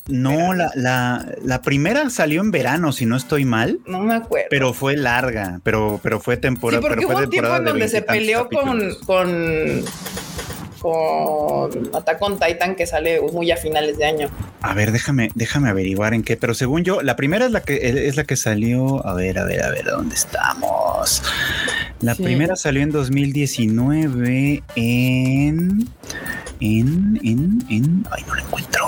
No, 0.07 0.53
la, 0.53 0.71
la, 0.75 1.25
la 1.43 1.61
primera 1.61 2.09
salió 2.09 2.41
en 2.41 2.51
verano, 2.51 2.91
si 2.91 3.05
no 3.05 3.15
estoy 3.17 3.43
mal, 3.45 3.79
no 3.87 3.99
me 4.01 4.15
acuerdo. 4.15 4.47
pero 4.49 4.71
fue 4.73 4.95
larga, 4.97 5.59
pero, 5.63 5.99
pero 6.03 6.19
fue 6.19 6.35
sí, 6.35 6.41
temporada. 6.41 6.81
porque 6.81 6.95
pero 6.97 7.07
fue 7.07 7.15
hubo 7.15 7.23
un 7.23 7.29
tiempo 7.29 7.47
temporada 7.49 7.57
en 7.57 7.63
de 7.65 7.69
donde 7.71 7.87
se 7.89 8.01
peleó 8.03 8.47
con 8.49 8.95
con 9.05 9.83
con 10.79 11.95
Attack 11.95 12.21
on 12.21 12.39
Titan 12.39 12.75
que 12.75 12.85
sale 12.85 13.19
muy 13.21 13.49
a 13.51 13.57
finales 13.57 13.97
de 13.97 14.05
año. 14.05 14.29
A 14.61 14.73
ver, 14.75 14.91
déjame, 14.91 15.31
déjame 15.33 15.69
averiguar 15.69 16.13
en 16.13 16.21
qué, 16.23 16.37
pero 16.37 16.53
según 16.53 16.83
yo, 16.83 17.01
la 17.01 17.15
primera 17.15 17.45
es 17.45 17.51
la 17.51 17.61
que 17.61 18.07
es 18.07 18.15
la 18.15 18.23
que 18.23 18.35
salió. 18.35 19.05
A 19.05 19.13
ver, 19.15 19.39
a 19.39 19.45
ver, 19.45 19.63
a 19.63 19.69
ver, 19.71 19.85
¿dónde 19.85 20.13
estamos? 20.15 21.23
La 22.05 22.13
Sí. 22.15 22.23
primera 22.23 22.55
salió 22.55 22.81
en 22.83 22.91
2019 22.91 24.61
en. 24.75 25.87
En, 26.61 27.19
en, 27.23 27.65
en. 27.69 28.05
Ay, 28.11 28.23
no 28.27 28.35
la 28.35 28.41
encuentro. 28.41 28.81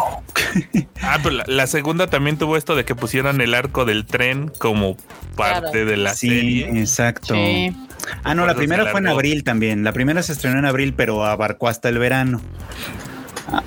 Ah, 1.02 1.18
pero 1.22 1.36
la, 1.36 1.44
la 1.48 1.68
segunda 1.68 2.08
también 2.08 2.38
tuvo 2.38 2.58
esto 2.58 2.76
de 2.76 2.84
que 2.84 2.96
pusieran 2.96 3.40
el 3.42 3.54
arco 3.54 3.86
del 3.86 4.06
tren 4.06 4.52
como 4.60 4.98
parte 5.36 5.72
Claro. 5.72 5.86
de 5.86 5.98
la 5.98 6.14
sí, 6.14 6.30
serie. 6.30 6.80
exacto. 6.82 7.34
Sí. 7.36 7.76
Ah, 8.24 8.34
no, 8.36 8.46
la 8.46 8.56
primera 8.56 8.88
fue 8.88 9.00
en 9.00 9.08
abril 9.08 9.44
también. 9.44 9.84
La 9.84 9.94
primera 9.94 10.22
se 10.24 10.34
estrenó 10.34 10.58
en 10.60 10.66
abril, 10.66 10.94
pero 10.96 11.24
abarcó 11.26 11.68
hasta 11.68 11.90
el 11.90 11.98
verano. 12.00 12.42
Ah, 13.52 13.64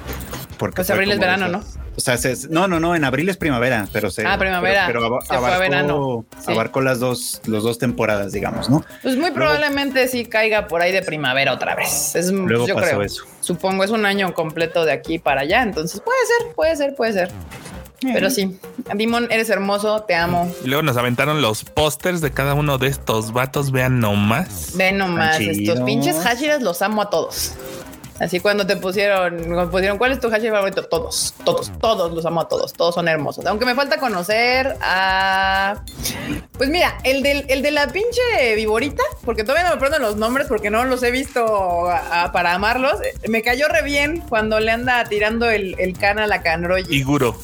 porque 0.59 0.77
Pues 0.77 0.91
abril 0.91 1.11
es 1.13 1.19
verano, 1.21 1.49
¿no? 1.49 1.63
O 2.01 2.05
sea, 2.05 2.17
se- 2.17 2.49
no, 2.49 2.67
no, 2.67 2.81
no, 2.81 2.95
en 2.97 3.05
abril 3.05 3.29
es 3.29 3.37
primavera, 3.37 3.87
pero 3.93 4.11
se. 4.11 4.27
Ah, 4.27 4.39
primavera. 4.39 4.87
Pero, 4.87 5.01
pero 5.01 5.21
Se 5.21 5.27
fue 5.29 5.37
abarcó, 5.37 5.59
verano. 5.61 6.25
Sí. 6.45 6.53
abarcó 6.53 6.81
las 6.81 6.99
dos, 7.01 7.41
los 7.45 7.63
dos 7.63 7.79
temporadas, 7.79 8.33
digamos, 8.33 8.71
¿no? 8.71 8.85
Pues 9.03 9.17
muy 9.17 9.31
probablemente 9.31 10.09
sí 10.09 10.25
caiga 10.25 10.67
por 10.67 10.81
ahí 10.83 10.93
de 10.93 11.03
primavera 11.03 11.53
otra 11.53 11.75
vez. 11.75 12.15
Es, 12.17 12.31
Luego 12.31 12.67
yo 12.67 12.75
pasó 12.75 12.87
creo. 12.89 13.03
eso. 13.03 13.25
Supongo 13.41 13.85
es 13.85 13.91
un 13.91 14.07
año 14.07 14.33
completo 14.35 14.85
de 14.85 14.93
aquí 14.93 15.19
para 15.19 15.43
allá, 15.43 15.63
entonces 15.63 16.01
puede 16.01 16.19
ser, 16.39 16.55
puede 16.55 16.77
ser, 16.77 16.95
puede 16.95 17.13
ser. 17.13 17.31
Pero 18.03 18.31
sí, 18.31 18.59
Dimon, 18.95 19.31
eres 19.31 19.51
hermoso, 19.51 20.05
te 20.05 20.15
amo. 20.15 20.51
Y 20.65 20.69
luego 20.69 20.83
nos 20.83 20.97
aventaron 20.97 21.43
los 21.43 21.65
pósters 21.65 22.23
de 22.23 22.31
cada 22.31 22.55
uno 22.55 22.79
de 22.79 22.87
estos 22.87 23.35
vatos. 23.35 23.73
Vean 23.73 24.01
nomás. 24.01 24.73
Ve 24.75 24.91
nomás, 24.93 25.39
estos 25.39 25.81
pinches 25.83 26.17
Hashiras 26.25 26.63
los 26.63 26.81
amo 26.81 27.03
a 27.03 27.11
todos. 27.11 27.53
Así 28.21 28.39
cuando 28.39 28.67
te 28.67 28.77
pusieron, 28.77 29.45
cuando 29.45 29.71
pusieron, 29.71 29.97
¿cuál 29.97 30.13
es 30.13 30.21
tu 30.21 30.29
Hashira 30.31 30.53
favorito? 30.53 30.85
Todos, 30.85 31.35
todos, 31.43 31.73
todos 31.81 32.13
los 32.13 32.27
amo 32.27 32.43
a 32.43 32.49
todos, 32.49 32.75
todos 32.75 32.95
son 32.95 33.09
hermosos. 33.09 33.47
Aunque 33.47 33.65
me 33.65 33.75
falta 33.75 33.97
conocer 33.97 34.77
a. 34.83 35.83
Pues 36.59 36.69
mira, 36.69 36.99
el, 37.05 37.23
del, 37.23 37.47
el 37.49 37.63
de 37.63 37.71
la 37.71 37.87
pinche 37.89 38.55
viborita, 38.57 39.03
porque 39.25 39.43
todavía 39.43 39.65
no 39.65 39.71
me 39.71 39.77
aprendo 39.77 39.99
los 39.99 40.17
nombres 40.17 40.49
porque 40.49 40.69
no 40.69 40.85
los 40.85 41.03
he 41.03 41.11
visto 41.11 41.89
para 42.33 42.53
amarlos. 42.53 42.97
Me 43.27 43.41
cayó 43.41 43.69
re 43.69 43.81
bien 43.83 44.23
cuando 44.29 44.61
le 44.61 44.71
anda 44.71 45.03
tirando 45.05 45.49
el, 45.49 45.75
el 45.79 45.97
can 45.97 46.19
a 46.19 46.27
la 46.27 46.43
Canroyi. 46.43 46.95
Iguro. 46.95 47.35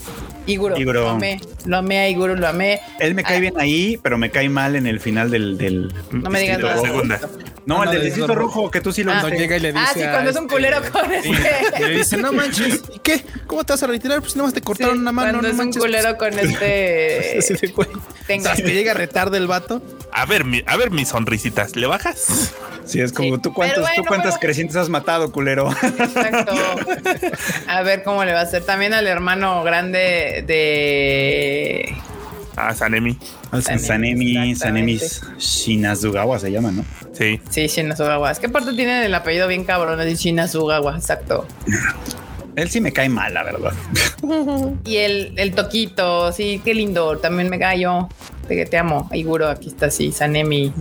Iguro, 0.47 0.78
Iguro. 0.78 1.01
lo 1.03 1.11
amé, 1.11 1.40
lo 1.64 1.76
amé 1.76 1.99
a 1.99 2.09
Iguro, 2.09 2.34
lo 2.36 2.47
amé. 2.47 2.80
Él 3.01 3.14
me 3.14 3.22
cae 3.24 3.36
Ah. 3.36 3.40
bien 3.40 3.55
ahí, 3.59 3.99
pero 4.03 4.16
me 4.18 4.30
cae 4.30 4.49
mal 4.49 4.76
en 4.76 4.86
el 4.86 5.01
final 5.01 5.30
del. 5.30 5.59
del 5.59 5.92
No 6.11 6.30
me 6.30 6.40
digas 6.40 6.59
nada. 6.61 6.80
segunda. 6.80 7.20
no, 7.66 7.78
No, 7.78 7.82
el 7.82 7.88
del 7.90 7.99
del 7.99 8.05
distrito 8.07 8.28
rojo. 8.34 8.61
rojo, 8.61 8.70
que 8.70 8.80
tú 8.80 8.92
sí 8.92 9.03
lo 9.03 9.12
Ah, 9.12 9.28
llega 9.28 9.57
y 9.57 9.61
le 9.61 9.72
dice. 9.72 9.84
Ah, 9.84 9.90
sí, 9.92 10.03
a 10.03 10.12
cuando 10.12 10.30
es 10.30 10.36
un 10.36 10.42
este- 10.44 10.55
culero 10.55 10.76
con 10.92 11.12
Y 11.12 11.16
este. 11.16 11.88
le 11.88 11.97
dice, 11.99 12.16
no 12.18 12.32
manches, 12.32 12.80
¿y 12.94 12.99
qué? 13.01 13.24
¿Cómo 13.49 13.64
te 13.64 13.72
vas 13.72 13.82
a 13.82 13.86
retirar? 13.88 14.20
Pues 14.20 14.36
nada 14.36 14.47
más 14.47 14.55
te 14.55 14.61
cortaron 14.62 14.94
Sí, 14.94 15.01
una 15.01 15.11
mano. 15.12 15.30
Cuando 15.32 15.42
no 15.42 15.49
es 15.49 15.53
un 15.53 15.59
manches, 15.59 15.82
culero 15.82 16.16
con 16.16 16.38
este. 16.38 17.38
Hasta 17.38 18.55
que 18.62 18.72
llega 18.74 18.94
retarde 18.94 19.38
el 19.38 19.47
vato. 19.47 19.82
A 20.12 20.24
ver, 20.26 20.44
mi, 20.44 20.62
a 20.66 20.76
ver 20.76 20.90
mis 20.90 21.09
sonrisitas. 21.09 21.76
¿Le 21.76 21.86
bajas? 21.86 22.52
Sí, 22.84 23.00
es 23.00 23.12
como 23.12 23.36
Sí. 23.36 23.42
tú 23.42 23.52
cuántos, 23.52 23.84
tú 23.96 24.02
cuántas 24.07 24.30
bueno. 24.32 24.40
crecientes 24.40 24.76
has 24.76 24.88
matado, 24.88 25.30
culero. 25.32 25.70
Exacto. 25.70 26.52
A 27.68 27.82
ver 27.82 28.02
cómo 28.02 28.24
le 28.24 28.32
va 28.32 28.40
a 28.40 28.42
hacer. 28.44 28.62
También 28.64 28.94
al 28.94 29.07
hermano 29.07 29.62
grande 29.64 30.44
de. 30.46 31.94
Ah, 32.57 32.74
Sanemi. 32.74 33.18
Sanemi, 33.61 34.54
Sanemi 34.54 34.94
Exactamente. 34.94 35.07
Shinazugawa 35.38 36.38
se 36.38 36.50
llama, 36.50 36.70
¿no? 36.72 36.84
Sí. 37.12 37.40
Sí, 37.50 37.66
Shinazugawa. 37.66 38.30
Es 38.30 38.38
que 38.38 38.46
aparte 38.46 38.72
tienen 38.72 39.02
el 39.02 39.14
apellido 39.14 39.46
bien 39.48 39.64
cabrón, 39.64 40.00
es 40.00 40.18
Shinazugawa, 40.20 40.96
exacto. 40.96 41.46
Él 42.54 42.70
sí 42.70 42.80
me 42.80 42.92
cae 42.92 43.11
mal, 43.11 43.34
la 43.34 43.42
verdad. 43.42 43.72
Y 44.86 44.96
el, 44.96 45.34
el 45.36 45.54
toquito, 45.54 46.32
sí, 46.32 46.62
qué 46.64 46.72
lindo. 46.72 47.18
También 47.18 47.50
me 47.50 47.59
gallo. 48.47 48.64
Te, 48.64 48.66
te 48.66 48.78
amo, 48.78 49.09
Iguro, 49.12 49.49
aquí 49.49 49.68
está, 49.68 49.90
sí, 49.90 50.12
Sanemi. 50.12 50.72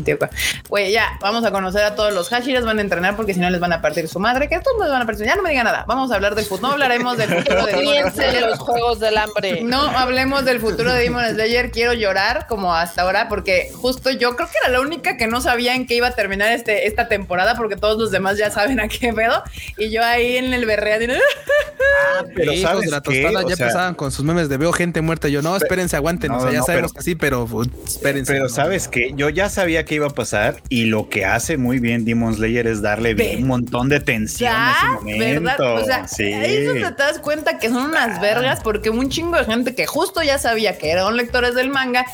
Güey, 0.69 0.91
ya, 0.91 1.17
vamos 1.21 1.43
a 1.45 1.51
conocer 1.51 1.83
a 1.83 1.95
todos 1.95 2.13
los 2.13 2.29
Hashiras, 2.29 2.65
van 2.65 2.79
a 2.79 2.81
entrenar 2.81 3.15
porque 3.15 3.33
si 3.33 3.39
no 3.39 3.49
les 3.49 3.59
van 3.59 3.73
a 3.73 3.81
partir 3.81 4.07
su 4.07 4.19
madre, 4.19 4.47
que 4.49 4.59
todos 4.59 4.79
les 4.81 4.89
van 4.89 5.01
a 5.01 5.05
partir. 5.05 5.25
Ya 5.25 5.35
no 5.35 5.43
me 5.43 5.49
diga 5.51 5.63
nada, 5.63 5.85
vamos 5.87 6.11
a 6.11 6.15
hablar 6.15 6.35
del 6.35 6.45
futuro, 6.45 6.67
no 6.67 6.73
hablaremos 6.73 7.17
del 7.17 7.29
futuro 7.29 7.65
de 7.65 7.71
Demon 7.73 7.93
Fíjense 7.93 8.41
los 8.41 8.59
juegos 8.59 8.99
del 8.99 9.17
hambre. 9.17 9.61
No 9.63 9.81
hablemos 9.81 10.45
del 10.45 10.59
futuro 10.59 10.91
de 10.91 10.99
Demon 11.01 11.25
Slayer, 11.29 11.71
quiero 11.71 11.93
llorar 11.93 12.47
como 12.47 12.73
hasta 12.73 13.01
ahora, 13.01 13.27
porque 13.29 13.69
justo 13.73 14.09
yo 14.11 14.35
creo 14.35 14.47
que 14.47 14.57
era 14.63 14.69
la 14.71 14.81
única 14.81 15.17
que 15.17 15.27
no 15.27 15.41
sabía 15.41 15.75
en 15.75 15.85
qué 15.85 15.95
iba 15.95 16.07
a 16.07 16.11
terminar 16.11 16.51
este, 16.51 16.87
esta 16.87 17.07
temporada, 17.07 17.55
porque 17.55 17.75
todos 17.75 17.97
los 17.97 18.11
demás 18.11 18.37
ya 18.37 18.49
saben 18.51 18.79
a 18.79 18.87
qué 18.87 19.13
pedo, 19.13 19.43
y 19.77 19.89
yo 19.91 20.03
ahí 20.03 20.37
en 20.37 20.53
el 20.53 20.65
berrea, 20.65 20.95
Ah, 20.95 22.23
pero 22.35 22.55
sabes 22.57 22.85
de 22.85 22.91
la 22.91 23.01
tostada 23.01 23.31
ya 23.31 23.41
ya 23.41 23.47
ya 23.47 23.53
empezaban 23.65 23.95
con 23.95 24.11
sus 24.11 24.23
memes 24.23 24.49
de 24.49 24.57
veo 24.57 24.71
gente 24.71 25.01
muerta. 25.01 25.27
Yo 25.27 25.41
no, 25.41 25.55
espérense, 25.55 25.95
aguanten. 25.95 26.31
No, 26.31 26.37
o 26.37 26.41
sea, 26.41 26.51
ya 26.51 26.59
no, 26.59 26.65
sabemos 26.65 26.91
pero- 26.91 26.99
que 26.99 27.03
sí, 27.03 27.15
pero 27.15 27.47
espérense. 27.63 28.33
Pero 28.33 28.49
sabes 28.49 28.87
que 28.87 29.13
yo 29.15 29.29
ya 29.29 29.49
sabía 29.49 29.85
que 29.85 29.95
iba 29.95 30.07
a 30.07 30.11
pasar 30.11 30.61
y 30.69 30.85
lo 30.85 31.09
que 31.09 31.25
hace 31.25 31.57
muy 31.57 31.79
bien 31.79 32.05
Demon 32.05 32.35
Slayer 32.35 32.67
es 32.67 32.81
darle 32.81 33.15
un 33.37 33.47
montón 33.47 33.89
de 33.89 33.99
tensión 33.99 34.53
a 34.53 34.71
ese 34.71 34.87
momento. 34.87 35.63
¿verdad? 35.63 35.81
O 35.81 35.85
sea, 35.85 36.07
sí. 36.07 36.23
ahí 36.23 36.55
es 36.57 36.67
donde 36.67 36.91
te 36.91 37.03
das 37.03 37.19
cuenta 37.19 37.57
que 37.57 37.69
son 37.69 37.89
unas 37.89 38.19
vergas 38.21 38.61
porque 38.61 38.89
un 38.89 39.09
chingo 39.09 39.37
de 39.37 39.45
gente 39.45 39.75
que 39.75 39.85
justo 39.85 40.21
ya 40.23 40.37
sabía 40.37 40.77
que 40.77 40.91
eran 40.91 41.15
lectores 41.15 41.55
del 41.55 41.69
manga 41.69 42.05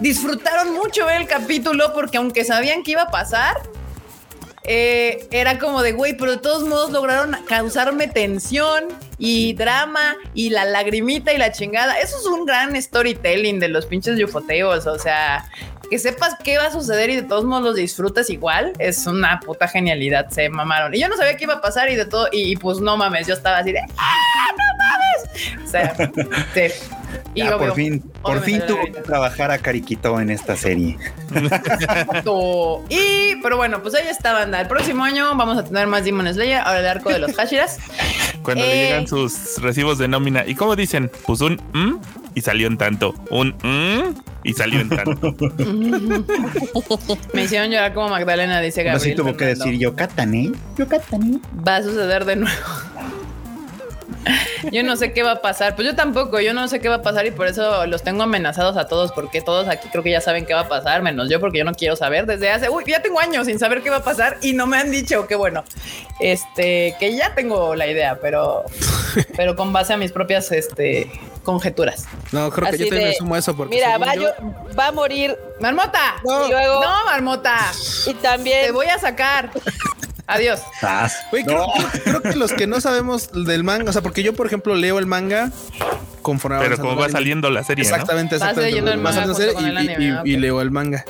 disfrutaron 0.00 0.74
mucho 0.74 1.08
el 1.08 1.26
capítulo 1.26 1.92
porque 1.94 2.18
aunque 2.18 2.44
sabían 2.44 2.82
que 2.82 2.92
iba 2.92 3.02
a 3.02 3.10
pasar, 3.10 3.56
eh, 4.66 5.28
era 5.30 5.58
como 5.58 5.82
de 5.82 5.92
güey, 5.92 6.16
pero 6.16 6.32
de 6.32 6.38
todos 6.38 6.64
modos 6.64 6.90
lograron 6.90 7.36
causarme 7.46 8.08
tensión 8.08 8.84
y 9.16 9.54
drama 9.54 10.16
y 10.34 10.50
la 10.50 10.64
lagrimita 10.64 11.32
y 11.32 11.38
la 11.38 11.52
chingada. 11.52 11.98
Eso 12.00 12.18
es 12.18 12.26
un 12.26 12.44
gran 12.44 12.80
storytelling 12.80 13.60
de 13.60 13.68
los 13.68 13.86
pinches 13.86 14.18
yufoteos. 14.18 14.86
O 14.86 14.98
sea, 14.98 15.48
que 15.88 15.98
sepas 15.98 16.34
qué 16.42 16.58
va 16.58 16.66
a 16.66 16.72
suceder 16.72 17.10
y 17.10 17.16
de 17.16 17.22
todos 17.22 17.44
modos 17.44 17.62
los 17.62 17.76
disfrutas 17.76 18.28
igual 18.28 18.72
es 18.78 19.06
una 19.06 19.38
puta 19.40 19.68
genialidad. 19.68 20.30
Se 20.30 20.48
mamaron. 20.48 20.94
Y 20.94 21.00
yo 21.00 21.08
no 21.08 21.16
sabía 21.16 21.36
qué 21.36 21.44
iba 21.44 21.54
a 21.54 21.60
pasar 21.60 21.88
y 21.90 21.94
de 21.94 22.04
todo. 22.04 22.28
Y, 22.32 22.52
y 22.52 22.56
pues 22.56 22.80
no 22.80 22.96
mames, 22.96 23.26
yo 23.26 23.34
estaba 23.34 23.58
así 23.58 23.70
de 23.72 23.80
¡Ah, 23.96 24.25
sea, 25.76 26.10
sí. 26.54 26.60
Y 27.34 27.40
Ya, 27.40 27.48
obvio, 27.56 27.58
por 27.68 27.74
fin, 27.76 28.02
por 28.22 28.42
fin 28.42 28.62
tuvo 28.66 28.84
que 28.84 29.00
trabajar 29.02 29.50
a 29.50 29.58
Cariquito 29.58 30.18
en 30.20 30.30
esta 30.30 30.56
serie. 30.56 30.96
Exacto. 31.34 32.82
Y, 32.88 33.36
pero 33.42 33.56
bueno, 33.56 33.82
pues 33.82 33.94
ahí 33.94 34.06
está, 34.08 34.32
banda. 34.32 34.60
El 34.60 34.68
próximo 34.68 35.04
año 35.04 35.34
vamos 35.36 35.58
a 35.58 35.64
tener 35.64 35.86
más 35.86 36.04
Demon 36.04 36.32
Slayer, 36.32 36.60
ahora 36.60 36.80
el 36.80 36.86
arco 36.86 37.10
de 37.10 37.18
los 37.18 37.34
Hashiras. 37.36 37.78
Cuando 38.42 38.64
Eh. 38.64 38.68
le 38.68 38.74
llegan 38.86 39.06
sus 39.06 39.60
recibos 39.60 39.98
de 39.98 40.08
nómina. 40.08 40.46
¿Y 40.46 40.54
cómo 40.54 40.76
dicen? 40.76 41.10
Pues 41.26 41.40
un 41.40 41.60
mm 41.72 42.00
y 42.34 42.40
salió 42.42 42.66
en 42.66 42.76
tanto. 42.76 43.14
Un 43.30 43.48
mm 43.62 44.14
y 44.44 44.52
salió 44.52 44.80
en 44.80 44.88
tanto. 44.88 45.34
Me 47.32 47.44
hicieron 47.44 47.70
llorar 47.70 47.92
como 47.94 48.08
Magdalena, 48.08 48.60
dice 48.60 48.82
Así 48.82 49.10
Gabriel. 49.10 49.16
tuvo 49.16 49.36
que 49.36 49.46
decir 49.46 49.78
yo 49.78 49.90
¿eh? 49.90 50.52
Yo 50.78 50.84
¿eh? 50.84 51.40
Va 51.66 51.76
a 51.76 51.82
suceder 51.82 52.24
de 52.24 52.36
nuevo. 52.36 52.56
Yo 54.72 54.82
no 54.82 54.96
sé 54.96 55.12
qué 55.12 55.22
va 55.22 55.32
a 55.32 55.40
pasar. 55.42 55.74
Pues 55.76 55.86
yo 55.86 55.94
tampoco, 55.94 56.40
yo 56.40 56.52
no 56.54 56.66
sé 56.68 56.80
qué 56.80 56.88
va 56.88 56.96
a 56.96 57.02
pasar 57.02 57.26
y 57.26 57.30
por 57.30 57.46
eso 57.46 57.86
los 57.86 58.02
tengo 58.02 58.22
amenazados 58.24 58.76
a 58.76 58.86
todos, 58.88 59.12
porque 59.12 59.40
todos 59.40 59.68
aquí 59.68 59.88
creo 59.90 60.02
que 60.02 60.10
ya 60.10 60.20
saben 60.20 60.46
qué 60.46 60.54
va 60.54 60.60
a 60.62 60.68
pasar, 60.68 61.02
menos 61.02 61.28
yo, 61.28 61.40
porque 61.40 61.58
yo 61.58 61.64
no 61.64 61.72
quiero 61.72 61.96
saber 61.96 62.26
desde 62.26 62.50
hace, 62.50 62.68
uy, 62.68 62.84
ya 62.86 63.00
tengo 63.02 63.20
años 63.20 63.46
sin 63.46 63.58
saber 63.58 63.82
qué 63.82 63.90
va 63.90 63.96
a 63.98 64.04
pasar 64.04 64.38
y 64.42 64.52
no 64.54 64.66
me 64.66 64.78
han 64.78 64.90
dicho 64.90 65.26
que 65.26 65.34
bueno, 65.36 65.64
este, 66.20 66.96
que 66.98 67.14
ya 67.14 67.34
tengo 67.34 67.74
la 67.74 67.86
idea, 67.86 68.18
pero, 68.20 68.64
pero 69.36 69.54
con 69.56 69.72
base 69.72 69.92
a 69.92 69.96
mis 69.96 70.12
propias, 70.12 70.50
este, 70.52 71.10
conjeturas. 71.44 72.06
No, 72.32 72.50
creo 72.50 72.70
que 72.70 72.78
yo 72.78 72.84
también 72.86 73.04
de, 73.04 73.10
me 73.10 73.14
sumo 73.14 73.34
a 73.34 73.38
eso 73.38 73.56
porque. 73.56 73.74
Mira, 73.76 73.98
va, 73.98 74.14
yo- 74.16 74.32
va 74.78 74.88
a 74.88 74.92
morir 74.92 75.36
Marmota, 75.60 76.16
Y 76.24 76.50
luego- 76.50 76.80
no, 76.82 77.04
Marmota, 77.04 77.58
y 78.06 78.14
te 78.14 78.22
también 78.22 78.72
voy 78.74 78.86
a 78.86 78.98
sacar. 78.98 79.50
Adiós. 80.26 80.60
Güey, 81.30 81.44
creo, 81.44 81.66
creo- 81.76 82.02
creo 82.04 82.22
que 82.22 82.36
los 82.36 82.52
que 82.52 82.66
no 82.66 82.80
sabemos 82.80 83.30
del 83.32 83.62
manga, 83.64 83.90
o 83.90 83.92
sea, 83.92 84.02
porque 84.02 84.22
yo, 84.22 84.32
por 84.34 84.46
ejemplo, 84.46 84.74
leo 84.74 84.98
el 84.98 85.06
manga 85.06 85.52
conforme 86.22 86.58
Pero 86.58 86.76
como 86.78 86.96
va 86.96 87.08
saliendo 87.08 87.48
la 87.50 87.62
serie, 87.62 87.84
¿no? 87.84 87.90
Exactamente, 87.90 88.34
Vas 88.36 88.42
exactamente. 88.42 88.70
leyendo 88.70 88.90
el 88.92 88.98
manga 88.98 89.24
y, 89.26 89.64
el 89.64 89.72
y- 89.72 89.76
anime, 89.76 89.96
y- 90.04 90.10
ah, 90.10 90.22
y 90.24 90.34
ok. 90.34 90.40
leo 90.40 90.60
el 90.60 90.70
manga. 90.72 91.04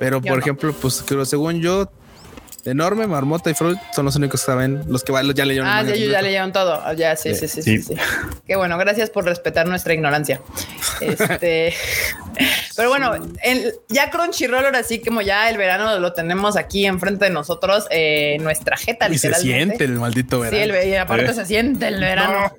Pero, 0.00 0.16
Yo 0.20 0.22
por 0.28 0.38
no. 0.38 0.42
ejemplo, 0.42 0.72
pues 0.72 1.04
creo, 1.06 1.24
según 1.24 1.60
yo, 1.60 1.88
Enorme, 2.64 3.06
Marmota 3.08 3.50
y 3.50 3.54
Fruit 3.54 3.78
son 3.94 4.04
los 4.04 4.14
únicos 4.16 4.40
que 4.40 4.46
saben, 4.46 4.84
los 4.86 5.02
que 5.02 5.10
va- 5.12 5.22
ya 5.34 5.44
leyeron 5.44 5.66
el 5.68 5.72
Ah, 5.74 5.80
sí, 5.80 5.86
ya 5.86 5.94
completo. 5.96 6.22
leyeron 6.22 6.52
todo. 6.52 6.80
Ah, 6.84 6.92
Ya, 6.92 7.16
sí, 7.16 7.34
sí, 7.34 7.48
sí, 7.48 7.60
sí, 7.62 7.82
sí. 7.82 7.94
Qué 8.46 8.54
bueno, 8.56 8.78
gracias 8.78 9.10
por 9.10 9.24
respetar 9.24 9.66
nuestra 9.66 9.94
ignorancia. 9.94 10.40
Este, 11.00 11.74
pero 12.76 12.88
bueno, 12.88 13.14
el- 13.42 13.74
ya 13.88 14.10
Crunchyroll 14.10 14.64
ahora 14.64 14.84
sí, 14.84 15.00
como 15.00 15.22
ya 15.22 15.50
el 15.50 15.56
verano 15.58 15.98
lo 15.98 16.12
tenemos 16.12 16.56
aquí 16.56 16.86
enfrente 16.86 17.24
de 17.24 17.30
nosotros, 17.32 17.86
eh, 17.90 18.36
nuestra 18.40 18.76
jeta 18.76 19.08
Y 19.08 19.18
se 19.18 19.34
siente 19.34 19.84
el 19.84 19.92
maldito 19.92 20.36
Sí, 20.36 20.42
verano. 20.42 20.62
el, 20.62 20.72
ve- 20.72 20.88
y 20.88 20.94
aparte 20.94 21.34
se 21.34 21.44
siente 21.46 21.88
el 21.88 21.98
verano. 22.00 22.52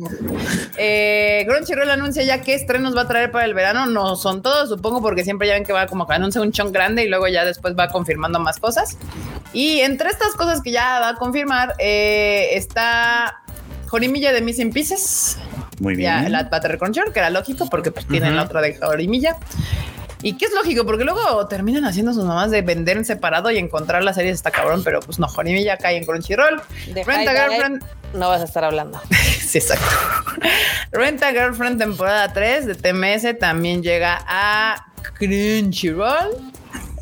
Eh, 0.77 1.45
Crunchyroll 1.47 1.89
anuncia 1.89 2.23
ya 2.23 2.41
qué 2.41 2.55
estrenos 2.55 2.95
va 2.95 3.01
a 3.01 3.07
traer 3.07 3.31
para 3.31 3.45
el 3.45 3.53
verano. 3.53 3.85
No 3.85 4.15
son 4.15 4.41
todos, 4.41 4.69
supongo, 4.69 5.01
porque 5.01 5.23
siempre 5.23 5.47
ya 5.47 5.53
ven 5.53 5.63
que 5.65 5.73
va 5.73 5.87
como 5.87 6.07
que 6.07 6.13
anuncia 6.13 6.41
un 6.41 6.51
chunk 6.51 6.73
grande 6.73 7.03
y 7.03 7.07
luego 7.07 7.27
ya 7.27 7.45
después 7.45 7.73
va 7.77 7.87
confirmando 7.89 8.39
más 8.39 8.57
cosas. 8.59 8.97
Y 9.53 9.81
entre 9.93 10.09
estas 10.09 10.33
cosas 10.33 10.61
que 10.61 10.71
ya 10.71 10.99
va 10.99 11.09
a 11.09 11.15
confirmar 11.15 11.75
eh, 11.77 12.49
está 12.53 13.43
Jorimilla 13.87 14.33
de 14.33 14.41
Missing 14.41 14.73
Pieces. 14.73 15.37
Muy 15.79 15.95
bien. 15.95 16.23
Ya 16.23 16.29
la 16.29 16.43
va 16.49 16.57
a 16.57 16.61
traer 16.61 16.79
Crunchyroll, 16.79 17.13
que 17.13 17.19
era 17.19 17.29
lógico 17.29 17.69
porque 17.69 17.91
pues 17.91 18.07
tienen 18.07 18.35
la 18.35 18.43
otra 18.43 18.59
de 18.61 18.75
Jorimilla. 18.75 19.37
Y 20.23 20.37
que 20.37 20.45
es 20.45 20.53
lógico, 20.53 20.85
porque 20.85 21.03
luego 21.03 21.47
terminan 21.47 21.85
haciendo 21.85 22.13
sus 22.13 22.23
mamás 22.23 22.49
de 22.49 22.61
vender 22.61 22.97
en 22.97 23.05
separado 23.05 23.51
y 23.51 23.57
encontrar 23.57 24.03
las 24.03 24.15
series 24.15 24.35
está 24.35 24.51
cabrón, 24.51 24.81
pero 24.83 25.01
pues 25.01 25.19
no, 25.19 25.27
Jorimilla 25.27 25.77
cae 25.77 25.97
en 25.97 26.05
Crunchyroll. 26.05 26.61
de 26.87 27.03
Rent 27.03 27.27
a 27.27 27.31
High 27.31 27.49
Girlfriend 27.49 27.83
no 28.13 28.29
vas 28.29 28.41
a 28.41 28.45
estar 28.45 28.63
hablando. 28.63 28.99
Sí, 29.43 29.59
exacto. 29.59 29.85
Renta 30.91 31.29
Girlfriend 31.29 31.77
temporada 31.77 32.33
3 32.33 32.65
de 32.65 32.73
TMS 32.73 33.37
también 33.37 33.83
llega 33.83 34.19
a 34.27 34.87
Crunchyroll. 35.19 36.53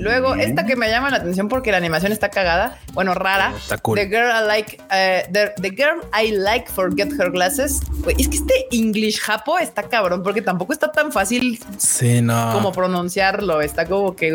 Luego, 0.01 0.35
esta 0.35 0.65
que 0.65 0.75
me 0.75 0.89
llama 0.89 1.11
la 1.11 1.17
atención 1.17 1.47
porque 1.47 1.71
la 1.71 1.77
animación 1.77 2.11
está 2.11 2.29
cagada, 2.29 2.77
bueno, 2.93 3.13
rara. 3.13 3.53
Está 3.57 3.77
cool. 3.79 3.97
The 3.97 4.07
Girl 4.07 4.29
I 4.29 4.47
Like, 4.47 4.77
eh, 4.91 5.23
the, 5.31 5.51
the 5.61 5.69
Girl 5.71 6.01
I 6.13 6.31
Like 6.31 6.69
Forget 6.71 7.11
Her 7.19 7.31
Glasses. 7.31 7.79
Es 8.17 8.27
que 8.27 8.37
este 8.37 8.67
English 8.71 9.19
japo 9.21 9.59
está 9.59 9.83
cabrón 9.83 10.23
porque 10.23 10.41
tampoco 10.41 10.73
está 10.73 10.91
tan 10.91 11.11
fácil 11.11 11.59
Sí, 11.77 12.21
no. 12.21 12.51
como 12.53 12.71
pronunciarlo. 12.71 13.61
Está 13.61 13.85
como 13.85 14.15
que. 14.15 14.31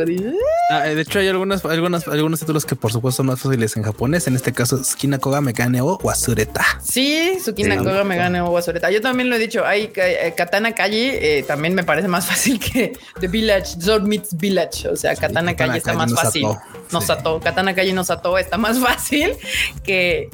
Ah, 0.71 0.81
de 0.81 1.01
hecho, 1.01 1.19
hay 1.19 1.29
algunas, 1.29 1.65
algunas, 1.65 2.07
algunos 2.09 2.41
títulos 2.41 2.65
que 2.65 2.77
por 2.77 2.93
supuesto 2.93 3.19
son 3.19 3.27
más 3.27 3.41
fáciles 3.41 3.77
en 3.77 3.83
japonés. 3.83 4.27
En 4.27 4.37
este 4.37 4.53
caso, 4.53 4.83
Skina 4.83 5.19
Koga 5.19 5.41
Megane 5.41 5.81
o 5.81 5.99
Wasureta. 6.03 6.65
Sí, 6.83 7.39
Tsukina 7.41 7.77
Sí. 7.77 7.85
Koga 7.85 8.05
me 8.05 8.17
gane 8.17 8.41
o 8.41 8.51
Wasureta. 8.51 8.91
Yo 8.91 9.01
también 9.01 9.29
lo 9.31 9.37
he 9.37 9.39
dicho. 9.39 9.65
Hay 9.65 9.91
eh, 9.97 10.35
Katana 10.37 10.73
Kaji 10.75 11.11
eh, 11.13 11.45
también 11.47 11.75
me 11.75 11.85
parece 11.85 12.09
más 12.09 12.27
fácil 12.31 12.59
que 12.59 12.97
The 13.21 13.29
Village, 13.29 13.81
Sword 13.81 14.03
Meets 14.05 14.37
Village. 14.37 14.89
O 14.89 14.97
sea, 14.97 15.15
Katana 15.15 15.53
Katana 15.53 15.57
Kaji 15.57 15.79
está 15.79 15.93
Kaji 15.93 15.99
más 16.13 16.15
fácil. 16.23 16.47
Nos 16.93 17.05
Sí. 17.05 17.13
ató. 17.13 17.41
Katana 17.41 17.75
Kaji 17.75 17.93
nos 17.93 18.11
ató. 18.11 18.39
Está 18.47 18.59
más 18.59 18.79
fácil 18.79 19.33
que. 19.83 20.31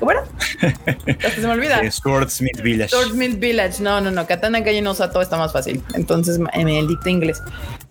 ¿Cómo 0.00 0.10
era? 0.10 0.24
Hasta 1.06 1.30
se 1.30 1.40
me 1.40 1.52
olvida. 1.52 1.88
Swordsmith 1.88 2.60
Village. 2.62 2.90
Sword 2.90 3.14
Village. 3.38 3.80
No, 3.80 4.00
no, 4.00 4.10
no. 4.10 4.26
Katana 4.26 4.64
Kaji 4.64 4.80
nos 4.80 5.00
ató. 5.00 5.22
Está 5.22 5.36
más 5.36 5.52
fácil. 5.52 5.80
Entonces 5.94 6.40
me 6.40 6.64
me 6.64 6.82
dicta 6.82 7.08
inglés. 7.08 7.40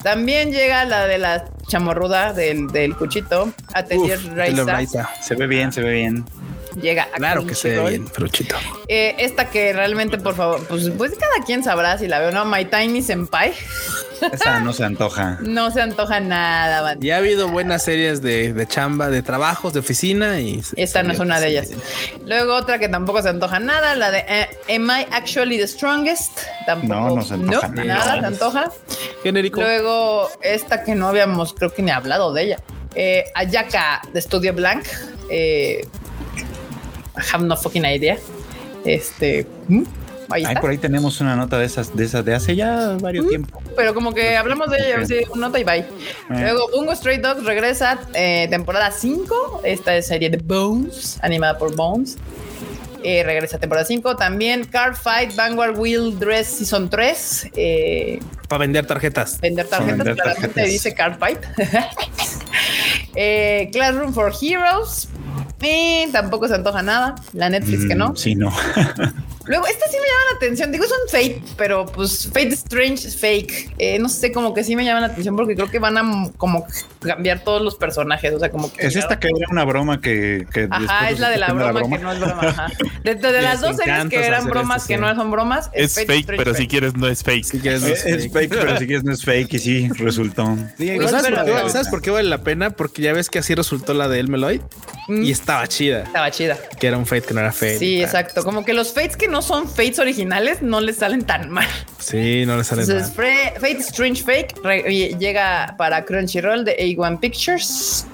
También 0.04 0.52
llega 0.52 0.84
la 0.84 1.08
de 1.08 1.18
la 1.18 1.46
chamorruda 1.70 2.34
del, 2.34 2.68
del 2.68 2.94
cuchito. 2.98 3.54
Atelier 3.74 4.20
Uf. 4.20 4.90
Se 5.22 5.36
ve 5.36 5.48
bien, 5.48 5.72
se 5.72 5.82
ve 5.82 5.94
bien. 5.94 6.26
Llega 6.82 7.04
a 7.04 7.18
Claro 7.18 7.46
que 7.46 7.56
se 7.56 7.70
ve 7.80 7.90
bien, 7.90 8.08
fruchito. 8.08 8.56
Eh, 8.88 9.16
esta 9.20 9.50
que 9.50 9.74
realmente, 9.74 10.18
por 10.18 10.36
favor, 10.36 10.66
pues, 10.68 10.90
pues 10.98 11.12
cada 11.18 11.46
quien 11.46 11.64
sabrá 11.64 11.98
si 11.98 12.08
la 12.08 12.20
veo, 12.20 12.32
¿no? 12.32 12.46
My 12.46 12.66
Tiny 12.66 13.02
Senpai. 13.02 13.54
Esa 14.32 14.62
no 14.62 14.72
se 14.72 14.86
antoja. 14.86 15.38
No 15.42 15.70
se 15.72 15.82
antoja 15.82 16.22
nada, 16.22 16.82
banda. 16.82 17.06
Y 17.06 17.12
ha 17.12 17.18
habido 17.18 17.50
buenas 17.50 17.84
series 17.84 18.22
de, 18.22 18.54
de 18.54 18.68
chamba, 18.68 19.10
de 19.10 19.22
trabajos, 19.22 19.74
de 19.74 19.80
oficina 19.82 20.40
y 20.40 20.62
Esta 20.78 21.04
no 21.04 21.12
es 21.12 21.20
una 21.20 21.40
de 21.42 21.50
ellas. 21.50 21.70
Luego 22.26 22.56
otra 22.56 22.80
que 22.80 22.88
tampoco 22.88 23.22
se 23.22 23.30
antoja 23.30 23.60
nada, 23.60 23.96
la 23.96 24.12
de 24.12 24.24
eh, 24.28 24.48
Am 24.76 24.90
I 24.90 25.06
Actually 25.12 25.58
the 25.58 25.68
Strongest? 25.68 26.40
Tampoco. 26.66 26.94
No, 26.94 27.16
no 27.18 27.22
se 27.22 27.34
antoja 27.34 27.68
No, 27.68 27.84
nada. 27.84 28.06
nada 28.06 28.20
se 28.22 28.26
antoja. 28.28 28.72
Genérico. 29.24 29.60
Luego 29.62 30.30
esta 30.42 30.84
que 30.84 30.96
no 30.96 31.10
habíamos, 31.10 31.54
creo 31.54 31.74
que 31.74 31.82
ni 31.82 31.92
hablado 31.92 32.32
de 32.34 32.44
ella. 32.44 32.58
Eh, 32.96 33.26
Ayaka 33.36 34.04
de 34.14 34.22
Studio 34.22 34.54
Blank. 34.54 34.86
Eh, 35.30 35.86
have 37.16 37.44
no 37.44 37.56
fucking 37.58 37.86
idea. 37.86 38.18
Este. 38.86 39.46
¿mm? 39.68 39.84
Ahí 40.30 40.42
Ay, 40.46 40.52
está. 40.54 40.62
por 40.62 40.70
ahí 40.72 40.78
tenemos 40.78 41.20
una 41.22 41.36
nota 41.36 41.60
de 41.60 41.66
esas, 41.66 41.96
de 41.96 42.06
esas 42.06 42.24
de 42.26 42.34
hace 42.34 42.56
ya 42.56 42.96
Mm. 42.96 43.02
varios 43.02 43.28
tiempo. 43.28 43.62
pero 43.76 43.94
como 43.94 44.14
que 44.14 44.36
hablamos 44.38 44.70
de 44.72 44.78
ella, 44.78 45.06
sí, 45.06 45.18
nota 45.36 45.60
y 45.60 45.64
bye. 45.64 45.86
Luego 46.30 46.70
Bungo 46.74 46.96
Stray 46.96 47.18
Dogs 47.20 47.44
regresa 47.44 48.00
eh, 48.14 48.48
temporada 48.50 48.90
5. 48.92 49.62
Esta 49.64 49.96
es 49.96 50.08
serie 50.08 50.30
de 50.30 50.38
Bones, 50.38 51.20
animada 51.22 51.58
por 51.58 51.76
Bones. 51.76 52.18
eh, 53.04 53.22
regresa 53.24 53.58
a 53.58 53.60
temporada 53.60 53.86
5. 53.86 54.16
También 54.16 54.64
Car 54.64 54.96
Fight 54.96 55.36
Vanguard 55.36 55.78
Wheel 55.78 56.18
Dress 56.18 56.48
Season 56.48 56.90
3. 56.90 57.50
Eh, 57.56 58.20
Para 58.48 58.60
vender 58.60 58.86
tarjetas. 58.88 59.40
vender 59.42 59.68
tarjetas, 59.68 59.98
vender 59.98 60.16
claramente 60.16 60.48
tarjetas. 60.48 60.72
dice 60.72 60.94
Car 60.96 61.18
Fight. 61.20 61.40
Eh, 63.16 63.70
Classroom 63.72 64.14
for 64.14 64.32
Heroes. 64.42 65.08
Y 65.64 66.12
tampoco 66.12 66.48
se 66.48 66.56
antoja 66.56 66.82
nada. 66.82 67.16
La 67.34 67.50
Netflix 67.50 67.86
que 67.86 67.96
no. 67.96 68.10
Mm, 68.10 68.16
Sí, 68.16 68.36
no. 68.36 68.52
Luego, 69.46 69.68
esta 69.68 69.86
sí 69.88 69.98
me 69.98 70.08
llama 70.08 70.32
la 70.32 70.38
atención. 70.38 70.72
Digo, 70.72 70.86
es 70.86 70.92
un 70.92 71.10
fake, 71.10 71.42
pero 71.58 71.86
pues 71.86 72.28
Fate 72.28 72.50
Strange 72.54 73.08
es 73.08 73.18
fake. 73.20 73.76
Eh, 73.78 74.00
no 74.00 74.08
sé, 74.10 74.32
como 74.32 74.54
que 74.54 74.64
sí 74.64 74.76
me 74.76 74.86
llama 74.86 75.02
la 75.02 75.08
atención 75.08 75.36
porque 75.36 75.56
creo 75.56 75.70
que 75.70 75.80
van 75.80 75.98
a 75.98 76.30
como 76.38 76.66
cambiar 77.02 77.44
todos 77.44 77.62
los 77.62 77.76
personajes. 77.76 78.34
O 78.34 78.40
sea, 78.40 78.50
como 78.52 78.72
que. 78.72 78.88
Es 78.88 78.96
esta 78.96 79.20
que 79.20 79.28
era 79.28 79.48
una 79.52 79.66
broma 79.66 80.00
que. 80.02 80.46
que 80.54 80.68
Ajá, 80.72 81.10
es 81.10 81.20
la 81.20 81.30
de 81.30 81.38
la 81.38 81.48
resultó 81.48 81.74
broma, 81.74 81.98
que 81.98 82.04
no 82.04 82.12
es 82.14 82.20
broma. 82.20 82.42
Ajá. 82.48 82.68
De, 83.04 83.16
de- 83.16 83.32
de 83.32 83.42
las 83.42 83.62
dos 83.62 83.76
series 83.78 84.06
que 84.10 84.26
eran 84.26 84.46
bromas 84.46 84.78
esto, 84.84 84.88
que 84.88 84.96
sí. 84.96 85.02
no 85.02 85.16
son 85.16 85.32
bromas, 85.32 85.70
Es 85.74 85.94
Fate 85.96 86.08
fake, 86.08 86.20
Strange 86.22 86.44
pero 86.44 86.54
si 86.56 86.62
fake. 86.64 86.70
quieres 86.70 86.96
no 86.96 87.08
es 87.08 87.24
fake. 87.24 87.44
Si 87.44 87.60
quieres, 87.60 87.84
Es, 87.84 88.06
es 88.06 88.32
fake, 88.32 88.50
pero 88.50 88.78
si 88.78 88.88
quieres 88.88 89.04
no 89.04 89.12
es 89.14 89.24
fake 89.26 89.54
y 89.54 89.60
sí, 89.60 89.90
resultó. 89.98 90.56
Sí, 90.78 90.94
Pues, 90.96 91.12
¿sabes, 91.12 91.26
por 91.32 91.44
qué, 91.46 91.52
no. 91.52 91.54
vale- 91.58 91.70
¿Sabes 91.70 91.88
por 91.90 92.02
qué 92.02 92.12
vale 92.12 92.30
la 92.30 92.44
pena? 92.44 92.70
Porque 92.72 93.02
ya 93.02 93.14
ves 93.14 93.30
que 93.30 93.40
así 93.40 93.56
resultó 93.56 93.94
la 93.94 94.08
de 94.08 94.20
Elmeloid 94.20 94.62
Mm. 95.10 95.24
y 95.24 95.32
estaba 95.32 95.68
chida, 95.68 96.04
Estaba 96.04 96.32
chida. 96.32 96.58
que 96.80 96.88
era 96.88 96.98
un 96.98 97.06
Fate 97.06 97.24
que 97.24 97.34
no 97.34 97.42
era 97.42 97.52
Fate. 97.52 97.78
Sí, 97.78 98.02
exacto. 98.02 98.42
Como 98.46 98.64
que 98.64 98.72
los 98.72 98.94
Fates 98.94 99.18
que 99.18 99.28
no 99.34 99.42
son 99.42 99.68
Fates 99.68 100.00
originales 100.00 100.62
no 100.62 100.80
les 100.80 100.96
salen 100.98 101.24
tan 101.24 101.50
mal. 101.50 101.68
Sí, 102.00 102.46
no 102.46 102.56
le 102.56 102.64
sale 102.64 102.84
Entonces. 102.84 103.14
Fre- 103.16 103.54
Fate 103.56 103.80
Strange 103.80 104.24
Fake 104.24 104.56
llega 105.20 105.76
para 105.78 106.06
Crunchyroll 106.06 106.64
de 106.64 106.78
A1 106.78 107.20
Pictures. 107.20 108.06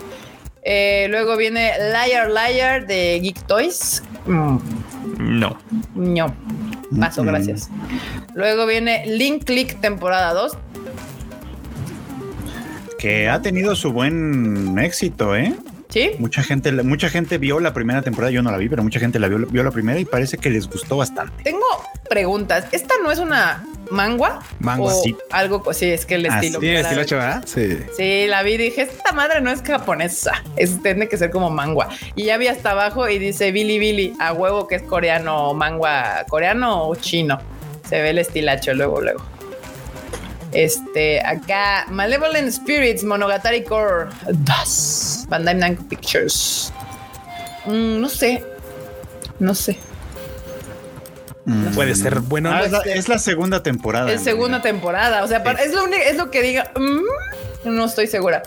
Eh, 0.63 1.07
luego 1.09 1.37
viene 1.37 1.71
Liar 1.91 2.29
Liar 2.31 2.87
de 2.87 3.19
Geek 3.21 3.45
Toys. 3.47 4.01
Mm, 4.25 4.57
No. 5.39 5.57
no. 5.95 6.33
Paso, 6.99 7.23
Mm. 7.23 7.27
gracias. 7.27 7.69
Luego 8.33 8.65
viene 8.65 9.03
Link 9.05 9.43
Click 9.43 9.79
temporada 9.81 10.33
2. 10.33 10.53
Que 12.97 13.29
ha 13.29 13.41
tenido 13.41 13.75
su 13.75 13.91
buen 13.93 14.77
éxito, 14.79 15.35
¿eh? 15.35 15.53
¿Sí? 15.89 16.11
Mucha 16.19 16.43
gente, 16.43 16.71
mucha 16.71 17.09
gente 17.09 17.39
vio 17.39 17.59
la 17.59 17.73
primera 17.73 18.01
temporada, 18.03 18.31
yo 18.31 18.43
no 18.43 18.51
la 18.51 18.57
vi, 18.57 18.69
pero 18.69 18.83
mucha 18.83 18.99
gente 18.99 19.17
la 19.19 19.27
vio, 19.27 19.39
vio 19.47 19.63
la 19.63 19.71
primera 19.71 19.99
y 19.99 20.05
parece 20.05 20.37
que 20.37 20.49
les 20.51 20.69
gustó 20.69 20.97
bastante. 20.97 21.43
Tengo 21.43 21.65
preguntas. 22.07 22.65
¿Esta 22.71 22.93
no 23.03 23.11
es 23.11 23.17
una 23.17 23.65
mangua? 23.89 24.39
Mangua, 24.59 24.93
sí. 24.93 25.15
Algo, 25.31 25.63
co- 25.63 25.73
sí, 25.73 25.87
es 25.89 26.05
que 26.05 26.15
el 26.15 26.27
estilo. 26.27 26.59
Sí, 26.59 26.67
estilo. 26.67 27.01
Sí. 27.47 27.79
Sí, 27.97 28.27
la 28.27 28.43
vi 28.43 28.53
y 28.53 28.57
dije, 28.57 28.83
esta 28.83 29.13
madre 29.13 29.41
no 29.41 29.49
es 29.49 29.63
japonesa, 29.63 30.43
es, 30.57 30.81
tiene 30.83 31.07
que 31.07 31.17
ser 31.17 31.31
como 31.31 31.49
mangua. 31.49 31.89
Y 32.15 32.25
ya 32.25 32.37
vi 32.37 32.45
hasta 32.47 32.71
abajo 32.71 33.09
y 33.09 33.17
dice 33.17 33.51
Billy 33.51 33.79
Billy, 33.79 34.13
a 34.19 34.31
huevo 34.33 34.67
que 34.67 34.75
es 34.75 34.83
coreano, 34.83 35.55
mangua 35.55 36.23
coreano 36.29 36.87
o 36.87 36.95
chino. 36.95 37.39
Se 37.89 37.99
ve 37.99 38.11
el 38.11 38.19
estilacho 38.19 38.75
luego, 38.75 39.01
luego. 39.01 39.21
Este, 40.51 41.21
acá, 41.21 41.85
Malevolent 41.89 42.51
Spirits, 42.51 43.03
Monogatari 43.03 43.63
Core 43.63 44.09
2, 44.27 45.25
Bandai 45.29 45.55
Namco 45.55 45.83
Pictures. 45.87 46.73
Mm, 47.65 48.01
no 48.01 48.09
sé, 48.09 48.43
no 49.39 49.53
sé. 49.53 49.77
Puede 51.73 51.95
ser 51.95 52.19
bueno. 52.19 52.51
Ah, 52.51 52.59
no 52.59 52.65
es, 52.65 52.71
la, 52.71 52.81
sé. 52.81 52.97
es 52.97 53.09
la 53.09 53.17
segunda 53.19 53.63
temporada. 53.63 54.11
Es 54.11 54.23
segunda 54.23 54.61
temporada, 54.61 55.23
o 55.23 55.27
sea, 55.27 55.37
es 55.37 55.73
lo 55.73 55.83
único, 55.83 56.03
es 56.03 56.17
lo 56.17 56.29
que 56.29 56.41
diga, 56.41 56.71
mm, 56.75 57.75
no 57.75 57.85
estoy 57.85 58.07
segura. 58.07 58.43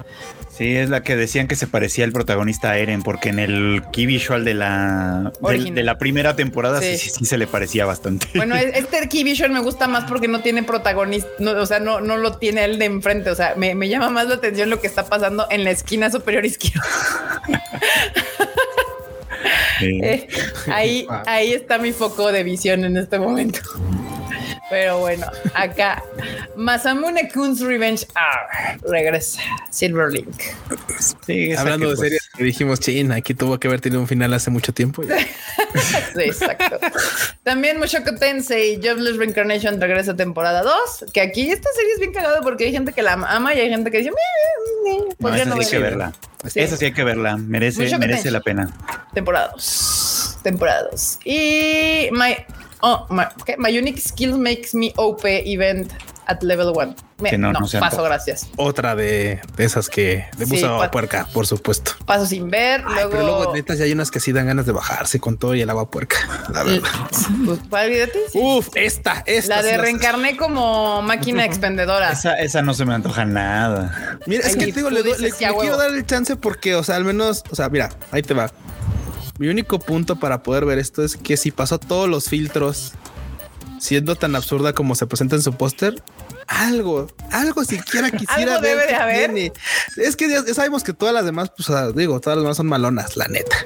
Sí, 0.56 0.76
es 0.76 0.90
la 0.90 1.02
que 1.02 1.16
decían 1.16 1.48
que 1.48 1.56
se 1.56 1.66
parecía 1.66 2.04
el 2.04 2.12
protagonista 2.12 2.70
a 2.72 2.78
Eren, 2.78 3.02
porque 3.02 3.30
en 3.30 3.38
el 3.38 3.82
key 3.90 4.04
visual 4.04 4.44
de 4.44 4.52
la, 4.52 5.32
de 5.40 5.82
la 5.82 5.96
primera 5.98 6.36
temporada 6.36 6.80
sí. 6.80 6.96
Sí. 6.98 7.08
Sí, 7.08 7.10
sí 7.20 7.24
se 7.24 7.38
le 7.38 7.46
parecía 7.46 7.86
bastante. 7.86 8.26
Bueno, 8.34 8.54
es- 8.54 8.74
este 8.76 9.08
Key 9.08 9.24
Vision 9.24 9.52
me 9.52 9.60
gusta 9.60 9.88
más 9.88 10.04
porque 10.04 10.28
no 10.28 10.40
tiene 10.40 10.62
protagonista, 10.62 11.28
no, 11.38 11.52
o 11.52 11.64
sea, 11.66 11.80
no, 11.80 12.00
no 12.02 12.18
lo 12.18 12.36
tiene 12.36 12.64
él 12.64 12.78
de 12.78 12.84
enfrente, 12.84 13.30
o 13.30 13.34
sea, 13.34 13.54
me, 13.56 13.74
me 13.74 13.88
llama 13.88 14.10
más 14.10 14.26
la 14.28 14.34
atención 14.34 14.68
lo 14.68 14.78
que 14.80 14.86
está 14.86 15.06
pasando 15.06 15.46
en 15.50 15.64
la 15.64 15.70
esquina 15.70 16.10
superior 16.10 16.44
izquierda. 16.44 16.82
Eh, 19.84 20.28
ahí, 20.68 21.06
ahí 21.26 21.52
está 21.54 21.76
mi 21.78 21.90
foco 21.90 22.30
de 22.30 22.44
visión 22.44 22.84
en 22.84 22.96
este 22.96 23.18
momento. 23.18 23.58
Pero 24.72 25.00
bueno, 25.00 25.26
acá 25.52 26.02
Masamune 26.56 27.28
Kun's 27.30 27.60
Revenge 27.60 28.06
R 28.16 28.78
regresa 28.88 29.38
Silverlink. 29.70 30.34
Sí, 31.26 31.50
esa 31.50 31.60
Hablando 31.60 31.90
de 31.90 31.96
pues, 31.96 32.08
series 32.08 32.30
que 32.34 32.42
dijimos, 32.42 32.80
chin, 32.80 33.12
aquí 33.12 33.34
tuvo 33.34 33.60
que 33.60 33.68
haber 33.68 33.82
tenido 33.82 34.00
un 34.00 34.08
final 34.08 34.32
hace 34.32 34.50
mucho 34.50 34.72
tiempo. 34.72 35.02
ya. 35.02 35.16
Sí, 36.14 36.20
exacto. 36.22 36.78
También 37.42 37.78
Mushoku 37.78 38.14
Tensei 38.16 38.80
Jobless 38.82 39.16
Reincarnation 39.16 39.78
regresa 39.78 40.16
temporada 40.16 40.62
2. 40.62 41.06
Que 41.12 41.20
aquí 41.20 41.50
esta 41.50 41.68
serie 41.74 41.92
es 41.92 41.98
bien 41.98 42.12
cagada 42.12 42.40
porque 42.40 42.64
hay 42.64 42.72
gente 42.72 42.92
que 42.92 43.02
la 43.02 43.12
ama 43.12 43.54
y 43.54 43.60
hay 43.60 43.68
gente 43.68 43.90
que 43.90 43.98
dice. 43.98 44.10
No, 44.10 45.08
¿Por 45.18 45.32
qué 45.32 45.42
esa 45.42 45.50
no 45.50 45.56
sí 45.56 45.64
hay 45.64 45.70
que 45.70 45.78
verla? 45.78 46.12
Sí. 46.48 46.60
Esa 46.60 46.76
sí 46.76 46.84
hay 46.86 46.92
que 46.92 47.04
verla. 47.04 47.36
Merece, 47.36 47.98
merece 47.98 48.30
la 48.30 48.40
pena. 48.40 48.70
Temporada 49.14 49.50
2. 49.52 50.38
Temporada 50.42 50.88
2. 50.90 51.18
Y 51.24 52.08
my, 52.12 52.36
oh, 52.82 53.06
my, 53.10 53.78
Unique 53.78 54.00
Skills 54.00 54.36
Makes 54.38 54.74
Me 54.74 54.92
OP 54.96 55.24
Event 55.24 55.90
at 56.26 56.42
Level 56.42 56.68
1. 56.74 56.94
Que 57.30 57.38
no, 57.38 57.52
no, 57.52 57.60
no 57.60 57.68
se 57.68 57.78
paso, 57.78 58.02
gracias. 58.02 58.48
Otra 58.56 58.96
de, 58.96 59.40
de 59.56 59.64
esas 59.64 59.88
que 59.88 60.26
de 60.38 60.46
Sí, 60.46 60.64
puerca, 60.90 61.28
por 61.32 61.46
supuesto. 61.46 61.92
Paso 62.04 62.26
sin 62.26 62.50
ver. 62.50 62.82
Ay, 62.84 62.94
luego, 62.94 63.10
pero 63.10 63.22
luego, 63.22 63.54
neta, 63.54 63.74
ya 63.76 63.84
hay 63.84 63.92
unas 63.92 64.10
que 64.10 64.18
sí 64.18 64.32
dan 64.32 64.46
ganas 64.46 64.66
de 64.66 64.72
bajarse 64.72 65.20
con 65.20 65.36
todo 65.38 65.54
y 65.54 65.60
el 65.60 65.70
agua 65.70 65.88
puerca. 65.88 66.16
La 66.52 66.64
verdad. 66.64 66.88
Pues, 67.44 67.60
¿cuál 67.70 67.90
video 67.90 68.08
te 68.08 68.18
dice? 68.24 68.38
Uf, 68.40 68.68
esta, 68.74 69.22
esta. 69.26 69.56
La 69.56 69.62
sí 69.62 69.68
de 69.68 69.72
las- 69.76 69.80
reencarné 69.82 70.36
como 70.36 71.00
máquina 71.02 71.44
expendedora. 71.44 72.10
Esa, 72.10 72.34
esa 72.40 72.60
no 72.62 72.74
se 72.74 72.84
me 72.84 72.94
antoja 72.94 73.24
nada. 73.24 74.18
Mira, 74.26 74.44
es 74.46 74.56
que 74.56 74.66
te 74.66 74.72
digo, 74.72 74.90
le, 74.90 75.02
le- 75.04 75.18
le 75.18 75.30
quiero 75.32 75.76
dar 75.76 75.90
el 75.90 76.04
chance 76.06 76.34
porque, 76.36 76.74
o 76.74 76.82
sea, 76.82 76.96
al 76.96 77.04
menos, 77.04 77.44
o 77.50 77.54
sea, 77.54 77.68
mira, 77.68 77.90
ahí 78.10 78.22
te 78.22 78.34
va. 78.34 78.50
Mi 79.38 79.48
único 79.48 79.78
punto 79.78 80.16
para 80.16 80.42
poder 80.42 80.64
ver 80.64 80.78
esto 80.78 81.02
es 81.02 81.16
que 81.16 81.36
si 81.36 81.50
pasó 81.50 81.78
todos 81.78 82.08
los 82.08 82.28
filtros 82.28 82.92
siendo 83.78 84.14
tan 84.14 84.36
absurda 84.36 84.72
como 84.72 84.94
se 84.94 85.06
presenta 85.06 85.36
en 85.36 85.42
su 85.42 85.54
póster, 85.54 86.02
algo, 86.46 87.08
algo 87.30 87.64
siquiera 87.64 88.10
quisiera 88.12 88.54
Algo 88.54 88.62
ver 88.62 88.78
debe 88.78 88.86
de 88.86 88.94
haber. 88.94 89.52
Es 89.96 90.16
que 90.16 90.28
ya, 90.28 90.42
sabemos 90.54 90.84
que 90.84 90.92
todas 90.92 91.14
las 91.14 91.24
demás, 91.24 91.50
pues 91.56 91.68
digo, 91.94 92.20
todas 92.20 92.36
las 92.36 92.44
demás 92.44 92.56
son 92.56 92.66
malonas, 92.66 93.16
la 93.16 93.26
neta. 93.28 93.56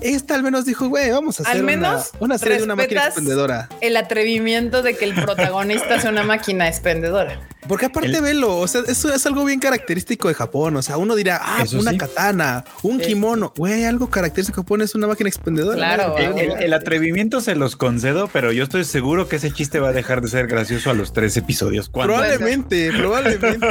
Esta 0.00 0.34
al 0.34 0.42
menos 0.42 0.64
dijo, 0.66 0.88
güey, 0.88 1.10
vamos 1.10 1.40
a 1.40 1.42
hacer 1.42 1.56
Al 1.56 1.62
una- 1.64 1.72
menos 1.72 2.10
una, 2.20 2.38
serie 2.38 2.58
de 2.58 2.64
una 2.64 2.76
máquina 2.76 3.06
expendedora. 3.06 3.68
el 3.80 3.96
atrevimiento 3.96 4.82
de 4.82 4.96
que 4.96 5.04
el 5.04 5.14
protagonista 5.14 6.00
sea 6.00 6.10
una 6.10 6.22
máquina 6.22 6.68
expendedora. 6.68 7.40
Porque 7.66 7.86
aparte 7.86 8.08
El- 8.16 8.22
velo, 8.22 8.58
o 8.58 8.68
sea, 8.68 8.82
eso 8.86 9.12
es 9.12 9.26
algo 9.26 9.44
bien 9.44 9.58
característico 9.58 10.28
de 10.28 10.34
Japón. 10.34 10.76
O 10.76 10.82
sea, 10.82 10.98
uno 10.98 11.16
dirá, 11.16 11.40
ah, 11.42 11.64
una 11.72 11.90
sí. 11.90 11.98
katana, 11.98 12.64
un 12.82 13.00
Sí. 13.00 13.06
kimono. 13.08 13.52
Güey, 13.56 13.84
algo 13.84 14.08
característico 14.08 14.60
de 14.60 14.64
Japón 14.64 14.82
es 14.82 14.94
una 14.94 15.08
máquina 15.08 15.28
expendedora. 15.28 15.76
Claro. 15.76 16.08
¿no? 16.10 16.18
El, 16.18 16.38
el- 16.52 16.62
el 16.62 16.72
atrevimiento 16.74 17.40
se 17.40 17.56
los 17.56 17.74
concedo, 17.74 18.28
pero 18.32 18.52
yo 18.52 18.62
estoy 18.62 18.84
seguro 18.84 19.28
que 19.28 19.36
ese 19.36 19.50
chiste 19.50 19.80
va 19.80 19.88
a 19.88 19.92
dejar 19.92 20.20
de 20.20 20.28
ser 20.28 20.46
gracioso 20.46 20.90
a 20.90 20.94
los 20.94 21.12
tres 21.12 21.36
episodios. 21.36 21.88
Probablemente, 21.88 22.92
probablemente. 22.96 23.66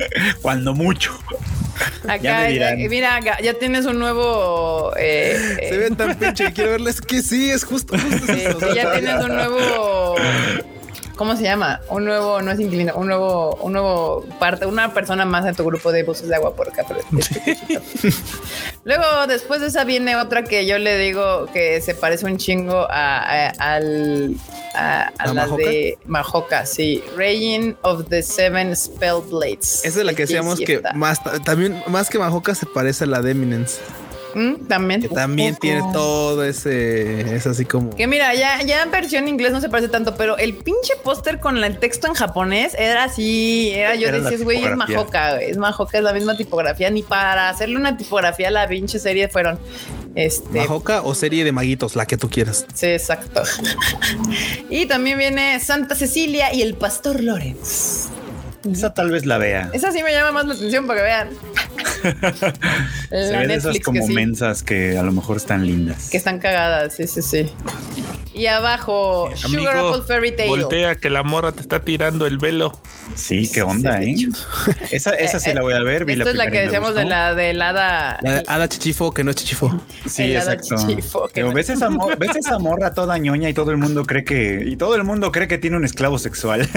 cuando 0.40 0.72
mucho. 0.72 1.12
Acá, 2.08 2.50
eh, 2.50 2.88
mira, 2.88 3.16
acá 3.16 3.38
ya 3.42 3.54
tienes 3.54 3.86
un 3.86 3.98
nuevo. 3.98 4.92
eh, 4.96 5.56
Se 5.58 5.74
eh, 5.74 5.78
ven 5.78 5.96
tan 5.96 6.16
pinche 6.18 6.52
quiero 6.52 6.72
verles 6.72 7.00
que 7.00 7.22
sí, 7.22 7.50
es 7.50 7.64
justo, 7.64 7.96
justo 7.98 8.26
sí, 8.34 8.40
eso. 8.44 8.60
sí, 8.60 8.66
ya 8.76 8.92
tienes 8.92 9.24
un 9.24 9.34
nuevo. 9.34 10.14
¿Cómo 11.16 11.36
se 11.36 11.44
llama? 11.44 11.80
Un 11.90 12.04
nuevo, 12.06 12.42
no 12.42 12.50
es 12.50 12.58
inquilino, 12.58 12.92
un 12.96 13.06
nuevo, 13.06 13.54
un 13.62 13.72
nuevo 13.72 14.24
parte, 14.40 14.66
una 14.66 14.92
persona 14.92 15.24
más 15.24 15.46
en 15.46 15.54
tu 15.54 15.64
grupo 15.64 15.92
de 15.92 16.02
buses 16.02 16.28
de 16.28 16.34
agua 16.34 16.54
por 16.56 16.68
acá. 16.68 16.84
pero. 16.88 17.00
Luego, 18.84 19.04
después 19.28 19.60
de 19.60 19.68
esa 19.68 19.84
viene 19.84 20.16
otra 20.16 20.42
que 20.44 20.66
yo 20.66 20.78
le 20.78 20.98
digo 20.98 21.46
que 21.52 21.80
se 21.80 21.94
parece 21.94 22.26
un 22.26 22.36
chingo 22.36 22.86
a, 22.90 23.18
a- 23.18 23.48
al 23.58 24.34
a, 24.74 25.02
a 25.02 25.12
¿A 25.18 25.32
la 25.34 25.46
de 25.46 25.96
Mahoka, 26.06 26.66
sí. 26.66 27.02
Reign 27.16 27.76
of 27.82 28.08
the 28.08 28.22
Seven 28.22 28.74
Spell 28.76 29.20
Blades. 29.30 29.84
Esa 29.84 30.00
es 30.00 30.04
la 30.04 30.14
que 30.14 30.22
decíamos 30.26 30.58
que 30.58 30.82
más 30.94 31.20
también 31.44 31.82
más 31.86 32.10
que 32.10 32.18
Mahoka 32.18 32.54
se 32.56 32.66
parece 32.66 33.04
a 33.04 33.06
la 33.06 33.22
de 33.22 33.30
Eminence, 33.30 33.78
Mm, 34.34 34.66
también. 34.66 35.00
que 35.02 35.08
también 35.08 35.56
tiene 35.56 35.80
todo 35.92 36.44
ese 36.44 37.34
es 37.34 37.46
así 37.46 37.64
como 37.64 37.94
Que 37.94 38.06
mira, 38.06 38.34
ya, 38.34 38.62
ya 38.62 38.82
en 38.82 38.90
versión 38.90 39.28
inglés 39.28 39.52
no 39.52 39.60
se 39.60 39.68
parece 39.68 39.88
tanto, 39.88 40.16
pero 40.16 40.36
el 40.38 40.54
pinche 40.54 40.94
póster 41.02 41.38
con 41.40 41.62
el 41.62 41.78
texto 41.78 42.06
en 42.06 42.14
japonés 42.14 42.74
era 42.78 43.04
así, 43.04 43.70
era 43.72 43.94
yo 43.94 44.08
Era 44.08 44.18
güey, 44.18 44.34
es 44.34 44.44
güey, 44.44 44.64
es 44.64 44.76
Majoka, 44.76 45.40
es 45.40 46.02
la 46.02 46.12
misma 46.12 46.36
tipografía, 46.36 46.90
ni 46.90 47.02
para 47.02 47.48
hacerle 47.48 47.76
una 47.76 47.96
tipografía 47.96 48.48
a 48.48 48.50
la 48.50 48.68
pinche 48.68 48.98
serie 48.98 49.28
fueron, 49.28 49.58
este, 50.14 50.58
Mahoka 50.58 51.02
o 51.02 51.14
serie 51.14 51.44
de 51.44 51.52
maguitos, 51.52 51.96
la 51.96 52.06
que 52.06 52.16
tú 52.16 52.28
quieras. 52.28 52.66
sí, 52.74 52.86
exacto. 52.86 53.42
y 54.70 54.86
también 54.86 55.18
viene 55.18 55.60
Santa 55.60 55.94
Cecilia 55.94 56.52
y 56.52 56.62
el 56.62 56.74
Pastor 56.74 57.22
Lorenz. 57.22 58.08
Esa 58.72 58.94
tal 58.94 59.10
vez 59.10 59.26
la 59.26 59.38
vea. 59.38 59.70
Esa 59.72 59.92
sí 59.92 60.02
me 60.02 60.12
llama 60.12 60.32
más 60.32 60.46
la 60.46 60.54
atención 60.54 60.86
para 60.86 61.00
que 61.00 61.04
vean. 61.04 61.28
Se 63.10 63.32
La 63.32 63.38
ven 63.40 63.50
esas 63.50 63.72
que 63.74 63.80
como 63.80 64.06
sí, 64.06 64.12
mensas 64.12 64.62
que 64.62 64.98
a 64.98 65.02
lo 65.02 65.12
mejor 65.12 65.36
están 65.36 65.66
lindas. 65.66 66.08
que 66.10 66.16
están 66.16 66.38
cagadas, 66.38 66.94
sí, 66.94 67.06
sí, 67.06 67.22
sí. 67.22 67.50
Y 68.32 68.46
abajo, 68.46 69.30
Sugar 69.36 69.76
Amigo, 69.76 69.88
Apple 69.90 70.02
Fairy 70.08 70.32
Tale. 70.36 70.48
voltea 70.48 70.96
que 70.96 71.08
la 71.08 71.22
morra 71.22 71.52
te 71.52 71.60
está 71.60 71.80
tirando 71.84 72.26
el 72.26 72.38
velo. 72.38 72.76
Sí, 73.14 73.48
qué 73.52 73.62
onda, 73.62 74.02
¿eh? 74.02 74.16
Esa, 74.90 75.10
esa 75.14 75.38
sí 75.38 75.52
la 75.52 75.62
voy 75.62 75.74
a 75.74 75.80
ver. 75.80 76.04
vi 76.04 76.14
Esta 76.14 76.30
es 76.30 76.36
la 76.36 76.50
que 76.50 76.62
decíamos 76.62 76.96
de 76.96 77.04
la 77.04 77.34
del 77.34 77.62
hada. 77.62 78.18
La 78.22 78.32
de 78.36 78.42
Hada 78.48 78.68
Chichifo, 78.68 79.12
que 79.14 79.22
no 79.22 79.30
es 79.30 79.36
Chichifo. 79.36 79.80
Sí, 80.08 80.24
el 80.24 80.36
exacto. 80.36 80.74
chichifo, 80.76 81.26
que 81.28 81.34
Pero 81.34 81.48
no- 81.48 81.54
ves 81.54 81.68
esa, 81.70 81.90
mor- 81.90 82.18
ves 82.18 82.34
esa 82.34 82.58
morra 82.58 82.92
toda 82.92 83.16
ñoña 83.18 83.48
y 83.50 83.54
todo 83.54 83.70
el 83.70 83.76
mundo 83.76 84.04
cree 84.04 84.24
que 84.24 84.64
y 84.66 84.76
todo 84.76 84.96
el 84.96 85.04
mundo 85.04 85.30
cree 85.30 85.46
que 85.46 85.58
tiene 85.58 85.76
un 85.76 85.84
esclavo 85.84 86.18
sexual. 86.18 86.62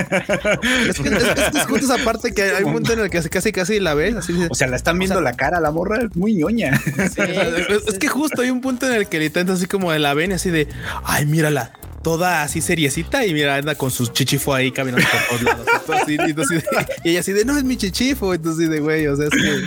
Es 0.88 1.00
que 1.00 1.10
es, 1.10 1.24
es- 1.24 1.66
esa 1.86 1.98
parte 2.04 2.34
que 2.34 2.44
hay 2.44 2.64
un 2.64 2.74
punto 2.74 2.94
en 2.94 3.00
el 3.00 3.10
que 3.10 3.22
casi 3.30 3.52
casi 3.52 3.80
la 3.80 3.94
ves 3.94 4.16
así 4.16 4.34
de- 4.34 4.48
o 4.50 4.56
sea, 4.56 4.68
la 4.68 4.76
están 4.76 5.00
viendo 5.00 5.22
la 5.22 5.34
cara, 5.34 5.60
la 5.60 5.72
morra 5.72 6.02
es 6.04 6.16
muy 6.16 6.34
ñoña. 6.34 6.78
Sí. 6.78 7.22
es, 7.70 7.88
es 7.88 8.00
que 8.00 8.08
justo 8.08 8.42
hay 8.42 8.50
un 8.50 8.62
punto 8.62 8.88
en 8.88 8.94
el 8.94 9.08
que 9.08 9.20
le 9.20 9.32
así 9.52 9.66
como 9.68 9.92
de 9.92 10.00
la 10.00 10.14
ven 10.14 10.32
y 10.32 10.34
así 10.36 10.50
de 10.50 10.68
ay, 11.04 11.26
mírala, 11.26 11.72
toda 12.08 12.44
así 12.44 12.62
seriecita 12.62 13.26
y 13.26 13.34
mira, 13.34 13.56
anda 13.56 13.76
con 13.76 13.92
sus 13.92 14.14
chichifo 14.14 14.54
ahí 14.54 14.72
caminando 14.72 15.06
por 15.12 15.28
todos 15.28 15.44
lados. 15.44 15.68
Entonces, 15.68 16.04
así, 16.04 16.14
y, 16.14 16.30
entonces, 16.30 16.64
y 17.04 17.10
ella 17.10 17.20
así 17.20 17.34
de 17.34 17.46
no 17.46 17.58
es 17.58 17.64
mi 17.64 17.78
chichifo. 17.78 18.34
Entonces, 18.34 18.70
de 18.70 18.80
güey, 18.80 19.08
o 19.08 19.16
sea, 19.16 19.26
es 19.26 19.32
que 19.32 19.64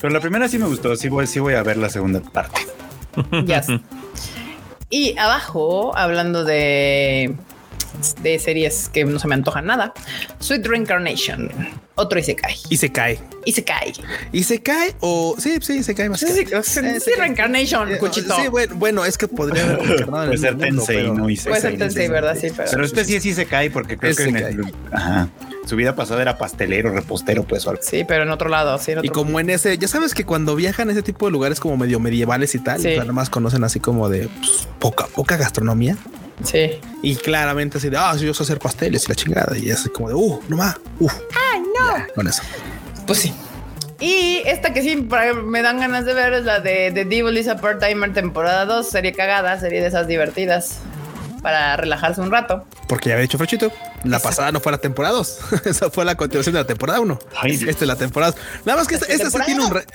Pero 0.00 0.12
la 0.12 0.20
primera 0.20 0.48
sí 0.48 0.58
me 0.58 0.66
gustó, 0.66 0.96
sí 0.96 1.08
voy, 1.08 1.26
sí 1.26 1.38
voy 1.38 1.54
a 1.54 1.62
ver 1.62 1.76
la 1.76 1.88
segunda 1.88 2.20
parte. 2.20 2.60
Yes. 3.46 3.66
Y 4.90 5.16
abajo, 5.18 5.96
hablando 5.96 6.44
de, 6.44 7.34
de 8.22 8.38
series 8.38 8.88
que 8.88 9.04
no 9.04 9.18
se 9.18 9.28
me 9.28 9.34
antojan 9.34 9.66
nada, 9.66 9.92
Sweet 10.38 10.66
Reincarnation, 10.66 11.50
otro 11.94 12.18
Isekai. 12.18 12.54
y 12.68 12.76
se 12.76 12.90
cae. 12.90 13.18
Isekai. 13.44 13.92
Y 14.32 14.44
se 14.44 14.62
cae 14.62 14.94
o 15.00 15.34
sí, 15.38 15.58
sí, 15.60 15.82
se 15.82 15.94
cae 15.94 16.08
más. 16.08 16.20
Sí, 16.20 16.26
sí, 16.28 16.46
sí, 16.62 16.80
Eh, 16.82 17.00
sí, 17.00 17.10
Reincarnation, 17.18 17.92
Eh, 17.92 17.98
Cuchito. 17.98 18.34
Sí, 18.36 18.48
bueno, 18.48 18.74
bueno, 18.76 19.04
es 19.04 19.18
que 19.18 19.28
podría 19.28 19.64
haber 19.64 19.78
reencarnado 19.86 20.22
en 20.24 20.28
Puede 20.30 20.38
ser 20.38 20.58
Tensei, 20.58 20.96
pero- 20.96 21.14
no 21.14 21.22
Puede 21.24 21.60
ser 21.60 21.78
Tensei, 21.78 22.08
¿verdad? 22.08 22.36
Sí, 22.40 22.48
pero. 22.56 22.70
Pero 22.70 22.84
este 22.84 23.04
sí 23.04 23.20
sí 23.20 23.34
se 23.34 23.46
cae 23.46 23.70
porque 23.70 23.96
creo 23.98 24.10
Es 24.12 24.16
que 24.16 24.24
en 24.24 24.36
Isekai. 24.36 24.52
el- 24.54 24.74
ajá, 24.92 25.28
su 25.66 25.76
vida 25.76 25.94
pasada 25.94 26.22
era 26.22 26.38
pastelero, 26.38 26.90
repostero, 26.92 27.44
pues 27.44 27.66
o 27.66 27.70
algo. 27.70 27.82
Sí, 27.82 28.04
pero 28.06 28.22
en 28.24 28.30
otro 28.30 28.48
lado, 28.48 28.76
sí, 28.78 28.92
en 28.92 29.04
Y 29.04 29.08
como 29.10 29.38
en 29.38 29.50
ese, 29.50 29.76
ya 29.78 29.86
sabes 29.88 30.14
que 30.14 30.24
cuando 30.24 30.56
viajan 30.56 30.88
a 30.88 30.92
ese 30.92 31.02
tipo 31.02 31.26
de 31.26 31.32
lugares 31.32 31.60
como 31.60 31.76
medio 31.76 32.00
medievales 32.00 32.54
y 32.54 32.58
tal, 32.58 32.80
Sí. 32.80 32.88
o 32.88 32.90
sea, 32.90 33.00
nada 33.00 33.12
más 33.12 33.30
conocen 33.30 33.62
así 33.64 33.78
como 33.80 34.08
de 34.08 34.28
pues, 34.40 34.66
poca, 34.78 35.06
poca 35.08 35.36
gastronomía. 35.36 35.96
Sí. 36.44 36.80
Y 37.02 37.16
claramente 37.16 37.78
así 37.78 37.88
de, 37.88 37.96
ah, 37.96 38.14
sí, 38.18 38.26
yo 38.26 38.34
sé 38.34 38.42
hacer 38.42 38.58
pasteles 38.58 39.04
y 39.04 39.08
la 39.08 39.14
chingada. 39.14 39.56
Y 39.56 39.70
así 39.70 39.88
como 39.88 40.08
de, 40.08 40.14
uh, 40.14 40.40
no 40.48 40.56
más, 40.56 40.76
uh. 41.00 41.08
¡Ay, 41.52 41.60
no! 41.60 42.06
con 42.14 42.28
eso. 42.28 42.42
Pues 43.06 43.20
sí. 43.20 43.32
Y 44.00 44.42
esta 44.46 44.72
que 44.72 44.82
sí 44.82 45.08
me 45.44 45.62
dan 45.62 45.78
ganas 45.78 46.04
de 46.04 46.14
ver 46.14 46.32
es 46.32 46.44
la 46.44 46.58
de 46.58 46.90
The 46.92 47.04
Devil 47.04 47.38
is 47.38 47.46
a 47.46 47.56
Part-Timer 47.56 48.12
temporada 48.12 48.64
2, 48.64 48.88
serie 48.88 49.12
cagada, 49.12 49.60
serie 49.60 49.80
de 49.80 49.86
esas 49.86 50.08
divertidas 50.08 50.80
para 51.42 51.76
relajarse 51.76 52.20
un 52.20 52.30
rato. 52.30 52.64
Porque 52.88 53.08
ya 53.08 53.14
había 53.14 53.22
dicho 53.22 53.38
Frechito, 53.38 53.66
la 54.04 54.16
Exacto. 54.16 54.28
pasada 54.28 54.52
no 54.52 54.60
fue 54.60 54.72
la 54.72 54.78
temporada 54.78 55.14
2. 55.14 55.38
Esa 55.64 55.90
fue 55.90 56.04
la 56.04 56.14
continuación 56.14 56.54
de 56.54 56.60
la 56.60 56.66
temporada 56.66 57.00
1. 57.00 57.18
Ay, 57.40 57.52
Esta 57.52 57.70
es 57.70 57.80
la 57.82 57.96
temporada. 57.96 58.34
Nada 58.64 58.78
más 58.78 58.86
que 58.88 58.94
esta, 58.96 59.06
esta 59.06 59.30
sí 59.30 59.38
tiene 59.46 59.64
un 59.64 59.70
re- 59.70 59.86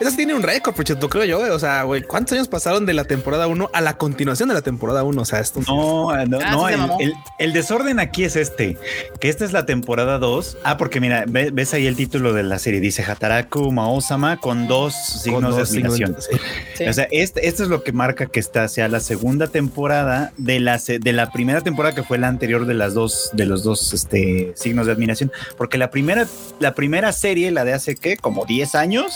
esta 0.00 0.10
sí 0.10 0.16
tiene 0.16 0.34
un 0.34 0.42
récord, 0.42 0.74
Frechito, 0.74 1.08
creo 1.08 1.24
yo. 1.24 1.38
güey. 1.38 1.50
O 1.50 1.58
sea, 1.58 1.82
güey, 1.84 2.02
¿cuántos 2.02 2.32
años 2.34 2.48
pasaron 2.48 2.86
de 2.86 2.94
la 2.94 3.04
temporada 3.04 3.46
1 3.46 3.70
a 3.72 3.80
la 3.80 3.96
continuación 3.98 4.48
de 4.48 4.54
la 4.54 4.62
temporada 4.62 5.02
1? 5.04 5.20
O 5.20 5.24
sea, 5.24 5.40
esto 5.40 5.60
No, 5.66 6.12
no, 6.26 6.38
Ah, 6.40 6.50
no, 6.52 6.68
el, 6.68 6.80
el- 7.00 7.14
el 7.38 7.52
desorden 7.52 8.00
aquí 8.00 8.24
es 8.24 8.36
este, 8.36 8.78
que 9.20 9.28
esta 9.28 9.44
es 9.44 9.52
la 9.52 9.66
temporada 9.66 10.18
2. 10.18 10.58
Ah, 10.64 10.76
porque 10.76 11.00
mira, 11.00 11.24
ve- 11.28 11.50
ves 11.52 11.74
ahí 11.74 11.86
el 11.86 11.96
título 11.96 12.32
de 12.32 12.42
la 12.42 12.58
serie, 12.58 12.80
dice 12.80 13.04
Hataraku 13.04 13.70
Maosama 13.72 14.38
con 14.38 14.66
dos 14.66 14.94
signos 14.94 15.42
con 15.42 15.50
de 15.52 15.58
dos 15.60 15.68
signos 15.68 15.94
admiración. 15.94 16.16
sí. 16.20 16.38
Sí. 16.76 16.84
O 16.88 16.92
sea, 16.92 17.06
este, 17.10 17.46
esto 17.48 17.62
es 17.62 17.68
lo 17.68 17.82
que 17.82 17.92
marca 17.92 18.26
que 18.26 18.40
esta 18.40 18.68
sea 18.68 18.88
la 18.88 19.00
segunda 19.00 19.46
temporada 19.48 20.32
de 20.36 20.60
la, 20.60 20.78
se- 20.78 20.95
de 20.98 21.12
la 21.12 21.30
primera 21.30 21.60
temporada 21.60 21.94
que 21.94 22.02
fue 22.02 22.18
la 22.18 22.28
anterior 22.28 22.66
de 22.66 22.74
las 22.74 22.94
dos, 22.94 23.30
de 23.32 23.46
los 23.46 23.62
dos 23.62 23.92
este, 23.92 24.52
signos 24.56 24.86
de 24.86 24.92
admiración. 24.92 25.32
Porque 25.56 25.78
la 25.78 25.90
primera, 25.90 26.26
la 26.60 26.74
primera 26.74 27.12
serie, 27.12 27.50
la 27.50 27.64
de 27.64 27.72
hace 27.72 27.96
qué, 27.96 28.16
como 28.16 28.44
10 28.44 28.74
años 28.74 29.06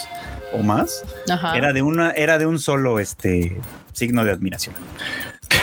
o 0.52 0.62
más, 0.62 1.02
Ajá. 1.28 1.56
era 1.56 1.72
de 1.72 1.82
una, 1.82 2.10
era 2.10 2.38
de 2.38 2.46
un 2.46 2.58
solo 2.58 2.98
este 2.98 3.56
signo 3.92 4.24
de 4.24 4.32
admiración. 4.32 4.74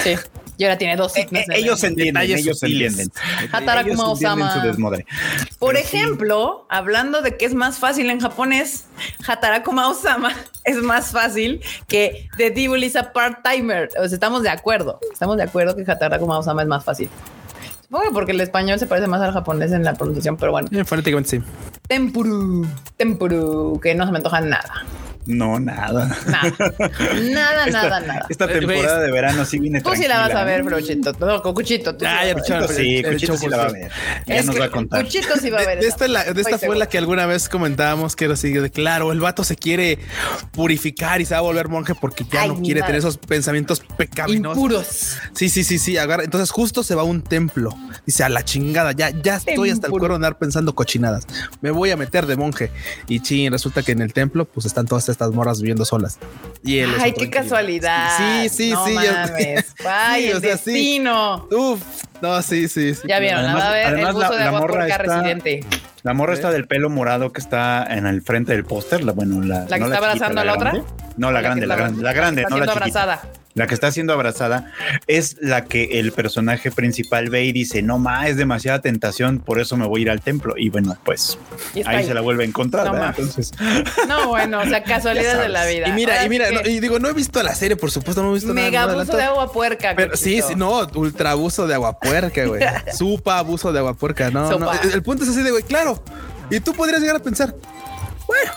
Sí. 0.03 0.15
Y 0.57 0.63
ahora 0.63 0.77
tiene 0.77 0.95
dos 0.95 1.15
Eh, 1.15 1.21
signos. 1.21 1.41
eh, 1.43 1.45
de 1.49 1.59
ellos 1.59 1.84
entienden, 1.84 2.13
Detalles 2.15 2.39
ellos 2.41 2.59
sutiles. 2.59 2.99
entienden. 2.99 3.53
Hataraku 3.53 3.89
Ellos 3.89 3.99
entienden 4.09 4.39
Maosama. 4.39 4.53
su 4.61 4.67
desmadre. 4.67 5.05
Por 5.59 5.73
Pero 5.75 5.88
sí. 5.88 5.97
ejemplo, 5.97 6.65
hablando 6.69 7.21
de 7.21 7.38
que 7.38 7.45
es 7.45 7.53
más 7.53 7.77
fácil 7.77 8.09
en 8.09 8.19
japonés, 8.19 8.85
Hataraku 9.27 9.71
Maosama 9.71 10.34
es 10.63 10.77
más 10.77 11.11
fácil 11.11 11.61
que 11.88 12.27
The 12.38 12.49
Devil 12.51 12.84
is 12.84 12.95
a 12.95 13.13
Part-Timer. 13.13 13.89
O 13.99 14.07
sea, 14.07 14.13
estamos 14.15 14.41
de 14.43 14.49
acuerdo. 14.49 14.99
Estamos 15.13 15.38
de 15.38 15.43
acuerdo 15.43 15.75
que 15.75 15.89
Hataraku 15.89 16.25
Maosama 16.25 16.63
es 16.63 16.67
más 16.67 16.84
fácil. 16.84 17.09
Supongo 17.84 18.03
que 18.05 18.11
porque 18.11 18.31
el 18.34 18.41
español 18.41 18.79
se 18.79 18.88
parece 18.88 19.07
más 19.07 19.21
al 19.21 19.31
japonés 19.31 19.71
en 19.71 19.84
la 19.84 19.93
pronunciación, 19.93 20.35
pero 20.38 20.51
bueno. 20.51 20.67
Eh, 20.71 20.84
fonéticamente 20.84 21.29
sí. 21.29 21.41
Tempuru, 21.88 22.67
tempuru, 22.97 23.79
que 23.81 23.95
no 23.95 24.05
se 24.05 24.11
me 24.11 24.17
antoja 24.17 24.41
nada. 24.41 24.84
No, 25.27 25.59
nada. 25.59 26.07
Nada, 26.25 26.51
nada, 27.31 27.65
Esta, 27.67 27.71
nada, 27.71 27.99
nada. 27.99 28.25
esta 28.29 28.47
temporada 28.47 28.99
de 29.01 29.11
verano 29.11 29.45
sí 29.45 29.59
viene 29.59 29.81
Tú 29.81 29.91
sí 29.95 30.07
la 30.07 30.19
vas 30.19 30.31
a 30.33 30.43
ver, 30.43 30.61
¿eh? 30.61 30.63
Brochito. 30.63 31.11
No, 31.19 31.41
con 31.41 31.53
Cuchito. 31.53 31.95
tú 31.95 32.05
sí 32.05 32.11
Ah, 32.11 32.23
ver. 32.23 32.35
Cuchito 32.37 32.67
sí, 32.69 33.03
Cuchito 33.03 33.37
sí 33.37 33.47
la 33.47 33.57
va 33.57 33.63
a 33.63 33.71
ver. 33.71 33.91
Ya 34.25 34.35
Es 34.37 34.45
nos 34.45 34.59
va 34.59 34.65
a 34.65 34.69
contar. 34.71 35.03
Cuchito 35.03 35.35
sí 35.37 35.49
va 35.49 35.57
a 35.59 35.61
De, 35.61 35.67
ver. 35.67 35.79
de 35.81 35.87
esta, 35.87 36.07
la- 36.07 36.23
de 36.23 36.41
esta 36.41 36.57
fue 36.57 36.77
la 36.77 36.87
que 36.87 36.97
alguna 36.97 37.25
vez 37.25 37.49
comentábamos 37.49 38.15
que 38.15 38.25
era 38.25 38.35
así 38.35 38.51
de 38.53 38.69
claro, 38.71 39.11
el 39.11 39.19
vato 39.19 39.43
se 39.43 39.55
quiere 39.57 39.99
purificar 40.53 41.19
y 41.21 41.25
se 41.25 41.33
va 41.33 41.39
a 41.39 41.41
volver 41.41 41.67
monje 41.67 41.93
porque 41.99 42.23
ya 42.31 42.43
Ay, 42.43 42.49
no 42.49 42.55
quiere 42.61 42.79
madre. 42.81 42.93
tener 42.93 42.99
esos 42.99 43.17
pensamientos 43.17 43.81
pecaminosos. 43.97 44.57
Impuros. 44.57 45.17
Sí, 45.33 45.49
sí, 45.49 45.63
sí, 45.63 45.77
sí. 45.79 45.97
Agarra. 45.97 46.23
Entonces 46.23 46.51
justo 46.51 46.83
se 46.83 46.95
va 46.95 47.01
a 47.01 47.05
un 47.05 47.21
templo. 47.21 47.73
Dice 48.05 48.23
a 48.23 48.29
la 48.29 48.45
chingada. 48.45 48.93
Ya, 48.93 49.09
ya 49.09 49.35
estoy 49.35 49.71
hasta 49.71 49.87
el 49.87 49.91
cuero 49.91 50.15
andar 50.15 50.37
pensando 50.37 50.73
cochinadas. 50.73 51.25
Me 51.61 51.71
voy 51.71 51.91
a 51.91 51.97
meter 51.97 52.25
de 52.27 52.37
monje. 52.37 52.71
Y 53.07 53.19
chin, 53.19 53.51
resulta 53.51 53.83
que 53.83 53.91
en 53.91 54.01
el 54.01 54.13
templo, 54.13 54.45
pues 54.45 54.65
están 54.65 54.85
todas 54.85 55.09
estas 55.09 55.16
morras 55.34 55.60
viviendo 55.61 55.85
solas. 55.85 56.18
Y 56.64 56.80
él 56.80 56.91
Ay, 56.99 57.14
qué 57.14 57.30
casualidad. 57.30 58.10
Sí, 58.18 58.49
sí, 58.49 58.72
no 58.72 58.85
sí. 58.85 58.94
ya- 58.95 59.27
Mames. 59.27 59.76
Ay, 59.88 60.23
Sí, 60.26 60.30
el 60.31 60.38
o 60.38 60.39
sea, 60.39 60.57
sí. 60.57 60.72
destino. 60.72 61.48
Uf, 61.52 61.81
no, 62.22 62.41
sí, 62.41 62.68
sí, 62.68 62.94
sí. 62.95 63.07
Ya 63.07 63.19
vieron, 63.19 63.44
Además- 63.45 63.64
a 63.64 63.69
ver, 63.72 63.88
el 63.88 63.94
además 63.94 64.14
buzo 64.14 64.30
la- 64.30 64.31
de 64.35 64.39
la 64.39 64.48
agua 64.48 64.60
morra 64.61 64.73
porca 64.80 64.88
está- 64.88 65.03
residente. 65.22 65.65
La 66.03 66.14
morra 66.14 66.34
está 66.34 66.52
del 66.52 66.68
pelo 66.68 66.89
morado 66.89 67.34
que 67.34 67.41
está 67.41 67.85
en 67.89 68.06
el 68.06 68.22
frente 68.22 68.53
del 68.53 68.64
póster. 68.64 69.03
La, 69.03 69.11
bueno, 69.11 69.41
la, 69.41 69.65
¿La 69.65 69.77
que 69.77 69.80
no 69.80 69.85
está 69.88 69.98
chiquita, 69.98 69.98
abrazando 69.98 70.41
a 70.41 70.45
la 70.45 70.53
otra? 70.53 70.72
grande. 70.72 70.89
No, 71.18 71.31
la 71.31 71.41
grande, 71.41 71.68
la 71.68 71.76
grande, 71.76 72.02
la 72.03 72.14
grande, 72.14 72.41
está 72.44 72.56
no 72.56 72.60
la 72.65 72.72
chiquita. 72.73 73.22
La 73.57 73.65
que 73.67 73.73
está 73.73 73.91
siendo 73.91 74.13
abrazada 74.13 74.71
es 75.07 75.38
la 75.41 75.65
que 75.65 75.99
el 75.99 76.11
personaje 76.11 76.71
principal 76.71 77.29
ve 77.29 77.43
y 77.45 77.51
dice, 77.51 77.81
no 77.81 77.97
más, 77.97 78.27
es 78.27 78.38
demasiada 78.38 78.81
tentación, 78.81 79.39
por 79.39 79.59
eso 79.59 79.75
me 79.77 79.88
voy 79.88 80.01
a 80.01 80.03
ir 80.03 80.09
al 80.11 80.21
templo. 80.21 80.53
Y 80.55 80.69
bueno, 80.69 80.95
pues 81.03 81.39
Y 81.73 81.79
ahí, 81.79 81.97
ahí. 81.97 82.05
se 82.05 82.13
la 82.13 82.21
vuelve 82.21 82.43
a 82.43 82.47
encontrar. 82.47 82.93
No. 82.93 83.03
Entonces, 83.03 83.51
No, 84.07 84.27
bueno, 84.29 84.59
o 84.61 84.65
sea, 84.65 84.84
casualidades 84.85 85.39
de 85.39 85.49
la 85.49 85.65
vida. 85.65 85.88
Y 85.88 85.91
mira, 85.93 86.13
Ahora 86.13 86.25
y 86.25 86.29
mira, 86.29 86.51
no, 86.51 86.61
y 86.69 86.79
digo, 86.79 86.99
no 86.99 87.09
he 87.09 87.13
visto 87.13 87.41
la 87.41 87.55
serie, 87.55 87.75
por 87.75 87.89
supuesto, 87.89 88.21
no 88.21 88.29
he 88.31 88.35
visto 88.35 88.53
nada. 88.53 88.67
Mega 88.67 88.85
no 88.85 88.91
abuso 88.91 89.17
de 89.17 89.23
agua 89.23 89.51
puerca. 89.51 89.93
Pero 89.95 90.15
sí, 90.15 90.41
sí, 90.41 90.53
no, 90.55 90.88
ultra 90.93 91.31
abuso 91.31 91.65
de 91.65 91.73
agua 91.73 91.99
puerca, 91.99 92.45
güey. 92.45 92.61
Supa 92.95 93.39
abuso 93.39 93.73
de 93.73 93.79
agua 93.79 93.95
puerca. 93.95 94.29
No, 94.29 94.57
no. 94.59 94.71
El 94.73 95.01
punto 95.01 95.23
es 95.23 95.29
así 95.31 95.41
de, 95.41 95.49
güey, 95.51 95.63
claro. 95.63 96.03
Y 96.51 96.59
tú 96.59 96.73
podrías 96.73 97.01
llegar 97.01 97.15
a 97.15 97.19
pensar, 97.19 97.55
bueno, 98.27 98.51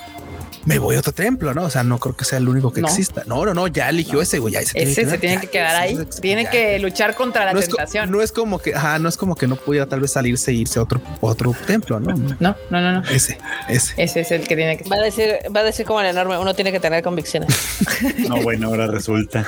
me 0.65 0.79
voy 0.79 0.97
a 0.97 0.99
otro 1.01 1.13
templo, 1.13 1.55
¿no? 1.55 1.65
O 1.65 1.71
sea, 1.71 1.83
no 1.83 1.99
creo 1.99 2.17
que 2.17 2.25
sea 2.25 2.39
el 2.39 2.49
único 2.49 2.73
que 2.73 2.81
No. 2.81 2.89
exista. 2.89 3.23
No, 3.27 3.45
no, 3.45 3.55
no, 3.55 3.67
ya 3.67 3.89
eligió 3.89 4.21
ese, 4.21 4.39
güey. 4.39 4.55
se 4.55 4.61
Ese 4.83 4.95
se 4.95 5.03
quedar, 5.05 5.19
tiene 5.21 5.35
ya, 5.37 5.41
que 5.41 5.49
quedar 5.49 5.77
ahí. 5.77 5.99
Tiene 6.21 6.45
ya. 6.45 6.51
que 6.51 6.79
luchar 6.79 7.15
contra 7.15 7.45
la 7.47 7.53
no 7.53 7.61
es, 7.61 7.69
tentación. 7.69 8.11
no 8.11 8.21
es 8.23 8.33
como 8.33 8.59
que, 8.59 8.75
ajá, 8.75 8.99
no 8.99 9.09
es 9.09 9.17
como 9.17 9.35
que 9.37 9.47
no 9.47 9.57
pudiera 9.57 9.87
tal 9.87 10.01
vez 10.01 10.13
salirse 10.13 10.51
e 10.51 10.55
irse 10.55 10.79
a 10.79 10.83
otro, 10.83 11.01
otro 11.21 11.55
templo, 11.67 11.99
¿no? 12.01 12.15
no. 12.15 12.37
No, 12.41 12.57
no, 12.71 12.81
no, 12.81 12.93
no. 13.01 13.09
Ese, 13.11 13.39
ese. 13.69 13.95
Ese 13.97 14.21
es 14.21 14.31
el 14.31 14.47
que 14.47 14.57
tiene 14.57 14.77
que 14.77 14.89
Va 14.89 14.97
a 14.97 15.01
decir, 15.03 15.35
va 15.55 15.61
a 15.61 15.65
decir 15.65 15.87
como 15.87 16.01
el 16.01 16.07
enorme, 16.09 16.37
uno 16.39 16.55
tiene 16.55 16.73
que 16.73 16.81
tener 16.81 17.03
convicciones. 17.03 17.49
no, 18.29 18.37
bueno, 18.43 18.69
ahora 18.69 18.87
resulta. 18.87 19.47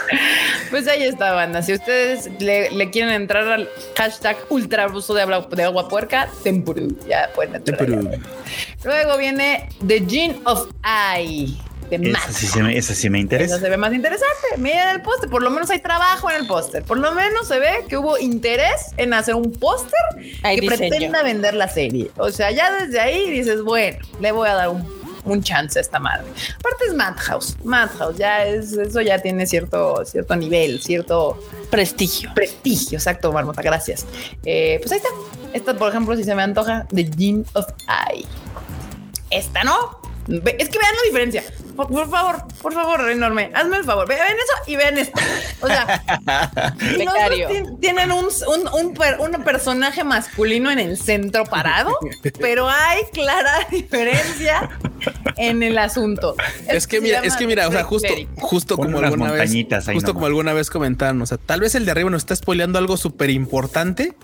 Pues 0.71 0.87
ahí 0.89 1.03
está, 1.03 1.33
banda. 1.33 1.63
Si 1.63 1.73
ustedes 1.75 2.31
le, 2.41 2.71
le 2.71 2.91
quieren 2.91 3.13
entrar 3.13 3.47
al 3.49 3.69
hashtag 3.97 4.37
ultra 4.49 4.85
abuso 4.85 5.15
de 5.15 5.23
agua, 5.23 5.47
de 5.51 5.63
agua 5.65 5.89
puerca, 5.89 6.29
tempuru. 6.43 6.97
Ya 7.09 7.31
pueden 7.35 7.57
entrar. 7.57 7.79
Tempuru. 7.79 8.11
Luego 8.85 9.17
viene 9.17 9.69
The 9.87 10.05
Gene 10.09 10.41
of 10.45 10.69
I. 11.21 11.59
De 11.91 12.11
Esa 12.11 12.33
sí, 12.33 12.47
se 12.47 12.63
me, 12.63 12.77
esa 12.79 12.95
sí 12.95 13.11
me 13.11 13.19
interesa. 13.19 13.57
Eso 13.57 13.65
se 13.65 13.69
ve 13.69 13.77
más 13.77 13.93
interesante. 13.93 14.57
Miren 14.57 14.89
el 14.89 15.03
póster. 15.03 15.29
Por 15.29 15.43
lo 15.43 15.51
menos 15.51 15.69
hay 15.69 15.81
trabajo 15.81 16.31
en 16.31 16.37
el 16.41 16.47
póster. 16.47 16.83
Por 16.85 16.97
lo 16.97 17.13
menos 17.13 17.49
se 17.49 17.59
ve 17.59 17.85
que 17.87 17.99
hubo 17.99 18.17
interés 18.17 18.93
en 18.97 19.13
hacer 19.13 19.35
un 19.35 19.53
póster 19.53 20.01
que 20.17 20.61
diseño. 20.61 20.69
pretenda 20.69 21.23
vender 21.23 21.53
la 21.53 21.69
serie. 21.69 22.11
O 22.17 22.31
sea, 22.31 22.51
ya 22.51 22.73
desde 22.73 22.99
ahí 22.99 23.29
dices, 23.31 23.63
bueno, 23.63 23.99
le 24.21 24.33
voy 24.33 24.49
a 24.49 24.55
dar 24.55 24.69
un, 24.71 24.89
un 25.25 25.43
chance 25.43 25.79
a 25.79 25.83
esta 25.83 25.99
madre. 25.99 26.25
Aparte 26.59 26.85
es 26.87 26.95
Madhouse. 26.95 27.57
Madhouse 27.63 28.17
ya 28.17 28.47
es, 28.47 28.73
eso 28.73 29.03
ya 29.03 29.19
tiene 29.19 29.47
cierto, 29.47 30.03
cierto 30.07 30.35
nivel, 30.35 30.81
cierto 30.81 31.39
Prestigio. 31.71 32.33
prestigio. 32.35 32.97
Exacto, 32.97 33.33
Marmota, 33.33 33.61
gracias. 33.61 34.07
Eh, 34.47 34.79
pues 34.81 34.93
ahí 34.93 34.99
está. 34.99 35.11
Esta, 35.53 35.75
por 35.77 35.91
ejemplo, 35.91 36.17
si 36.17 36.25
se 36.25 36.35
me 36.35 36.43
antoja, 36.43 36.87
The 36.95 37.11
Gene 37.19 37.45
of 37.53 37.67
I. 38.15 38.25
Esta 39.31 39.63
no. 39.65 40.01
Es 40.29 40.69
que 40.69 40.79
vean 40.79 40.95
la 40.95 41.03
diferencia. 41.07 41.43
Por, 41.77 42.11
favor, 42.11 42.45
por 42.61 42.73
favor, 42.73 43.11
enorme. 43.11 43.51
Hazme 43.55 43.79
el 43.79 43.85
favor. 43.85 44.07
Vean 44.07 44.37
eso 44.37 44.71
y 44.71 44.77
vean 44.77 44.99
esto. 44.99 45.21
O 45.61 45.67
sea, 45.67 46.03
tienen 47.81 48.13
un, 48.13 48.29
un, 48.73 49.45
personaje 49.45 50.05
masculino 50.05 50.71
en 50.71 50.79
el 50.79 50.97
centro 50.97 51.45
parado, 51.45 51.99
pero 52.39 52.69
hay 52.69 53.03
clara 53.13 53.67
diferencia 53.71 54.71
en 55.37 55.63
el 55.63 55.79
asunto. 55.79 56.37
Es, 56.69 56.87
que 56.87 57.01
mira, 57.01 57.21
es 57.21 57.37
que 57.37 57.47
mira, 57.47 57.67
o 57.69 57.73
sea, 57.73 57.85
justo, 57.85 58.09
justo 58.37 58.77
como 58.77 58.99
alguna 58.99 59.33
vez, 59.33 59.53
justo 59.93 60.15
como 60.15 60.27
alguna 60.27 60.53
vez 60.53 60.71
comentaron, 60.71 61.21
o 61.23 61.27
sea, 61.27 61.39
tal 61.39 61.61
vez 61.61 61.75
el 61.75 61.85
de 61.85 61.91
arriba 61.91 62.11
nos 62.11 62.23
está 62.23 62.37
spoileando 62.37 62.79
algo 62.79 62.97
súper 62.97 63.31
importante 63.31 64.15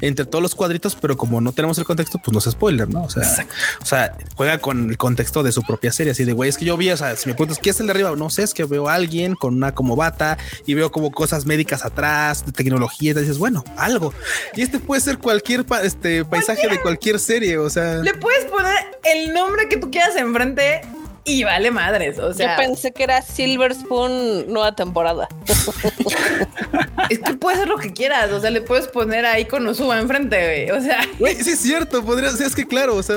entre 0.00 0.24
todos 0.24 0.42
los 0.42 0.54
cuadritos, 0.54 0.96
pero 1.00 1.16
como 1.16 1.40
no 1.40 1.52
tenemos 1.52 1.78
el 1.78 1.84
contexto, 1.84 2.18
pues 2.22 2.32
no 2.32 2.38
es 2.38 2.44
spoiler, 2.44 2.88
¿no? 2.88 3.04
O 3.04 3.10
sea, 3.10 3.46
o 3.80 3.86
sea, 3.86 4.16
juega 4.34 4.58
con 4.58 4.90
el 4.90 4.98
contexto 4.98 5.42
de 5.42 5.52
su 5.52 5.62
propia 5.62 5.92
serie, 5.92 6.12
así 6.12 6.24
de 6.24 6.32
güey, 6.32 6.50
es 6.50 6.58
que 6.58 6.64
yo 6.64 6.76
vi, 6.76 6.90
o 6.90 6.96
sea, 6.96 7.16
si 7.16 7.28
me 7.28 7.34
preguntas 7.34 7.58
qué 7.58 7.70
es 7.70 7.80
el 7.80 7.86
de 7.86 7.92
arriba, 7.92 8.14
no 8.16 8.30
sé, 8.30 8.42
es 8.42 8.54
que 8.54 8.64
veo 8.64 8.88
a 8.88 8.94
alguien 8.94 9.34
con 9.34 9.54
una 9.54 9.74
como 9.74 9.96
bata 9.96 10.38
y 10.66 10.74
veo 10.74 10.90
como 10.90 11.10
cosas 11.10 11.46
médicas 11.46 11.84
atrás, 11.84 12.44
de 12.44 12.52
tecnología, 12.52 13.12
y 13.12 13.14
dices, 13.14 13.38
bueno, 13.38 13.64
algo. 13.76 14.12
Y 14.54 14.62
este 14.62 14.78
puede 14.78 15.00
ser 15.00 15.18
cualquier 15.18 15.64
este 15.82 16.24
paisaje 16.24 16.68
de 16.68 16.80
cualquier 16.80 17.18
serie, 17.18 17.58
o 17.58 17.70
sea, 17.70 17.96
le 17.96 18.14
puedes 18.14 18.44
poner 18.46 18.74
el 19.04 19.32
nombre 19.32 19.68
que 19.68 19.76
tú 19.76 19.90
quieras 19.90 20.16
enfrente 20.16 20.82
y 21.26 21.42
vale 21.42 21.70
madres. 21.72 22.18
O 22.18 22.32
sea, 22.32 22.56
yo 22.56 22.62
pensé 22.62 22.92
que 22.92 23.02
era 23.02 23.20
Silver 23.20 23.74
Spoon 23.74 24.50
nueva 24.52 24.74
temporada. 24.74 25.28
es 27.10 27.18
que 27.18 27.34
puede 27.34 27.58
ser 27.58 27.68
lo 27.68 27.76
que 27.78 27.92
quieras. 27.92 28.30
O 28.30 28.40
sea, 28.40 28.50
le 28.50 28.60
puedes 28.60 28.86
poner 28.86 29.26
ahí 29.26 29.44
con 29.44 29.66
Usuba 29.66 29.98
enfrente. 29.98 30.70
O 30.72 30.80
sea, 30.80 31.00
güey, 31.18 31.34
sí 31.34 31.50
es 31.50 31.58
cierto. 31.58 32.04
Podría 32.04 32.30
ser, 32.30 32.46
es 32.46 32.54
que 32.54 32.66
claro, 32.66 32.94
o 32.94 33.02
sea, 33.02 33.16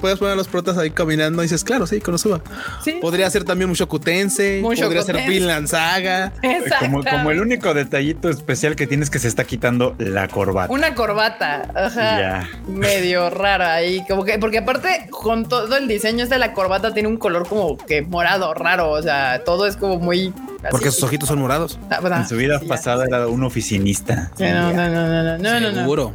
puedes 0.00 0.18
poner 0.18 0.32
a 0.32 0.36
los 0.36 0.48
protas 0.48 0.78
ahí 0.78 0.90
caminando 0.90 1.42
y 1.42 1.44
dices, 1.44 1.62
claro, 1.64 1.86
sí, 1.86 2.00
con 2.00 2.14
Usuba. 2.14 2.40
¿Sí? 2.82 2.98
Podría 3.00 3.28
ser 3.28 3.44
también 3.44 3.68
mucho 3.68 3.86
Cutense, 3.88 4.60
podría 4.62 5.02
ser 5.02 5.18
Finland 5.20 5.68
Saga. 5.68 6.32
Como, 6.80 7.04
como, 7.04 7.30
el 7.30 7.40
único 7.40 7.74
detallito 7.74 8.30
especial 8.30 8.74
que 8.74 8.86
tienes 8.86 9.10
que 9.10 9.18
se 9.18 9.28
está 9.28 9.44
quitando 9.44 9.94
la 9.98 10.28
corbata. 10.28 10.72
Una 10.72 10.94
corbata, 10.94 11.68
ajá, 11.74 12.48
medio 12.66 13.28
rara 13.28 13.74
ahí, 13.74 14.02
como 14.08 14.24
que, 14.24 14.38
porque 14.38 14.58
aparte 14.58 15.08
con 15.10 15.46
todo 15.46 15.76
el 15.76 15.86
diseño 15.88 16.26
de 16.26 16.38
la 16.38 16.54
corbata 16.54 16.94
tiene 16.94 17.08
un 17.08 17.18
color 17.18 17.33
como 17.42 17.76
que 17.76 18.02
morado, 18.02 18.54
raro. 18.54 18.90
O 18.90 19.02
sea, 19.02 19.42
todo 19.44 19.66
es 19.66 19.76
como 19.76 19.98
muy. 19.98 20.32
Porque 20.70 20.90
sus 20.90 21.02
ojitos 21.02 21.28
son 21.28 21.40
morados. 21.40 21.78
Ah, 21.90 22.00
en 22.16 22.28
su 22.28 22.36
vida 22.36 22.60
pasada 22.66 23.04
era 23.06 23.26
un 23.26 23.42
oficinista. 23.44 24.30
no, 24.38 24.72
no, 24.72 24.88
no, 24.88 25.38
no, 25.38 25.60
no, 25.60 25.74
Seguro. 25.74 26.12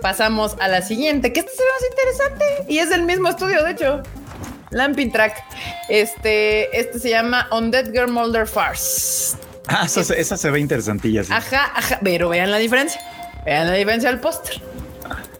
Pasamos 0.00 0.56
a 0.58 0.66
la 0.66 0.82
siguiente, 0.82 1.32
que 1.32 1.40
esta 1.40 1.52
se 1.52 1.62
ve 1.62 1.68
más 1.70 1.90
interesante 1.90 2.72
y 2.72 2.78
es 2.78 2.90
del 2.90 3.04
mismo 3.04 3.28
estudio, 3.28 3.62
de 3.62 3.70
hecho. 3.70 4.02
Lamping 4.70 5.12
Track. 5.12 5.44
Este, 5.88 6.76
este 6.78 6.98
se 6.98 7.10
llama 7.10 7.46
On 7.50 7.70
Dead 7.70 7.92
Girl 7.92 8.10
Molder 8.10 8.48
Farce. 8.48 9.36
Ah, 9.68 9.86
esa, 9.86 10.36
se 10.36 10.50
ve 10.50 10.58
interesantilla. 10.58 11.22
Ajá, 11.30 11.70
ajá, 11.74 12.00
pero 12.02 12.28
vean 12.28 12.50
la 12.50 12.58
diferencia. 12.58 13.00
Vean 13.44 13.68
la 13.68 13.74
diferencia 13.74 14.10
del 14.10 14.18
póster. 14.18 14.60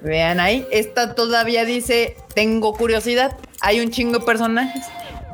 Vean 0.00 0.40
ahí, 0.40 0.66
esta 0.70 1.14
todavía 1.14 1.64
dice, 1.64 2.16
tengo 2.34 2.74
curiosidad. 2.74 3.36
Hay 3.60 3.80
un 3.80 3.90
chingo 3.90 4.18
de 4.18 4.24
personajes 4.24 4.84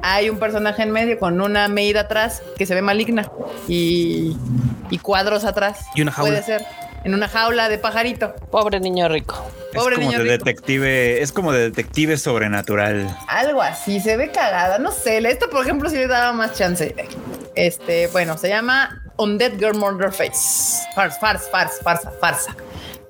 hay 0.03 0.31
un 0.31 0.39
personaje 0.39 0.83
en 0.83 0.91
medio 0.91 1.19
con 1.19 1.41
una 1.41 1.69
medida 1.69 2.01
atrás 2.03 2.43
que 2.57 2.67
se 2.67 2.75
ve 2.75 2.83
maligna 2.83 3.31
y, 3.67 4.37
cuadros 5.03 5.45
atrás. 5.45 5.87
Y 5.95 6.03
una 6.03 6.13
jaula. 6.13 6.31
Puede 6.31 6.43
ser. 6.43 6.67
En 7.05 7.15
una 7.15 7.29
jaula 7.29 7.69
de 7.69 7.79
pajarito. 7.79 8.35
Pobre 8.51 8.81
niño 8.81 9.09
rico. 9.09 9.45
Pobre 9.73 9.97
es 9.97 10.01
como 10.01 10.13
de 10.13 10.25
detective, 10.25 11.23
es 11.23 11.33
como 11.33 11.53
de 11.53 11.71
detective 11.71 12.17
sobrenatural. 12.17 13.17
Algo 13.29 13.63
así, 13.63 14.01
se 14.01 14.17
ve 14.17 14.31
cagada, 14.33 14.79
no 14.79 14.91
sé. 14.91 15.19
Esto, 15.19 15.49
por 15.51 15.63
ejemplo, 15.63 15.89
sí 15.89 15.97
le 15.97 16.09
daba 16.09 16.33
más 16.33 16.55
chance. 16.55 16.95
Este, 17.55 18.09
bueno, 18.09 18.37
se 18.37 18.49
llama 18.49 19.03
Undead 19.17 19.59
Girl 19.59 19.77
Murder 19.77 20.11
Face. 20.11 20.87
Farsa, 20.95 21.21
farsa, 21.21 21.51
farsa, 21.51 21.83
farsa, 21.83 22.13
farsa 22.21 22.57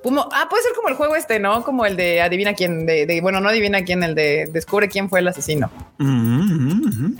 ah, 0.05 0.47
puede 0.49 0.63
ser 0.63 0.73
como 0.75 0.89
el 0.89 0.95
juego 0.95 1.15
este, 1.15 1.39
¿no? 1.39 1.63
Como 1.63 1.85
el 1.85 1.95
de 1.95 2.21
adivina 2.21 2.53
quién, 2.53 2.85
de, 2.85 3.19
bueno, 3.21 3.39
no 3.41 3.49
adivina 3.49 3.83
quién, 3.83 4.03
el 4.03 4.15
de 4.15 4.49
descubre 4.51 4.87
quién 4.87 5.09
fue 5.09 5.19
el 5.19 5.27
asesino. 5.27 5.71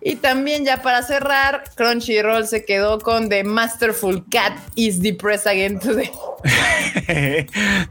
y 0.00 0.16
también 0.16 0.64
ya 0.64 0.82
para 0.82 1.02
cerrar, 1.02 1.64
Crunchyroll 1.74 2.46
se 2.46 2.64
quedó 2.64 3.00
con 3.00 3.28
The 3.28 3.44
Masterful 3.44 4.24
Cat 4.30 4.58
is 4.74 5.00
depressed 5.00 5.50
again 5.50 5.78
today. 5.78 6.10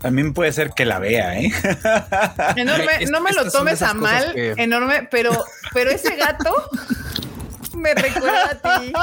también 0.02 0.34
puede 0.34 0.52
ser 0.52 0.72
que 0.72 0.86
la 0.86 1.00
vea, 1.00 1.40
¿eh? 1.40 1.52
Enorme, 2.56 3.06
no 3.12 3.22
me 3.22 3.32
lo 3.32 3.50
tomes 3.52 3.82
a 3.82 3.94
mal, 3.94 4.32
enorme, 4.36 5.08
pero, 5.10 5.32
pero 5.74 5.90
ese 5.90 6.16
gato 6.16 6.54
me 7.84 7.94
recuerda 7.94 8.52
a 8.52 8.80
ti. 8.80 8.94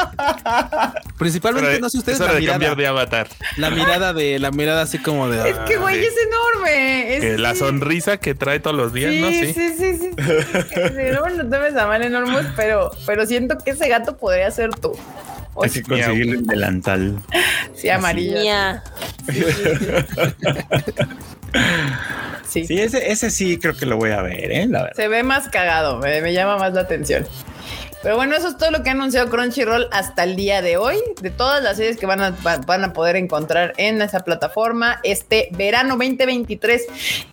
Principalmente, 1.18 1.78
no 1.80 1.90
sé 1.90 1.98
ustedes 1.98 2.18
la 2.18 2.32
mirada. 2.32 2.74
de 2.74 2.86
avatar. 2.86 3.28
La 3.56 3.70
mirada 3.70 4.12
de, 4.12 4.38
la 4.38 4.50
mirada 4.50 4.82
así 4.82 4.98
como 4.98 5.28
de. 5.28 5.50
Es 5.50 5.58
que 5.58 5.76
güey, 5.76 6.02
es 6.02 6.14
enorme. 6.26 7.38
la 7.38 7.54
sonrisa 7.54 8.16
que 8.16 8.34
trae 8.34 8.58
todos 8.58 8.76
los 8.76 8.92
días, 8.92 9.14
¿no? 9.14 9.28
Sí, 9.28 9.52
sí, 9.52 9.74
sí, 9.78 9.98
sí. 9.98 10.10
no 10.16 11.24
me 11.24 11.34
lo 11.36 11.48
tomes 11.48 11.76
a 11.76 11.86
mal, 11.86 12.02
enorme, 12.02 12.38
pero, 12.56 12.90
pero 13.06 13.26
siento 13.26 13.58
que 13.58 13.72
ese 13.72 13.88
gato 13.88 14.16
podría 14.16 14.50
ser 14.50 14.70
tú. 14.70 14.92
Hay 15.62 15.70
que 15.70 15.82
conseguirle 15.82 16.38
el 16.38 16.46
delantal. 16.46 17.22
Sí, 17.74 17.88
amarillo. 17.88 18.40
Sí. 22.46 22.66
sí, 22.66 22.80
ese, 22.80 23.12
ese 23.12 23.30
sí 23.30 23.58
creo 23.58 23.76
que 23.76 23.86
lo 23.86 23.96
voy 23.96 24.10
a 24.10 24.22
ver, 24.22 24.50
¿eh? 24.50 24.66
La 24.68 24.82
verdad. 24.82 24.96
Se 24.96 25.06
ve 25.06 25.22
más 25.22 25.48
cagado, 25.50 25.98
me 25.98 26.32
llama 26.32 26.56
más 26.56 26.72
la 26.72 26.80
atención. 26.80 27.24
Pero 28.02 28.16
bueno, 28.16 28.34
eso 28.34 28.48
es 28.48 28.56
todo 28.56 28.70
lo 28.70 28.82
que 28.82 28.88
ha 28.88 28.92
anunciado 28.92 29.28
Crunchyroll 29.28 29.88
hasta 29.90 30.24
el 30.24 30.34
día 30.34 30.62
de 30.62 30.78
hoy, 30.78 30.96
de 31.20 31.30
todas 31.30 31.62
las 31.62 31.76
series 31.76 31.98
que 31.98 32.06
van 32.06 32.22
a, 32.22 32.30
van 32.66 32.84
a 32.84 32.92
poder 32.94 33.16
encontrar 33.16 33.74
en 33.76 34.00
esa 34.00 34.20
plataforma 34.20 35.00
este 35.02 35.48
verano 35.52 35.96
2023. 35.96 36.86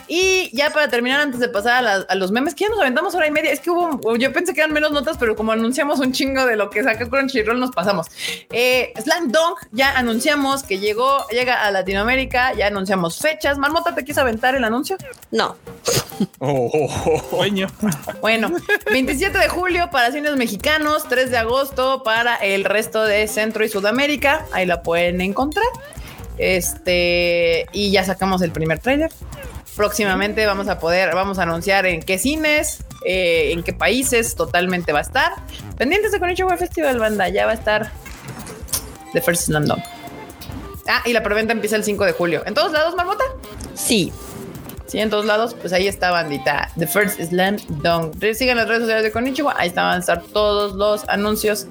Y 0.09 0.49
ya 0.55 0.69
para 0.71 0.89
terminar, 0.89 1.21
antes 1.21 1.39
de 1.39 1.47
pasar 1.47 2.05
a, 2.07 2.15
los 2.15 2.31
memes, 2.31 2.53
que 2.53 2.65
ya 2.65 2.69
nos 2.69 2.79
aventamos 2.79 3.15
hora 3.15 3.27
y 3.27 3.31
media, 3.31 3.51
es 3.51 3.61
que 3.61 3.69
hubo, 3.69 4.15
yo 4.17 4.33
pensé 4.33 4.53
que 4.53 4.59
eran 4.59 4.73
menos 4.73 4.91
notas, 4.91 5.17
pero 5.17 5.35
como 5.35 5.53
anunciamos 5.53 5.99
un 5.99 6.11
chingo 6.11 6.45
de 6.45 6.57
lo 6.57 6.69
que 6.69 6.83
saca 6.83 7.07
Crunchyroll, 7.07 7.59
nos 7.59 7.71
pasamos. 7.71 8.07
Eh, 8.51 8.93
Slam 9.01 9.31
Dunk, 9.31 9.59
ya 9.71 9.97
anunciamos 9.97 10.63
que 10.63 10.79
llegó, 10.79 11.25
llega 11.29 11.65
a 11.65 11.71
Latinoamérica, 11.71 12.53
ya 12.53 12.67
anunciamos 12.67 13.19
fechas. 13.19 13.57
Marmota, 13.57 13.95
¿te 13.95 14.03
quieres 14.03 14.17
aventar 14.17 14.55
el 14.55 14.63
anuncio? 14.65 14.97
No. 15.31 15.55
Oh, 16.39 17.43
Bueno, 18.21 18.51
27 18.91 19.37
de 19.37 19.49
julio 19.49 19.89
para 19.91 20.11
cines 20.11 20.35
mexicanos, 20.35 20.56
3 20.59 21.31
de 21.31 21.37
agosto 21.37 22.03
para 22.03 22.35
el 22.35 22.63
resto 22.63 23.03
de 23.03 23.27
Centro 23.27 23.63
y 23.63 23.69
Sudamérica. 23.69 24.45
Ahí 24.51 24.65
la 24.65 24.81
pueden 24.83 25.21
encontrar. 25.21 25.67
Este, 26.37 27.65
y 27.71 27.91
ya 27.91 28.03
sacamos 28.03 28.41
el 28.41 28.51
primer 28.51 28.79
trailer. 28.79 29.11
Próximamente 29.75 30.45
vamos 30.45 30.67
a 30.67 30.79
poder, 30.79 31.13
vamos 31.13 31.39
a 31.39 31.43
anunciar 31.43 31.85
en 31.85 32.01
qué 32.01 32.17
cines, 32.17 32.83
eh, 33.05 33.51
en 33.51 33.63
qué 33.63 33.73
países 33.73 34.35
totalmente 34.35 34.91
va 34.91 34.99
a 34.99 35.03
estar. 35.03 35.31
Pendientes 35.77 36.11
de 36.11 36.19
Konichiwa 36.19 36.57
Festival 36.57 36.99
Banda, 36.99 37.29
ya 37.29 37.45
va 37.45 37.51
a 37.51 37.55
estar 37.55 37.91
The 39.13 39.21
First 39.21 39.43
Slam 39.45 39.65
Ah, 40.87 41.01
y 41.05 41.13
la 41.13 41.21
preventa 41.21 41.53
empieza 41.53 41.75
el 41.75 41.83
5 41.83 42.05
de 42.05 42.13
julio. 42.13 42.43
¿En 42.45 42.53
todos 42.53 42.71
lados, 42.71 42.95
Marmota? 42.95 43.23
Sí. 43.75 44.11
Sí, 44.87 44.99
en 44.99 45.09
todos 45.09 45.25
lados, 45.25 45.53
pues 45.53 45.73
ahí 45.73 45.87
está 45.87 46.11
bandita. 46.11 46.69
The 46.77 46.87
First 46.87 47.19
Slam 47.21 47.57
Dunk. 47.83 48.13
Sigan 48.33 48.55
las 48.57 48.67
redes 48.67 48.81
sociales 48.83 49.03
de 49.03 49.11
Konichiwa. 49.11 49.53
Ahí 49.57 49.67
están 49.67 49.93
a 49.93 49.97
estar 49.97 50.21
todos 50.21 50.75
los 50.75 51.07
anuncios. 51.09 51.67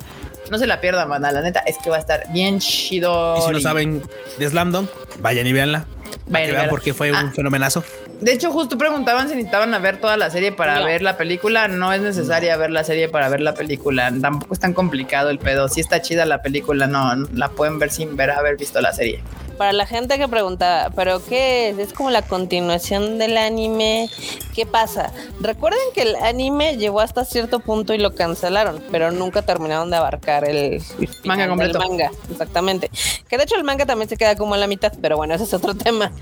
No 0.50 0.58
se 0.58 0.66
la 0.66 0.80
pierdan, 0.80 1.08
banda. 1.08 1.32
La 1.32 1.42
neta 1.42 1.60
es 1.60 1.76
que 1.78 1.90
va 1.90 1.96
a 1.96 2.00
estar 2.00 2.24
bien 2.32 2.58
chido. 2.58 3.36
Y 3.38 3.42
si 3.42 3.50
no 3.50 3.60
saben 3.60 4.02
de 4.38 4.48
Slam 4.48 4.72
Dunk, 4.72 4.90
vayan 5.20 5.46
y 5.46 5.52
véanla. 5.52 5.86
Vayan 6.26 6.50
y 6.50 6.52
vean 6.52 6.68
porque 6.70 6.94
fue 6.94 7.10
un 7.10 7.16
ah. 7.16 7.32
fenomenazo. 7.34 7.84
De 8.20 8.32
hecho, 8.32 8.50
justo 8.50 8.78
preguntaban 8.78 9.28
si 9.28 9.34
necesitaban 9.34 9.74
a 9.74 9.78
ver 9.78 10.00
toda 10.00 10.16
la 10.16 10.30
serie 10.30 10.50
para 10.50 10.82
ver 10.84 11.02
la 11.02 11.16
película. 11.16 11.68
No 11.68 11.92
es 11.92 12.00
necesaria 12.00 12.56
ver 12.56 12.70
la 12.70 12.82
serie 12.82 13.08
para 13.08 13.28
ver 13.28 13.40
la 13.40 13.54
película. 13.54 14.12
Tampoco 14.20 14.54
es 14.54 14.60
tan 14.60 14.72
complicado 14.72 15.28
el 15.28 15.38
pedo. 15.38 15.68
Si 15.68 15.80
está 15.80 16.00
chida 16.00 16.24
la 16.24 16.40
película, 16.40 16.86
no, 16.86 17.14
la 17.34 17.50
pueden 17.50 17.78
ver 17.78 17.90
sin 17.90 18.16
ver 18.16 18.30
haber 18.30 18.56
visto 18.56 18.80
la 18.80 18.92
serie 18.92 19.22
para 19.56 19.72
la 19.72 19.86
gente 19.86 20.18
que 20.18 20.28
preguntaba, 20.28 20.90
¿pero 20.94 21.24
qué 21.24 21.70
es? 21.70 21.78
¿Es 21.78 21.92
como 21.92 22.10
la 22.10 22.22
continuación 22.22 23.18
del 23.18 23.36
anime? 23.36 24.08
¿Qué 24.54 24.66
pasa? 24.66 25.12
Recuerden 25.40 25.80
que 25.94 26.02
el 26.02 26.16
anime 26.16 26.76
llegó 26.76 27.00
hasta 27.00 27.24
cierto 27.24 27.60
punto 27.60 27.94
y 27.94 27.98
lo 27.98 28.14
cancelaron, 28.14 28.82
pero 28.90 29.10
nunca 29.10 29.42
terminaron 29.42 29.90
de 29.90 29.96
abarcar 29.96 30.35
el, 30.44 30.82
manga 31.24 31.48
completo. 31.48 31.78
manga, 31.78 32.10
exactamente. 32.30 32.90
Que 33.28 33.36
de 33.36 33.44
hecho 33.44 33.56
el 33.56 33.64
manga 33.64 33.86
también 33.86 34.08
se 34.08 34.16
queda 34.16 34.36
como 34.36 34.54
a 34.54 34.58
la 34.58 34.66
mitad, 34.66 34.92
pero 35.00 35.16
bueno, 35.16 35.34
ese 35.34 35.44
es 35.44 35.54
otro 35.54 35.74
tema. 35.76 36.12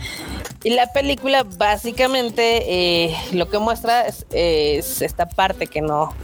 Y 0.62 0.70
la 0.70 0.92
película 0.92 1.44
básicamente 1.44 3.04
eh, 3.06 3.16
lo 3.32 3.48
que 3.48 3.58
muestra 3.58 4.06
es, 4.06 4.24
esta 5.02 5.28
parte 5.28 5.66
que 5.66 5.80
no 5.80 6.14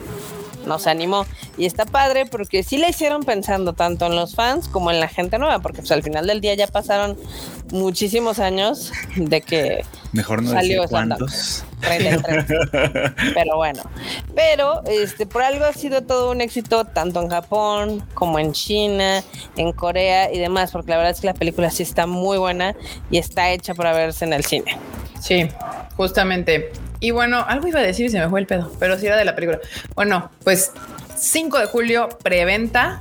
nos 0.66 0.86
animó. 0.86 1.26
Y 1.56 1.66
está 1.66 1.84
padre 1.84 2.26
porque 2.26 2.62
sí 2.62 2.78
la 2.78 2.88
hicieron 2.88 3.22
pensando 3.22 3.72
tanto 3.72 4.06
en 4.06 4.16
los 4.16 4.34
fans 4.34 4.68
como 4.68 4.90
en 4.90 5.00
la 5.00 5.08
gente 5.08 5.38
nueva, 5.38 5.60
porque 5.60 5.78
pues 5.78 5.92
al 5.92 6.02
final 6.02 6.26
del 6.26 6.40
día 6.40 6.54
ya 6.54 6.66
pasaron 6.66 7.16
muchísimos 7.72 8.38
años 8.38 8.92
de 9.16 9.40
que 9.40 9.84
Mejor 10.12 10.42
no 10.42 10.50
Salió 10.50 10.84
cuántos. 10.88 11.64
33. 11.80 12.44
Pero 13.34 13.56
bueno, 13.56 13.82
pero 14.34 14.82
este 14.86 15.24
por 15.24 15.42
algo 15.42 15.64
ha 15.64 15.72
sido 15.72 16.02
todo 16.02 16.30
un 16.30 16.40
éxito 16.40 16.84
tanto 16.84 17.22
en 17.22 17.28
Japón 17.28 18.06
como 18.14 18.38
en 18.38 18.52
China, 18.52 19.22
en 19.56 19.72
Corea 19.72 20.32
y 20.32 20.38
demás, 20.38 20.72
porque 20.72 20.90
la 20.90 20.96
verdad 20.96 21.12
es 21.12 21.20
que 21.20 21.28
la 21.28 21.34
película 21.34 21.70
sí 21.70 21.84
está 21.84 22.06
muy 22.06 22.38
buena 22.38 22.74
y 23.10 23.18
está 23.18 23.50
hecha 23.50 23.74
para 23.74 23.92
verse 23.92 24.24
en 24.24 24.32
el 24.32 24.44
cine. 24.44 24.76
Sí, 25.20 25.48
justamente. 25.96 26.72
Y 27.00 27.10
bueno, 27.12 27.44
algo 27.48 27.66
iba 27.66 27.80
a 27.80 27.82
decir 27.82 28.06
y 28.06 28.08
se 28.10 28.20
me 28.20 28.28
fue 28.28 28.40
el 28.40 28.46
pedo, 28.46 28.70
pero 28.78 28.98
sí 28.98 29.06
era 29.06 29.16
de 29.16 29.24
la 29.24 29.34
película. 29.34 29.58
Bueno, 29.94 30.30
pues 30.44 30.72
5 31.16 31.58
de 31.58 31.66
julio, 31.66 32.08
preventa. 32.22 33.00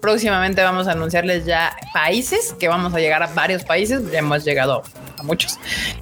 Próximamente 0.00 0.62
vamos 0.62 0.88
a 0.88 0.92
anunciarles 0.92 1.46
ya 1.46 1.74
países, 1.92 2.54
que 2.58 2.68
vamos 2.68 2.94
a 2.94 2.98
llegar 2.98 3.22
a 3.22 3.26
varios 3.28 3.64
países, 3.64 4.10
ya 4.10 4.18
hemos 4.20 4.44
llegado 4.44 4.82
a 5.18 5.22
muchos. 5.22 5.58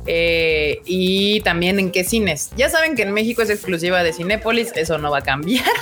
Eh, 0.06 0.80
y 0.84 1.40
también 1.40 1.78
en 1.78 1.90
qué 1.90 2.04
cines. 2.04 2.50
Ya 2.56 2.68
saben 2.68 2.96
que 2.96 3.02
en 3.02 3.12
México 3.12 3.42
es 3.42 3.50
exclusiva 3.50 4.02
de 4.02 4.12
Cinépolis, 4.12 4.72
eso 4.74 4.98
no 4.98 5.10
va 5.10 5.18
a 5.18 5.22
cambiar. 5.22 5.64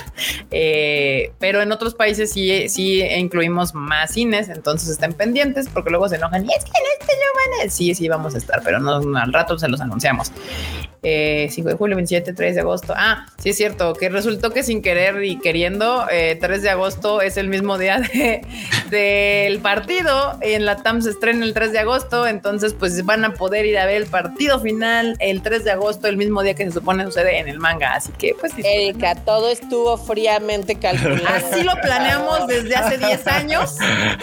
Eh, 0.55 1.31
pero 1.39 1.63
en 1.63 1.71
otros 1.71 1.95
países 1.95 2.31
sí, 2.31 2.69
sí 2.69 3.01
incluimos 3.01 3.73
más 3.73 4.13
cines, 4.13 4.49
entonces 4.49 4.87
estén 4.87 5.13
pendientes 5.13 5.67
porque 5.67 5.89
luego 5.89 6.07
se 6.07 6.17
enojan. 6.17 6.45
Y 6.45 6.53
es 6.53 6.63
que 6.63 6.69
en 6.69 6.99
este 6.99 7.13
no 7.13 7.61
van. 7.61 7.71
Sí, 7.71 7.95
sí, 7.95 8.07
vamos 8.07 8.35
a 8.35 8.37
estar, 8.37 8.61
pero 8.63 8.79
no, 8.79 9.17
al 9.17 9.33
rato 9.33 9.57
se 9.57 9.67
los 9.67 9.81
anunciamos. 9.81 10.31
Eh, 11.05 11.49
5 11.51 11.67
de 11.69 11.75
julio, 11.75 11.95
27, 11.97 12.31
3 12.33 12.55
de 12.55 12.61
agosto. 12.61 12.93
Ah, 12.95 13.25
sí 13.37 13.49
es 13.49 13.57
cierto, 13.57 13.93
que 13.93 14.07
resultó 14.07 14.51
que 14.51 14.63
sin 14.63 14.81
querer 14.81 15.21
y 15.25 15.37
queriendo, 15.37 16.05
eh, 16.09 16.37
3 16.39 16.61
de 16.61 16.69
agosto 16.69 17.19
es 17.21 17.35
el 17.35 17.49
mismo 17.49 17.77
día 17.77 17.99
de- 17.99 18.41
del 18.89 19.59
partido. 19.59 20.37
En 20.41 20.65
la 20.65 20.77
TAM 20.77 21.01
se 21.01 21.09
estrena 21.09 21.43
el 21.45 21.53
3 21.53 21.73
de 21.73 21.79
agosto, 21.79 22.25
entonces 22.25 22.73
pues 22.73 23.03
van 23.05 23.25
a 23.25 23.33
poder 23.33 23.65
ir 23.65 23.77
a 23.77 23.85
ver 23.85 23.97
el 23.97 24.05
partido 24.05 24.59
final 24.61 25.17
el 25.19 25.41
3 25.41 25.65
de 25.65 25.71
agosto, 25.71 26.07
el 26.07 26.15
mismo 26.15 26.41
día 26.41 26.53
que 26.53 26.63
se 26.65 26.71
supone 26.71 27.03
sucede 27.05 27.37
en 27.39 27.49
el 27.49 27.59
manga. 27.59 27.93
Así 27.95 28.11
que 28.17 28.33
pues. 28.39 28.53
Erika, 28.63 29.15
todo 29.15 29.49
estuvo 29.49 29.97
fríamente 29.97 30.75
calculado. 30.79 31.27
Así 31.35 31.63
lo 31.63 31.73
planeamos 31.81 32.47
desde 32.47 32.75
hace 32.75 32.97
10 32.97 33.27
años. 33.27 33.75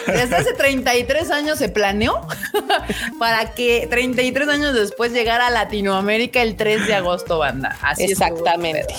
Desde 0.07 0.35
hace 0.35 0.53
33 0.53 1.29
años 1.29 1.59
se 1.59 1.69
planeó 1.69 2.25
para 3.19 3.51
que 3.53 3.87
33 3.89 4.47
años 4.49 4.73
después 4.73 5.11
llegara 5.13 5.47
a 5.47 5.51
Latinoamérica 5.51 6.41
el 6.41 6.55
3 6.55 6.70
de 6.79 6.95
agosto, 6.95 7.39
banda. 7.39 7.77
Así 7.81 8.03
Exactamente. 8.03 8.93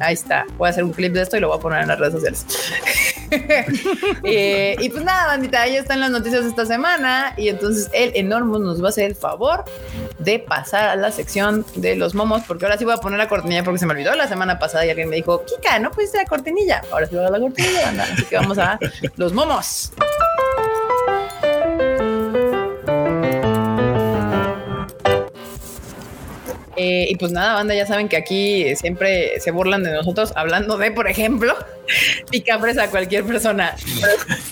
Ahí 0.00 0.14
está. 0.14 0.44
Voy 0.56 0.66
a 0.66 0.70
hacer 0.70 0.84
un 0.84 0.92
clip 0.92 1.12
de 1.12 1.22
esto 1.22 1.36
y 1.36 1.40
lo 1.40 1.48
voy 1.48 1.58
a 1.58 1.60
poner 1.60 1.82
en 1.82 1.88
las 1.88 1.98
redes 1.98 2.14
sociales. 2.14 2.46
Eh, 4.22 4.76
y 4.78 4.90
pues 4.90 5.02
nada, 5.02 5.26
bandita, 5.26 5.62
ahí 5.62 5.76
están 5.76 5.98
las 5.98 6.10
noticias 6.10 6.44
de 6.44 6.50
esta 6.50 6.66
semana. 6.66 7.34
Y 7.36 7.48
entonces 7.48 7.90
el 7.92 8.12
Enormous 8.14 8.60
nos 8.60 8.80
va 8.80 8.86
a 8.86 8.88
hacer 8.90 9.04
el 9.06 9.16
favor 9.16 9.64
de 10.20 10.38
pasar 10.38 10.88
a 10.88 10.96
la 10.96 11.10
sección 11.10 11.66
de 11.74 11.96
los 11.96 12.14
momos, 12.14 12.42
porque 12.46 12.64
ahora 12.64 12.78
sí 12.78 12.84
voy 12.84 12.94
a 12.94 12.98
poner 12.98 13.18
la 13.18 13.28
cortinilla 13.28 13.64
porque 13.64 13.80
se 13.80 13.86
me 13.86 13.92
olvidó 13.92 14.14
la 14.14 14.28
semana 14.28 14.60
pasada 14.60 14.86
y 14.86 14.90
alguien 14.90 15.08
me 15.08 15.16
dijo, 15.16 15.44
Kika, 15.44 15.80
no 15.80 15.90
pusiste 15.90 16.18
la 16.18 16.26
cortinilla. 16.26 16.82
Ahora 16.92 17.06
sí 17.06 17.16
voy 17.16 17.24
a 17.24 17.30
la 17.30 17.40
cortinilla, 17.40 17.86
banda. 17.86 18.06
Así 18.12 18.24
que 18.24 18.36
vamos 18.36 18.58
a 18.58 18.78
los 19.16 19.32
momos. 19.32 19.92
Eh, 26.76 27.06
y 27.08 27.16
pues 27.16 27.32
nada, 27.32 27.54
banda, 27.54 27.74
ya 27.74 27.86
saben 27.86 28.08
que 28.08 28.16
aquí 28.16 28.74
siempre 28.76 29.40
se 29.40 29.50
burlan 29.50 29.82
de 29.82 29.92
nosotros 29.92 30.32
hablando 30.36 30.76
de, 30.76 30.90
por 30.90 31.08
ejemplo, 31.08 31.54
picafres 32.30 32.78
a 32.78 32.88
cualquier 32.88 33.24
persona. 33.24 33.74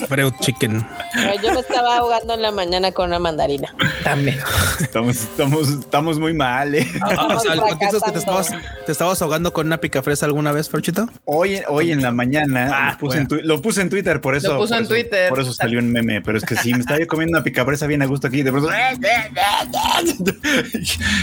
Freud 0.09 0.32
Chicken. 0.40 0.86
Pero 1.15 1.43
yo 1.43 1.55
me 1.55 1.61
estaba 1.61 1.97
ahogando 1.99 2.35
en 2.35 2.43
la 2.43 2.51
mañana 2.53 2.93
con 2.93 3.09
una 3.09 3.19
mandarina. 3.19 3.74
También. 4.05 4.39
Estamos, 4.81 5.16
estamos, 5.16 5.69
estamos 5.69 6.19
muy 6.19 6.35
mal, 6.35 6.74
¿eh? 6.74 6.86
Ah, 7.01 7.28
o 7.36 7.40
sea, 7.40 7.55
que 7.78 7.86
te 8.12 8.19
estabas, 8.19 8.51
te 8.86 8.93
estabas 8.93 9.20
ahogando 9.23 9.53
con 9.53 9.66
una 9.66 9.78
picafresa 9.78 10.27
alguna 10.27 10.53
vez, 10.53 10.69
Ferchito. 10.69 11.09
Hoy, 11.24 11.61
hoy 11.69 11.93
en 11.93 12.03
la 12.03 12.11
mañana 12.12 12.70
Ah, 12.73 12.93
lo, 12.93 12.99
puse 12.99 13.19
en 13.19 13.27
bueno. 13.28 13.43
tu- 13.43 13.49
lo 13.49 13.62
puse 13.62 13.81
en 13.82 13.90
Twitter, 13.90 14.20
por 14.20 14.35
eso. 14.36 14.55
Lo 14.55 14.59
puso 14.59 14.69
por 14.70 14.78
en 14.78 14.85
eso- 14.85 14.94
Twitter. 14.94 15.28
Por 15.28 15.40
eso 15.40 15.53
salió 15.53 15.78
un 15.78 15.90
meme, 15.93 16.20
pero 16.20 16.39
es 16.39 16.44
que 16.44 16.57
sí, 16.57 16.73
me 16.73 16.81
estaba 16.81 16.99
yo 17.01 17.07
comiendo 17.07 17.36
una 17.36 17.44
picapresa 17.44 17.86
bien 17.86 18.03
a 18.03 18.07
gusto 18.07 18.27
aquí. 18.27 18.43
De 18.43 18.51
pronto. 18.51 18.70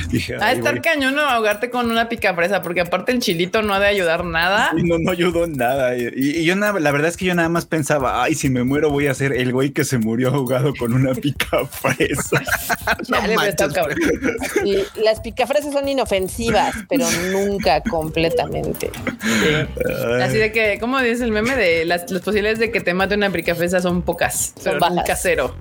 Dije, 0.10 0.36
a 0.40 0.46
"Ay, 0.48 0.58
estar 0.58 0.74
güey". 0.74 0.82
Cañón 0.94 1.16
no 1.16 1.22
ahogarte 1.22 1.70
con 1.70 1.90
una 1.92 2.10
picafresa, 2.10 2.62
porque 2.62 2.82
aparte 2.82 3.12
el 3.12 3.20
chilito 3.20 3.62
no 3.62 3.74
ha 3.74 3.80
de 3.80 3.88
ayudar 3.88 4.26
nada. 4.26 4.72
No, 4.76 4.98
no 4.98 5.12
ayudó 5.12 5.48
nada. 5.48 5.96
Y, 5.96 6.10
y 6.16 6.44
yo 6.46 6.56
nada, 6.56 6.80
la 6.80 6.92
verdad 6.92 7.10
es 7.10 7.18
que 7.18 7.26
yo 7.26 7.36
nada 7.36 7.50
más 7.50 7.66
pensaba, 7.66 8.24
ay, 8.24 8.36
si 8.36 8.50
me 8.50 8.64
muero 8.64 8.90
voy 8.90 9.08
a 9.08 9.14
ser 9.14 9.34
el 9.34 9.52
güey 9.52 9.72
que 9.72 9.86
se 9.86 9.98
murió 9.98 10.30
ahogado 10.30 10.74
con 10.76 10.94
una 10.94 11.14
pero 13.10 13.42
está 13.44 13.68
manches, 13.68 14.92
las 14.96 15.20
picafresas 15.20 15.74
son 15.74 15.88
inofensivas, 15.88 16.76
pero 16.88 17.06
nunca 17.32 17.82
completamente. 17.82 18.92
Sí. 19.22 19.84
Así 20.22 20.38
de 20.38 20.52
que, 20.52 20.78
¿cómo 20.80 21.00
dice 21.00 21.24
el 21.24 21.32
meme? 21.32 21.56
De 21.56 21.86
las, 21.86 22.10
las 22.12 22.22
posibilidades 22.22 22.60
de 22.60 22.72
que 22.72 22.82
te 22.82 22.94
mate 22.94 23.16
una 23.16 23.30
picafresa 23.30 23.82
son 23.82 24.02
pocas, 24.02 24.54
Son 24.56 24.64
pero 24.64 24.80
bajas. 24.80 24.96
nunca 24.96 25.16
cero. 25.16 25.56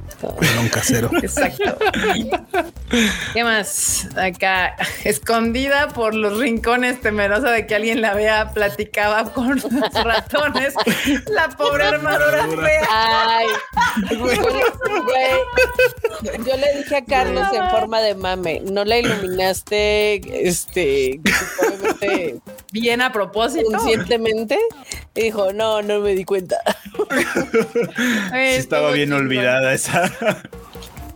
Un 0.60 0.68
casero. 0.68 1.10
Exacto. 1.22 1.78
¿Qué 3.34 3.44
más? 3.44 4.08
Acá, 4.16 4.76
escondida 5.18 5.88
por 5.88 6.14
los 6.14 6.38
rincones, 6.38 7.00
temerosa 7.00 7.50
de 7.50 7.66
que 7.66 7.74
alguien 7.74 8.00
la 8.00 8.14
vea, 8.14 8.50
platicaba 8.52 9.32
con 9.32 9.56
los 9.56 9.94
ratones. 10.04 10.74
La 11.26 11.48
pobre 11.50 11.84
armadura 11.84 12.46
fea. 12.48 12.88
Ay, 12.90 13.46
güey, 14.16 14.38
yo 16.46 16.56
le 16.56 16.78
dije 16.78 16.96
a 16.96 17.04
Carlos 17.04 17.46
en 17.52 17.70
forma 17.70 18.00
de 18.00 18.14
mame, 18.14 18.60
no 18.60 18.84
la 18.84 18.98
iluminaste, 18.98 20.48
este, 20.48 21.20
obviamente, 21.60 22.40
Bien 22.70 23.00
a 23.00 23.12
propósito. 23.12 23.70
conscientemente. 23.70 24.58
Y 25.14 25.22
dijo, 25.22 25.52
no, 25.52 25.82
no 25.82 26.00
me 26.00 26.14
di 26.14 26.24
cuenta. 26.24 26.58
Sí 28.30 28.36
estaba 28.56 28.90
bien 28.92 29.12
olvidada 29.12 29.72
esa. 29.72 30.12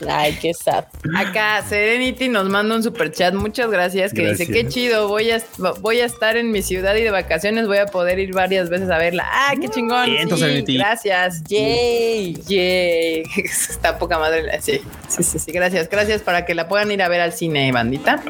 Ay, 0.09 0.37
qué 0.41 0.53
sad. 0.55 0.85
Acá 1.16 1.62
Serenity 1.69 2.29
nos 2.29 2.49
manda 2.49 2.74
un 2.74 2.83
super 2.83 3.11
chat, 3.12 3.35
muchas 3.35 3.70
gracias, 3.70 4.12
que 4.12 4.29
dice, 4.29 4.47
qué 4.47 4.66
chido, 4.69 5.09
voy 5.09 5.31
a, 5.31 5.43
voy 5.81 6.01
a 6.01 6.05
estar 6.07 6.37
en 6.37 6.51
mi 6.51 6.62
ciudad 6.62 6.95
y 6.97 7.03
de 7.03 7.11
vacaciones 7.11 7.66
voy 7.66 7.79
a 7.79 7.87
poder 7.87 8.19
ir 8.19 8.33
varias 8.35 8.69
veces 8.70 8.91
a 8.91 8.99
verla. 8.99 9.27
Ah, 9.31 9.55
qué 9.61 9.69
chingón. 9.69 10.07
Vientos, 10.07 10.39
Sí, 10.39 10.45
Serenity. 10.45 10.79
gracias. 10.79 11.43
Yay. 11.45 12.35
Yay. 12.47 13.23
Está 13.45 13.99
poca 13.99 14.19
madre. 14.19 14.61
Sí, 14.61 14.81
sí, 15.09 15.23
sí, 15.23 15.39
sí, 15.39 15.53
gracias, 15.53 15.89
gracias 15.89 16.23
para 16.23 16.45
que 16.45 16.55
la 16.55 16.69
puedan 16.69 16.91
ir 16.91 17.03
a 17.03 17.09
ver 17.09 17.20
al 17.20 17.33
cine, 17.33 17.70
bandita. 17.73 18.23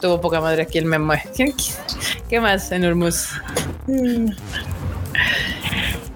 Tuvo 0.00 0.20
poca 0.20 0.40
madre 0.40 0.62
aquí 0.62 0.78
el 0.78 0.84
memo. 0.86 1.12
¿Qué, 1.36 1.52
qué 2.28 2.40
más, 2.40 2.70
Enormous? 2.72 3.28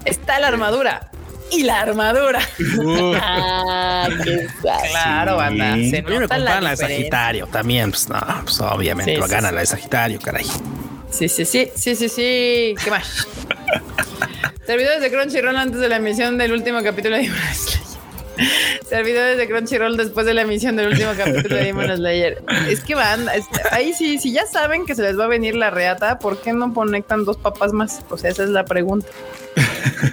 Está 0.04 0.38
la 0.38 0.48
armadura. 0.48 1.10
Y 1.56 1.62
la 1.62 1.80
armadura. 1.80 2.40
Uh, 2.78 3.14
Ah, 3.20 4.08
qué. 4.24 4.46
Claro, 4.60 5.32
Sí. 5.32 5.36
banda. 5.38 5.64
Se 5.90 5.98
a 5.98 6.02
mí 6.02 6.10
me 6.14 6.18
nota 6.20 6.38
la 6.38 6.60
la 6.60 6.70
de. 6.70 6.76
Sagitario 6.76 7.46
también. 7.46 7.90
Pues 7.90 8.08
no, 8.08 8.20
pues 8.44 8.60
obviamente 8.60 9.12
Sí, 9.14 9.18
lo 9.20 9.26
sí, 9.26 9.32
gana 9.32 9.48
sí. 9.48 9.54
la 9.54 9.60
de 9.60 9.66
Sagitario, 9.66 10.18
caray. 10.20 10.46
Sí, 11.10 11.28
sí, 11.28 11.44
sí, 11.44 11.70
sí, 11.74 11.94
sí, 11.94 12.08
sí. 12.08 12.74
¿Qué 12.82 12.90
más? 12.90 13.26
Servidores 14.66 15.00
de 15.00 15.10
Crunchyroll 15.10 15.56
antes 15.56 15.78
de 15.80 15.88
la 15.88 15.96
emisión 15.96 16.38
del 16.38 16.52
último 16.52 16.82
capítulo 16.82 17.16
de 17.16 17.24
Slayer. 17.26 17.93
Servidores 18.88 19.38
de 19.38 19.48
Crunchyroll 19.48 19.96
después 19.96 20.26
de 20.26 20.34
la 20.34 20.42
emisión 20.42 20.76
del 20.76 20.88
último 20.88 21.12
capítulo 21.16 21.56
de 21.56 21.64
Demon 21.64 21.96
Slayer. 21.96 22.42
Es 22.68 22.80
que 22.80 22.94
van, 22.94 23.28
es- 23.28 23.46
ahí 23.70 23.92
sí, 23.94 24.18
si 24.18 24.32
ya 24.32 24.46
saben 24.46 24.86
que 24.86 24.94
se 24.94 25.02
les 25.02 25.18
va 25.18 25.24
a 25.24 25.28
venir 25.28 25.54
la 25.54 25.70
reata, 25.70 26.18
¿por 26.18 26.40
qué 26.40 26.52
no 26.52 26.72
conectan 26.74 27.24
dos 27.24 27.36
papas 27.36 27.72
más? 27.72 28.02
O 28.10 28.18
sea, 28.18 28.30
esa 28.30 28.44
es 28.44 28.50
la 28.50 28.64
pregunta. 28.64 29.06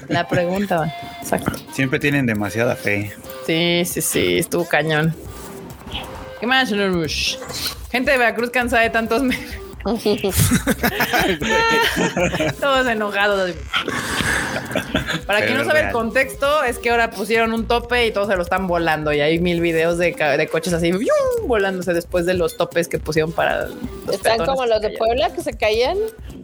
La 0.07 0.27
pregunta, 0.27 0.77
van. 0.79 0.91
Exacto. 1.21 1.51
Siempre 1.73 1.99
tienen 1.99 2.25
demasiada 2.25 2.75
fe. 2.75 3.11
Sí, 3.47 3.83
sí, 3.85 4.01
sí, 4.01 4.37
estuvo 4.37 4.65
cañón. 4.67 5.15
¿Qué 6.39 6.47
más? 6.47 6.69
Gente 7.91 8.11
de 8.11 8.17
Veracruz 8.17 8.49
cansada 8.51 8.83
de 8.83 8.89
tantos 8.89 9.21
memes. 9.23 9.57
Todos 12.59 12.87
enojados. 12.87 13.51
Para 15.25 15.45
quien 15.45 15.57
no 15.57 15.65
sabe 15.65 15.87
el 15.87 15.91
contexto, 15.91 16.63
es 16.63 16.79
que 16.79 16.89
ahora 16.89 17.11
pusieron 17.11 17.53
un 17.53 17.67
tope 17.67 18.05
y 18.05 18.11
todos 18.11 18.27
se 18.27 18.35
lo 18.35 18.43
están 18.43 18.67
volando. 18.67 19.13
Y 19.13 19.21
hay 19.21 19.39
mil 19.39 19.61
videos 19.61 19.97
de, 19.97 20.13
coches 20.51 20.73
así 20.73 20.91
volándose 21.45 21.93
después 21.93 22.25
de 22.25 22.33
los 22.33 22.57
topes 22.57 22.87
que 22.87 22.99
pusieron 22.99 23.31
para 23.31 23.67
los 23.67 24.15
Están 24.15 24.45
como 24.45 24.65
los 24.65 24.81
de. 24.81 24.91
Puebla 24.91 25.33
que 25.33 25.41
se 25.41 25.53
caían. 25.53 25.97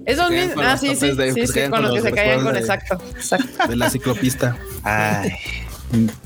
Esos 0.05 0.31
mismos. 0.31 0.63
Ah, 0.65 0.77
sí, 0.77 0.95
sí, 0.95 1.11
de- 1.11 1.33
sí, 1.33 1.69
con 1.69 1.83
los 1.83 1.93
que 1.93 2.01
se 2.01 2.11
caían 2.13 2.41
con 2.41 2.53
después 2.53 2.67
de- 2.67 2.69
exacto, 2.75 3.03
exacto. 3.15 3.67
De 3.67 3.75
la 3.75 3.89
ciclopista. 3.89 4.57
Ay, 4.83 5.31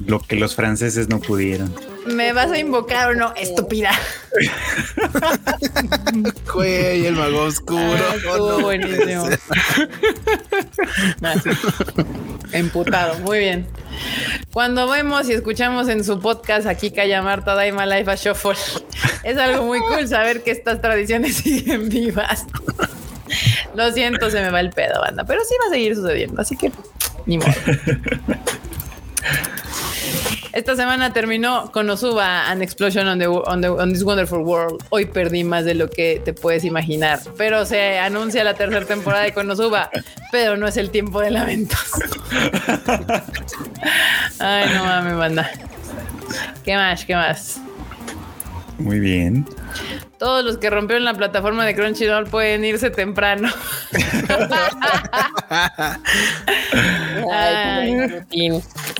lo 0.05 0.19
que 0.19 0.35
los 0.35 0.55
franceses 0.55 1.07
no 1.09 1.19
pudieron. 1.19 1.73
¿Me 2.07 2.33
vas 2.33 2.49
a 2.51 2.57
invocar 2.57 3.11
o 3.11 3.13
no? 3.15 3.33
Estúpida. 3.35 3.91
Güey, 6.53 7.05
el 7.05 7.15
mago 7.15 7.43
oscuro. 7.43 7.79
Ah, 7.81 8.15
No, 8.37 8.59
buenísimo. 8.61 9.27
Emputado, 12.51 13.19
muy 13.19 13.39
bien. 13.39 13.67
Cuando 14.51 14.89
vemos 14.89 15.29
y 15.29 15.33
escuchamos 15.33 15.87
en 15.89 16.03
su 16.03 16.19
podcast 16.19 16.65
aquí 16.67 16.91
Calla 16.91 17.21
Marta 17.21 17.53
Daima 17.55 17.85
Life 17.85 18.09
a 18.11 18.15
Shuffle, 18.15 18.55
es 19.23 19.37
algo 19.37 19.65
muy 19.65 19.79
cool 19.79 20.07
saber 20.07 20.43
que 20.43 20.51
estas 20.51 20.81
tradiciones 20.81 21.35
siguen 21.37 21.87
vivas. 21.89 22.45
Lo 23.75 23.91
siento, 23.93 24.29
se 24.29 24.41
me 24.41 24.49
va 24.49 24.59
el 24.59 24.71
pedo, 24.71 24.99
banda, 25.01 25.23
pero 25.23 25.41
sí 25.47 25.55
va 25.63 25.67
a 25.67 25.69
seguir 25.71 25.95
sucediendo, 25.95 26.41
así 26.41 26.57
que 26.57 26.71
ni 27.25 27.37
modo. 27.37 27.53
Esta 30.53 30.75
semana 30.75 31.13
terminó 31.13 31.71
con 31.71 31.89
Osuba 31.89 32.49
An 32.49 32.61
Explosion 32.61 33.07
on, 33.07 33.19
the, 33.19 33.27
on, 33.27 33.61
the- 33.61 33.69
on 33.69 33.93
This 33.93 34.03
Wonderful 34.03 34.39
World. 34.41 34.83
Hoy 34.89 35.05
perdí 35.05 35.43
más 35.45 35.63
de 35.65 35.75
lo 35.75 35.89
que 35.89 36.21
te 36.23 36.33
puedes 36.33 36.65
imaginar, 36.65 37.19
pero 37.37 37.65
se 37.65 37.97
anuncia 37.99 38.43
la 38.43 38.53
tercera 38.53 38.85
temporada 38.85 39.23
de 39.23 39.33
Konosuba, 39.33 39.89
pero 40.31 40.57
no 40.57 40.67
es 40.67 40.75
el 40.77 40.89
tiempo 40.89 41.21
de 41.21 41.31
lamentos. 41.31 41.79
Ay, 44.39 44.69
no 44.75 44.83
mames, 44.83 45.15
banda. 45.17 45.49
¿Qué 46.65 46.75
más? 46.75 47.05
¿Qué 47.05 47.15
más? 47.15 47.61
Muy 48.81 48.99
bien. 48.99 49.45
Todos 50.17 50.43
los 50.43 50.57
que 50.57 50.69
rompieron 50.69 51.03
la 51.03 51.13
plataforma 51.15 51.65
de 51.65 51.75
Crunchyroll 51.75 52.27
pueden 52.27 52.63
irse 52.65 52.89
temprano. 52.91 53.49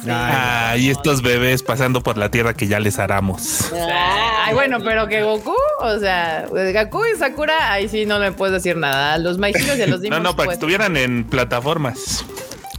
Ay, 0.08 0.90
estos 0.90 1.22
bebés 1.22 1.64
pasando 1.64 2.02
por 2.02 2.18
la 2.18 2.30
tierra 2.32 2.54
que 2.54 2.68
ya 2.68 2.80
les 2.80 3.00
haramos. 3.00 3.72
Ay, 3.74 4.54
bueno, 4.54 4.80
pero 4.84 5.08
que 5.08 5.22
Goku, 5.22 5.54
o 5.80 6.00
sea, 6.00 6.46
Goku 6.50 7.02
y 7.14 7.18
Sakura, 7.20 7.72
ahí 7.72 7.88
sí 7.88 8.06
no 8.06 8.20
le 8.20 8.32
puedes 8.32 8.54
decir 8.54 8.78
nada. 8.78 9.14
A 9.14 9.18
los 9.18 9.38
Heroes 9.38 9.78
y 9.78 9.82
a 9.82 9.88
los 9.88 10.00
No, 10.00 10.04
Demons. 10.04 10.24
no, 10.24 10.36
para 10.36 10.44
que 10.44 10.48
pues. 10.48 10.58
estuvieran 10.58 10.98
en 10.98 11.24
plataformas. 11.26 12.26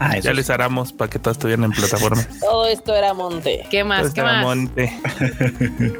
Ah, 0.02 0.16
eso 0.16 0.24
Ya 0.24 0.30
sí. 0.30 0.36
les 0.36 0.50
haramos 0.50 0.92
para 0.92 1.08
que 1.10 1.18
todos 1.18 1.36
estuvieran 1.36 1.64
en 1.64 1.72
plataformas. 1.72 2.28
Todo 2.40 2.66
esto 2.68 2.94
era 2.94 3.14
monte. 3.14 3.66
¿Qué 3.70 3.84
más? 3.84 4.00
Pues, 4.02 4.14
¿Qué 4.14 4.22
más? 4.22 4.42
Monte. 4.44 4.92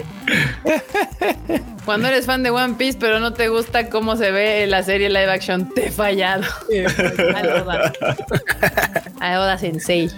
Cuando 1.84 2.06
eres 2.08 2.26
fan 2.26 2.42
de 2.44 2.50
One 2.50 2.74
Piece, 2.74 2.96
pero 2.98 3.18
no 3.18 3.32
te 3.32 3.48
gusta 3.48 3.88
cómo 3.90 4.14
se 4.16 4.30
ve 4.30 4.66
la 4.68 4.84
serie 4.84 5.08
live 5.08 5.30
action, 5.30 5.68
te 5.74 5.88
he 5.88 5.90
fallado. 5.90 6.44
A 7.34 7.62
Oda. 7.62 7.92
A 9.20 9.40
Oda 9.40 9.58
Sensei. 9.58 10.08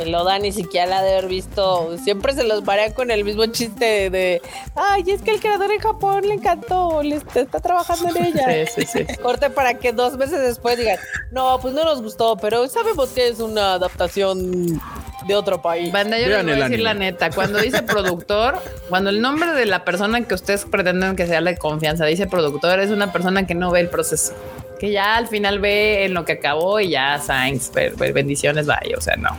El 0.00 0.14
Oda 0.14 0.38
ni 0.38 0.50
siquiera 0.50 0.86
la 0.86 0.98
ha 0.98 1.02
de 1.02 1.12
haber 1.12 1.28
visto. 1.28 1.96
Siempre 2.02 2.32
se 2.32 2.44
los 2.44 2.64
marea 2.64 2.94
con 2.94 3.10
el 3.10 3.22
mismo 3.22 3.44
chiste 3.46 4.08
de, 4.08 4.40
ay, 4.74 5.04
es 5.08 5.20
que 5.20 5.32
el 5.32 5.40
creador 5.40 5.70
en 5.72 5.80
Japón 5.80 6.26
le 6.26 6.34
encantó, 6.34 7.02
le 7.02 7.16
está, 7.16 7.40
está 7.40 7.60
trabajando 7.60 8.08
en 8.16 8.24
ella. 8.24 8.66
Sí, 8.66 8.86
sí, 8.86 9.04
sí. 9.06 9.16
Corte 9.22 9.50
para 9.50 9.74
que 9.74 9.92
dos 9.92 10.16
meses 10.16 10.40
después 10.40 10.78
digan, 10.78 10.96
no, 11.32 11.58
pues 11.60 11.74
no 11.74 11.84
nos 11.84 12.00
gustó, 12.00 12.36
pero 12.38 12.66
sabemos 12.68 13.13
que 13.14 13.28
es 13.28 13.40
una 13.40 13.74
adaptación 13.74 14.80
de 15.26 15.34
otro 15.34 15.62
país. 15.62 15.90
Banda, 15.92 16.18
yo 16.18 16.26
les 16.26 16.30
Vean 16.36 16.46
voy 16.46 16.52
a 16.52 16.56
el 16.56 16.62
decir 16.64 16.80
la 16.80 16.90
anime. 16.90 17.12
neta. 17.12 17.30
Cuando 17.30 17.58
dice 17.58 17.82
productor, 17.82 18.60
cuando 18.88 19.10
el 19.10 19.20
nombre 19.20 19.52
de 19.52 19.66
la 19.66 19.84
persona 19.84 20.22
que 20.22 20.34
ustedes 20.34 20.64
pretenden 20.64 21.16
que 21.16 21.26
sea 21.26 21.40
de 21.40 21.56
confianza 21.56 22.04
dice 22.04 22.26
productor, 22.26 22.80
es 22.80 22.90
una 22.90 23.12
persona 23.12 23.46
que 23.46 23.54
no 23.54 23.70
ve 23.70 23.80
el 23.80 23.88
proceso. 23.88 24.34
Que 24.78 24.90
ya 24.90 25.16
al 25.16 25.28
final 25.28 25.60
ve 25.60 26.04
en 26.04 26.14
lo 26.14 26.24
que 26.24 26.32
acabó 26.32 26.80
y 26.80 26.90
ya, 26.90 27.18
Sainz, 27.18 27.70
bendiciones, 27.96 28.66
vaya. 28.66 28.96
O 28.98 29.00
sea, 29.00 29.16
no. 29.16 29.30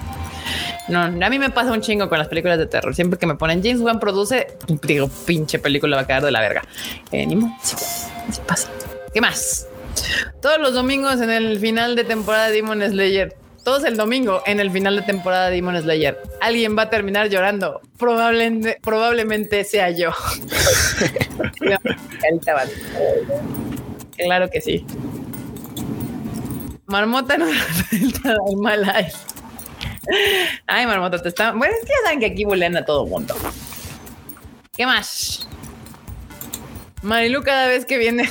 No, 0.87 1.01
a 1.01 1.29
mí 1.29 1.39
me 1.39 1.49
pasa 1.49 1.71
un 1.71 1.81
chingo 1.81 2.07
con 2.09 2.19
las 2.19 2.27
películas 2.27 2.57
de 2.57 2.67
terror. 2.67 2.93
Siempre 2.95 3.19
que 3.19 3.25
me 3.25 3.35
ponen 3.35 3.61
James 3.63 3.81
Wan 3.81 3.99
produce, 3.99 4.47
digo, 4.83 5.09
pinche 5.25 5.59
película 5.59 5.95
va 5.97 6.03
a 6.03 6.07
quedar 6.07 6.23
de 6.23 6.31
la 6.31 6.39
verga. 6.41 6.63
Eh, 7.11 7.25
ni 7.25 7.35
modo. 7.35 7.51
Sí, 7.61 7.75
así 8.29 8.41
pasa. 8.47 8.69
¿Qué 9.13 9.19
más? 9.19 9.67
Todos 10.41 10.59
los 10.59 10.73
domingos 10.73 11.21
en 11.21 11.31
el 11.31 11.59
final 11.59 11.95
de 11.95 12.03
temporada 12.03 12.47
de 12.47 12.53
Demon 12.53 12.81
Slayer. 12.81 13.35
Todos 13.65 13.83
el 13.83 13.97
domingo 13.97 14.43
en 14.45 14.59
el 14.59 14.69
final 14.69 14.95
de 14.95 15.01
temporada 15.01 15.49
de 15.49 15.55
Demon 15.55 15.81
Slayer. 15.81 16.21
Alguien 16.39 16.77
va 16.77 16.83
a 16.83 16.89
terminar 16.91 17.29
llorando. 17.29 17.81
Probablemente, 17.97 18.77
probablemente 18.81 19.63
sea 19.63 19.89
yo. 19.89 20.11
Claro 24.17 24.49
que 24.49 24.61
sí. 24.61 24.85
Marmota 26.85 27.37
no 27.37 27.47
el 27.91 28.57
mal 28.57 28.81
life. 28.81 29.17
Ay, 30.67 30.85
Marmota, 30.85 31.19
te 31.21 31.29
está. 31.29 31.51
Bueno, 31.51 31.73
es 31.73 31.81
que 31.85 31.89
ya 31.91 32.03
saben 32.03 32.19
que 32.19 32.27
aquí 32.27 32.45
bulean 32.45 32.77
a 32.77 32.85
todo 32.85 33.07
mundo. 33.07 33.35
¿Qué 34.77 34.85
más? 34.85 35.47
Marilu 37.05 37.43
cada 37.43 37.67
vez 37.67 37.85
que 37.85 37.97
viene 37.97 38.27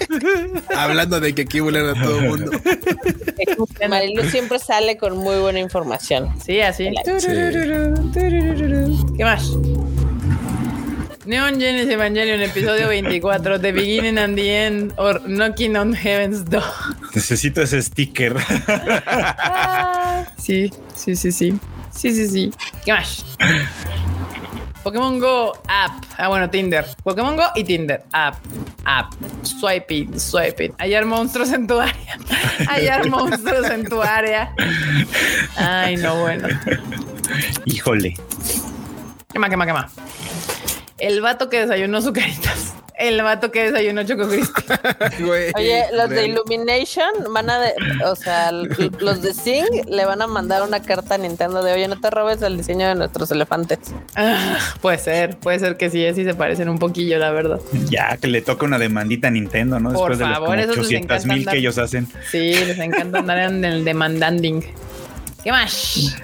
Hablando 0.76 1.18
de 1.18 1.34
que 1.34 1.42
aquí 1.42 1.60
vuelan 1.60 1.96
a 1.96 2.02
todo 2.02 2.18
el 2.18 2.28
mundo. 2.28 2.50
Marilu 3.88 4.22
siempre 4.30 4.58
sale 4.58 4.98
con 4.98 5.16
muy 5.16 5.36
buena 5.36 5.60
información. 5.60 6.28
Sí, 6.44 6.60
así. 6.60 6.90
Sí. 7.18 7.28
¿Qué 9.16 9.24
más? 9.24 9.50
Neon 11.24 11.58
Genesis 11.58 11.90
Evangelion, 11.90 12.40
episodio 12.42 12.88
24, 12.88 13.60
The 13.60 13.72
Beginning 13.72 14.18
and 14.18 14.36
the 14.36 14.66
End, 14.66 14.92
or 14.96 15.20
Knocking 15.26 15.76
on 15.76 15.92
Heaven's 15.92 16.44
Door. 16.44 16.62
Necesito 17.14 17.62
ese 17.62 17.82
sticker. 17.82 18.36
Sí, 20.38 20.70
sí, 20.94 21.16
sí, 21.16 21.32
sí. 21.32 21.58
Sí, 21.90 22.12
sí, 22.12 22.28
sí. 22.28 22.52
¿Qué 22.84 22.92
más? 22.92 23.24
Pokémon 24.86 25.18
Go 25.18 25.52
App. 25.66 26.04
Ah, 26.16 26.28
bueno, 26.28 26.48
Tinder. 26.48 26.86
Pokémon 27.02 27.34
Go 27.34 27.42
y 27.56 27.64
Tinder. 27.64 28.04
App. 28.12 28.36
App. 28.84 29.12
Swiping, 29.42 30.16
swiping. 30.16 30.74
Hallar 30.78 31.04
monstruos 31.04 31.50
en 31.50 31.66
tu 31.66 31.80
área. 31.80 32.16
Hallar 32.68 33.08
monstruos 33.08 33.68
en 33.68 33.84
tu 33.88 34.00
área. 34.00 34.54
Ay, 35.56 35.96
no, 35.96 36.20
bueno. 36.20 36.46
Híjole. 37.64 38.14
¿Qué 39.32 39.40
más, 39.40 39.50
qué 39.50 39.56
más, 39.56 39.66
qué 39.66 39.72
más? 39.72 39.92
El 40.98 41.20
vato 41.20 41.48
que 41.48 41.62
desayunó 41.62 42.00
sucaritas. 42.00 42.76
El 42.98 43.20
vato 43.22 43.50
que 43.50 43.64
desayunó 43.70 44.04
Choco 44.04 44.26
Crispy. 44.26 44.62
Oye, 45.54 45.84
los 45.92 46.08
de. 46.08 46.28
Illumination 46.28 47.10
van 47.30 47.50
a, 47.50 47.60
de- 47.60 47.74
o 48.06 48.16
sea, 48.16 48.50
los 48.52 49.20
de 49.20 49.34
Sing 49.34 49.66
le 49.86 50.04
van 50.06 50.22
a 50.22 50.26
mandar 50.26 50.62
una 50.62 50.80
carta 50.80 51.16
a 51.16 51.18
Nintendo 51.18 51.62
de, 51.62 51.74
oye, 51.74 51.88
no 51.88 52.00
te 52.00 52.08
robes 52.08 52.40
el 52.40 52.56
diseño 52.56 52.88
de 52.88 52.94
nuestros 52.94 53.30
elefantes. 53.30 53.80
Ah, 54.14 54.56
puede 54.80 54.96
ser, 54.96 55.36
puede 55.36 55.58
ser 55.58 55.76
que 55.76 55.90
sí, 55.90 56.06
sí 56.14 56.24
se 56.24 56.32
parecen 56.34 56.70
un 56.70 56.78
poquillo, 56.78 57.18
la 57.18 57.32
verdad. 57.32 57.60
Ya 57.90 58.16
que 58.16 58.28
le 58.28 58.40
toca 58.40 58.64
una 58.64 58.78
demandita 58.78 59.28
a 59.28 59.30
Nintendo, 59.30 59.78
¿no? 59.78 59.90
Por 59.92 60.16
Después 60.16 60.18
de 60.18 60.24
los 60.26 60.34
favor, 60.38 60.58
esos 60.58 60.76
les 60.78 60.86
800 60.86 61.04
encanta 61.04 61.26
mil 61.34 61.38
andar. 61.42 61.52
que 61.52 61.58
ellos 61.58 61.76
hacen. 61.78 62.08
Sí, 62.30 62.54
les 62.64 62.78
encanta 62.78 63.18
andar 63.18 63.38
en 63.40 63.62
el 63.64 63.84
demandanding. 63.84 64.64
¿Qué 65.44 65.50
más? 65.52 66.16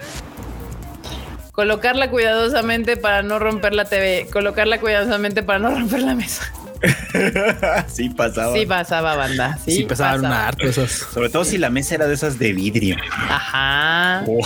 Colocarla 1.53 2.09
cuidadosamente 2.09 2.97
para 2.97 3.23
no 3.23 3.39
romper 3.39 3.75
la 3.75 3.85
TV. 3.85 4.27
Colocarla 4.33 4.81
cuidadosamente 4.81 5.43
para 5.43 5.59
no 5.59 5.71
romper 5.71 6.01
la 6.01 6.15
mesa. 6.15 6.51
sí 7.89 8.09
pasaba. 8.11 8.55
Sí 8.57 8.67
pasaba, 8.67 9.15
banda. 9.17 9.59
Sí, 9.65 9.73
Sí, 9.77 9.85
pasaban 9.85 10.23
pasaba. 10.23 10.35
una 10.37 10.49
harto 10.49 10.67
esas. 10.67 10.91
Sobre 10.91 11.29
todo 11.31 11.45
si 11.45 11.59
la 11.59 11.71
mesa 11.71 11.95
era 11.95 12.07
de 12.07 12.15
esas 12.15 12.39
de 12.39 12.53
vidrio. 12.53 12.97
Ajá. 13.29 14.25
Oh. 14.27 14.41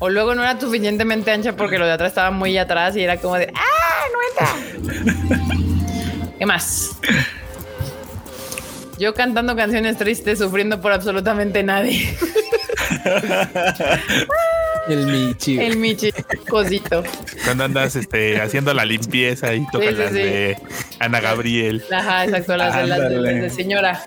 O 0.00 0.08
luego 0.10 0.34
no 0.34 0.42
era 0.42 0.58
suficientemente 0.60 1.30
ancha 1.30 1.56
porque 1.56 1.78
lo 1.78 1.86
de 1.86 1.92
atrás 1.92 2.08
estaba 2.08 2.30
muy 2.30 2.56
atrás 2.58 2.96
y 2.96 3.02
era 3.02 3.16
como 3.18 3.36
de 3.36 3.52
¡Ah, 3.54 4.04
no 4.12 4.18
entra! 4.92 5.48
¿Qué 6.38 6.46
más? 6.46 6.90
Yo 8.98 9.12
cantando 9.14 9.56
canciones 9.56 9.96
tristes, 9.98 10.38
sufriendo 10.38 10.80
por 10.80 10.92
absolutamente 10.92 11.62
nadie. 11.62 12.16
El 14.88 15.06
Michi. 15.06 15.58
El 15.58 15.78
Michi, 15.78 16.12
cosito. 16.48 17.02
Cuando 17.44 17.64
andas 17.64 17.96
este, 17.96 18.40
haciendo 18.40 18.74
la 18.74 18.84
limpieza 18.84 19.54
y 19.54 19.64
tocas 19.72 19.88
Sí, 19.88 19.94
sí, 19.94 19.98
las 20.02 20.08
sí. 20.10 20.16
de 20.18 20.58
Ana 21.00 21.20
Gabriel. 21.20 21.84
Ajá, 21.92 22.24
exacto, 22.24 22.56
las 22.56 22.74
de, 22.76 22.86
las 22.86 22.98
de- 22.98 23.04
Ándale. 23.06 23.32
las 23.32 23.42
de 23.42 23.50
señora. 23.50 24.06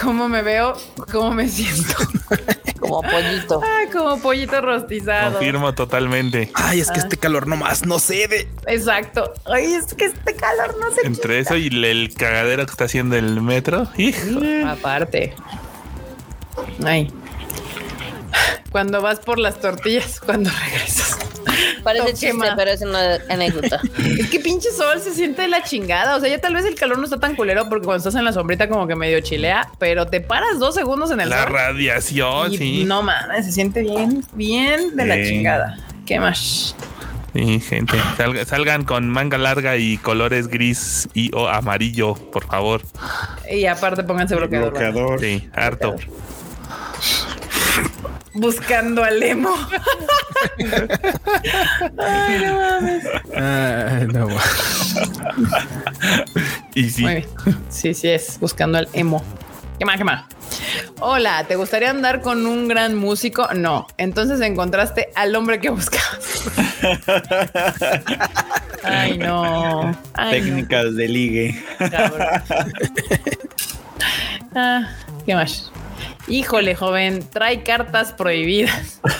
¿Cómo 0.00 0.28
me 0.28 0.42
veo? 0.42 0.76
¿Cómo 1.10 1.32
me 1.32 1.48
siento? 1.48 1.94
Como 2.80 3.02
pollito. 3.02 3.60
Ah, 3.62 3.80
como 3.92 4.20
pollito 4.20 4.60
rostizado. 4.60 5.32
Confirmo 5.32 5.74
totalmente. 5.74 6.50
Ay, 6.54 6.78
es 6.80 6.90
que 6.92 7.00
este 7.00 7.16
calor 7.16 7.48
nomás 7.48 7.84
no 7.84 7.98
cede. 7.98 8.48
Exacto. 8.68 9.34
Ay, 9.46 9.74
es 9.74 9.92
que 9.94 10.04
este 10.04 10.34
calor 10.36 10.76
no 10.78 10.90
se 10.92 11.04
Entre 11.04 11.40
eso 11.40 11.56
y 11.56 11.66
el 11.66 12.14
cagadero 12.16 12.64
que 12.66 12.70
está 12.70 12.84
haciendo 12.84 13.16
el 13.16 13.42
metro. 13.42 13.88
Hijo. 13.96 14.40
Aparte. 14.68 15.34
Ay. 16.84 17.12
Cuando 18.70 19.00
vas 19.00 19.18
por 19.20 19.38
las 19.38 19.60
tortillas, 19.60 20.20
cuando 20.20 20.50
regresas. 20.50 21.18
Parece 21.82 22.08
chiste, 22.10 22.26
quema. 22.28 22.54
pero 22.56 22.70
es 22.70 22.82
una 22.82 23.14
anécdota. 23.30 23.80
Es 24.18 24.28
que 24.28 24.40
pinche 24.40 24.70
sol 24.70 25.00
se 25.00 25.14
siente 25.14 25.42
de 25.42 25.48
la 25.48 25.62
chingada. 25.62 26.16
O 26.16 26.20
sea, 26.20 26.28
ya 26.28 26.38
tal 26.38 26.54
vez 26.54 26.66
el 26.66 26.74
calor 26.74 26.98
no 26.98 27.04
está 27.04 27.18
tan 27.18 27.34
culero 27.34 27.68
porque 27.70 27.86
cuando 27.86 27.98
estás 27.98 28.14
en 28.14 28.24
la 28.26 28.32
sombrita 28.32 28.68
como 28.68 28.86
que 28.86 28.94
medio 28.94 29.20
chilea, 29.20 29.70
pero 29.78 30.06
te 30.06 30.20
paras 30.20 30.58
dos 30.58 30.74
segundos 30.74 31.10
en 31.10 31.20
el 31.20 31.30
La 31.30 31.44
sol. 31.44 31.52
radiación, 31.54 32.52
y 32.52 32.58
sí. 32.58 32.84
No 32.84 33.02
mames, 33.02 33.46
se 33.46 33.52
siente 33.52 33.80
bien, 33.82 34.22
bien 34.34 34.94
de 34.96 35.06
la 35.06 35.14
chingada. 35.16 35.78
¿Qué 36.04 36.20
más? 36.20 36.74
Sí, 37.34 37.60
gente. 37.60 37.96
Salga- 38.18 38.44
salgan 38.44 38.84
con 38.84 39.08
manga 39.08 39.38
larga 39.38 39.76
y 39.76 39.96
colores 39.98 40.48
gris 40.48 41.08
y 41.14 41.30
o 41.34 41.48
amarillo, 41.48 42.14
por 42.14 42.46
favor. 42.46 42.82
Y 43.50 43.64
aparte 43.66 44.02
pónganse 44.02 44.34
bloqueador. 44.36 44.72
¿verdad? 44.74 44.92
Bloqueador. 44.92 45.20
Sí, 45.20 45.48
harto. 45.54 45.96
Buscando 48.38 49.02
al 49.02 49.22
emo. 49.22 49.54
Ay, 51.98 52.42
no 52.44 52.54
mames. 52.54 53.04
Ay, 53.34 54.06
no. 54.06 54.28
Y 56.74 56.88
sí. 56.90 57.02
Muy 57.02 57.14
bien. 57.16 57.26
Sí, 57.68 57.94
sí 57.94 58.08
es. 58.08 58.38
Buscando 58.38 58.78
al 58.78 58.88
emo. 58.92 59.24
¿Qué 59.78 59.84
más? 59.84 59.96
¿Qué 59.96 60.04
más? 60.04 60.24
Hola, 61.00 61.44
¿te 61.44 61.56
gustaría 61.56 61.90
andar 61.90 62.20
con 62.20 62.46
un 62.46 62.68
gran 62.68 62.94
músico? 62.94 63.48
No. 63.54 63.86
Entonces 63.96 64.40
encontraste 64.40 65.10
al 65.14 65.34
hombre 65.34 65.60
que 65.60 65.70
buscabas. 65.70 66.44
Ay, 68.84 69.18
no. 69.18 69.94
Ay, 70.14 70.40
no. 70.40 70.46
Técnicas 70.46 70.94
de 70.94 71.08
ligue. 71.08 71.64
Cabrón. 71.90 72.26
Ah, 74.54 74.88
¿Qué 75.26 75.34
más? 75.34 75.70
Híjole, 76.28 76.74
joven, 76.74 77.24
trae 77.30 77.62
cartas 77.62 78.12
prohibidas. 78.12 79.00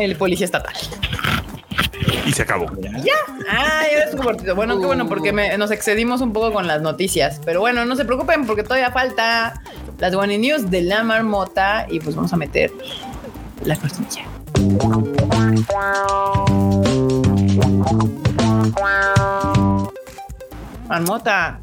El 0.00 0.16
policía 0.16 0.46
estatal. 0.46 0.74
Y 2.26 2.32
se 2.32 2.42
acabó. 2.42 2.66
Ah, 3.50 3.82
ya 3.90 4.04
estuvo 4.04 4.22
cortito. 4.24 4.54
Bueno, 4.54 4.78
qué 4.80 4.86
bueno, 4.86 5.08
porque 5.08 5.32
me- 5.32 5.56
nos 5.56 5.70
excedimos 5.70 6.20
un 6.20 6.32
poco 6.32 6.52
con 6.52 6.66
las 6.66 6.82
noticias. 6.82 7.40
Pero 7.44 7.60
bueno, 7.60 7.84
no 7.84 7.96
se 7.96 8.04
preocupen 8.04 8.46
porque 8.46 8.62
todavía 8.62 8.90
falta 8.90 9.62
las 9.98 10.14
One 10.14 10.38
News 10.38 10.70
de 10.70 10.82
la 10.82 11.02
marmota 11.02 11.86
y 11.88 12.00
pues 12.00 12.14
vamos 12.16 12.32
a 12.32 12.36
meter 12.36 12.72
la 13.64 13.76
cortinilla. 13.76 14.24
Marmota, 20.88 21.58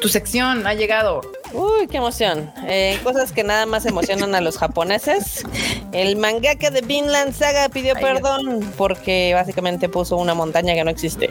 tu 0.00 0.08
sección 0.08 0.66
ha 0.66 0.74
llegado. 0.74 1.20
Uy, 1.52 1.86
qué 1.88 1.96
emoción. 1.96 2.52
Eh, 2.66 2.98
cosas 3.02 3.32
que 3.32 3.44
nada 3.44 3.66
más 3.66 3.86
emocionan 3.86 4.34
a 4.34 4.40
los 4.40 4.58
japoneses. 4.58 5.44
El 5.92 6.16
mangaka 6.16 6.70
de 6.70 6.82
Vinland 6.82 7.32
Saga 7.34 7.68
pidió 7.68 7.94
Ay, 7.96 8.02
perdón 8.02 8.72
porque 8.76 9.32
básicamente 9.34 9.88
puso 9.88 10.16
una 10.16 10.34
montaña 10.34 10.74
que 10.74 10.84
no 10.84 10.90
existe. 10.90 11.28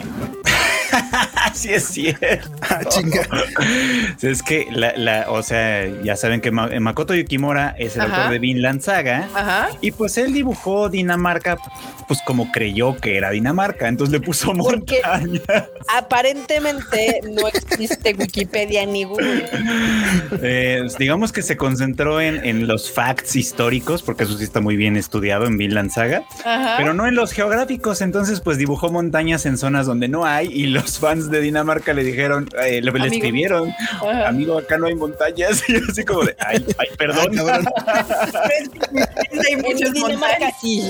Así 1.36 1.74
es 1.74 1.86
cierto. 1.86 2.50
Ah, 2.62 2.82
chinga. 2.88 3.22
Es 4.22 4.44
que, 4.44 4.68
la, 4.72 4.94
la, 4.98 5.26
o 5.32 5.42
sea, 5.44 5.86
ya 6.04 6.16
saben 6.16 6.42
que 6.42 6.52
Ma- 6.52 6.70
Makoto 6.80 7.14
Yukimura 7.16 7.76
es 7.80 7.96
el 7.96 8.02
Ajá. 8.02 8.16
autor 8.16 8.32
de 8.34 8.40
Vinland 8.40 8.82
Saga. 8.82 9.28
Ajá. 9.34 9.70
Y 9.82 9.92
pues 9.92 10.18
él 10.18 10.34
dibujó 10.34 10.90
Dinamarca, 10.90 11.58
pues 12.08 12.20
como 12.26 12.52
creyó 12.52 12.96
que 12.98 13.18
era 13.18 13.30
Dinamarca, 13.32 13.88
entonces 13.88 14.12
le 14.14 14.20
puso 14.20 14.54
Porque- 14.54 15.02
montaña. 15.04 15.42
Aparentemente 15.96 17.22
no 17.32 17.48
existe 17.48 18.14
Wikipedia 18.18 18.86
ni 18.86 19.04
Google. 19.06 19.46
Eh, 20.42 20.84
digamos 21.00 21.32
que 21.32 21.42
se 21.42 21.58
concentró 21.58 22.20
en, 22.22 22.44
en 22.46 22.68
los 22.68 22.92
facts 22.92 23.36
históricos, 23.36 24.04
porque 24.04 24.24
eso 24.26 24.38
sí 24.38 24.44
está 24.44 24.60
muy 24.62 24.76
bien 24.76 24.98
estudiado 24.98 25.46
en 25.46 25.58
Vinland 25.58 25.92
Saga, 25.92 26.24
Ajá. 26.46 26.76
pero 26.78 26.94
no 26.94 27.08
en 27.08 27.16
los 27.16 27.32
geográficos. 27.32 28.02
Entonces, 28.02 28.42
pues 28.42 28.58
dibujó 28.58 28.92
montañas 28.92 29.46
en 29.46 29.58
zonas 29.58 29.86
donde 29.86 30.08
no 30.08 30.26
hay, 30.26 30.48
y 30.52 30.68
los 30.68 30.97
fans 31.00 31.30
de 31.30 31.42
Dinamarca 31.42 31.94
le 31.94 32.04
dijeron, 32.04 32.50
eh, 32.64 32.82
le, 32.82 33.08
escribieron, 33.08 33.70
Ajá. 33.70 34.28
amigo, 34.28 34.58
acá 34.58 34.78
no 34.78 34.88
hay 34.88 34.96
montañas, 34.96 35.64
y 35.70 35.76
así 35.76 36.04
como 36.04 36.24
de, 36.24 36.36
ay, 36.40 36.66
ay, 36.78 36.88
perdón. 36.98 37.38
Ah, 37.40 37.44
cabrón. 37.44 37.68
Hay 39.48 39.54
En 39.54 39.62
muchas 39.62 39.94
Dinamarca 39.94 40.52
sí. 40.60 40.90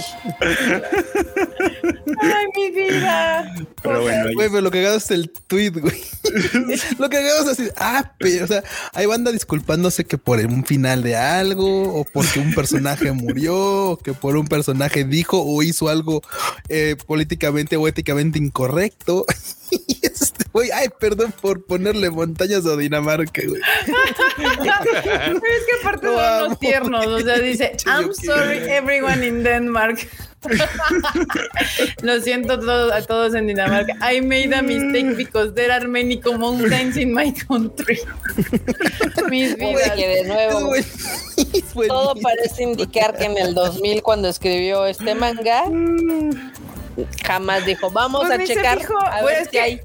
Ay, 2.21 2.45
mi 2.55 2.71
vida. 2.71 3.55
Pero 3.81 4.01
bueno, 4.01 4.27
ahí 4.27 4.33
Güey, 4.35 4.49
pero 4.49 4.61
lo 4.61 4.71
que 4.71 4.85
hagas 4.85 5.05
es 5.05 5.11
el 5.11 5.29
tweet, 5.29 5.71
güey. 5.71 6.01
lo 6.99 7.09
que 7.09 7.17
hagas 7.17 7.41
es 7.41 7.47
así, 7.47 7.69
ah, 7.77 8.13
pero, 8.17 8.45
o 8.45 8.47
sea, 8.47 8.63
hay 8.93 9.05
banda 9.05 9.31
disculpándose 9.31 10.05
que 10.05 10.17
por 10.17 10.39
un 10.39 10.65
final 10.65 11.03
de 11.03 11.15
algo, 11.15 11.99
o 11.99 12.05
porque 12.05 12.39
un 12.39 12.53
personaje 12.53 13.11
murió, 13.11 13.91
o 13.91 13.97
que 13.97 14.13
por 14.13 14.37
un 14.37 14.47
personaje 14.47 15.03
dijo 15.03 15.41
o 15.41 15.63
hizo 15.63 15.89
algo 15.89 16.21
eh, 16.69 16.95
políticamente 17.05 17.77
o 17.77 17.87
éticamente 17.87 18.39
incorrecto. 18.39 19.25
Y 19.87 20.05
este 20.05 20.45
güey, 20.51 20.71
ay, 20.71 20.87
perdón 20.99 21.33
por 21.41 21.65
ponerle 21.65 22.09
montañas 22.09 22.65
a 22.65 22.75
Dinamarca, 22.75 23.41
güey. 23.45 23.61
Es 23.61 24.57
que 24.57 24.69
aparte 25.81 26.07
Lo 26.07 26.17
son 26.17 26.45
unos 26.45 26.59
tiernos. 26.59 27.05
O 27.05 27.19
sea, 27.19 27.39
dice, 27.39 27.77
I'm 27.85 28.13
sorry 28.13 28.57
everyone 28.69 29.25
in 29.25 29.43
Denmark. 29.43 30.07
Lo 32.01 32.21
siento 32.21 32.59
todos, 32.59 32.91
a 32.91 33.01
todos 33.01 33.35
en 33.35 33.47
Dinamarca. 33.47 33.93
I 34.01 34.21
made 34.21 34.53
a 34.53 34.61
mistake 34.61 35.17
because 35.17 35.53
there 35.53 35.71
are 35.71 35.87
many 35.87 36.21
mountains 36.37 36.95
in 36.95 37.13
my 37.13 37.33
country. 37.33 37.99
Mis 39.29 39.57
vidas. 39.57 39.91
Que 39.91 40.07
de 40.07 40.27
nuevo, 40.27 40.73
todo 41.87 42.15
parece 42.21 42.63
indicar 42.63 43.17
que 43.17 43.25
en 43.25 43.37
el 43.37 43.53
2000 43.53 44.01
cuando 44.03 44.29
escribió 44.29 44.85
este 44.85 45.15
manga 45.15 45.65
jamás 47.25 47.65
dijo, 47.65 47.89
vamos 47.91 48.25
Pues 48.27 48.39
a 48.39 48.43
checar 48.43 48.79
fijó. 48.79 48.97
a 48.99 49.19
Pues 49.21 49.33
ver 49.33 49.41
es 49.41 49.43
si 49.45 49.51
que- 49.51 49.59
hay. 49.61 49.81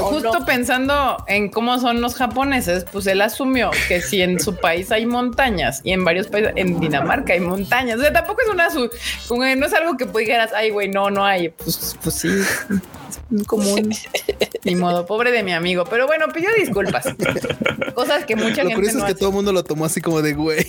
Justo 0.00 0.32
no. 0.38 0.46
pensando 0.46 1.22
en 1.26 1.50
cómo 1.50 1.78
son 1.78 2.00
los 2.00 2.14
japoneses, 2.14 2.86
pues 2.90 3.06
él 3.06 3.20
asumió 3.20 3.70
que 3.86 4.00
si 4.00 4.22
en 4.22 4.40
su 4.40 4.56
país 4.56 4.90
hay 4.90 5.04
montañas 5.04 5.82
y 5.84 5.92
en 5.92 6.06
varios 6.06 6.26
países, 6.28 6.52
en 6.56 6.80
Dinamarca 6.80 7.34
hay 7.34 7.40
montañas, 7.40 7.98
o 7.98 8.00
sea, 8.00 8.10
tampoco 8.10 8.40
es 8.40 8.48
una 8.48 8.70
su, 8.70 8.88
no 9.34 9.66
es 9.66 9.74
algo 9.74 9.98
que 9.98 10.06
pues 10.06 10.24
dijeras, 10.26 10.52
ay, 10.54 10.70
güey, 10.70 10.88
no, 10.88 11.10
no 11.10 11.22
hay, 11.22 11.50
pues, 11.50 11.96
pues 12.02 12.14
sí, 12.14 12.28
común, 13.46 13.90
ni 14.64 14.74
modo, 14.74 15.06
pobre 15.06 15.30
de 15.30 15.42
mi 15.42 15.52
amigo, 15.52 15.84
pero 15.84 16.06
bueno, 16.06 16.26
pidió 16.32 16.48
disculpas, 16.58 17.06
cosas 17.94 18.24
que 18.24 18.36
mucha 18.36 18.62
Lo 18.62 18.70
gente 18.70 18.74
curioso 18.74 18.98
no 18.98 19.04
es 19.04 19.06
que 19.06 19.12
hace. 19.12 19.18
todo 19.20 19.28
el 19.30 19.34
mundo 19.34 19.52
lo 19.52 19.64
tomó 19.64 19.84
así 19.84 20.00
como 20.00 20.22
de 20.22 20.32
güey. 20.34 20.66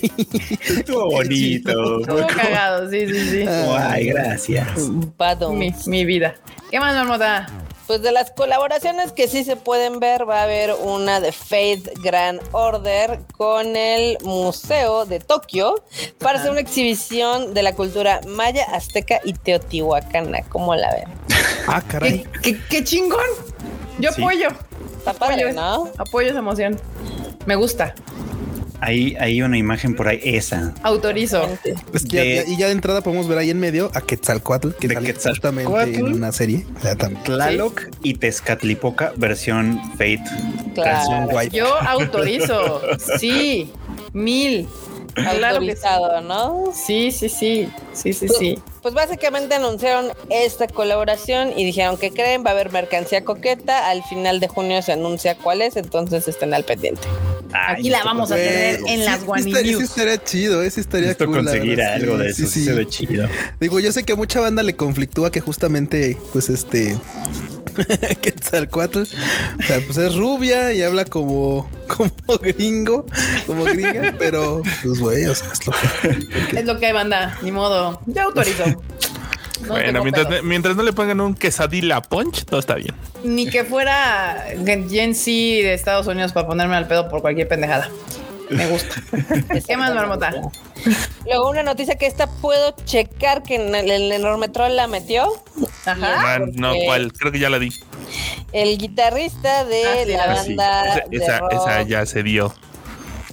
estuvo 0.68 1.06
bonito. 1.12 2.02
Estuvo 2.02 2.28
cagado, 2.28 2.90
sí, 2.90 3.08
sí, 3.08 3.30
sí. 3.30 3.46
Ay, 3.48 4.08
gracias. 4.08 4.68
Badum. 5.18 5.58
Mi, 5.58 5.74
mi 5.88 6.06
vida. 6.06 6.36
¿Qué 6.70 6.80
más, 6.80 6.94
Marmota? 6.96 7.48
Pues 7.90 8.04
de 8.04 8.12
las 8.12 8.30
colaboraciones 8.30 9.12
que 9.14 9.28
sí 9.28 9.44
se 9.44 9.56
pueden 9.56 10.00
ver, 10.00 10.30
va 10.30 10.42
a 10.42 10.44
haber 10.44 10.76
una 10.80 11.20
de 11.20 11.32
Faith 11.32 11.90
Grand 12.04 12.40
Order 12.52 13.20
con 13.36 13.76
el 13.76 14.16
Museo 14.22 15.06
de 15.06 15.20
Tokio 15.20 15.74
para 16.20 16.38
hacer 16.38 16.52
una 16.52 16.60
exhibición 16.60 17.56
de 17.56 17.64
la 17.64 17.74
cultura 17.74 18.22
maya, 18.28 18.66
azteca 18.76 19.20
y 19.24 19.34
teotihuacana. 19.34 20.44
¿Cómo 20.50 20.76
la 20.76 20.92
ven? 20.94 21.06
Ah, 21.68 21.82
¿Qué, 21.82 21.88
caray. 21.88 22.24
qué, 22.44 22.62
qué 22.70 22.84
chingón? 22.84 23.26
Yo 23.98 24.12
Sí. 24.12 24.22
apoyo. 24.22 24.50
Está 25.00 25.14
padre, 25.14 25.46
Apoyo, 25.50 25.54
¿no? 25.60 25.90
apoyo 25.98 26.30
esa 26.30 26.38
emoción. 26.40 26.80
Me 27.48 27.56
gusta. 27.56 27.96
Hay, 28.82 29.16
hay 29.20 29.42
una 29.42 29.58
imagen 29.58 29.94
por 29.96 30.08
ahí, 30.08 30.20
esa. 30.24 30.74
Autorizo. 30.84 31.50
Es 31.94 32.06
que 32.06 32.44
ya- 32.46 32.52
y 32.52 32.58
ya 32.58 32.68
de 32.68 32.72
entrada 32.72 33.02
podemos 33.02 33.28
ver 33.28 33.38
ahí 33.38 33.50
en 33.50 33.60
medio 33.60 33.92
a 33.94 34.02
Quetzalcoatl, 34.02 34.70
que 34.80 34.88
De 34.88 34.96
justamente 35.14 35.96
en 35.96 36.14
una 36.14 36.32
serie. 36.32 36.66
O 36.78 36.80
sea. 36.82 36.96
Tlaloc 36.96 37.82
y 38.04 38.14
Tezcatlipoca, 38.16 39.14
versión 39.18 39.80
Fate. 39.94 40.24
Claro. 40.76 41.30
Yo 41.52 41.76
autorizo. 41.82 42.82
Sí. 43.20 43.72
Mil. 44.14 44.68
Autorizado, 45.16 46.22
¿no? 46.22 46.72
Sí, 46.74 47.12
sí, 47.12 47.30
sí. 47.30 47.70
Sí, 47.94 48.14
sí, 48.14 48.28
Pues, 48.28 48.40
sí. 48.40 48.60
pues 48.82 48.94
básicamente 48.94 49.56
anunciaron 49.56 50.12
esta 50.30 50.68
colaboración 50.68 51.52
y 51.58 51.66
dijeron 51.66 51.98
que 51.98 52.12
creen, 52.12 52.44
va 52.46 52.52
a 52.52 52.54
haber 52.54 52.72
mercancía 52.72 53.24
coqueta. 53.26 53.90
Al 53.90 54.04
final 54.04 54.40
de 54.40 54.48
junio 54.48 54.82
se 54.82 54.94
anuncia 54.94 55.36
cuál 55.36 55.62
es, 55.62 55.76
entonces 55.76 56.28
estén 56.28 56.54
al 56.54 56.64
pendiente. 56.64 57.02
Aquí 57.52 57.90
la 57.90 58.04
vamos 58.04 58.32
a 58.32 58.36
tener 58.36 58.76
en 58.76 58.86
sí, 58.86 58.98
las 58.98 59.22
sí 59.22 59.26
One 59.28 59.42
estaría- 59.42 59.72
Sí, 59.72 59.78
News. 59.80 59.90
estaría 59.90 60.24
chido, 60.24 60.62
ese 60.64 60.82
estaría 60.82 61.16
cool. 61.16 61.38
conseguir 61.38 61.78
verdad, 61.78 61.94
algo 61.96 62.18
sí, 62.18 62.24
de 62.24 62.30
eso, 62.30 62.48
sí. 62.48 62.64
se 62.66 62.74
ve 62.74 62.88
chido. 62.88 63.28
Digo, 63.60 63.80
yo 63.80 63.92
sé 63.92 64.04
que 64.04 64.14
a 64.14 64.16
mucha 64.16 64.40
banda 64.40 64.62
le 64.62 64.76
conflictúa 64.76 65.32
que 65.32 65.40
justamente, 65.42 66.16
pues 66.32 66.50
este, 66.50 66.96
Quetzalcoatl, 68.22 69.02
o 69.02 69.06
sea, 69.06 69.82
pues 69.86 69.98
es 69.98 70.16
rubia 70.16 70.74
y 70.74 70.82
habla 70.82 71.06
como, 71.06 71.70
como 71.88 72.38
gringo, 72.40 73.06
como 73.48 73.64
gringa, 73.66 74.14
pero 74.18 74.62
pues 74.84 75.00
güey, 75.00 75.26
o 75.26 75.36
sea, 75.36 75.50
es 75.52 75.68
lo 75.68 75.74
que... 75.74 76.60
Es 76.60 76.66
lo 76.66 76.80
que 76.80 76.86
hay, 76.88 76.94
banda. 76.94 77.38
Ni 77.42 77.52
modo. 77.52 78.02
Yo 78.06 78.24
autorizo. 78.24 78.64
No 79.62 79.74
bueno, 79.74 80.02
mientras, 80.04 80.42
mientras 80.42 80.78
no 80.78 80.84
le 80.84 80.94
pongan 80.94 81.20
un 81.20 81.36
quesadilla 81.36 82.02
punch, 82.02 82.46
todo 82.46 82.62
está 82.62 82.76
bien. 82.76 82.96
Ni 83.26 83.50
que 83.50 83.66
fuera 83.66 84.46
Gen 84.66 85.14
Z 85.14 85.26
de 85.30 85.74
Estados 85.74 86.08
Unidos 86.08 86.32
para 86.32 86.48
ponerme 86.48 86.78
al 86.78 86.88
pedo 86.88 87.10
por 87.10 87.20
cualquier 87.20 87.50
pendejada. 87.50 87.90
Me 88.50 88.68
gusta. 88.68 88.96
¿Qué 89.68 89.78
más, 89.78 89.94
Marmota? 89.94 90.32
Luego 91.26 91.50
una 91.50 91.64
noticia 91.64 91.96
que 91.96 92.06
esta 92.08 92.28
puedo 92.28 92.72
checar 92.86 93.44
que 93.44 93.56
en 93.56 93.76
el, 93.76 93.90
el 93.92 94.12
enorme 94.12 94.50
troll 94.50 94.76
la 94.76 94.88
metió. 94.88 95.44
Ajá. 95.86 96.36
Ah, 96.36 96.40
no, 96.54 96.74
¿cuál? 96.86 97.14
Creo 97.14 97.32
que 97.32 97.40
ya 97.40 97.50
la 97.50 97.60
di. 97.60 97.70
El 98.52 98.78
guitarrista 98.78 99.64
de 99.66 99.84
Ah, 99.86 100.04
sí, 100.06 100.12
la 100.14 100.24
ah, 100.24 100.36
sí. 100.44 100.56
banda 100.56 100.84
Esa, 100.96 101.08
de 101.10 101.18
esa, 101.18 101.40
rock, 101.40 101.54
esa 101.54 101.82
ya 101.84 102.06
se 102.06 102.24
dio. 102.24 102.54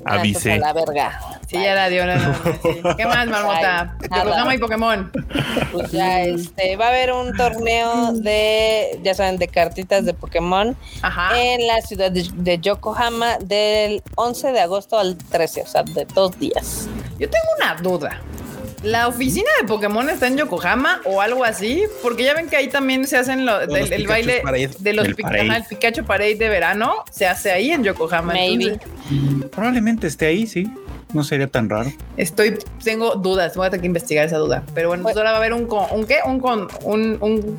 Ah, 0.04 0.14
Avisé. 0.14 0.54
entonces 0.54 0.62
a 0.62 0.66
la 0.66 0.72
verga. 0.72 1.35
Sí, 1.58 1.62
ya 1.64 1.74
la 1.74 1.88
dio. 1.88 2.06
No, 2.06 2.16
no, 2.16 2.28
no, 2.28 2.34
sí. 2.62 2.80
¿Qué 2.96 3.06
más, 3.06 3.26
Marmota? 3.28 3.96
Nada. 4.10 4.24
Yokohama 4.24 4.54
y 4.54 4.58
Pokémon. 4.58 5.12
Pues 5.72 5.90
ya 5.92 6.22
este 6.22 6.76
va 6.76 6.86
a 6.86 6.88
haber 6.88 7.12
un 7.12 7.36
torneo 7.36 8.12
de 8.12 8.98
ya 9.02 9.14
saben 9.14 9.36
de 9.38 9.48
cartitas 9.48 10.04
de 10.04 10.14
Pokémon 10.14 10.76
Ajá. 11.02 11.30
en 11.40 11.66
la 11.66 11.80
ciudad 11.82 12.10
de, 12.10 12.26
de 12.34 12.58
Yokohama 12.58 13.38
del 13.40 14.02
11 14.16 14.52
de 14.52 14.60
agosto 14.60 14.98
al 14.98 15.16
13, 15.16 15.62
o 15.62 15.66
sea, 15.66 15.82
de 15.82 16.04
dos 16.14 16.38
días. 16.38 16.88
Yo 17.18 17.28
tengo 17.30 17.46
una 17.58 17.74
duda. 17.76 18.20
¿La 18.82 19.08
oficina 19.08 19.48
de 19.60 19.66
Pokémon 19.66 20.08
está 20.10 20.26
en 20.28 20.36
Yokohama 20.36 21.00
o 21.06 21.20
algo 21.20 21.44
así? 21.44 21.84
Porque 22.02 22.22
ya 22.24 22.34
ven 22.34 22.48
que 22.48 22.56
ahí 22.56 22.68
también 22.68 23.06
se 23.08 23.16
hacen 23.16 23.44
lo- 23.46 23.66
del- 23.66 23.74
el 23.76 23.84
Pikachu 23.88 24.08
baile 24.08 24.40
Parade. 24.42 24.70
de 24.78 24.92
los 24.92 25.08
Pica- 25.08 25.22
parade. 25.28 25.48
ajá, 25.48 25.56
el 25.56 25.64
Pikachu 25.64 26.04
Parade 26.04 26.34
de 26.36 26.48
verano. 26.48 26.92
Se 27.10 27.26
hace 27.26 27.50
ahí 27.50 27.70
en 27.72 27.82
Yokohama. 27.82 28.34
Maybe. 28.34 28.78
Entonces, 29.10 29.50
Probablemente 29.50 30.06
esté 30.06 30.26
ahí, 30.26 30.46
sí. 30.46 30.70
No 31.16 31.24
sería 31.24 31.46
tan 31.46 31.70
raro. 31.70 31.90
estoy, 32.18 32.58
tengo 32.84 33.14
dudas. 33.14 33.56
Voy 33.56 33.66
a 33.66 33.70
tener 33.70 33.80
que 33.80 33.86
investigar 33.86 34.26
esa 34.26 34.36
duda. 34.36 34.62
Pero 34.74 34.88
bueno, 34.88 35.02
pues 35.02 35.16
ahora 35.16 35.30
va 35.30 35.36
a 35.36 35.40
haber 35.40 35.54
un 35.54 35.66
con, 35.66 35.86
un 35.92 36.04
qué, 36.06 36.18
un 36.26 36.38
con, 36.40 36.68
un, 36.84 37.16
un 37.22 37.56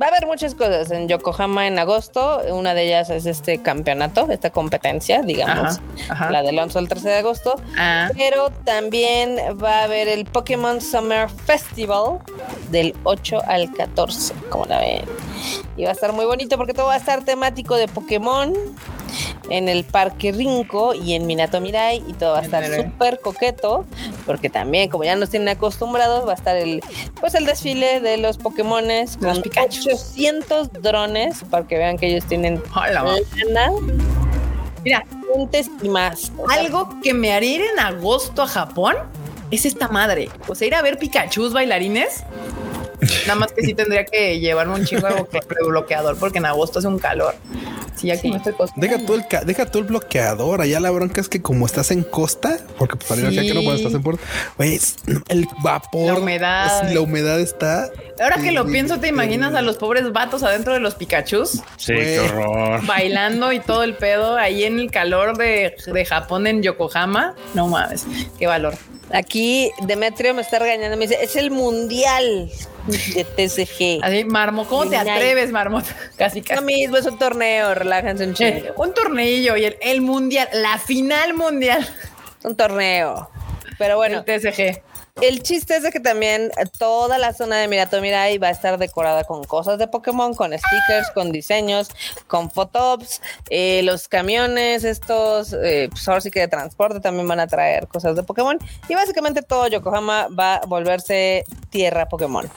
Va 0.00 0.06
a 0.06 0.08
haber 0.08 0.26
muchas 0.26 0.56
cosas 0.56 0.90
en 0.90 1.06
Yokohama 1.06 1.68
en 1.68 1.78
agosto. 1.78 2.40
Una 2.50 2.74
de 2.74 2.86
ellas 2.86 3.10
es 3.10 3.26
este 3.26 3.58
campeonato, 3.62 4.28
esta 4.28 4.50
competencia, 4.50 5.22
digamos, 5.22 5.78
Ajá, 6.08 6.14
ajá. 6.14 6.30
la 6.32 6.42
del 6.42 6.58
11 6.58 6.78
al 6.80 6.88
13 6.88 7.08
de 7.10 7.14
agosto. 7.18 7.54
ah, 7.78 8.08
Pero 8.16 8.50
también 8.64 9.36
va 9.62 9.80
a 9.80 9.84
haber 9.84 10.08
el 10.08 10.24
Pokémon 10.24 10.80
Summer 10.80 11.28
Festival 11.28 12.18
del 12.70 12.92
8 13.04 13.42
al 13.46 13.70
14, 13.72 14.34
como 14.48 14.64
la 14.66 14.80
ven. 14.80 15.02
Y 15.76 15.84
va 15.84 15.90
a 15.90 15.92
estar 15.92 16.12
muy 16.12 16.24
bonito 16.24 16.56
porque 16.56 16.72
todo 16.74 16.86
va 16.86 16.94
a 16.94 16.98
estar 16.98 17.22
temático 17.24 17.76
de 17.76 17.86
Pokémon 17.86 18.52
en 19.50 19.68
el 19.68 19.84
Parque 19.84 20.32
Rinco 20.32 20.94
y 20.94 21.14
en 21.14 21.26
Minato 21.26 21.60
Mirai 21.60 22.02
y 22.06 22.12
todo 22.14 22.32
va 22.32 22.40
a 22.40 22.42
estar 22.42 22.64
súper 22.66 23.20
coqueto 23.20 23.84
porque 24.26 24.50
también 24.50 24.88
como 24.90 25.04
ya 25.04 25.16
nos 25.16 25.30
tienen 25.30 25.48
acostumbrados 25.48 26.26
va 26.26 26.32
a 26.32 26.36
estar 26.36 26.56
el 26.56 26.82
pues 27.20 27.34
el 27.34 27.46
desfile 27.46 28.00
de 28.00 28.16
los 28.16 28.38
Pokémones 28.38 29.16
con 29.16 29.42
Pikachus. 29.42 29.86
800 29.86 30.72
drones 30.82 31.44
para 31.50 31.66
que 31.66 31.78
vean 31.78 31.98
que 31.98 32.08
ellos 32.08 32.24
tienen 32.24 32.62
hola, 32.74 33.04
lana, 33.48 33.72
Mira, 34.84 35.02
y 35.82 35.88
más. 35.88 36.30
O 36.36 36.48
sea, 36.48 36.60
algo 36.60 37.00
que 37.02 37.14
me 37.14 37.32
haría 37.32 37.56
ir 37.56 37.62
en 37.62 37.80
agosto 37.80 38.42
a 38.42 38.46
Japón 38.46 38.96
es 39.50 39.64
esta 39.64 39.88
madre. 39.88 40.28
O 40.46 40.54
sea, 40.54 40.66
ir 40.66 40.74
a 40.74 40.82
ver 40.82 40.98
Pikachu 40.98 41.50
bailarines. 41.50 42.24
Nada 43.26 43.34
más 43.36 43.52
que 43.52 43.62
sí 43.62 43.74
tendría 43.74 44.04
que 44.04 44.38
llevarme 44.40 44.74
un 44.74 44.84
chingo 44.84 45.06
de 45.08 45.14
bloque- 45.14 45.40
bloqueador 45.66 46.16
porque 46.18 46.38
en 46.38 46.46
agosto 46.46 46.78
hace 46.78 46.88
un 46.88 46.98
calor. 46.98 47.34
Sí, 47.96 48.10
aquí 48.10 48.28
me 48.30 48.36
estoy 48.38 48.54
Deja 48.76 48.98
tú, 49.06 49.14
el, 49.14 49.24
deja 49.46 49.66
tú 49.66 49.78
el 49.78 49.84
bloqueador. 49.84 50.60
Allá 50.60 50.80
la 50.80 50.90
bronca 50.90 51.20
es 51.20 51.28
que 51.28 51.40
como 51.40 51.64
estás 51.64 51.90
en 51.92 52.02
costa, 52.02 52.58
porque 52.76 52.96
pues, 52.96 53.08
para 53.08 53.20
ir 53.22 53.28
Sí. 53.30 53.38
acá 53.38 53.46
que 53.46 53.54
no 53.54 53.62
cuando 53.62 53.76
estás 53.76 53.94
en 53.94 54.02
puerto, 54.02 54.22
güey, 54.56 54.74
es- 54.74 54.96
el 55.28 55.46
vapor, 55.62 56.14
La 56.14 56.18
humedad. 56.18 56.88
sí, 56.88 56.94
la 56.94 57.00
humedad 57.00 57.40
está. 57.40 57.88
Ahora 58.20 58.36
que 58.42 58.50
lo 58.52 58.64
Sí, 58.64 58.72
pienso, 58.72 58.98
¿te 58.98 59.08
imaginas 59.08 59.54
a 59.54 59.62
los 59.62 59.76
pobres 59.76 60.12
vatos 60.12 60.42
adentro 60.42 60.72
de 60.74 60.80
los 60.80 60.94
Pikachus? 60.96 61.62
Sí, 61.76 61.94
qué 61.94 62.20
horror. 62.20 62.84
Bailando 62.84 63.52
y 63.52 63.60
todo 63.60 63.84
el 63.84 63.94
pedo 63.94 64.36
ahí 64.36 64.64
en 64.64 64.78
el 64.80 64.90
calor 64.90 65.36
de, 65.38 65.74
de 65.86 66.04
Japón 66.04 66.46
en 66.48 66.62
Yokohama. 66.62 67.34
No 67.54 67.68
mames, 67.68 68.04
qué 68.38 68.46
valor. 68.48 68.74
Aquí 69.12 69.70
Demetrio 69.82 70.34
me 70.34 70.42
está 70.42 70.58
regañando, 70.58 70.96
me 70.96 71.06
dice, 71.06 71.22
es 71.22 71.36
el 71.36 71.50
mundial 71.50 72.50
de 73.14 73.24
TCG. 73.24 74.02
Así, 74.04 74.24
Marmo, 74.24 74.66
¿cómo 74.66 74.86
te 74.88 74.96
atreves, 74.96 75.50
Marmota? 75.52 75.94
Casi, 76.16 76.40
Lo 76.40 76.46
casi. 76.46 76.64
mismo, 76.64 76.96
es 76.96 77.06
un 77.06 77.18
torneo, 77.18 77.74
relájense 77.74 78.24
un 78.24 78.30
Eh, 78.30 78.34
chingo. 78.62 78.82
un 78.82 78.94
tornillo 78.94 79.56
y 79.56 79.64
el, 79.66 79.76
el 79.80 80.00
mundial, 80.00 80.48
la 80.54 80.78
final 80.78 81.34
mundial 81.34 81.86
Un 82.44 82.56
torneo. 82.56 83.30
Pero 83.78 83.96
bueno, 83.96 84.22
del 84.22 84.40
TSG. 84.40 84.82
El 85.20 85.42
chiste 85.42 85.76
es 85.76 85.82
de 85.82 85.92
que 85.92 86.00
también 86.00 86.50
eh, 86.58 86.66
toda 86.78 87.18
la 87.18 87.32
zona 87.32 87.56
de 87.56 87.68
Minato 87.68 88.00
Mirai 88.00 88.38
va 88.38 88.48
a 88.48 88.50
estar 88.50 88.78
decorada 88.78 89.24
con 89.24 89.44
cosas 89.44 89.78
de 89.78 89.86
Pokémon, 89.86 90.34
con 90.34 90.52
stickers, 90.52 91.10
con 91.14 91.30
diseños, 91.30 91.88
con 92.26 92.50
photops. 92.50 93.22
Eh, 93.48 93.82
los 93.84 94.08
camiones, 94.08 94.82
estos, 94.82 95.52
eh, 95.52 95.88
pues 95.90 96.08
ahora 96.08 96.20
sí 96.20 96.30
que 96.30 96.40
de 96.40 96.48
transporte 96.48 97.00
también 97.00 97.28
van 97.28 97.40
a 97.40 97.46
traer 97.46 97.86
cosas 97.86 98.16
de 98.16 98.22
Pokémon. 98.24 98.58
Y 98.88 98.94
básicamente 98.94 99.42
todo 99.42 99.68
Yokohama 99.68 100.28
va 100.28 100.56
a 100.56 100.66
volverse 100.66 101.44
tierra 101.70 102.08
Pokémon. 102.08 102.50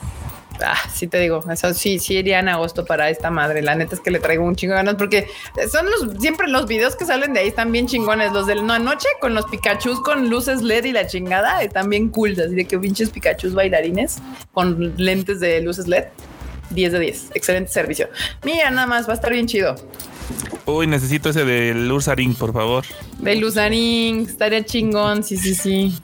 Ah, 0.64 0.78
sí 0.94 1.08
te 1.08 1.20
digo, 1.20 1.44
eso 1.52 1.74
sí, 1.74 2.00
sí 2.00 2.16
iría 2.16 2.40
en 2.40 2.50
agosto 2.50 2.86
para 2.86 3.10
esta 3.10 3.30
madre. 3.30 3.62
La 3.62 3.76
neta 3.76 3.96
es 3.96 4.02
que 4.02 4.12
le 4.12 4.20
traigo 4.20 4.44
un 4.44 4.56
chingo 4.56 4.74
de 4.74 4.80
ganas 4.80 4.96
porque 4.96 5.28
son 5.72 5.86
los 5.86 6.20
siempre 6.20 6.48
los 6.48 6.68
videos 6.68 6.96
que 6.96 7.06
salen 7.06 7.34
de 7.34 7.42
ahí 7.42 7.48
están 7.50 7.72
bien 7.72 7.88
chingones. 7.88 8.32
Los 8.32 8.48
del 8.48 8.66
no 8.66 8.74
anoche 8.74 9.08
con 9.22 9.34
los 9.34 9.46
Pikachus 9.46 10.02
con 10.02 10.30
luces 10.30 10.62
LED 10.62 10.86
y 10.86 10.92
la 10.92 11.08
chingada 11.08 11.62
están 11.62 11.90
bien 11.90 12.10
cool. 12.10 12.32
Así 12.32 12.56
de 12.56 12.66
que 12.66 12.78
pinches 12.80 13.10
Pikachus 13.10 13.54
bailarines 13.54 14.18
con 14.54 14.96
lentes 14.98 15.40
de 15.40 15.62
luces 15.62 15.88
LED. 15.88 16.06
10 16.70 16.92
de 16.92 17.00
10. 17.00 17.32
Excelente 17.34 17.72
servicio. 17.72 18.10
Mira, 18.44 18.70
nada 18.72 18.88
más 18.88 19.08
va 19.08 19.14
a 19.14 19.16
estar 19.16 19.32
bien 19.32 19.48
chido. 19.48 19.76
Uy, 20.66 20.86
necesito 20.86 21.30
ese 21.30 21.46
del 21.46 21.90
Ursaring, 21.90 22.36
por 22.36 22.52
favor. 22.52 22.84
De 23.20 23.36
Luzarín, 23.36 24.26
estaría 24.28 24.66
chingón. 24.66 25.24
Sí, 25.24 25.38
sí, 25.38 25.56
sí. 25.56 25.98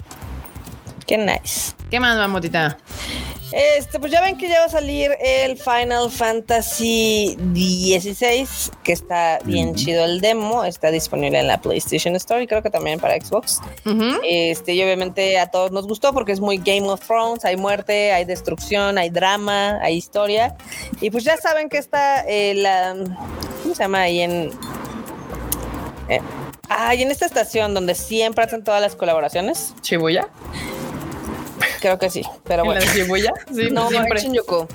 Qué 1.06 1.18
nice. 1.18 1.74
¿Qué 1.90 2.00
más, 2.00 2.18
mamotita? 2.18 2.78
Este, 3.54 4.00
pues 4.00 4.12
ya 4.12 4.20
ven 4.22 4.36
que 4.36 4.50
ya 4.50 4.62
va 4.62 4.66
a 4.66 4.70
salir 4.70 5.12
el 5.20 5.58
Final 5.58 6.10
Fantasy 6.10 7.38
XVI, 7.54 8.48
que 8.84 8.94
está 8.94 9.38
bien 9.46 9.76
chido 9.76 10.06
el 10.06 10.22
demo, 10.22 10.66
está 10.66 10.90
disponible 10.90 11.40
en 11.40 11.46
la 11.46 11.62
PlayStation 11.62 12.16
Store 12.16 12.42
y 12.42 12.48
creo 12.48 12.64
que 12.64 12.72
también 12.72 13.00
para 13.00 13.16
Xbox. 13.16 13.60
Este, 14.24 14.74
y 14.74 14.82
obviamente 14.82 15.38
a 15.38 15.52
todos 15.52 15.72
nos 15.72 15.88
gustó 15.88 16.14
porque 16.14 16.32
es 16.32 16.40
muy 16.40 16.58
Game 16.58 16.88
of 16.88 17.06
Thrones, 17.06 17.46
hay 17.46 17.56
muerte, 17.56 18.12
hay 18.12 18.26
destrucción, 18.26 18.98
hay 18.98 19.12
drama, 19.12 19.80
hay 19.82 19.98
historia. 19.98 20.56
Y 21.00 21.12
pues 21.12 21.24
ya 21.24 21.38
saben 21.38 21.70
que 21.70 21.78
está 21.78 22.26
eh, 22.28 22.56
la 22.56 22.96
¿cómo 23.62 23.76
se 23.76 23.84
llama 23.84 24.02
ahí 24.02 24.22
en 24.22 24.50
eh, 26.10 26.20
ah, 26.70 26.96
y 26.96 27.04
en 27.04 27.12
esta 27.12 27.26
estación 27.26 27.74
donde 27.74 27.94
siempre 27.94 28.44
hacen 28.44 28.64
todas 28.64 28.82
las 28.82 28.96
colaboraciones, 28.96 29.74
Shibuya. 29.84 30.28
Creo 31.84 32.00
que 32.00 32.10
sí, 32.10 32.24
pero 32.46 32.64
¿En 32.64 32.68
bueno. 32.68 32.82
la 32.82 32.92
de 32.92 32.98
Shibuya? 33.04 33.34
Sí, 33.54 33.68
No, 33.72 33.90
siempre. 33.90 34.22
en 34.22 34.32
Shinjuku. 34.32 34.68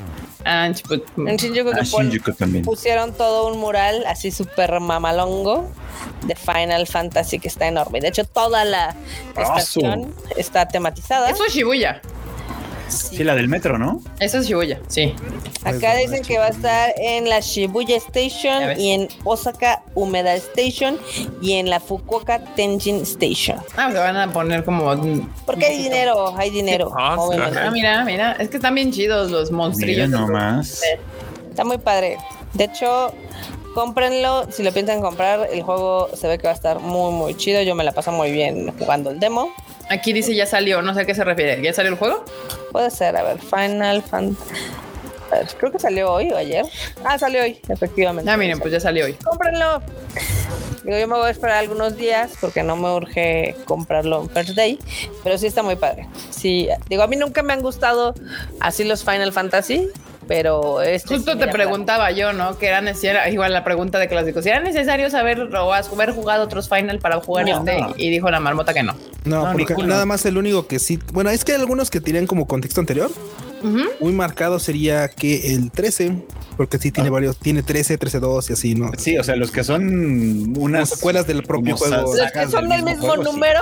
Ah, 0.45 0.67
en 0.67 0.75
En 1.29 1.37
Shinjuku 1.37 1.71
Ah, 1.75 1.83
Shinjuku 1.83 2.33
también. 2.35 2.65
pusieron 2.65 3.13
todo 3.15 3.49
un 3.49 3.59
mural 3.59 4.05
así 4.07 4.31
súper 4.31 4.79
mamalongo 4.81 5.69
de 6.27 6.35
Final 6.37 6.87
Fantasy 6.87 7.39
que 7.39 7.49
está 7.49 7.67
enorme. 7.67 8.01
De 8.01 8.09
hecho, 8.09 8.25
toda 8.25 8.65
la 8.65 8.95
estación 9.37 10.15
está 10.37 10.69
tematizada. 10.69 11.31
Eso 11.31 11.45
es 11.47 11.53
Shibuya. 11.55 12.01
Sí, 12.89 13.25
la 13.25 13.35
del 13.35 13.49
metro, 13.49 13.79
¿no? 13.79 14.01
Eso 14.21 14.39
es 14.39 14.47
Shibuya, 14.47 14.81
sí. 14.89 15.15
Acá 15.65 15.95
dicen 15.97 16.23
que 16.23 16.39
va 16.39 16.47
a 16.47 16.51
estar 16.51 16.93
en 16.97 17.29
la 17.29 17.41
Shibuya 17.41 17.89
Ya 17.89 17.97
Station 17.97 18.79
y 18.79 18.93
en 18.93 19.09
Osaka 19.25 19.83
Umeda 19.95 20.35
Station 20.35 20.99
y 21.43 21.55
en 21.55 21.71
la 21.71 21.81
Fukuoka 21.81 22.39
Tenjin 22.55 23.03
Station. 23.03 23.59
Ah, 23.77 23.91
se 23.93 23.99
van 23.99 24.17
a 24.17 24.33
poner 24.33 24.65
como. 24.65 24.95
Porque 25.47 25.67
hay 25.67 25.83
dinero, 25.83 26.35
hay 26.37 26.51
dinero. 26.51 26.93
Ah. 26.99 27.17
Ah, 27.19 27.71
mira, 27.71 28.05
mira. 28.05 28.33
Es 28.33 28.49
que 28.49 28.57
están 28.57 28.75
bien 28.75 28.93
chidos 28.93 29.31
los 29.31 29.51
Mira 29.51 29.57
monstrillos. 29.63 30.09
nomás. 30.09 30.83
Está 31.49 31.65
muy 31.65 31.79
padre. 31.79 32.19
De 32.55 32.65
hecho, 32.65 33.13
cómprenlo. 33.79 34.51
Si 34.51 34.65
lo 34.65 34.73
piensan 34.73 35.01
comprar, 35.01 35.49
el 35.53 35.63
juego 35.63 36.11
se 36.13 36.27
ve 36.27 36.37
que 36.39 36.49
va 36.49 36.53
a 36.53 36.57
estar 36.57 36.81
muy, 36.81 37.13
muy 37.13 37.37
chido. 37.37 37.63
Yo 37.63 37.77
me 37.77 37.85
la 37.85 37.93
paso 37.93 38.11
muy 38.11 38.33
bien 38.33 38.77
jugando 38.77 39.11
el 39.11 39.21
demo. 39.21 39.55
Aquí 39.89 40.13
dice 40.13 40.35
ya 40.35 40.47
salió, 40.47 40.83
no 40.83 40.95
sé 40.95 41.03
a 41.03 41.05
qué 41.05 41.15
se 41.15 41.23
refiere. 41.23 41.63
¿Ya 41.63 41.73
salió 41.73 41.93
el 41.93 41.97
juego? 41.97 42.25
Puede 42.73 42.91
ser, 42.91 43.17
a 43.17 43.23
ver, 43.23 43.39
Final 43.39 44.03
Fan. 44.03 44.37
a 45.31 45.37
ver, 45.37 45.47
creo 45.57 45.71
que 45.71 45.79
salió 45.79 46.13
hoy 46.13 46.33
o 46.33 46.37
ayer. 46.37 46.67
Ah, 47.05 47.17
salió 47.21 47.41
hoy, 47.41 47.61
efectivamente. 47.69 48.29
Ah, 48.29 48.37
miren, 48.37 48.59
pues 48.59 48.73
ya 48.73 48.81
salió 48.81 49.05
hoy. 49.05 49.15
cómprenlo. 49.15 49.81
Digo, 50.83 50.99
yo 50.99 51.07
me 51.07 51.17
voy 51.17 51.29
a 51.29 51.31
esperar 51.31 51.59
algunos 51.59 51.97
días 51.97 52.33
porque 52.41 52.65
no 52.65 52.75
me 52.75 52.93
urge 52.93 53.55
comprarlo 53.65 54.23
en 54.23 54.31
First 54.31 54.57
Day, 54.57 54.81
pero 55.23 55.39
sí 55.39 55.47
está 55.47 55.63
muy 55.63 55.77
padre. 55.77 56.09
Sí, 56.31 56.69
digo, 56.89 57.05
a 57.05 57.07
mí 57.07 57.15
nunca 57.15 57.45
me 57.45 57.53
han 57.53 57.63
gustado 57.63 58.15
así 58.59 58.83
los 58.83 59.05
Final 59.05 59.33
Fantasy, 59.33 59.89
pero 60.29 60.83
este 60.83 61.17
Justo 61.17 61.33
sí 61.33 61.39
te 61.39 61.49
preguntaba 61.49 62.11
yo, 62.13 62.33
¿no? 62.33 62.57
Que 62.59 62.67
era 62.69 62.81
necesario, 62.81 63.33
igual 63.33 63.53
la 63.53 63.65
pregunta 63.65 63.99
de 63.99 64.07
clásicos, 64.09 64.45
si 64.45 64.51
era 64.51 64.61
necesario 64.61 65.11
saber 65.11 65.41
o 65.41 65.73
haber 65.75 66.11
jugado 66.13 66.45
otros 66.45 66.69
Final 66.69 66.99
para 67.01 67.21
jugar 67.21 67.47
No. 67.47 67.59
este. 67.59 67.79
Y 67.97 68.11
dijo 68.11 68.31
la 68.31 68.39
marmota 68.39 68.73
que 68.75 68.83
no. 68.83 68.95
No, 69.25 69.47
No, 69.47 69.53
porque 69.53 69.75
nada 69.85 70.05
más 70.07 70.25
el 70.27 70.37
único 70.39 70.67
que 70.67 70.79
sí. 70.79 70.99
Bueno, 71.13 71.31
es 71.31 71.45
que 71.45 71.53
hay 71.53 71.61
algunos 71.61 71.91
que 71.91 72.01
tienen 72.01 72.27
como 72.27 72.47
contexto 72.47 72.81
anterior, 72.81 73.11
muy 74.01 74.13
marcado 74.13 74.59
sería 74.59 75.09
que 75.09 75.55
el 75.55 75.71
13, 75.71 76.25
porque 76.57 76.79
sí 76.79 76.91
tiene 76.93 77.11
varios, 77.11 77.37
tiene 77.39 77.63
13, 77.63 77.99
13, 77.99 78.21
2 78.21 78.51
y 78.51 78.53
así, 78.53 78.75
¿no? 78.75 78.91
Sí, 78.99 79.17
o 79.19 79.25
sea, 79.25 79.37
los 79.37 79.51
que 79.51 79.65
son 79.65 80.57
unas 80.59 80.91
secuelas 80.91 81.27
del 81.27 81.43
propio 81.43 81.77
como 81.77 81.89
juego. 81.91 82.15
Los 82.17 82.33
que 82.33 82.47
son 82.49 82.69
del 82.69 82.83
mismo 82.83 83.07
juego, 83.07 83.25
sí. 83.25 83.31
número. 83.33 83.61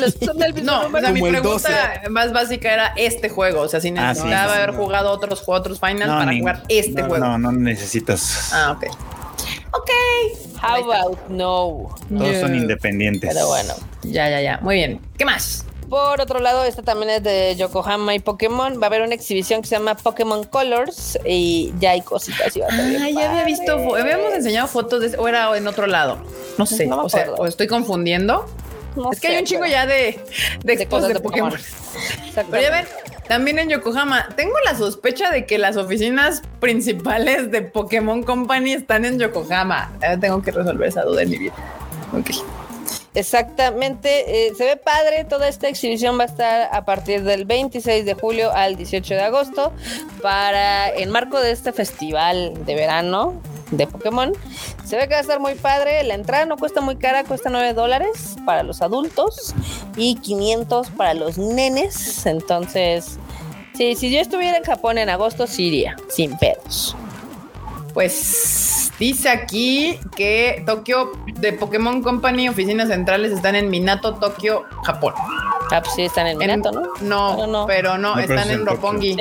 Los 0.00 0.14
que 0.14 0.26
son 0.26 0.38
del 0.38 0.54
mismo 0.54 0.70
No, 0.72 0.80
o 0.80 0.82
número. 0.84 1.00
sea, 1.04 1.12
mi 1.12 1.20
Como 1.20 1.32
pregunta 1.32 2.02
más 2.10 2.32
básica 2.32 2.72
era 2.72 2.86
este 2.96 3.28
juego. 3.28 3.62
O 3.62 3.68
sea, 3.68 3.80
si 3.80 3.88
Ah, 3.96 4.14
sí, 4.14 4.20
necesitaba 4.22 4.52
sí, 4.54 4.58
haber 4.58 4.74
no. 4.74 4.80
jugado 4.80 5.10
otros, 5.10 5.42
otros 5.46 5.80
finals 5.80 6.06
No, 6.06 6.18
para 6.18 6.32
ni- 6.32 6.40
jugar 6.40 6.62
este 6.68 7.02
no, 7.02 7.08
juego. 7.08 7.24
No, 7.26 7.38
no 7.38 7.52
necesitas. 7.52 8.50
Ah, 8.52 8.72
ok. 8.76 8.86
Ok. 9.72 9.90
How 10.62 10.90
about 10.92 11.18
no? 11.28 11.94
Todos 12.16 12.36
son 12.40 12.54
independientes. 12.56 13.30
Pero 13.32 13.46
bueno. 13.46 13.74
Ya, 14.02 14.28
ya, 14.30 14.40
ya. 14.40 14.58
Muy 14.62 14.76
bien. 14.76 15.00
¿Qué 15.16 15.24
más? 15.24 15.64
Por 15.88 16.20
otro 16.20 16.38
lado, 16.40 16.64
esta 16.64 16.82
también 16.82 17.10
es 17.10 17.22
de 17.22 17.56
Yokohama 17.56 18.14
y 18.14 18.18
Pokémon. 18.18 18.78
Va 18.80 18.84
a 18.84 18.86
haber 18.86 19.02
una 19.02 19.14
exhibición 19.14 19.62
que 19.62 19.68
se 19.68 19.76
llama 19.76 19.96
Pokémon 19.96 20.44
Colors 20.44 21.18
y 21.24 21.72
ya 21.78 21.92
hay 21.92 22.02
cositas. 22.02 22.54
y 22.56 22.60
va 22.60 22.66
a 22.66 22.70
Ah, 22.70 23.10
ya 23.10 23.30
había 23.30 23.44
visto, 23.44 23.72
habíamos 23.96 24.34
enseñado 24.34 24.68
fotos 24.68 25.00
de, 25.00 25.16
o 25.16 25.28
era 25.28 25.56
en 25.56 25.66
otro 25.66 25.86
lado. 25.86 26.18
No 26.58 26.66
sé, 26.66 26.86
No 26.86 27.04
o 27.04 27.08
sea, 27.08 27.30
o 27.32 27.46
estoy 27.46 27.66
confundiendo. 27.66 28.46
No 28.96 29.12
es 29.12 29.20
que 29.20 29.28
sé, 29.28 29.34
hay 29.34 29.40
un 29.40 29.46
chingo 29.46 29.66
ya 29.66 29.86
de, 29.86 30.20
de, 30.64 30.86
cosas 30.86 31.08
de, 31.08 31.14
de 31.14 31.20
Pokémon. 31.20 31.50
Pokémon. 31.52 32.46
Pero 32.50 32.62
ya 32.62 32.70
ven, 32.70 32.86
también 33.28 33.58
en 33.58 33.68
Yokohama, 33.68 34.28
tengo 34.36 34.54
la 34.64 34.76
sospecha 34.76 35.30
de 35.30 35.46
que 35.46 35.58
las 35.58 35.76
oficinas 35.76 36.42
principales 36.60 37.50
de 37.50 37.62
Pokémon 37.62 38.22
Company 38.22 38.72
están 38.72 39.04
en 39.04 39.18
Yokohama. 39.18 39.92
Eh, 40.02 40.16
tengo 40.20 40.42
que 40.42 40.50
resolver 40.50 40.88
esa 40.88 41.02
duda 41.02 41.22
en 41.22 41.30
mi 41.30 41.38
vida. 41.38 41.52
Ok. 42.12 42.30
Exactamente, 43.18 44.46
eh, 44.46 44.54
se 44.54 44.64
ve 44.64 44.76
padre, 44.76 45.24
toda 45.24 45.48
esta 45.48 45.66
exhibición 45.66 46.16
va 46.16 46.22
a 46.22 46.26
estar 46.26 46.68
a 46.70 46.84
partir 46.84 47.24
del 47.24 47.46
26 47.46 48.04
de 48.04 48.14
julio 48.14 48.52
al 48.52 48.76
18 48.76 49.12
de 49.12 49.20
agosto 49.20 49.72
para 50.22 50.88
en 50.88 51.10
marco 51.10 51.40
de 51.40 51.50
este 51.50 51.72
festival 51.72 52.64
de 52.64 52.76
verano 52.76 53.42
de 53.72 53.88
Pokémon. 53.88 54.34
Se 54.84 54.96
ve 54.96 55.08
que 55.08 55.14
va 55.14 55.18
a 55.18 55.22
estar 55.22 55.40
muy 55.40 55.56
padre, 55.56 56.04
la 56.04 56.14
entrada 56.14 56.46
no 56.46 56.56
cuesta 56.56 56.80
muy 56.80 56.94
cara, 56.94 57.24
cuesta 57.24 57.50
9 57.50 57.74
dólares 57.74 58.36
para 58.46 58.62
los 58.62 58.82
adultos 58.82 59.52
y 59.96 60.14
500 60.14 60.90
para 60.90 61.14
los 61.14 61.38
nenes, 61.38 62.24
entonces... 62.24 63.18
Sí, 63.74 63.96
si 63.96 64.12
yo 64.12 64.20
estuviera 64.20 64.56
en 64.56 64.64
Japón 64.64 64.98
en 64.98 65.08
agosto, 65.08 65.48
sí 65.48 65.66
iría, 65.66 65.96
sin 66.08 66.36
pedos. 66.38 66.96
Pues 67.98 68.92
dice 69.00 69.28
aquí 69.28 69.98
que 70.14 70.62
Tokio 70.64 71.10
de 71.26 71.52
Pokémon 71.52 72.00
Company, 72.00 72.48
oficinas 72.48 72.86
centrales 72.86 73.32
están 73.32 73.56
en 73.56 73.70
Minato, 73.70 74.14
Tokio, 74.14 74.62
Japón. 74.84 75.14
Ah, 75.72 75.80
pues 75.82 75.96
sí, 75.96 76.02
están 76.02 76.28
en 76.28 76.40
En- 76.40 76.60
Minato, 76.60 76.70
¿no? 76.70 76.92
No, 77.00 77.34
Pero 77.36 77.46
no. 77.48 77.66
pero 77.66 77.98
no, 77.98 78.16
están 78.16 78.38
es 78.38 78.44
en. 78.44 78.50
Sí. 78.50 78.54
En 78.54 78.66
Roppongi. 78.66 79.16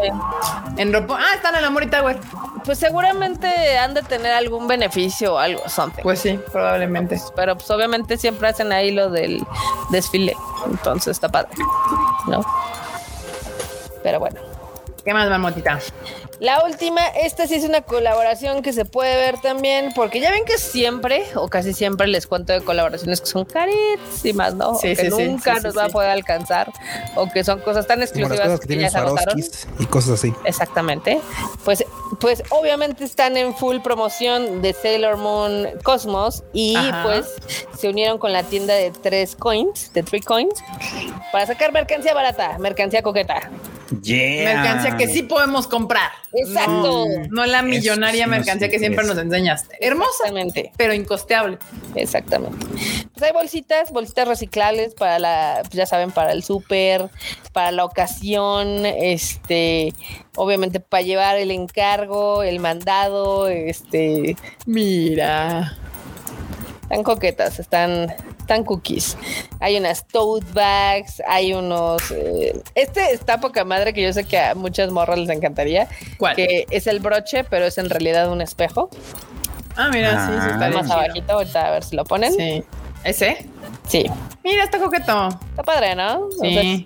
Ah, 1.20 1.34
están 1.36 1.56
en 1.56 1.64
la 1.64 1.72
Mori 1.72 1.88
Tower. 1.88 2.20
Pues 2.66 2.78
seguramente 2.78 3.80
han 3.80 3.96
de 3.96 4.04
tener 4.04 4.32
algún 4.34 4.68
beneficio 4.68 5.34
o 5.34 5.38
algo, 5.40 5.68
something. 5.68 6.04
Pues 6.04 6.20
sí, 6.20 6.40
probablemente. 6.52 7.20
pero 7.36 7.56
pues 7.58 7.68
obviamente 7.72 8.16
siempre 8.20 8.50
hacen 8.50 8.72
ahí 8.72 8.92
lo 8.92 9.10
del 9.10 9.44
desfile. 9.90 10.36
Entonces 10.68 11.08
está 11.14 11.30
padre. 11.30 11.50
¿No? 12.28 12.46
Pero 14.04 14.20
bueno. 14.20 14.40
¿Qué 15.04 15.16
más, 15.16 15.28
Marmotita? 15.30 15.80
La 16.40 16.64
última, 16.64 17.02
esta 17.04 17.48
sí 17.48 17.56
es 17.56 17.64
una 17.64 17.82
colaboración 17.82 18.62
que 18.62 18.72
se 18.72 18.86
puede 18.86 19.16
ver 19.16 19.42
también, 19.42 19.92
porque 19.96 20.20
ya 20.20 20.32
ven 20.32 20.46
que 20.46 20.58
siempre, 20.60 21.26
o 21.36 21.48
casi 21.48 21.74
siempre, 21.74 22.08
les 22.08 22.28
cuento 22.28 22.54
de 22.54 22.62
colaboraciones 22.62 23.22
que 23.22 23.28
son 23.28 23.46
carísimas, 23.46 24.54
¿no? 24.54 24.76
Sí, 24.76 24.88
o 24.88 24.96
que 24.96 24.96
sí, 24.96 25.12
sí, 25.12 25.24
nunca 25.24 25.56
sí, 25.56 25.62
sí, 25.62 25.68
nos 25.68 25.78
va 25.78 25.86
a 25.86 25.90
poder 25.90 26.12
alcanzar, 26.12 26.72
o 27.16 27.28
que 27.30 27.44
son 27.44 27.60
cosas 27.62 27.88
tan 27.88 27.98
Como 27.98 28.02
las 28.02 28.10
exclusivas 28.12 28.48
cosas 28.48 28.60
que, 28.60 28.68
que 28.68 28.82
ya 28.82 28.90
se 28.90 28.98
agotaron. 29.00 29.44
Y 29.80 29.86
cosas 29.88 30.20
así. 30.20 30.34
Exactamente. 30.46 31.20
Pues, 31.66 31.84
pues 32.20 32.44
obviamente 32.52 33.04
están 33.04 33.36
en 33.36 33.56
full 33.56 33.80
promoción 33.80 34.62
de 34.62 34.74
Sailor 34.74 35.18
Moon 35.18 35.68
Cosmos 35.84 36.44
y 36.54 36.76
Ajá. 36.76 37.04
pues 37.04 37.34
se 37.78 37.90
unieron 37.90 38.20
con 38.20 38.32
la 38.32 38.44
tienda 38.44 38.76
de 38.76 38.92
tres 38.92 39.36
coins, 39.36 39.92
de 39.94 40.04
three 40.04 40.22
coins, 40.22 40.54
para 41.32 41.48
sacar 41.48 41.72
mercancía 41.72 42.14
barata, 42.14 42.60
mercancía 42.60 43.02
coqueta. 43.02 43.50
Yeah. 44.02 44.54
Mercancía 44.54 44.98
que 44.98 45.08
sí 45.08 45.24
podemos 45.24 45.68
comprar. 45.68 46.12
Exacto. 46.34 47.06
No, 47.08 47.28
no 47.30 47.46
la 47.46 47.62
millonaria 47.62 48.28
mercancía 48.28 48.70
que 48.70 48.80
siempre 48.80 49.04
interesa. 49.04 49.24
nos 49.24 49.34
enseñaste. 49.34 49.78
Hermosa, 49.80 50.10
Exactamente, 50.26 50.72
pero 50.78 50.94
incosteable. 50.94 51.58
exactamente. 51.96 52.66
Pues 53.14 53.24
hay 53.24 53.32
bolsitas, 53.32 53.92
bolsitas 53.92 54.28
reciclables 54.28 54.94
para 54.94 55.20
la, 55.20 55.60
pues 55.64 55.74
ya 55.74 55.86
saben, 55.86 56.12
para 56.12 56.32
el 56.34 56.44
súper, 56.44 57.10
para 57.54 57.72
la 57.72 57.86
ocasión, 57.86 58.86
este, 58.86 59.94
obviamente 60.36 60.80
para 60.80 61.02
llevar 61.02 61.38
el 61.38 61.52
encargo, 61.52 62.44
el 62.44 62.60
mandado, 62.60 63.48
este, 63.48 64.36
Mira. 64.66 65.78
Están 66.84 67.04
coquetas, 67.04 67.60
están, 67.60 68.14
están 68.48 68.64
cookies. 68.64 69.18
Hay 69.60 69.78
unas 69.78 70.08
tote 70.08 70.46
bags, 70.54 71.22
hay 71.28 71.54
unos. 71.54 72.12
eh, 72.12 72.58
este 72.76 73.12
está 73.12 73.42
poca 73.42 73.66
madre 73.66 73.92
que 73.92 74.02
yo 74.02 74.14
sé 74.14 74.24
que 74.24 74.40
a 74.40 74.56
muchas 74.56 74.90
morras 74.90 75.20
les 75.20 75.30
encantaría. 75.30 75.90
¿Cuál? 76.18 76.38
Que 76.38 76.66
es 76.72 76.88
el 76.88 77.02
broche, 77.02 77.44
pero 77.44 77.66
es 77.66 77.78
en 77.78 77.90
realidad 77.90 78.32
un 78.32 78.42
espejo. 78.42 78.90
Ah, 79.76 79.90
mira, 79.92 80.26
sí, 80.26 80.34
sí, 80.42 80.50
está 80.54 80.70
bien 80.70 80.80
Más 80.80 80.90
abajito, 80.90 81.34
ahorita 81.34 81.68
a 81.68 81.72
ver 81.72 81.84
si 81.84 81.96
lo 81.98 82.06
ponen. 82.06 82.34
Sí. 82.34 82.64
Sí. 83.04 83.10
¿Ese? 83.10 83.46
Mira, 84.44 84.64
está 84.64 84.80
coqueto. 84.80 85.30
Está 85.50 85.64
padre, 85.64 85.96
¿no? 85.96 86.26
O 86.26 86.32
sea, 86.32 86.62
Sí. 86.62 86.86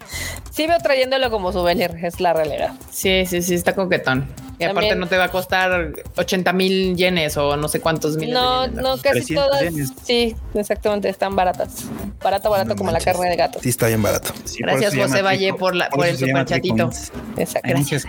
sí 0.51 0.67
veo 0.67 0.77
trayéndolo 0.79 1.29
como 1.31 1.51
souvenir, 1.51 1.91
es 2.03 2.19
la 2.19 2.33
realidad. 2.33 2.73
Sí, 2.89 3.25
sí, 3.25 3.41
sí, 3.41 3.55
está 3.55 3.73
coquetón. 3.75 4.27
Y 4.59 4.63
aparte 4.65 4.95
no 4.95 5.07
te 5.07 5.17
va 5.17 5.23
a 5.23 5.31
costar 5.31 5.91
80 6.17 6.53
mil 6.53 6.95
yenes 6.95 7.35
o 7.37 7.57
no 7.57 7.67
sé 7.67 7.79
cuántos 7.79 8.15
miles 8.17 8.35
No, 8.35 8.67
yenes. 8.67 8.83
no, 8.83 8.91
casi 8.97 9.11
300 9.21 9.47
todas. 9.47 9.61
yenes. 9.63 9.89
Sí, 10.03 10.35
exactamente, 10.53 11.09
están 11.09 11.35
baratas. 11.35 11.85
Barato, 12.21 12.51
barato 12.51 12.69
No 12.69 12.75
como 12.75 12.91
manches. 12.91 13.07
la 13.07 13.11
carne 13.13 13.29
de 13.31 13.35
gato. 13.37 13.59
Sí, 13.59 13.69
está 13.69 13.87
bien 13.87 14.03
barato. 14.03 14.31
Sí, 14.45 14.59
por 14.61 14.69
Gracias, 14.79 14.95
José 14.95 15.23
Valle, 15.23 15.53
por 15.55 15.75
la- 15.75 15.89
por 15.89 16.05
eso 16.05 16.25
el 16.25 16.29
superchatito. 16.31 16.91
Esa, 17.37 17.59
Hay 17.63 17.71
gracias. 17.71 18.05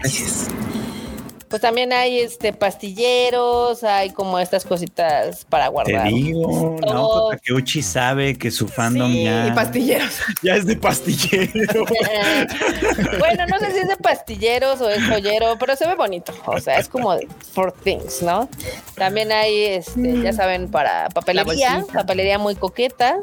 Pues 1.53 1.61
también 1.61 1.93
hay 1.93 2.19
este 2.21 2.55
pastilleros, 2.55 3.85
hay 3.85 4.09
como 4.09 4.39
estas 4.39 4.65
cositas 4.65 5.45
para 5.45 5.67
Te 5.67 5.71
guardar. 5.71 6.09
digo, 6.09 6.79
Todo. 6.81 6.95
no, 6.95 7.29
Takeuchi 7.29 7.83
sabe 7.83 8.39
que 8.39 8.51
su 8.51 8.67
fandom 8.67 9.13
Sí, 9.13 9.25
ya, 9.25 9.49
y 9.49 9.51
pastilleros. 9.53 10.15
ya 10.43 10.55
es 10.55 10.65
de 10.65 10.77
pastillero. 10.77 11.85
bueno, 13.19 13.47
no 13.49 13.59
sé 13.59 13.71
si 13.71 13.79
es 13.81 13.89
de 13.89 13.99
pastilleros 13.99 14.81
o 14.81 14.89
es 14.89 15.07
joyero, 15.07 15.59
pero 15.61 15.77
se 15.77 15.87
ve 15.87 15.95
bonito. 15.95 16.33
O 16.47 16.59
sea, 16.59 16.79
es 16.79 16.89
como 16.89 17.15
de 17.15 17.29
for 17.53 17.71
things, 17.71 18.23
¿no? 18.23 18.49
También 18.95 19.31
hay, 19.31 19.63
este, 19.63 20.23
ya 20.23 20.33
saben, 20.33 20.71
para 20.71 21.11
papelería, 21.11 21.85
papelería 21.93 22.39
muy 22.39 22.55
coqueta. 22.55 23.19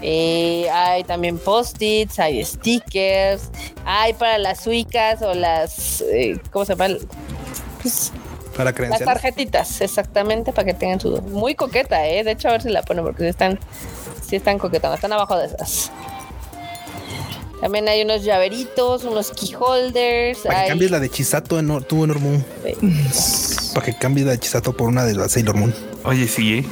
Eh, 0.00 0.70
hay 0.70 1.02
también 1.02 1.38
post-its, 1.38 2.20
hay 2.20 2.44
stickers, 2.44 3.50
hay 3.84 4.12
para 4.12 4.38
las 4.38 4.60
suicas 4.62 5.22
o 5.22 5.34
las, 5.34 6.02
eh, 6.02 6.38
¿cómo 6.52 6.64
se 6.64 6.76
llama? 6.76 6.94
Pues, 7.82 8.12
Para 8.52 8.64
las 8.64 8.74
credenciales. 8.74 9.06
tarjetitas, 9.14 9.80
exactamente, 9.80 10.52
para 10.52 10.66
que 10.66 10.74
tengan 10.74 11.00
su... 11.00 11.20
Muy 11.22 11.54
coqueta, 11.54 12.06
¿eh? 12.08 12.24
De 12.24 12.32
hecho, 12.32 12.48
a 12.48 12.52
ver 12.52 12.62
si 12.62 12.68
la 12.70 12.82
ponen 12.82 13.04
porque 13.04 13.22
sí 13.22 13.28
están, 13.28 13.58
sí 14.26 14.36
están 14.36 14.58
coquetonas, 14.58 14.96
están 14.98 15.12
abajo 15.12 15.36
de 15.36 15.46
esas. 15.46 15.90
También 17.60 17.88
hay 17.88 18.02
unos 18.02 18.22
llaveritos, 18.22 19.02
unos 19.04 19.30
key 19.32 19.52
holders. 19.58 20.38
Para 20.38 20.54
que 20.54 20.60
hay- 20.62 20.68
cambies 20.68 20.90
la 20.92 21.00
de 21.00 21.10
Chisato 21.10 21.58
en 21.58 21.66
tu 21.84 21.96
Sailor 22.00 22.20
Moon. 22.20 22.44
Para 23.74 23.86
que 23.86 23.96
cambies 23.96 24.26
la 24.26 24.32
de 24.32 24.38
Chisato 24.38 24.72
por 24.76 24.88
una 24.88 25.04
de 25.04 25.14
la 25.14 25.28
Sailor 25.28 25.56
Moon. 25.56 25.74
Oye, 26.04 26.28
sí, 26.28 26.58
¿eh? 26.58 26.66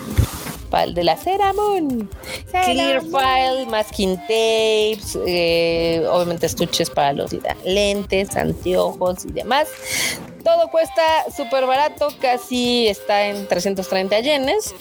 para 0.71 0.83
el 0.85 0.95
de 0.95 1.05
la 1.05 1.17
Ceramon. 1.17 2.11
Clear 2.51 3.01
file, 3.03 3.67
masking 3.71 4.17
tapes, 4.17 5.17
eh, 5.27 6.05
obviamente 6.11 6.47
estuches 6.47 6.91
para 6.91 7.13
los 7.13 7.31
lentes, 7.65 8.37
anteojos 8.37 9.25
y 9.27 9.33
demás. 9.33 9.69
Todo 10.47 10.69
cuesta 10.71 11.03
súper 11.37 11.67
barato, 11.67 12.07
casi 12.21 12.87
está 12.87 13.27
en 13.27 13.49
330 13.49 14.21
yenes 14.21 14.77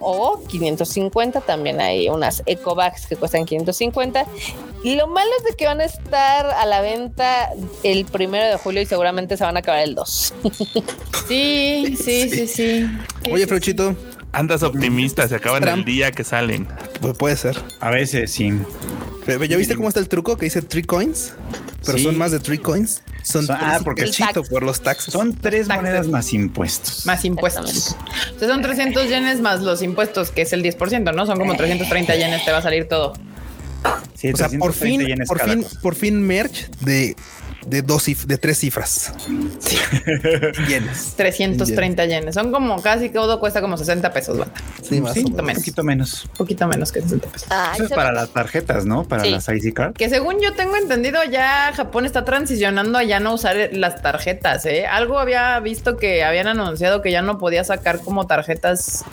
o 0.00 0.42
550. 0.48 1.40
También 1.42 1.80
hay 1.80 2.08
unas 2.08 2.42
eco 2.46 2.74
bags 2.74 3.06
que 3.06 3.14
cuestan 3.14 3.44
550. 3.44 4.26
Y 4.82 4.96
lo 4.96 5.06
malo 5.06 5.30
es 5.38 5.44
de 5.44 5.56
que 5.56 5.66
van 5.66 5.80
a 5.80 5.84
estar 5.84 6.46
a 6.46 6.66
la 6.66 6.80
venta 6.80 7.50
el 7.84 8.06
primero 8.06 8.44
de 8.44 8.56
julio 8.58 8.82
y 8.82 8.86
seguramente 8.86 9.36
se 9.36 9.44
van 9.44 9.56
a 9.56 9.60
acabar 9.60 9.82
el 9.82 9.94
2. 9.94 10.34
Sí, 11.28 11.96
sí, 11.96 12.28
sí, 12.28 12.46
sí. 12.48 12.86
Oye, 13.32 13.46
Fruchito, 13.46 13.96
Andas 14.32 14.62
optimista, 14.62 15.26
se 15.28 15.36
acaban 15.36 15.66
el 15.66 15.84
día 15.84 16.10
que 16.10 16.24
salen. 16.24 16.66
pues 17.00 17.16
puede 17.16 17.36
ser. 17.36 17.56
A 17.80 17.88
veces 17.90 18.32
sí. 18.32 18.50
Pero, 19.24 19.42
¿Ya 19.44 19.56
viste 19.56 19.76
cómo 19.76 19.88
está 19.88 20.00
el 20.00 20.08
truco 20.08 20.36
que 20.36 20.46
dice 20.46 20.60
three 20.60 20.82
coins? 20.82 21.32
Pero 21.86 21.98
Sí. 21.98 22.04
son 22.04 22.18
más 22.18 22.32
de 22.32 22.40
three 22.40 22.58
coins. 22.58 23.00
Son 23.24 23.46
ah, 23.50 23.80
porque- 23.82 24.04
tax. 24.04 24.48
por 24.48 24.62
los 24.62 24.82
taxes. 24.82 25.12
Son 25.12 25.34
tres 25.34 25.66
Taxes. 25.66 25.82
monedas 25.82 26.08
más 26.08 26.32
impuestos. 26.32 27.06
Más 27.06 27.24
impuestos. 27.24 27.96
O 28.36 28.38
sea, 28.38 28.48
son 28.48 28.60
300 28.62 29.08
yenes 29.08 29.40
más 29.40 29.62
los 29.62 29.82
impuestos, 29.82 30.30
que 30.30 30.42
es 30.42 30.52
el 30.52 30.62
10%, 30.62 31.12
¿no? 31.14 31.26
Son 31.26 31.38
como 31.38 31.56
330 31.56 32.14
yenes, 32.16 32.44
te 32.44 32.52
va 32.52 32.58
a 32.58 32.62
salir 32.62 32.86
todo. 32.86 33.14
Sí, 34.14 34.30
o 34.32 34.36
sea, 34.36 34.48
por 34.48 34.72
330 34.72 34.76
fin, 34.78 35.06
yenes 35.06 35.28
por 35.28 35.40
fin, 35.40 35.66
por 35.82 35.94
fin 35.94 36.22
merch 36.22 36.70
de 36.80 37.16
de 37.66 37.82
dos 37.82 38.06
cif- 38.08 38.24
de 38.26 38.38
tres 38.38 38.58
cifras. 38.58 39.12
Yenes. 40.68 41.14
330 41.16 42.04
yenes. 42.06 42.34
Son 42.34 42.52
como 42.52 42.80
casi 42.82 43.08
todo 43.08 43.40
cuesta 43.40 43.60
como 43.60 43.76
60 43.76 44.12
pesos, 44.12 44.38
banda. 44.38 44.54
Sí, 44.82 45.00
más 45.00 45.14
Sí, 45.14 45.20
o 45.20 45.26
un 45.26 45.30
menos. 45.32 45.46
menos. 45.46 45.58
poquito 45.62 45.82
menos. 45.84 46.24
Un 46.24 46.30
poquito 46.36 46.66
menos 46.68 46.92
que 46.92 47.00
60 47.02 47.28
pesos. 47.28 47.48
Ay, 47.50 47.74
Eso 47.76 47.84
es 47.84 47.90
para 47.92 48.12
las 48.12 48.30
tarjetas, 48.30 48.84
¿no? 48.84 49.04
Para 49.04 49.24
Sí. 49.24 49.30
las 49.30 49.48
IC 49.48 49.72
card. 49.72 49.92
Que 49.94 50.08
según 50.08 50.36
yo 50.40 50.54
tengo 50.54 50.76
entendido, 50.76 51.22
ya 51.24 51.72
Japón 51.74 52.06
está 52.06 52.24
transicionando 52.24 52.98
a 52.98 53.02
ya 53.04 53.20
no 53.20 53.34
usar 53.34 53.56
las 53.72 54.02
tarjetas. 54.02 54.66
¿eh? 54.66 54.86
Algo 54.86 55.18
había 55.18 55.58
visto 55.60 55.96
que 55.96 56.24
habían 56.24 56.46
anunciado 56.48 57.02
que 57.02 57.10
ya 57.10 57.22
no 57.22 57.38
podía 57.38 57.64
sacar 57.64 58.00
como 58.00 58.26
tarjetas. 58.26 59.04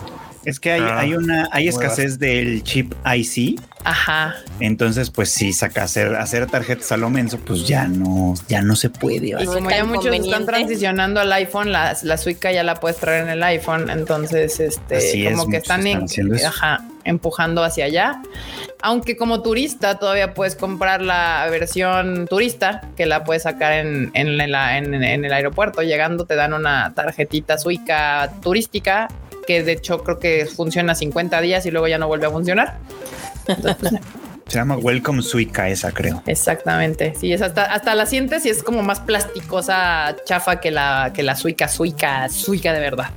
Es 0.44 0.60
que 0.60 0.72
hay, 0.72 0.82
Ah. 0.82 1.00
hay 1.00 1.14
una, 1.14 1.48
hay 1.52 1.68
escasez 1.68 2.18
del 2.18 2.64
chip 2.64 2.94
IC. 3.06 3.60
Ajá. 3.84 4.36
Entonces, 4.60 5.10
pues 5.10 5.30
sí, 5.30 5.54
saca 5.54 5.84
hacer, 5.84 6.16
hacer 6.16 6.46
tarjetas 6.48 6.92
a 6.92 6.98
lo 6.98 7.10
menso, 7.10 7.38
pues 7.40 7.68
ya 7.68 7.88
no, 7.88 8.34
ya 8.48 8.62
no 8.62 8.76
se 8.76 8.90
puede. 8.90 9.28
Y 9.40 9.46
como 9.46 9.70
ya 9.70 9.84
muchos 9.86 10.14
están 10.16 10.46
transicionando 10.46 11.20
al 11.20 11.32
iPhone, 11.34 11.72
la, 11.72 11.96
la 12.04 12.18
Suica 12.18 12.52
ya 12.52 12.64
la 12.64 12.76
puedes 12.76 12.98
traer 12.98 13.24
en 13.24 13.30
el 13.30 13.44
iPhone. 13.44 13.90
Entonces, 13.90 14.60
este, 14.60 14.98
Así 14.98 15.26
es, 15.26 15.32
como 15.38 15.50
que 15.50 15.58
están, 15.58 15.86
están 15.88 16.28
en- 16.36 16.46
ajá, 16.46 16.86
empujando 17.04 17.64
hacia 17.64 17.86
allá. 17.86 18.22
Aunque 18.84 19.16
como 19.18 19.42
turista 19.42 19.98
todavía 20.00 20.34
puedes 20.36 20.56
comprar 20.56 21.02
la 21.02 21.48
versión 21.50 22.28
turista 22.28 22.82
que 22.98 23.06
la 23.08 23.24
puedes 23.24 23.44
sacar 23.44 23.74
en, 23.74 24.12
en 24.14 24.38
la- 24.52 24.78
en- 24.78 24.94
en 24.94 25.26
el 25.26 25.34
aeropuerto. 25.34 25.82
Llegando 25.82 26.26
te 26.26 26.36
dan 26.36 26.54
una 26.54 26.94
tarjetita 26.96 27.58
Suica 27.58 28.32
turística 28.44 29.08
que 29.46 29.64
de 29.64 29.74
hecho 29.74 30.04
creo 30.04 30.20
que 30.20 30.46
funciona 30.46 30.96
50 30.96 31.42
días 31.42 31.66
y 31.66 31.72
luego 31.72 31.88
ya 31.88 31.98
no 31.98 32.08
vuelve 32.08 32.28
a 32.28 32.32
funcionar. 32.32 32.80
Se 34.48 34.58
llama 34.58 34.76
Welcome 34.76 35.22
Suica 35.22 35.70
esa, 35.70 35.94
creo. 35.94 36.22
Exactamente. 36.26 37.14
Sí, 37.18 37.32
es 37.32 37.42
hasta, 37.42 37.64
hasta 37.66 37.96
la 37.96 38.06
sientes 38.06 38.46
y 38.46 38.50
es 38.50 38.64
como 38.64 38.84
más 38.84 39.00
plasticosa, 39.00 40.18
chafa 40.26 40.60
que 40.60 40.72
la, 40.72 41.12
que 41.14 41.24
la 41.24 41.38
Suica, 41.38 41.70
Suica, 41.70 42.28
Suica 42.28 42.74
de 42.74 42.82
verdad. 42.82 43.12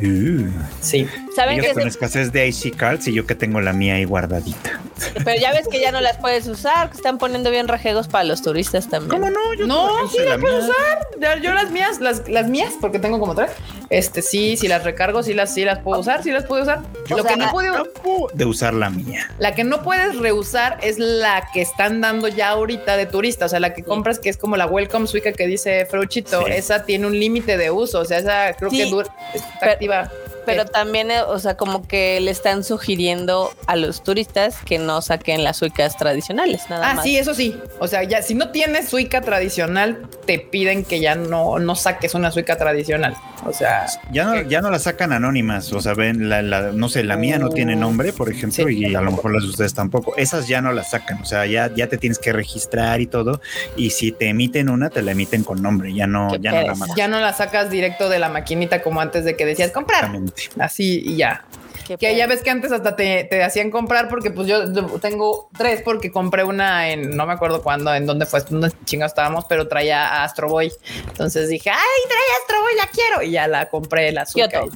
Uh, 0.00 0.48
Sí. 0.80 1.06
¿Saben 1.34 1.54
ellos 1.54 1.66
que 1.68 1.72
con 1.74 1.82
se- 1.84 1.88
escasez 1.88 2.32
de 2.32 2.46
IC 2.48 2.76
cards 2.76 3.06
y 3.08 3.12
yo 3.14 3.26
que 3.26 3.34
tengo 3.34 3.60
la 3.60 3.72
mía 3.72 3.94
ahí 3.94 4.04
guardadita. 4.04 4.80
Pero 5.24 5.40
ya 5.40 5.52
ves 5.52 5.68
que 5.68 5.80
ya 5.80 5.92
no 5.92 6.00
las 6.00 6.16
puedes 6.18 6.46
usar, 6.48 6.90
que 6.90 6.96
están 6.96 7.18
poniendo 7.18 7.50
bien 7.50 7.68
rejegos 7.68 8.08
para 8.08 8.24
los 8.24 8.42
turistas 8.42 8.88
también. 8.88 9.20
no? 9.20 9.54
Yo 9.54 9.66
No, 9.66 10.02
yo 10.02 10.08
sí 10.08 10.18
las 10.24 10.38
puedo 10.38 10.56
mía. 10.58 10.68
usar. 10.68 11.08
Ya, 11.20 11.36
Yo 11.40 11.52
las 11.54 11.70
mías, 11.70 12.00
las, 12.00 12.28
las 12.28 12.48
mías, 12.48 12.72
porque 12.80 12.98
tengo 12.98 13.20
como 13.20 13.34
tres. 13.34 13.50
Este 13.90 14.22
sí, 14.22 14.56
si 14.56 14.66
las 14.68 14.82
recargo, 14.84 15.22
sí 15.22 15.34
las, 15.34 15.54
sí 15.54 15.64
las 15.64 15.78
puedo 15.80 16.00
usar, 16.00 16.22
sí 16.22 16.30
las 16.32 16.44
puedo 16.44 16.62
usar. 16.62 16.80
O 17.10 17.16
Lo 17.16 17.22
sea, 17.22 17.32
que 17.34 17.36
no 17.38 17.50
puedo, 17.50 17.74
Acabo 17.76 18.28
de 18.34 18.44
usar 18.44 18.74
la 18.74 18.90
mía. 18.90 19.30
la 19.38 19.54
que 19.54 19.62
no 19.64 19.82
puedes 19.82 20.16
reusar 20.18 20.78
es 20.82 20.98
la 20.98 21.48
que 21.52 21.60
están 21.62 22.00
dando 22.00 22.26
ya 22.28 22.48
ahorita 22.50 22.96
de 22.96 23.06
turista. 23.06 23.46
O 23.46 23.48
sea, 23.48 23.60
la 23.60 23.74
que 23.74 23.82
compras, 23.84 24.18
que 24.18 24.28
es 24.28 24.36
como 24.36 24.56
la 24.56 24.66
Welcome 24.66 25.06
Suica 25.06 25.32
que 25.32 25.46
dice 25.46 25.86
Freuchito, 25.86 26.44
Sí. 26.46 26.52
esa 26.52 26.84
tiene 26.84 27.06
un 27.06 27.18
límite 27.18 27.56
de 27.56 27.70
uso. 27.70 28.00
O 28.00 28.04
sea, 28.04 28.18
esa 28.18 28.52
creo 28.56 28.70
Sí, 28.70 28.78
que 28.78 28.90
dura, 28.90 29.08
está 29.34 29.58
pero- 29.60 29.78
positiva. 29.88 30.27
Pero 30.48 30.62
Eh, 30.62 30.70
también, 30.72 31.10
eh, 31.10 31.22
o 31.22 31.38
sea, 31.38 31.56
como 31.56 31.86
que 31.86 32.20
le 32.20 32.30
están 32.30 32.64
sugiriendo 32.64 33.52
a 33.66 33.76
los 33.76 34.02
turistas 34.02 34.56
que 34.64 34.78
no 34.78 35.00
saquen 35.02 35.44
las 35.44 35.56
suicas 35.58 35.96
tradicionales, 35.96 36.62
nada 36.68 36.90
Ah, 36.90 36.94
más. 36.94 37.04
sí, 37.04 37.16
eso 37.16 37.34
sí. 37.34 37.56
O 37.78 37.86
sea, 37.88 38.02
ya 38.04 38.22
si 38.22 38.34
no 38.34 38.50
tienes 38.50 38.88
suica 38.88 39.20
tradicional, 39.20 40.02
te 40.26 40.38
piden 40.38 40.84
que 40.84 41.00
ya 41.00 41.14
no, 41.14 41.58
no 41.58 41.74
saques 41.76 42.14
una 42.14 42.30
suica 42.30 42.56
tradicional. 42.56 43.14
O 43.46 43.52
sea, 43.52 43.86
Ya 44.10 44.24
no, 44.24 44.42
ya 44.42 44.60
no 44.60 44.70
la 44.70 44.78
sacan 44.80 45.12
anónimas. 45.12 45.72
O 45.72 45.80
sea, 45.80 45.94
ven, 45.94 46.28
la, 46.28 46.42
la- 46.42 46.72
no 46.72 46.88
sé, 46.88 47.04
la 47.04 47.16
mía 47.16 47.38
no 47.38 47.50
tiene 47.50 47.76
nombre, 47.76 48.12
por 48.12 48.28
ejemplo, 48.30 48.66
Sí. 48.66 48.78
y 48.86 48.94
a 48.94 49.00
lo 49.00 49.12
mejor 49.12 49.32
las 49.32 49.44
de 49.44 49.50
ustedes 49.50 49.74
tampoco. 49.74 50.16
Esas 50.16 50.48
ya 50.48 50.60
no 50.60 50.72
las 50.72 50.90
sacan. 50.90 51.22
O 51.22 51.24
sea, 51.24 51.46
ya, 51.46 51.70
ya 51.74 51.86
te 51.88 51.98
tienes 51.98 52.18
que 52.18 52.32
registrar 52.32 53.00
y 53.00 53.06
todo. 53.06 53.40
Y 53.76 53.90
si 53.90 54.10
te 54.12 54.28
emiten 54.28 54.68
una, 54.68 54.90
te 54.90 55.02
la 55.02 55.12
emiten 55.12 55.44
con 55.44 55.62
nombre. 55.62 55.94
Ya 55.94 56.06
no, 56.06 56.34
ya 56.36 56.50
no 56.52 56.62
la 56.62 56.86
ya 56.96 57.08
no 57.08 57.20
la 57.20 57.32
sacas 57.32 57.70
directo 57.70 58.08
de 58.08 58.18
la 58.18 58.28
maquinita 58.28 58.82
como 58.82 59.00
antes 59.00 59.24
de 59.24 59.36
que 59.36 59.46
decías 59.46 59.70
comprar. 59.70 60.10
Así 60.58 61.02
y 61.04 61.16
ya. 61.16 61.44
Qué 61.88 61.96
Que 61.96 62.16
ya 62.16 62.26
ves 62.26 62.42
que 62.42 62.50
antes 62.50 62.70
hasta 62.70 62.94
te, 62.96 63.24
te 63.24 63.42
hacían 63.42 63.70
comprar 63.70 64.08
porque 64.08 64.30
pues 64.30 64.46
yo 64.46 64.72
tengo 65.00 65.48
tres 65.56 65.82
porque 65.82 66.10
compré 66.12 66.44
una 66.44 66.90
en, 66.90 67.16
no 67.16 67.26
me 67.26 67.32
acuerdo 67.32 67.62
cuándo, 67.62 67.94
en 67.94 68.06
dónde 68.06 68.26
fue, 68.26 68.42
dónde 68.48 68.70
chingados 68.84 69.12
estábamos, 69.12 69.46
pero 69.48 69.66
traía 69.68 70.06
a 70.06 70.24
Astro 70.24 70.48
Boy. 70.48 70.70
Entonces 71.08 71.48
dije, 71.48 71.70
ay, 71.70 71.76
trae 72.08 72.40
Astro 72.40 72.60
Boy, 72.62 72.72
la 72.76 72.86
quiero. 72.88 73.22
Y 73.22 73.30
ya 73.32 73.48
la 73.48 73.68
compré, 73.68 74.12
la. 74.12 74.24
Kioto. 74.26 74.68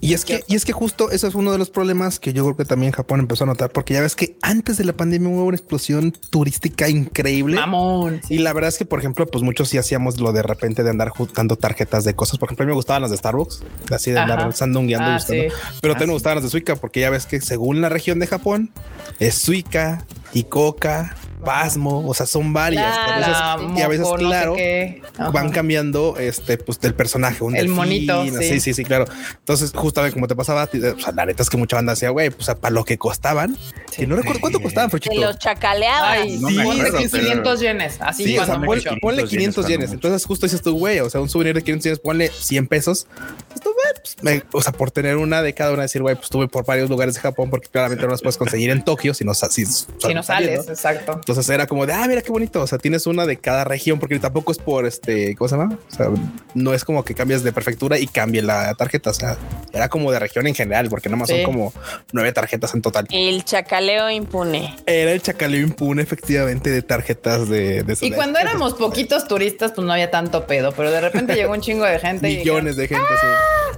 Y 0.00 0.12
es 0.14 0.24
que, 0.24 0.44
y 0.46 0.54
es 0.56 0.64
que 0.64 0.72
justo 0.72 1.10
eso 1.10 1.26
es 1.26 1.34
uno 1.34 1.52
de 1.52 1.58
los 1.58 1.70
problemas 1.70 2.20
que 2.20 2.32
yo 2.32 2.44
creo 2.44 2.56
que 2.56 2.64
también 2.64 2.92
Japón 2.92 3.20
empezó 3.20 3.44
a 3.44 3.46
notar, 3.46 3.70
porque 3.70 3.94
ya 3.94 4.00
ves 4.02 4.14
que 4.14 4.36
antes 4.42 4.76
de 4.76 4.84
la 4.84 4.92
pandemia 4.92 5.28
hubo 5.30 5.44
una 5.44 5.56
explosión 5.56 6.12
turística 6.30 6.88
increíble. 6.88 7.56
Mamón. 7.56 8.20
Y 8.28 8.38
la 8.38 8.52
verdad 8.52 8.68
es 8.68 8.78
que, 8.78 8.84
por 8.84 8.98
ejemplo, 8.98 9.26
pues 9.26 9.42
muchos 9.42 9.68
sí 9.68 9.78
hacíamos 9.78 10.20
lo 10.20 10.32
de 10.32 10.42
repente 10.42 10.82
de 10.82 10.90
andar 10.90 11.08
juntando 11.08 11.56
tarjetas 11.56 12.04
de 12.04 12.14
cosas. 12.14 12.38
Por 12.38 12.48
ejemplo, 12.48 12.64
a 12.64 12.66
mí 12.66 12.70
me 12.70 12.74
gustaban 12.76 13.02
las 13.02 13.10
de 13.10 13.16
Starbucks, 13.16 13.62
así 13.90 14.10
de 14.12 14.18
andar 14.20 14.38
Ajá. 14.40 14.52
sandungueando 14.52 15.08
y 15.08 15.12
Ah, 15.12 15.14
buscando. 15.16 15.42
sí. 15.42 15.48
Pero 15.80 15.92
Ah, 15.92 15.94
también 15.94 16.08
me 16.08 16.14
gustaban 16.14 16.36
las 16.36 16.44
de 16.44 16.50
Suica, 16.56 16.76
porque 16.76 17.00
ya 17.00 17.10
ves 17.10 17.26
que 17.26 17.42
según 17.42 17.82
la 17.82 17.90
región 17.90 18.18
de 18.18 18.26
Japón 18.26 18.70
es 19.18 19.34
Suica 19.34 20.06
y 20.32 20.44
Coca, 20.44 21.14
Pasmo, 21.46 22.06
o 22.06 22.12
sea, 22.12 22.26
son 22.26 22.52
varias. 22.52 22.94
A 22.96 23.16
veces- 23.16 23.32
La 23.72 23.78
y 23.78 23.82
a 23.82 23.88
veces, 23.88 24.02
moco, 24.04 24.18
no 24.18 24.30
sé 24.30 25.00
claro, 25.16 25.32
van 25.32 25.50
cambiando 25.50 26.16
este 26.18 26.58
pues 26.58 26.78
del 26.80 26.94
personaje 26.94 27.42
un 27.44 27.54
El 27.56 27.62
delfín, 27.68 27.76
monito, 27.76 28.24
sí. 28.24 28.30
sí. 28.50 28.60
sí 28.60 28.74
sí 28.74 28.84
claro 28.84 29.06
entonces 29.38 29.72
justamente 29.74 30.12
como 30.14 30.26
te 30.26 30.34
pasaba 30.36 30.64
o 30.64 31.00
sea, 31.00 31.12
la 31.14 31.24
neta 31.26 31.42
es 31.42 31.48
que 31.50 31.56
mucha 31.56 31.76
banda 31.76 31.92
decía 31.92 32.10
güey 32.10 32.30
pues 32.30 32.46
para 32.60 32.70
lo 32.74 32.84
que 32.84 32.98
costaban 32.98 33.56
Sí. 33.90 34.02
y 34.02 34.06
no 34.06 34.16
recuerdo 34.16 34.40
cuánto 34.40 34.60
costaban 34.60 34.90
Fruchito 34.90 35.14
los 35.18 35.38
chacaleaban. 35.38 36.18
Ay, 36.22 36.38
No 36.38 36.48
acuerdo, 36.48 36.98
que 36.98 37.08
pero- 37.08 37.22
500 37.22 37.60
yenes. 37.60 37.96
Así 38.00 38.24
Sí, 38.24 38.36
o 38.38 38.44
sea, 38.44 38.56
cuando 38.56 38.66
mucho. 38.66 38.90
ponle 39.00 39.22
500 39.24 39.30
500 39.30 39.64
yenes, 39.66 39.68
yenes. 39.68 39.88
cuando 39.90 39.94
Entonces, 40.08 40.26
justo 40.26 40.46
dices 40.46 40.60
tú, 40.62 40.76
güey, 40.78 40.98
o 41.00 41.08
sea, 41.08 41.20
un 41.20 41.28
souvenir 41.30 41.54
de 41.54 41.62
500 41.62 41.84
yenes, 41.84 41.98
ponle 42.00 42.28
100 42.30 42.66
pesos. 42.66 43.06
Pues 43.48 43.60
tú, 43.62 43.70
güey, 43.72 43.94
pues, 44.02 44.16
me- 44.22 44.42
o 44.52 44.60
sea, 44.60 44.72
por 44.72 44.90
tener 44.90 45.16
una 45.16 45.40
de 45.40 45.54
cada 45.54 45.72
una, 45.72 45.82
decir, 45.82 46.02
güey, 46.02 46.14
pues 46.14 46.24
estuve 46.26 46.48
por 46.48 46.66
varios 46.66 46.90
lugares 46.90 47.14
de 47.14 47.20
Japón, 47.20 47.48
porque 47.48 47.68
claramente 47.68 48.04
no 48.04 48.10
las 48.10 48.20
puedes 48.20 48.36
conseguir 48.36 48.68
en 48.70 48.84
Tokio 48.84 49.14
si 49.14 49.24
no, 49.24 49.32
si, 49.34 49.64
Si 49.64 49.86
no 50.14 50.22
sales, 50.22 50.68
exacto. 50.68 51.12
Entonces 51.14 51.35
era 51.48 51.66
como 51.66 51.86
de, 51.86 51.92
ah, 51.92 52.04
mira 52.08 52.22
qué 52.22 52.30
bonito. 52.32 52.60
O 52.62 52.66
sea, 52.66 52.78
tienes 52.78 53.06
una 53.06 53.26
de 53.26 53.36
cada 53.36 53.64
región, 53.64 53.98
porque 53.98 54.18
tampoco 54.18 54.52
es 54.52 54.58
por 54.58 54.86
este, 54.86 55.34
¿cómo 55.36 55.48
se 55.48 55.56
llama? 55.56 55.78
O 55.90 55.94
sea, 55.94 56.08
no 56.54 56.74
es 56.74 56.84
como 56.84 57.04
que 57.04 57.14
cambias 57.14 57.42
de 57.42 57.52
prefectura 57.52 57.98
y 57.98 58.06
cambie 58.06 58.42
la 58.42 58.74
tarjeta. 58.74 59.10
O 59.10 59.14
sea, 59.14 59.36
era 59.72 59.88
como 59.88 60.10
de 60.12 60.18
región 60.18 60.46
en 60.46 60.54
general, 60.54 60.88
porque 60.88 61.08
nomás 61.08 61.28
Sí. 61.28 61.36
son 61.36 61.44
como 61.44 61.72
nueve 62.12 62.32
tarjetas 62.32 62.74
en 62.74 62.82
total. 62.82 63.06
El 63.10 63.44
chacaleo 63.44 64.10
impune. 64.10 64.74
Era 64.86 65.12
el 65.12 65.22
chacaleo 65.22 65.60
impune, 65.62 66.02
efectivamente, 66.02 66.70
de 66.70 66.82
tarjetas 66.82 67.48
de, 67.48 67.82
de 67.82 67.96
Y 68.00 68.10
cuando 68.12 68.38
éramos 68.38 68.74
poquitos 68.74 69.26
turistas, 69.28 69.72
pues 69.72 69.86
no 69.86 69.92
había 69.92 70.10
tanto 70.10 70.46
pedo, 70.46 70.72
pero 70.72 70.90
de 70.90 71.00
repente 71.00 71.34
llegó 71.34 71.52
un 71.52 71.60
chingo 71.60 71.84
de 71.84 71.98
gente. 71.98 72.30
y 72.30 72.36
millones 72.38 72.76
de 72.76 72.88
gente. 72.88 73.04
sí. 73.20 73.75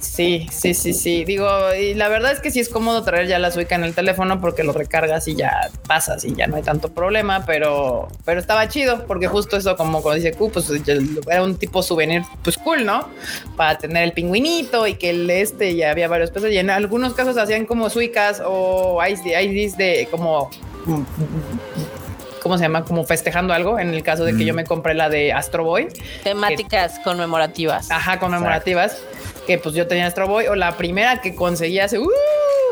Sí, 0.00 0.46
sí, 0.50 0.72
sí, 0.74 0.94
sí. 0.94 1.24
Digo, 1.24 1.46
y 1.74 1.92
la 1.94 2.08
verdad 2.08 2.32
es 2.32 2.40
que 2.40 2.50
sí 2.50 2.58
es 2.58 2.68
cómodo 2.70 3.02
traer 3.02 3.26
ya 3.28 3.38
la 3.38 3.50
Suica 3.50 3.74
en 3.74 3.84
el 3.84 3.94
teléfono 3.94 4.40
porque 4.40 4.64
lo 4.64 4.72
recargas 4.72 5.28
y 5.28 5.36
ya 5.36 5.68
pasas 5.86 6.24
y 6.24 6.34
ya 6.34 6.46
no 6.46 6.56
hay 6.56 6.62
tanto 6.62 6.88
problema, 6.92 7.44
pero, 7.44 8.08
pero 8.24 8.40
estaba 8.40 8.66
chido 8.68 9.06
porque 9.06 9.28
justo 9.28 9.56
eso, 9.58 9.76
como 9.76 10.00
cuando 10.02 10.22
dice 10.22 10.36
Q, 10.36 10.50
pues 10.52 10.70
era 11.28 11.42
un 11.42 11.56
tipo 11.56 11.82
souvenir, 11.82 12.22
pues 12.42 12.56
cool, 12.56 12.84
¿no? 12.86 13.08
Para 13.56 13.76
tener 13.78 14.02
el 14.04 14.12
pingüinito 14.12 14.86
y 14.86 14.94
que 14.94 15.10
el 15.10 15.28
este 15.30 15.76
ya 15.76 15.90
había 15.90 16.08
varios 16.08 16.30
pesos 16.30 16.50
y 16.50 16.56
en 16.58 16.70
algunos 16.70 17.12
casos 17.14 17.36
hacían 17.36 17.66
como 17.66 17.90
Suicas 17.90 18.42
o 18.44 19.00
ice, 19.06 19.40
IDs 19.42 19.76
de 19.76 20.08
como 20.10 20.50
¿cómo 22.42 22.56
se 22.56 22.62
llama? 22.64 22.84
Como 22.84 23.04
festejando 23.04 23.52
algo. 23.52 23.78
En 23.78 23.92
el 23.92 24.02
caso 24.02 24.24
de 24.24 24.32
que 24.32 24.44
Mm. 24.44 24.46
yo 24.46 24.54
me 24.54 24.64
compré 24.64 24.94
la 24.94 25.08
de 25.10 25.32
Astro 25.32 25.62
Boy, 25.64 25.88
Temáticas 26.24 26.98
conmemorativas. 27.00 27.90
ajá, 27.90 28.18
conmemorativas, 28.18 28.96
que 29.50 29.58
pues 29.58 29.74
yo 29.74 29.88
tenía 29.88 30.06
Astro 30.06 30.28
Boy, 30.28 30.46
o 30.46 30.54
la 30.54 30.76
primera 30.76 31.20
que 31.20 31.34
conseguí 31.34 31.80
hace, 31.80 31.98
uh, 31.98 32.08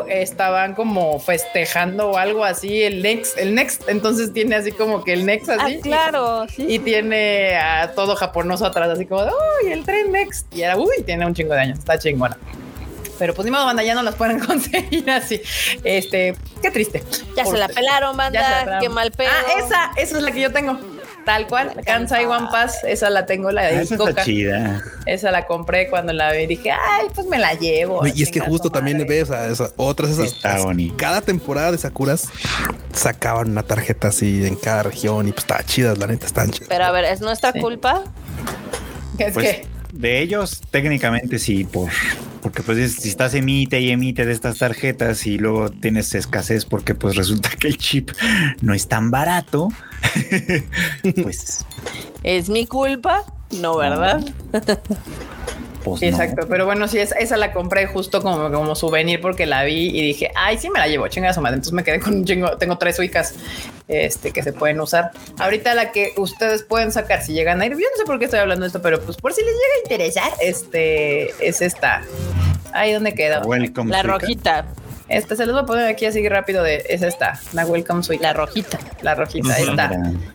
estaban 0.06 0.76
como 0.76 1.18
festejando 1.18 2.10
o 2.10 2.16
algo 2.16 2.44
así, 2.44 2.84
el 2.84 3.02
Next, 3.02 3.36
el 3.36 3.52
Next, 3.56 3.88
entonces 3.88 4.32
tiene 4.32 4.54
así 4.54 4.70
como 4.70 5.02
que 5.02 5.12
el 5.12 5.26
Next 5.26 5.48
Ah, 5.50 5.56
así. 5.58 5.80
claro, 5.80 6.46
sí. 6.48 6.66
Y 6.68 6.78
tiene 6.78 7.56
a 7.56 7.90
todo 7.96 8.14
japonoso 8.14 8.64
atrás, 8.64 8.90
así 8.90 9.06
como, 9.06 9.22
uy, 9.24 9.72
el 9.72 9.84
tren 9.84 10.12
Next. 10.12 10.54
Y 10.54 10.62
era, 10.62 10.76
uy, 10.76 11.02
tiene 11.04 11.26
un 11.26 11.34
chingo 11.34 11.52
de 11.54 11.62
años, 11.62 11.80
está 11.80 11.98
chingona. 11.98 12.38
Pero 13.18 13.34
pues 13.34 13.44
ni 13.44 13.50
modo, 13.50 13.64
banda, 13.64 13.82
ya 13.82 13.96
no 13.96 14.04
las 14.04 14.14
pueden 14.14 14.38
conseguir 14.46 15.10
así. 15.10 15.42
Este, 15.82 16.36
qué 16.62 16.70
triste. 16.70 17.02
ya 17.36 17.44
se 17.44 17.56
la 17.58 17.66
pelaron, 17.66 18.16
banda. 18.16 18.78
Qué 18.80 18.88
mal 18.88 19.10
pedo. 19.10 19.30
Ah, 19.32 19.58
esa, 19.64 19.90
esa 19.96 20.16
es 20.18 20.22
la 20.22 20.30
que 20.30 20.42
yo 20.42 20.52
tengo. 20.52 20.78
Tal 21.28 21.46
cual, 21.46 21.72
La 21.76 21.82
Kansai. 21.82 22.24
One 22.24 22.48
Pass, 22.50 22.84
esa 22.84 23.10
la 23.10 23.26
tengo, 23.26 23.50
la 23.52 23.60
Ah, 23.60 23.64
de 23.66 23.82
esa 23.82 23.98
Coca. 23.98 24.10
está 24.10 24.24
chida. 24.24 24.82
Esa 25.04 25.30
la 25.30 25.46
compré 25.46 25.90
cuando 25.90 26.14
la 26.14 26.32
vi 26.32 26.44
y 26.44 26.46
dije, 26.46 26.70
ay, 26.70 27.08
pues 27.14 27.26
me 27.26 27.38
la 27.38 27.52
llevo. 27.52 28.06
Y 28.06 28.22
es 28.22 28.30
que 28.30 28.40
justo 28.40 28.70
también 28.70 28.96
madre. 28.96 29.10
ves 29.10 29.30
a 29.30 29.46
esa- 29.48 29.70
otras 29.76 30.12
esas. 30.12 30.32
Está 30.32 30.58
bonito. 30.62 30.94
Cada 30.96 31.20
temporada 31.20 31.70
de 31.72 31.76
Sakuras 31.76 32.28
sacaban 32.94 33.50
una 33.50 33.62
tarjeta 33.62 34.08
así 34.08 34.46
en 34.46 34.56
cada 34.56 34.84
región 34.84 35.28
y 35.28 35.32
pues 35.32 35.44
estaba 35.44 35.62
chidas, 35.64 35.98
la 35.98 36.06
neta, 36.06 36.24
están 36.24 36.50
chidas. 36.50 36.68
Pero 36.70 36.84
a 36.84 36.90
ver, 36.92 37.04
¿es 37.04 37.20
nuestra 37.20 37.52
Sí. 37.52 37.60
culpa? 37.60 38.04
Es 39.18 39.34
Pues, 39.34 39.46
que 39.46 39.66
de 39.98 40.20
ellos, 40.22 40.60
técnicamente 40.70 41.38
sí, 41.38 41.64
por, 41.64 41.90
porque 42.40 42.62
pues 42.62 42.78
es- 42.78 42.94
si 42.94 43.08
estás 43.08 43.34
emite 43.34 43.80
y 43.80 43.90
emite 43.90 44.24
de 44.24 44.32
estas 44.32 44.58
tarjetas 44.58 45.26
y 45.26 45.38
luego 45.38 45.70
tienes 45.70 46.14
escasez 46.14 46.64
porque 46.64 46.94
pues 46.94 47.16
resulta 47.16 47.50
que 47.50 47.66
el 47.68 47.76
chip 47.78 48.10
no 48.62 48.74
es 48.74 48.86
tan 48.88 49.10
barato, 49.10 49.68
pues, 51.22 51.66
¿Es 52.22 52.48
mi 52.48 52.66
culpa? 52.66 53.24
No, 53.60 53.76
¿verdad? 53.76 54.20
Pues 55.90 56.00
Sí, 56.00 56.10
no. 56.10 56.16
Exacto, 56.16 56.46
pero 56.48 56.66
bueno, 56.66 56.88
sí, 56.88 56.98
esa, 56.98 57.16
esa 57.16 57.36
la 57.36 57.52
compré 57.52 57.86
justo 57.86 58.22
como, 58.22 58.50
como 58.50 58.74
souvenir 58.74 59.20
porque 59.20 59.46
la 59.46 59.64
vi 59.64 59.88
y 59.88 60.02
dije, 60.02 60.30
ay, 60.34 60.58
sí 60.58 60.70
me 60.70 60.78
la 60.78 60.88
llevo, 60.88 61.08
chinga 61.08 61.32
su 61.32 61.40
madre. 61.40 61.54
Entonces 61.56 61.72
me 61.72 61.84
quedé 61.84 62.00
con 62.00 62.14
un 62.16 62.24
chingo, 62.24 62.56
tengo 62.56 62.78
tres 62.78 62.96
suicas 62.96 63.34
este, 63.88 64.32
que 64.32 64.42
se 64.42 64.52
pueden 64.52 64.80
usar. 64.80 65.10
Ahorita 65.38 65.74
la 65.74 65.92
que 65.92 66.12
ustedes 66.16 66.62
pueden 66.62 66.92
sacar 66.92 67.22
si 67.22 67.32
llegan 67.32 67.60
a 67.60 67.66
ir, 67.66 67.72
yo 67.72 67.78
no 67.78 67.96
sé 67.96 68.04
por 68.04 68.18
qué 68.18 68.26
estoy 68.26 68.40
hablando 68.40 68.62
de 68.64 68.68
esto, 68.68 68.82
pero 68.82 69.00
pues 69.00 69.16
por 69.16 69.32
si 69.32 69.42
les 69.42 69.52
llega 69.52 69.74
a 69.76 69.82
interesar, 69.84 70.32
este 70.40 71.46
es 71.46 71.62
esta. 71.62 72.02
Ay, 72.72 72.92
¿dónde 72.92 73.14
queda? 73.14 73.42
Welcome, 73.44 73.90
La 73.90 74.00
Suica. 74.00 74.18
rojita. 74.18 74.66
Esta 75.08 75.36
se 75.36 75.46
los 75.46 75.54
voy 75.54 75.62
a 75.62 75.66
poner 75.66 75.86
aquí 75.86 76.04
así 76.06 76.26
rápido 76.28 76.62
de, 76.62 76.84
es 76.88 77.02
esta, 77.02 77.40
la 77.52 77.64
Welcome 77.64 78.02
Suica. 78.02 78.22
La 78.28 78.32
rojita. 78.34 78.78
La 79.02 79.14
rojita, 79.14 79.48
Ujú. 79.48 79.70
esta. 79.70 79.90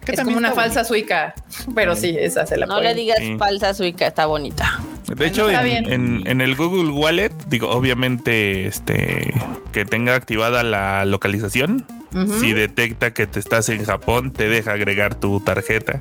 Que 0.06 0.12
Es 0.14 0.22
como 0.22 0.38
una 0.38 0.52
falsa 0.52 0.84
suica, 0.84 1.36
pero 1.76 1.95
sí, 1.95 2.16
esa 2.20 2.45
se 2.48 2.58
la 2.58 2.66
No 2.66 2.82
le 2.82 2.94
digas 2.95 3.18
Sí. 3.20 3.36
falsa 3.38 3.74
suica, 3.74 4.08
está 4.08 4.26
bonita. 4.26 4.80
De 5.16 5.28
hecho, 5.28 5.50
en, 5.50 5.64
bien. 5.64 5.91
en- 5.91 6.24
en 6.28 6.41
el 6.41 6.56
Google 6.56 6.90
Wallet, 6.91 7.32
digo, 7.48 7.70
obviamente, 7.70 8.66
este, 8.66 9.34
que 9.72 9.86
tenga 9.86 10.16
activada 10.16 10.64
la 10.64 11.06
localización. 11.06 11.86
Si 12.40 12.54
detecta 12.54 13.12
que 13.12 13.26
te 13.26 13.40
estás 13.40 13.70
en 13.70 13.84
Japón, 13.86 14.32
te 14.34 14.48
deja 14.48 14.74
agregar 14.74 15.16
tu 15.16 15.40
tarjeta. 15.40 16.00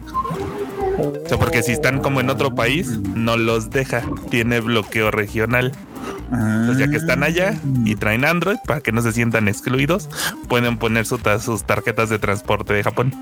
O 0.99 1.29
sea, 1.29 1.39
porque 1.39 1.63
si 1.63 1.73
están 1.73 2.01
como 2.01 2.21
en 2.21 2.31
otro 2.31 2.55
país, 2.55 2.89
no 3.15 3.37
los 3.37 3.71
deja. 3.71 4.03
Tiene 4.31 4.61
bloqueo 4.61 5.11
regional. 5.11 5.73
Entonces, 6.33 6.79
ya 6.79 6.89
que 6.91 6.97
están 6.97 7.23
allá 7.23 7.55
y 7.85 7.95
traen 7.97 8.25
Android, 8.25 8.57
para 8.67 8.81
que 8.81 8.91
no 8.91 9.03
se 9.03 9.13
sientan 9.13 9.49
excluidos, 9.49 10.09
pueden 10.49 10.79
poner 10.79 11.05
su 11.07 11.19
ta- 11.19 11.39
sus 11.39 11.65
tarjetas 11.65 12.09
de 12.09 12.19
transporte 12.19 12.73
de 12.73 12.83
Japón. 12.83 13.15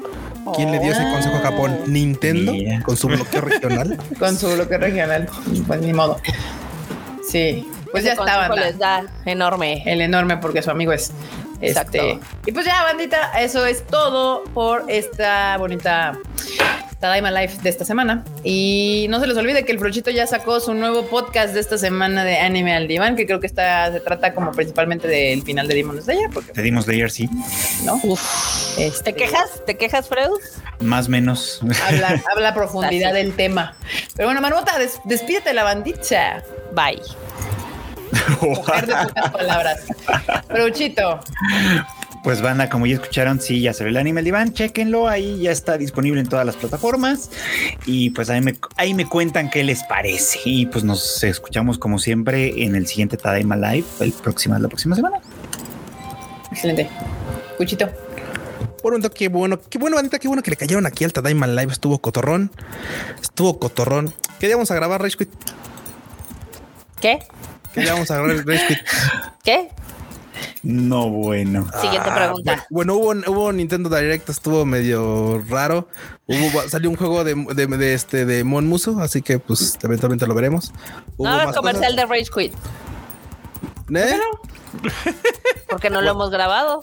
¿Quién 0.54 0.70
le 0.70 0.78
dio 0.78 0.92
ese 0.92 1.02
consejo 1.02 1.36
a 1.36 1.40
Japón? 1.40 1.76
Nintendo 1.86 2.52
Mira. 2.52 2.82
con 2.82 2.96
su 2.96 3.08
bloqueo 3.08 3.40
regional. 3.42 3.98
con 4.18 4.36
su 4.36 4.48
bloque 4.52 4.78
regional. 4.78 5.28
Pues 5.66 5.80
ni 5.82 5.92
modo. 5.92 6.18
Sí, 7.28 7.68
pues 7.92 8.04
ya 8.04 8.12
Ese 8.12 8.20
banda. 8.22 8.54
les 8.56 8.78
da 8.78 9.04
enorme. 9.24 9.82
El 9.86 10.00
enorme 10.00 10.36
porque 10.38 10.62
su 10.62 10.70
amigo 10.70 10.92
es. 10.92 11.12
Exacto. 11.60 11.98
Este, 11.98 12.18
y 12.46 12.52
pues 12.52 12.66
ya, 12.66 12.82
bandita, 12.84 13.32
eso 13.40 13.66
es 13.66 13.86
todo 13.86 14.44
por 14.54 14.84
esta 14.88 15.56
bonita 15.58 16.18
Tadaima 17.00 17.30
Life 17.30 17.58
de 17.62 17.68
esta 17.70 17.84
semana. 17.84 18.24
Y 18.44 19.06
no 19.08 19.20
se 19.20 19.26
les 19.26 19.36
olvide 19.36 19.64
que 19.64 19.72
el 19.72 19.78
Frochito 19.78 20.10
ya 20.10 20.26
sacó 20.26 20.60
su 20.60 20.74
nuevo 20.74 21.06
podcast 21.06 21.54
de 21.54 21.60
esta 21.60 21.78
semana 21.78 22.24
de 22.24 22.38
Anime 22.38 22.74
al 22.74 22.88
Diván, 22.88 23.16
que 23.16 23.24
creo 23.26 23.40
que 23.40 23.46
está, 23.46 23.90
se 23.92 24.00
trata 24.00 24.34
como 24.34 24.52
principalmente 24.52 25.08
del 25.08 25.42
final 25.42 25.66
de 25.68 25.74
Demon 25.74 26.02
Slayer, 26.02 26.28
porque 26.32 26.52
Te 26.52 26.62
dimos 26.62 26.86
layer, 26.86 27.10
sí, 27.10 27.28
no. 27.84 27.98
Uf. 28.02 28.78
Este, 28.78 29.12
¿Te 29.12 29.14
quejas? 29.14 29.64
¿Te 29.66 29.76
quejas, 29.76 30.08
Freud? 30.08 30.30
más 30.80 31.08
o 31.08 31.10
menos. 31.10 31.60
Habla, 31.86 32.22
habla 32.32 32.48
a 32.50 32.54
profundidad 32.54 33.10
Así. 33.12 33.22
del 33.22 33.34
tema. 33.36 33.74
Pero 34.16 34.28
bueno, 34.28 34.40
Marmota, 34.40 34.78
des- 34.78 34.98
despídete 35.04 35.52
la 35.54 35.62
bandita. 35.64 36.42
Bye. 36.74 37.00
Mujer 38.40 38.86
de 38.86 38.94
pocas 38.94 39.30
palabras. 39.32 39.80
Pues 42.22 42.42
banda, 42.42 42.68
como 42.68 42.86
ya 42.86 42.96
escucharon, 42.96 43.40
sí, 43.40 43.62
ya 43.62 43.72
se 43.72 43.82
ve 43.82 43.90
el 43.90 43.96
anime 43.96 44.20
el 44.20 44.26
diván, 44.26 44.52
chéquenlo, 44.52 45.08
ahí 45.08 45.40
ya 45.40 45.52
está 45.52 45.78
disponible 45.78 46.20
en 46.20 46.28
todas 46.28 46.44
las 46.44 46.54
plataformas 46.54 47.30
y 47.86 48.10
pues 48.10 48.28
ahí 48.28 48.42
me, 48.42 48.56
ahí 48.76 48.92
me 48.92 49.06
cuentan 49.06 49.48
qué 49.48 49.64
les 49.64 49.82
parece 49.84 50.38
y 50.44 50.66
pues 50.66 50.84
nos 50.84 51.24
escuchamos 51.24 51.78
como 51.78 51.98
siempre 51.98 52.62
en 52.62 52.76
el 52.76 52.86
siguiente 52.86 53.16
Tadaima 53.16 53.56
Live, 53.56 53.86
el 54.00 54.12
próximo, 54.12 54.58
la 54.58 54.68
próxima 54.68 54.96
semana. 54.96 55.18
Excelente. 56.50 56.90
Cuchito. 57.56 57.88
Por 58.82 58.94
un 58.94 59.02
qué 59.02 59.28
bueno, 59.28 59.60
qué 59.68 59.78
bueno, 59.78 59.96
bandita, 59.96 60.18
qué 60.18 60.28
bueno 60.28 60.42
que 60.42 60.50
le 60.50 60.56
cayeron 60.56 60.86
aquí 60.86 61.04
al 61.04 61.12
Tadaima 61.12 61.46
Live. 61.46 61.72
Estuvo 61.72 61.98
cotorrón. 61.98 62.50
Estuvo 63.20 63.58
cotorrón. 63.58 64.12
¿Qué 64.38 64.46
día 64.46 64.56
vamos 64.56 64.70
a 64.70 64.74
grabar, 64.74 65.02
Rage 65.02 65.18
Quit? 65.18 65.30
¿Qué? 67.00 67.18
¿Qué 67.72 67.82
día 67.82 67.92
vamos 67.92 68.10
a 68.10 68.14
grabar 68.16 68.30
el 68.32 68.44
Rage 68.46 68.66
Quit? 68.68 68.78
¿Qué? 69.44 69.68
No, 70.62 71.08
bueno. 71.08 71.66
Siguiente 71.80 72.08
Ah, 72.10 72.14
pregunta. 72.14 72.66
Bueno, 72.70 72.94
hubo, 72.94 73.10
hubo 73.30 73.52
Nintendo 73.52 73.88
Direct, 73.88 74.28
estuvo 74.28 74.64
medio 74.64 75.42
raro. 75.48 75.88
Hubo, 76.26 76.68
salió 76.68 76.90
un 76.90 76.96
juego 76.96 77.24
de, 77.24 77.34
de, 77.54 77.66
de 77.66 77.94
este 77.94 78.24
de 78.24 78.44
Mon 78.44 78.66
Muso, 78.66 79.00
así 79.00 79.22
que 79.22 79.38
pues 79.38 79.78
eventualmente 79.82 80.26
lo 80.26 80.34
veremos. 80.34 80.72
Hubo 81.16 81.28
No, 81.28 81.40
el 81.40 81.46
más 81.46 81.56
comercial 81.56 81.92
cosas. 81.94 82.08
de 82.08 82.14
Rage 82.14 82.30
Quit. 82.34 82.54
¿Eh? 83.96 84.20
Porque 85.68 85.90
no 85.90 86.00
lo 86.02 86.10
hemos 86.10 86.30
grabado. 86.30 86.80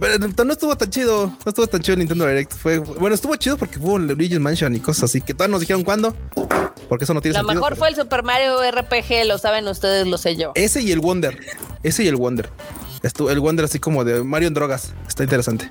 Pero 0.00 0.18
no 0.44 0.52
estuvo 0.52 0.76
tan 0.76 0.90
chido, 0.90 1.26
no 1.26 1.48
estuvo 1.48 1.66
tan 1.66 1.80
chido 1.80 1.94
el 1.94 1.98
Nintendo 2.00 2.26
Direct. 2.26 2.52
Fue 2.52 2.78
bueno, 2.78 3.14
estuvo 3.14 3.34
chido 3.36 3.56
porque 3.56 3.78
hubo 3.78 3.96
el 3.96 4.06
Luigi's 4.08 4.40
Mansion 4.40 4.74
y 4.74 4.80
cosas 4.80 5.04
así 5.04 5.20
que 5.20 5.34
todavía 5.34 5.52
nos 5.52 5.60
dijeron 5.60 5.84
cuándo, 5.84 6.14
porque 6.88 7.04
eso 7.04 7.14
no 7.14 7.20
tiene 7.20 7.34
Lo 7.34 7.40
sentido. 7.40 7.60
mejor 7.60 7.76
fue 7.76 7.88
el 7.88 7.96
Super 7.96 8.22
Mario 8.22 8.58
RPG, 8.70 9.24
lo 9.26 9.38
saben 9.38 9.66
ustedes, 9.68 10.06
lo 10.06 10.18
sé 10.18 10.36
yo. 10.36 10.52
Ese 10.54 10.82
y 10.82 10.90
el 10.92 11.00
Wonder, 11.00 11.38
ese 11.82 12.04
y 12.04 12.08
el 12.08 12.16
Wonder. 12.16 12.50
Estuvo 13.02 13.30
el 13.30 13.38
Wonder 13.40 13.64
así 13.64 13.78
como 13.78 14.04
de 14.04 14.24
Mario 14.24 14.48
en 14.48 14.54
drogas. 14.54 14.92
Está 15.06 15.22
interesante. 15.22 15.70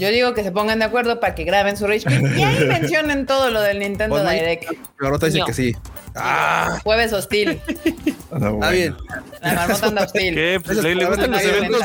Yo 0.00 0.08
digo 0.10 0.32
que 0.32 0.42
se 0.42 0.50
pongan 0.50 0.78
de 0.78 0.86
acuerdo 0.86 1.20
para 1.20 1.34
que 1.34 1.44
graben 1.44 1.76
su 1.76 1.86
Rage 1.86 2.06
Quit 2.06 2.36
y 2.36 2.42
ahí 2.42 2.64
mencionen 2.68 3.26
todo 3.26 3.50
lo 3.50 3.60
del 3.60 3.78
Nintendo 3.78 4.16
Pues, 4.16 4.30
Direct. 4.30 4.72
Garota 4.98 5.26
dice 5.26 5.38
No. 5.40 5.44
que 5.46 5.52
sí. 5.52 5.76
Ah, 6.16 6.80
Jueves 6.82 7.12
hostil. 7.12 7.60
está 8.32 8.70
bien. 8.70 8.96
La 9.42 9.54
marmota 9.54 9.86
anda 9.86 10.04
hostil. 10.04 10.34
¿Qué? 10.34 10.60
Pues, 10.64 10.78
le, 10.82 11.04
gustan 11.04 11.30
los 11.30 11.42
eventos. 11.42 11.80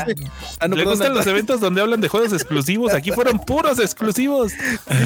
Ah, 0.58 0.68
no, 0.68 0.76
le 0.76 0.82
perdón, 0.82 0.94
gustan 0.94 1.08
no. 1.12 1.18
los 1.18 1.26
eventos 1.26 1.60
donde 1.60 1.80
hablan 1.82 2.00
de 2.00 2.08
juegos 2.08 2.32
exclusivos. 2.32 2.94
Aquí 2.94 3.12
fueron 3.12 3.38
puros 3.38 3.78
exclusivos. 3.78 4.52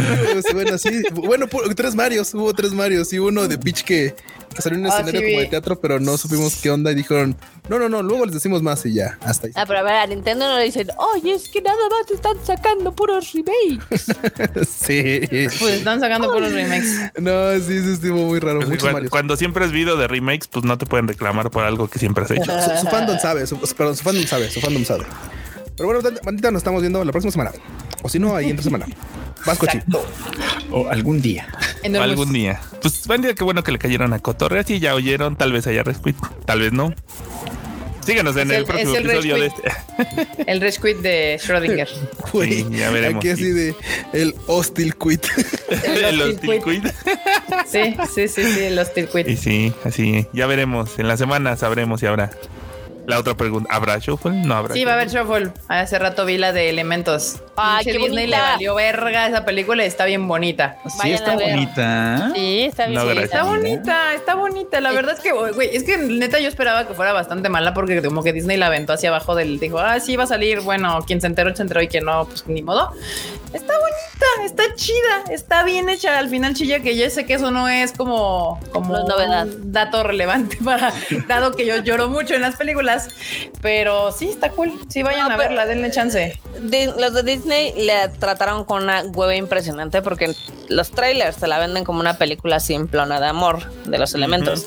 bueno, 0.54 0.78
sí. 0.78 1.02
Bueno, 1.12 1.46
tres 1.74 1.94
Marios, 1.96 2.32
hubo 2.32 2.54
tres 2.54 2.72
Marios 2.72 3.12
y 3.12 3.18
uno 3.18 3.48
de 3.48 3.58
Peach 3.58 3.82
que, 3.82 4.14
que 4.54 4.62
salió 4.62 4.78
en 4.78 4.84
un 4.86 4.90
Ah, 4.90 4.94
escenario 4.96 5.20
sí, 5.20 5.26
como 5.26 5.38
vi. 5.38 5.44
de 5.44 5.50
teatro, 5.50 5.80
pero 5.80 6.00
no 6.00 6.16
supimos 6.18 6.56
qué 6.56 6.70
onda 6.70 6.90
y 6.92 6.94
dijeron, 6.94 7.36
no, 7.68 7.78
no, 7.78 7.88
no, 7.88 8.02
luego 8.02 8.24
les 8.26 8.34
decimos 8.34 8.62
más 8.62 8.84
y 8.86 8.94
ya, 8.94 9.18
hasta 9.22 9.46
ahí. 9.46 9.52
Ah, 9.56 9.64
pero 9.66 9.78
a 9.78 9.82
ver, 9.82 9.94
a 9.94 10.06
Nintendo 10.06 10.48
no 10.48 10.58
le 10.58 10.64
dicen, 10.64 10.88
oye, 10.98 11.32
es 11.32 11.48
que 11.48 11.62
nada 11.62 11.76
más 11.90 12.10
están 12.10 12.36
sacando 12.44 12.92
puros 12.94 13.32
remakes. 13.32 14.06
sí. 14.68 15.20
Pues 15.30 15.74
están 15.74 16.00
sacando 16.00 16.32
puros 16.32 16.52
remakes. 16.52 17.12
No, 17.18 17.52
sí, 17.56 17.82
sí, 17.82 17.92
estuvo 17.92 18.26
muy 18.26 18.40
raro. 18.40 18.60
Cuando, 18.66 18.92
Marios. 18.92 19.10
cuando 19.10 19.36
siempre 19.36 19.64
es 19.64 19.72
video 19.72 19.96
de 19.96 20.08
remakes, 20.08 20.48
pues 20.48 20.64
no 20.64 20.76
te 20.78 20.86
pueden 20.86 21.08
reclamar 21.08 21.50
por 21.50 21.64
algo 21.64 21.88
que 21.88 21.98
siempre 21.98 22.24
has 22.24 22.30
hecho. 22.30 22.50
Su, 22.60 22.80
su 22.80 22.86
fandom 22.88 23.18
sabe, 23.18 23.46
su, 23.46 23.58
perdón, 23.74 23.96
su 23.96 24.02
fandom 24.04 24.24
sabe, 24.24 24.50
su 24.50 24.60
fandom 24.60 24.84
sabe. 24.84 25.04
Pero 25.76 25.88
bueno, 25.92 26.18
bandita, 26.24 26.50
nos 26.50 26.60
estamos 26.60 26.80
viendo 26.82 27.02
la 27.04 27.10
próxima 27.12 27.30
semana. 27.32 27.52
O 28.02 28.08
si 28.08 28.18
no, 28.18 28.34
ahí 28.36 28.50
en 28.50 28.62
semana. 28.62 28.86
Vas, 29.46 29.58
cochi. 29.58 29.78
Exacto. 29.78 30.04
O 30.70 30.88
algún 30.88 31.20
día. 31.22 31.48
Enormous. 31.82 32.10
Algún 32.10 32.32
día. 32.32 32.60
Pues 32.82 33.06
buen 33.06 33.22
día, 33.22 33.34
qué 33.34 33.44
bueno 33.44 33.62
que 33.62 33.72
le 33.72 33.78
cayeron 33.78 34.12
a 34.12 34.18
Cotorre. 34.18 34.60
Así 34.60 34.78
ya 34.80 34.94
oyeron, 34.94 35.36
tal 35.36 35.52
vez 35.52 35.66
haya 35.66 35.82
resquit, 35.82 36.16
tal 36.44 36.60
vez 36.60 36.72
no. 36.72 36.94
Síganos 38.04 38.34
en 38.36 38.50
el, 38.50 38.56
el- 38.58 38.64
próximo 38.64 38.96
el 38.96 39.06
episodio 39.10 39.34
de 39.36 39.46
este. 39.46 39.72
El 40.46 40.60
Rage 40.60 40.80
Quit 40.80 40.96
de 40.98 41.38
Schrödinger. 41.42 41.88
Sí, 42.32 42.66
ya 42.70 42.90
veremos, 42.90 43.18
Aquí 43.20 43.28
así 43.30 43.44
sí. 43.44 43.50
de 43.50 43.74
el 44.14 44.34
hostil 44.46 44.94
quit. 44.96 45.26
el 45.68 46.22
Hostil 46.22 46.50
Hostil 46.50 46.62
Quit. 46.62 46.86
Sí, 47.66 47.96
sí, 48.14 48.28
sí, 48.28 48.42
sí, 48.54 48.60
el 48.64 48.78
Hostil 48.78 49.08
Y 49.12 49.24
Quit. 49.24 49.38
sí, 49.38 49.72
así. 49.84 50.26
Ya 50.32 50.46
veremos. 50.46 50.98
En 50.98 51.08
la 51.08 51.16
semana 51.16 51.56
sabremos 51.56 52.00
si 52.00 52.06
habrá. 52.06 52.30
La 53.06 53.18
otra 53.18 53.34
pregunta, 53.34 53.72
¿habrá 53.74 53.98
shuffle? 53.98 54.32
No 54.32 54.54
habrá. 54.54 54.74
Sí, 54.74 54.84
va 54.84 54.92
a 54.92 54.94
haber 54.94 55.08
Shuffle. 55.08 55.50
Hace 55.68 55.98
rato 55.98 56.24
vi 56.24 56.38
la 56.38 56.52
de 56.52 56.68
Elementos. 56.70 57.40
Ay, 57.56 57.84
Pinche 57.84 57.98
qué 57.98 58.04
Disney 58.04 58.26
le 58.28 58.38
valió 58.38 58.74
verga 58.74 59.26
esa 59.26 59.44
película 59.44 59.82
y 59.84 59.86
está 59.86 60.04
bien 60.04 60.26
bonita. 60.28 60.78
Sí, 60.86 60.98
Vayan 60.98 61.14
está 61.14 61.32
bonita. 61.34 62.32
Sí, 62.34 62.64
está 62.64 62.86
bien. 62.86 62.94
No, 62.98 63.04
bonita. 63.04 63.20
gracias. 63.20 63.40
Está 63.40 63.42
bonita, 63.44 64.14
está 64.14 64.34
bonita. 64.34 64.80
La 64.80 64.92
verdad 64.92 65.14
es 65.16 65.20
que, 65.20 65.32
güey, 65.32 65.74
es 65.74 65.84
que 65.84 65.98
neta 65.98 66.38
yo 66.38 66.48
esperaba 66.48 66.86
que 66.86 66.94
fuera 66.94 67.12
bastante 67.12 67.48
mala 67.48 67.74
porque 67.74 68.00
como 68.02 68.22
que 68.22 68.32
Disney 68.32 68.56
la 68.56 68.66
aventó 68.66 68.92
hacia 68.92 69.08
abajo 69.08 69.34
del, 69.34 69.58
dijo, 69.58 69.78
ah, 69.78 69.98
sí 70.00 70.16
va 70.16 70.24
a 70.24 70.28
salir, 70.28 70.60
bueno, 70.60 71.00
quien 71.06 71.20
se 71.20 71.26
enteró, 71.26 71.54
se 71.54 71.62
enteró 71.62 71.82
y 71.82 71.88
quien 71.88 72.04
no, 72.04 72.26
pues 72.26 72.46
ni 72.46 72.62
modo. 72.62 72.92
Está 73.52 73.74
bonita, 73.78 74.26
está 74.44 74.74
chida, 74.76 75.24
está 75.30 75.64
bien 75.64 75.88
hecha. 75.88 76.18
Al 76.18 76.28
final 76.28 76.54
chilla 76.54 76.80
que 76.80 76.94
ya 76.96 77.10
sé 77.10 77.26
que 77.26 77.34
eso 77.34 77.50
no 77.50 77.68
es 77.68 77.92
como, 77.92 78.60
como 78.72 78.92
No 78.92 79.00
es 79.00 79.08
novedad. 79.08 79.46
un 79.46 79.72
dato 79.72 80.02
relevante 80.02 80.56
para, 80.64 80.92
dado 81.26 81.52
que 81.52 81.66
yo 81.66 81.78
lloro 81.82 82.08
mucho 82.08 82.34
en 82.34 82.42
las 82.42 82.56
películas, 82.56 82.89
pero 83.60 84.12
sí 84.12 84.28
está 84.28 84.50
cool. 84.50 84.72
Sí 84.88 85.02
vayan 85.02 85.28
No, 85.28 85.34
a 85.34 85.36
verla, 85.36 85.66
denle 85.66 85.90
chance. 85.90 86.38
Los 86.98 87.14
de 87.14 87.22
Disney 87.22 87.72
le 87.76 88.08
trataron 88.18 88.64
con 88.64 88.82
una 88.84 89.02
hueva 89.04 89.34
impresionante 89.36 90.02
porque 90.02 90.34
los 90.68 90.90
trailers 90.90 91.36
se 91.36 91.46
la 91.46 91.58
venden 91.58 91.84
como 91.84 92.00
una 92.00 92.16
película 92.18 92.60
simplona 92.60 93.20
de 93.20 93.26
amor 93.26 93.70
de 93.84 93.98
los 93.98 94.14
elementos. 94.14 94.66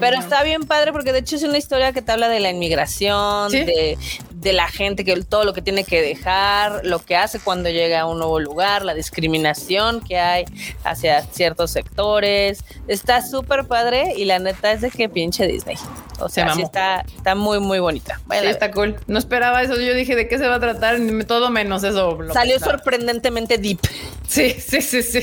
Pero 0.00 0.18
está 0.18 0.42
bien 0.42 0.62
padre 0.64 0.92
porque 0.92 1.12
de 1.12 1.20
hecho 1.20 1.36
es 1.36 1.42
una 1.42 1.58
historia 1.58 1.92
que 1.92 2.02
te 2.02 2.12
habla 2.12 2.28
de 2.28 2.40
la 2.40 2.50
inmigración, 2.50 3.50
Sí. 3.50 3.64
de, 3.64 3.98
de 4.30 4.52
la 4.52 4.68
gente, 4.68 5.04
que 5.04 5.16
todo 5.22 5.44
lo 5.44 5.54
que 5.54 5.62
tiene 5.62 5.84
que 5.84 6.00
dejar, 6.02 6.80
lo 6.84 6.98
que 7.00 7.16
hace 7.16 7.40
cuando 7.40 7.68
llega 7.70 8.00
a 8.00 8.06
un 8.06 8.18
nuevo 8.18 8.38
lugar, 8.38 8.84
la 8.84 8.94
discriminación 8.94 10.00
que 10.00 10.18
hay 10.18 10.44
hacia 10.84 11.22
ciertos 11.22 11.70
sectores. 11.70 12.64
Está 12.86 13.22
súper 13.26 13.64
padre 13.66 14.14
y 14.16 14.24
la 14.24 14.38
neta 14.38 14.72
es 14.72 14.80
de 14.82 14.90
que 14.90 15.08
pinche 15.08 15.46
Disney. 15.46 15.76
O 16.20 16.28
sea, 16.28 16.52
sí 16.54 16.62
está, 16.62 17.00
está 17.16 17.34
muy, 17.34 17.60
muy 17.60 17.78
bonita. 17.78 18.20
sí, 18.30 18.46
está 18.46 18.70
cool. 18.70 18.96
No 19.06 19.18
esperaba 19.18 19.62
eso. 19.62 19.76
Yo 19.76 19.94
dije, 19.94 20.16
¿de 20.16 20.28
qué 20.28 20.38
se 20.38 20.48
va 20.48 20.56
a 20.56 20.60
tratar? 20.60 20.98
Todo 21.26 21.50
menos 21.50 21.84
eso. 21.84 22.18
Salió 22.32 22.58
sorprendentemente 22.58 23.58
deep. 23.58 23.80
Sí, 24.26 24.56
sí, 24.58 24.80
sí, 24.80 25.02
sí. 25.02 25.20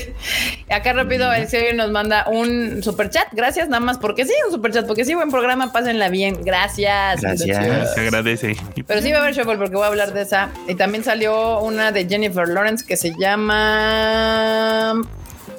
Acá 0.70 0.92
rápido 0.92 1.32
el 1.32 1.48
serio 1.48 1.74
nos 1.74 1.90
manda 1.90 2.26
un 2.28 2.82
super 2.82 3.10
chat. 3.10 3.28
Gracias, 3.32 3.68
nada 3.68 3.80
más 3.80 3.98
porque 3.98 4.24
sí, 4.24 4.32
un 4.46 4.52
super 4.52 4.72
chat, 4.72 4.86
porque 4.86 5.04
sí, 5.04 5.14
buen 5.14 5.30
programa, 5.30 5.72
pásenla 5.72 6.08
bien. 6.08 6.42
Gracias. 6.42 7.20
Gracias. 7.20 7.94
Se 7.94 8.00
agradece. 8.00 8.56
Pero 8.86 9.02
sí 9.02 9.12
va 9.12 9.18
a 9.18 9.22
haber 9.22 9.34
Shuffle 9.34 9.56
porque 9.56 9.74
voy 9.76 9.84
a 9.84 9.88
hablar 9.88 10.12
de 10.12 10.22
esa. 10.22 10.50
Y 10.68 10.74
también 10.74 11.04
salió 11.04 11.60
una 11.60 11.92
de 11.92 12.06
Jennifer 12.06 12.48
Lawrence 12.48 12.84
que 12.86 12.96
se 12.96 13.12
llama 13.18 14.94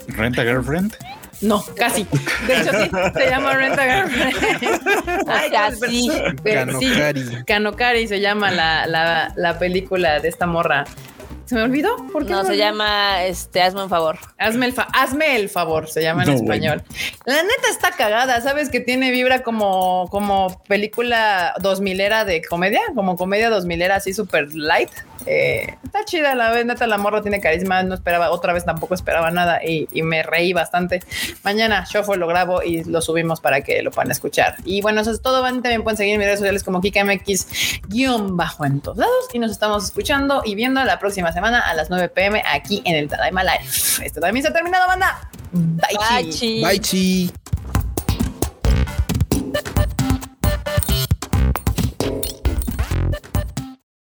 Renta 0.07 0.43
Girlfriend. 0.43 0.95
No, 1.41 1.63
casi. 1.75 2.07
De 2.47 2.57
hecho, 2.57 2.71
sí, 2.71 2.89
se 3.13 3.29
llama 3.29 3.53
Renta 3.53 3.83
Girlfriend. 3.83 5.27
Ay, 5.27 5.51
casi. 5.51 6.09
Kanokari. 6.43 7.43
Kanokari 7.45 8.07
se 8.07 8.19
llama 8.19 8.51
la, 8.51 8.87
la, 8.87 9.33
la 9.35 9.59
película 9.59 10.19
de 10.19 10.29
esta 10.29 10.45
morra. 10.45 10.85
¿Se 11.45 11.53
me 11.53 11.61
olvidó? 11.61 11.95
¿Por 12.11 12.25
qué 12.25 12.31
no, 12.31 12.43
se 12.43 12.57
llama 12.57 13.23
este, 13.23 13.61
Hazme 13.61 13.83
un 13.83 13.89
favor. 13.89 14.17
Hazme 14.39 14.65
el, 14.65 14.73
hazme 14.93 15.35
el 15.35 15.47
favor, 15.47 15.87
se 15.87 16.01
llama 16.01 16.23
en 16.23 16.29
español. 16.31 16.81
La 17.25 17.35
neta 17.35 17.69
está 17.69 17.91
cagada, 17.91 18.41
¿sabes? 18.41 18.69
Que 18.69 18.79
tiene 18.79 19.11
vibra 19.11 19.43
como, 19.43 20.07
como 20.09 20.59
película 20.67 21.53
dos 21.61 21.81
milera 21.81 22.25
de 22.25 22.41
comedia, 22.41 22.81
como 22.95 23.15
comedia 23.15 23.51
dos 23.51 23.65
milera 23.65 23.97
así 23.97 24.11
súper 24.11 24.55
light. 24.55 24.89
Eh, 25.25 25.75
está 25.83 26.05
chida 26.05 26.35
la 26.35 26.51
vez, 26.51 26.65
neta, 26.65 26.85
la 26.87 26.97
morra 26.97 27.21
tiene 27.21 27.41
carisma, 27.41 27.83
no 27.83 27.95
esperaba, 27.95 28.31
otra 28.31 28.53
vez 28.53 28.65
tampoco 28.65 28.93
esperaba 28.93 29.31
nada 29.31 29.61
y, 29.63 29.87
me 30.01 30.23
reí 30.23 30.53
bastante. 30.53 31.01
Mañana 31.43 31.85
fue 32.03 32.17
lo 32.17 32.27
grabo 32.27 32.61
y 32.61 32.83
lo 32.83 33.01
subimos 33.01 33.41
para 33.41 33.61
que 33.61 33.81
lo 33.81 33.91
puedan 33.91 34.11
escuchar. 34.11 34.55
Y 34.65 34.81
bueno, 34.81 35.01
eso 35.01 35.11
es 35.11 35.21
todo, 35.21 35.41
también 35.41 35.83
pueden 35.83 35.97
seguir 35.97 36.13
en 36.13 36.19
mis 36.19 36.27
redes 36.27 36.39
sociales 36.39 36.63
como 36.63 36.81
KikaMX 36.81 37.47
guion 37.87 38.37
bajo 38.37 38.65
en 38.65 38.81
todos 38.81 38.97
lados 38.97 39.25
y 39.33 39.39
nos 39.39 39.51
estamos 39.51 39.85
escuchando 39.85 40.41
y 40.45 40.55
viendo 40.55 40.83
la 40.83 40.99
próxima 40.99 41.31
semana 41.31 41.59
a 41.59 41.73
las 41.73 41.89
9 41.89 42.09
pm 42.09 42.43
aquí 42.45 42.81
en 42.85 42.95
el 42.95 43.07
Tadaima 43.07 43.43
Live. 43.43 43.65
Esto 44.03 44.21
también 44.21 44.43
se 44.43 44.49
ha 44.49 44.53
terminado, 44.53 44.87
banda. 44.87 45.29
Bye, 45.51 46.61
Bye, 46.61 46.79
chi. 46.79 47.31